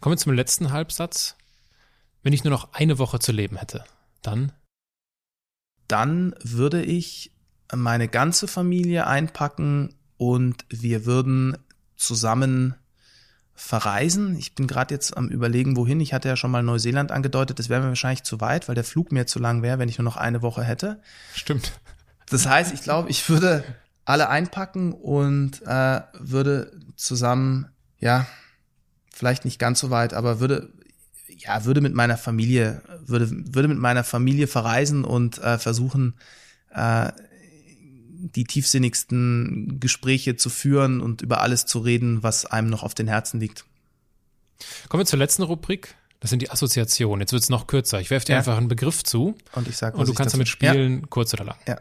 Kommen 0.00 0.12
wir 0.12 0.18
zum 0.18 0.32
letzten 0.32 0.72
Halbsatz. 0.72 1.36
Wenn 2.22 2.32
ich 2.32 2.44
nur 2.44 2.52
noch 2.52 2.72
eine 2.72 2.98
Woche 2.98 3.18
zu 3.18 3.32
leben 3.32 3.56
hätte, 3.56 3.84
dann? 4.22 4.52
Dann 5.88 6.34
würde 6.42 6.82
ich 6.82 7.32
meine 7.74 8.08
ganze 8.08 8.46
Familie 8.48 9.06
einpacken 9.06 9.94
und 10.16 10.64
wir 10.68 11.04
würden 11.04 11.58
zusammen 11.96 12.74
verreisen. 13.54 14.36
Ich 14.36 14.54
bin 14.54 14.66
gerade 14.66 14.94
jetzt 14.94 15.16
am 15.16 15.28
überlegen, 15.28 15.76
wohin. 15.76 16.00
Ich 16.00 16.12
hatte 16.12 16.28
ja 16.28 16.36
schon 16.36 16.50
mal 16.50 16.62
Neuseeland 16.62 17.10
angedeutet. 17.10 17.58
Das 17.58 17.68
wäre 17.68 17.80
mir 17.80 17.88
wahrscheinlich 17.88 18.22
zu 18.22 18.40
weit, 18.40 18.68
weil 18.68 18.74
der 18.74 18.84
Flug 18.84 19.12
mir 19.12 19.26
zu 19.26 19.38
lang 19.38 19.62
wäre, 19.62 19.78
wenn 19.78 19.88
ich 19.88 19.98
nur 19.98 20.04
noch 20.04 20.16
eine 20.16 20.42
Woche 20.42 20.64
hätte. 20.64 21.00
Stimmt. 21.34 21.72
Das 22.30 22.46
heißt, 22.46 22.72
ich 22.72 22.82
glaube, 22.82 23.10
ich 23.10 23.28
würde 23.28 23.64
alle 24.04 24.28
einpacken 24.28 24.92
und 24.92 25.62
äh, 25.66 26.00
würde 26.18 26.72
zusammen, 26.96 27.68
ja, 27.98 28.26
vielleicht 29.12 29.44
nicht 29.44 29.58
ganz 29.58 29.80
so 29.80 29.90
weit, 29.90 30.14
aber 30.14 30.40
würde 30.40 30.72
ja, 31.44 31.64
würde 31.64 31.80
mit 31.80 31.94
meiner 31.94 32.16
Familie, 32.16 32.82
würde, 33.04 33.28
würde 33.30 33.68
mit 33.68 33.78
meiner 33.78 34.04
Familie 34.04 34.46
verreisen 34.46 35.04
und 35.04 35.38
äh, 35.38 35.58
versuchen, 35.58 36.14
äh, 36.70 37.10
die 38.24 38.44
tiefsinnigsten 38.44 39.80
Gespräche 39.80 40.36
zu 40.36 40.48
führen 40.48 41.00
und 41.00 41.22
über 41.22 41.40
alles 41.40 41.66
zu 41.66 41.80
reden, 41.80 42.22
was 42.22 42.46
einem 42.46 42.70
noch 42.70 42.82
auf 42.82 42.94
den 42.94 43.08
Herzen 43.08 43.40
liegt. 43.40 43.64
Kommen 44.88 45.00
wir 45.00 45.06
zur 45.06 45.18
letzten 45.18 45.42
Rubrik. 45.42 45.96
Das 46.20 46.30
sind 46.30 46.40
die 46.40 46.50
Assoziationen. 46.50 47.20
Jetzt 47.20 47.32
wird 47.32 47.42
es 47.42 47.48
noch 47.48 47.66
kürzer. 47.66 48.00
Ich 48.00 48.10
werfe 48.10 48.26
dir 48.26 48.32
ja. 48.34 48.38
einfach 48.38 48.56
einen 48.56 48.68
Begriff 48.68 49.02
zu. 49.02 49.34
Und 49.54 49.66
ich 49.66 49.76
sag, 49.76 49.96
Und 49.96 50.08
du 50.08 50.14
kannst 50.14 50.34
damit 50.34 50.46
spielen, 50.46 51.00
ja. 51.00 51.06
kurz 51.10 51.34
oder 51.34 51.44
lang. 51.44 51.56
Ja. 51.66 51.80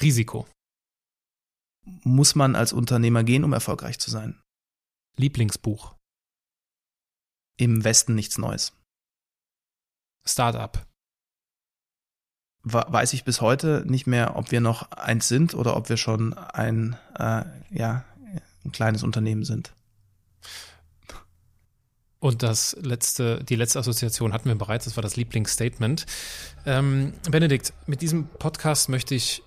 Risiko. 0.00 0.46
Muss 2.04 2.36
man 2.36 2.54
als 2.54 2.72
Unternehmer 2.72 3.24
gehen, 3.24 3.42
um 3.42 3.52
erfolgreich 3.52 3.98
zu 3.98 4.12
sein? 4.12 4.40
Lieblingsbuch. 5.16 5.96
Im 7.62 7.84
Westen 7.84 8.16
nichts 8.16 8.38
Neues. 8.38 8.72
Startup. 10.24 10.84
Weiß 12.64 13.12
ich 13.12 13.22
bis 13.22 13.40
heute 13.40 13.84
nicht 13.86 14.08
mehr, 14.08 14.34
ob 14.34 14.50
wir 14.50 14.60
noch 14.60 14.90
eins 14.90 15.28
sind 15.28 15.54
oder 15.54 15.76
ob 15.76 15.88
wir 15.88 15.96
schon 15.96 16.34
ein, 16.34 16.96
äh, 17.16 17.44
ja, 17.70 18.04
ein 18.64 18.72
kleines 18.72 19.04
Unternehmen 19.04 19.44
sind. 19.44 19.72
Und 22.18 22.42
das 22.42 22.76
letzte, 22.80 23.44
die 23.44 23.54
letzte 23.54 23.78
Assoziation 23.78 24.32
hatten 24.32 24.48
wir 24.48 24.56
bereits, 24.56 24.86
das 24.86 24.96
war 24.96 25.02
das 25.02 25.14
Lieblingsstatement. 25.14 26.04
Ähm, 26.66 27.12
Benedikt, 27.30 27.74
mit 27.86 28.02
diesem 28.02 28.26
Podcast 28.26 28.88
möchte 28.88 29.14
ich 29.14 29.44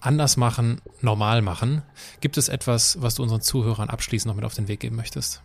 anders 0.00 0.36
machen, 0.36 0.80
normal 1.00 1.42
machen. 1.42 1.82
Gibt 2.20 2.36
es 2.36 2.48
etwas, 2.48 3.02
was 3.02 3.16
du 3.16 3.24
unseren 3.24 3.40
Zuhörern 3.40 3.90
abschließend 3.90 4.28
noch 4.28 4.36
mit 4.36 4.44
auf 4.44 4.54
den 4.54 4.68
Weg 4.68 4.78
geben 4.78 4.94
möchtest? 4.94 5.42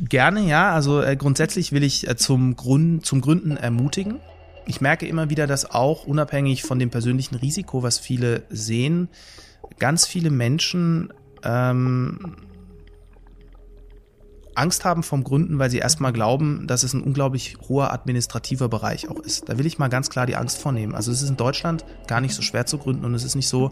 Gerne, 0.00 0.46
ja. 0.46 0.72
Also 0.72 1.02
äh, 1.02 1.16
grundsätzlich 1.16 1.72
will 1.72 1.82
ich 1.82 2.08
äh, 2.08 2.16
zum, 2.16 2.56
Grund, 2.56 3.04
zum 3.04 3.20
Gründen 3.20 3.56
ermutigen. 3.56 4.20
Ich 4.66 4.80
merke 4.80 5.06
immer 5.06 5.30
wieder, 5.30 5.46
dass 5.46 5.70
auch 5.70 6.06
unabhängig 6.06 6.62
von 6.62 6.78
dem 6.78 6.90
persönlichen 6.90 7.36
Risiko, 7.36 7.82
was 7.82 7.98
viele 7.98 8.42
sehen, 8.50 9.08
ganz 9.78 10.06
viele 10.06 10.30
Menschen 10.30 11.12
ähm, 11.42 12.36
Angst 14.58 14.84
haben 14.84 15.02
vom 15.02 15.24
Gründen, 15.24 15.58
weil 15.58 15.70
sie 15.70 15.78
erstmal 15.78 16.12
glauben, 16.12 16.66
dass 16.66 16.82
es 16.82 16.92
ein 16.92 17.02
unglaublich 17.02 17.56
hoher 17.68 17.92
administrativer 17.92 18.68
Bereich 18.68 19.08
auch 19.08 19.20
ist. 19.20 19.48
Da 19.48 19.56
will 19.56 19.66
ich 19.66 19.78
mal 19.78 19.88
ganz 19.88 20.10
klar 20.10 20.26
die 20.26 20.36
Angst 20.36 20.58
vornehmen. 20.58 20.94
Also 20.94 21.12
es 21.12 21.22
ist 21.22 21.30
in 21.30 21.36
Deutschland 21.36 21.84
gar 22.06 22.20
nicht 22.20 22.34
so 22.34 22.42
schwer 22.42 22.66
zu 22.66 22.78
gründen 22.78 23.04
und 23.04 23.14
es 23.14 23.22
ist 23.22 23.36
nicht 23.36 23.48
so, 23.48 23.70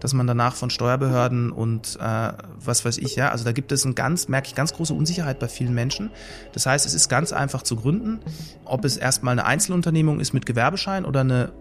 dass 0.00 0.14
man 0.14 0.26
danach 0.26 0.54
von 0.54 0.70
Steuerbehörden 0.70 1.50
und 1.50 1.98
äh, 2.00 2.32
was 2.64 2.84
weiß 2.84 2.98
ich, 2.98 3.16
ja, 3.16 3.30
also 3.30 3.44
da 3.44 3.52
gibt 3.52 3.72
es 3.72 3.84
ein 3.84 3.96
ganz, 3.96 4.28
merke 4.28 4.46
ich, 4.46 4.54
ganz 4.54 4.72
große 4.72 4.94
Unsicherheit 4.94 5.40
bei 5.40 5.48
vielen 5.48 5.74
Menschen. 5.74 6.10
Das 6.52 6.66
heißt, 6.66 6.86
es 6.86 6.94
ist 6.94 7.08
ganz 7.08 7.32
einfach 7.32 7.62
zu 7.62 7.76
gründen, 7.76 8.20
ob 8.64 8.84
es 8.84 8.96
erstmal 8.96 9.32
eine 9.32 9.44
Einzelunternehmung 9.44 10.20
ist 10.20 10.32
mit 10.32 10.46
Gewerbeschein 10.46 11.04
oder 11.04 11.20
eine 11.20 11.52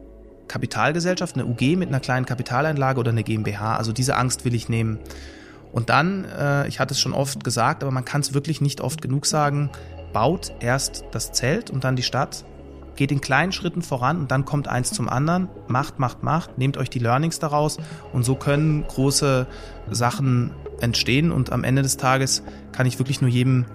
Kapitalgesellschaft, 0.48 1.36
eine 1.36 1.46
UG 1.46 1.78
mit 1.78 1.90
einer 1.90 2.00
kleinen 2.00 2.26
Kapitaleinlage 2.26 3.00
oder 3.00 3.12
eine 3.12 3.24
GmbH. 3.24 3.76
Also 3.76 3.92
diese 3.92 4.16
Angst 4.16 4.46
will 4.46 4.56
ich 4.56 4.70
nehmen. 4.70 5.00
Und 5.72 5.90
dann, 5.90 6.26
äh, 6.26 6.68
ich 6.68 6.80
hatte 6.80 6.94
es 6.94 7.00
schon 7.00 7.14
oft 7.14 7.44
gesagt, 7.44 7.84
aber 7.84 7.92
man 7.92 8.06
kann 8.06 8.22
es 8.22 8.34
wirklich 8.34 8.62
nicht 8.62 8.82
oft 8.82 9.02
genug 9.02 9.26
sagen, 9.26 9.70
baut 10.14 10.54
erst 10.60 11.06
das 11.12 11.32
Zelt 11.32 11.70
und 11.70 11.84
dann 11.84 11.96
die 11.96 12.04
Stadt, 12.04 12.46
geht 12.96 13.12
in 13.12 13.22
kleinen 13.22 13.52
Schritten 13.52 13.82
voran 13.82 14.18
und 14.18 14.32
dann 14.32 14.44
kommt 14.44 14.68
eins 14.68 14.92
zum 14.92 15.08
anderen, 15.08 15.48
macht, 15.68 16.00
macht, 16.00 16.24
macht, 16.24 16.58
nehmt 16.58 16.78
euch 16.78 16.90
die 16.90 17.00
Learnings 17.00 17.40
daraus 17.40 17.78
und 18.12 18.24
so 18.24 18.36
können 18.36 18.84
große 18.88 19.48
Sachen 19.92 20.52
entstehen 20.82 21.32
und 21.32 21.52
am 21.52 21.64
Ende 21.64 21.84
des 21.84 21.98
Tages 21.98 22.44
kann 22.72 22.86
ich 22.86 23.00
wirklich 23.00 23.22
nur 23.22 23.30
jedem 23.30 23.66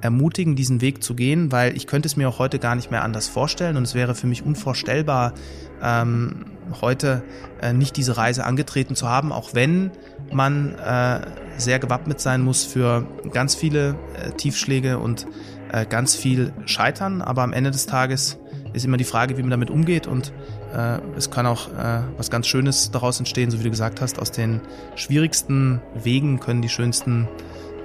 ermutigen, 0.00 0.56
diesen 0.56 0.80
Weg 0.80 1.02
zu 1.02 1.14
gehen, 1.14 1.52
weil 1.52 1.76
ich 1.76 1.86
könnte 1.86 2.06
es 2.06 2.16
mir 2.16 2.28
auch 2.28 2.38
heute 2.38 2.58
gar 2.58 2.74
nicht 2.74 2.90
mehr 2.90 3.04
anders 3.04 3.28
vorstellen 3.28 3.76
und 3.76 3.82
es 3.82 3.94
wäre 3.94 4.14
für 4.14 4.26
mich 4.26 4.42
unvorstellbar, 4.42 5.34
ähm, 5.82 6.46
heute 6.80 7.22
äh, 7.60 7.72
nicht 7.72 7.96
diese 7.96 8.16
Reise 8.16 8.44
angetreten 8.44 8.96
zu 8.96 9.08
haben, 9.08 9.32
auch 9.32 9.54
wenn 9.54 9.90
man 10.32 10.74
äh, 10.78 11.20
sehr 11.56 11.78
gewappnet 11.78 12.20
sein 12.20 12.42
muss 12.42 12.64
für 12.64 13.06
ganz 13.32 13.54
viele 13.54 13.96
äh, 14.14 14.30
Tiefschläge 14.32 14.98
und 14.98 15.26
äh, 15.72 15.86
ganz 15.86 16.16
viel 16.16 16.52
Scheitern. 16.66 17.22
Aber 17.22 17.42
am 17.42 17.52
Ende 17.52 17.70
des 17.70 17.86
Tages 17.86 18.38
ist 18.72 18.84
immer 18.84 18.96
die 18.96 19.04
Frage, 19.04 19.36
wie 19.36 19.42
man 19.42 19.50
damit 19.50 19.70
umgeht 19.70 20.06
und 20.06 20.32
äh, 20.74 20.98
es 21.16 21.30
kann 21.30 21.46
auch 21.46 21.68
äh, 21.68 22.02
was 22.16 22.30
ganz 22.30 22.46
Schönes 22.46 22.90
daraus 22.90 23.18
entstehen, 23.18 23.50
so 23.50 23.58
wie 23.58 23.64
du 23.64 23.70
gesagt 23.70 24.00
hast, 24.00 24.20
aus 24.20 24.30
den 24.30 24.60
schwierigsten 24.94 25.80
Wegen 25.94 26.40
können 26.40 26.62
die 26.62 26.68
schönsten 26.68 27.28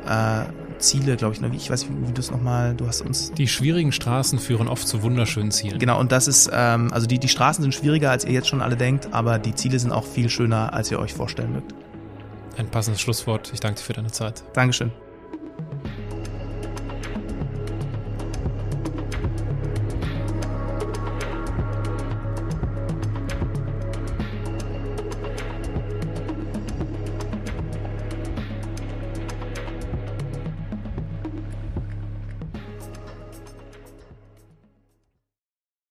äh, 0.07 0.45
Ziele, 0.77 1.15
glaube 1.15 1.33
ich, 1.33 1.41
ne? 1.41 1.49
ich 1.55 1.69
weiß 1.69 1.87
nicht, 1.87 2.01
wie, 2.01 2.09
wie 2.09 2.13
du 2.13 2.19
es 2.19 2.31
nochmal, 2.31 2.75
du 2.75 2.87
hast 2.87 3.01
uns. 3.01 3.31
Die 3.31 3.47
schwierigen 3.47 3.91
Straßen 3.91 4.39
führen 4.39 4.67
oft 4.67 4.87
zu 4.87 5.01
wunderschönen 5.01 5.51
Zielen. 5.51 5.79
Genau, 5.79 5.99
und 5.99 6.11
das 6.11 6.27
ist, 6.27 6.49
ähm, 6.53 6.91
also 6.91 7.07
die, 7.07 7.17
die 7.17 7.29
Straßen 7.29 7.61
sind 7.61 7.73
schwieriger, 7.73 8.11
als 8.11 8.25
ihr 8.25 8.31
jetzt 8.31 8.47
schon 8.47 8.61
alle 8.61 8.75
denkt, 8.75 9.09
aber 9.11 9.39
die 9.39 9.55
Ziele 9.55 9.79
sind 9.79 9.91
auch 9.91 10.05
viel 10.05 10.29
schöner, 10.29 10.73
als 10.73 10.91
ihr 10.91 10.99
euch 10.99 11.13
vorstellen 11.13 11.53
mögt. 11.53 11.73
Ein 12.57 12.69
passendes 12.69 13.01
Schlusswort. 13.01 13.51
Ich 13.53 13.59
danke 13.59 13.79
dir 13.79 13.85
für 13.85 13.93
deine 13.93 14.11
Zeit. 14.11 14.43
Dankeschön. 14.53 14.91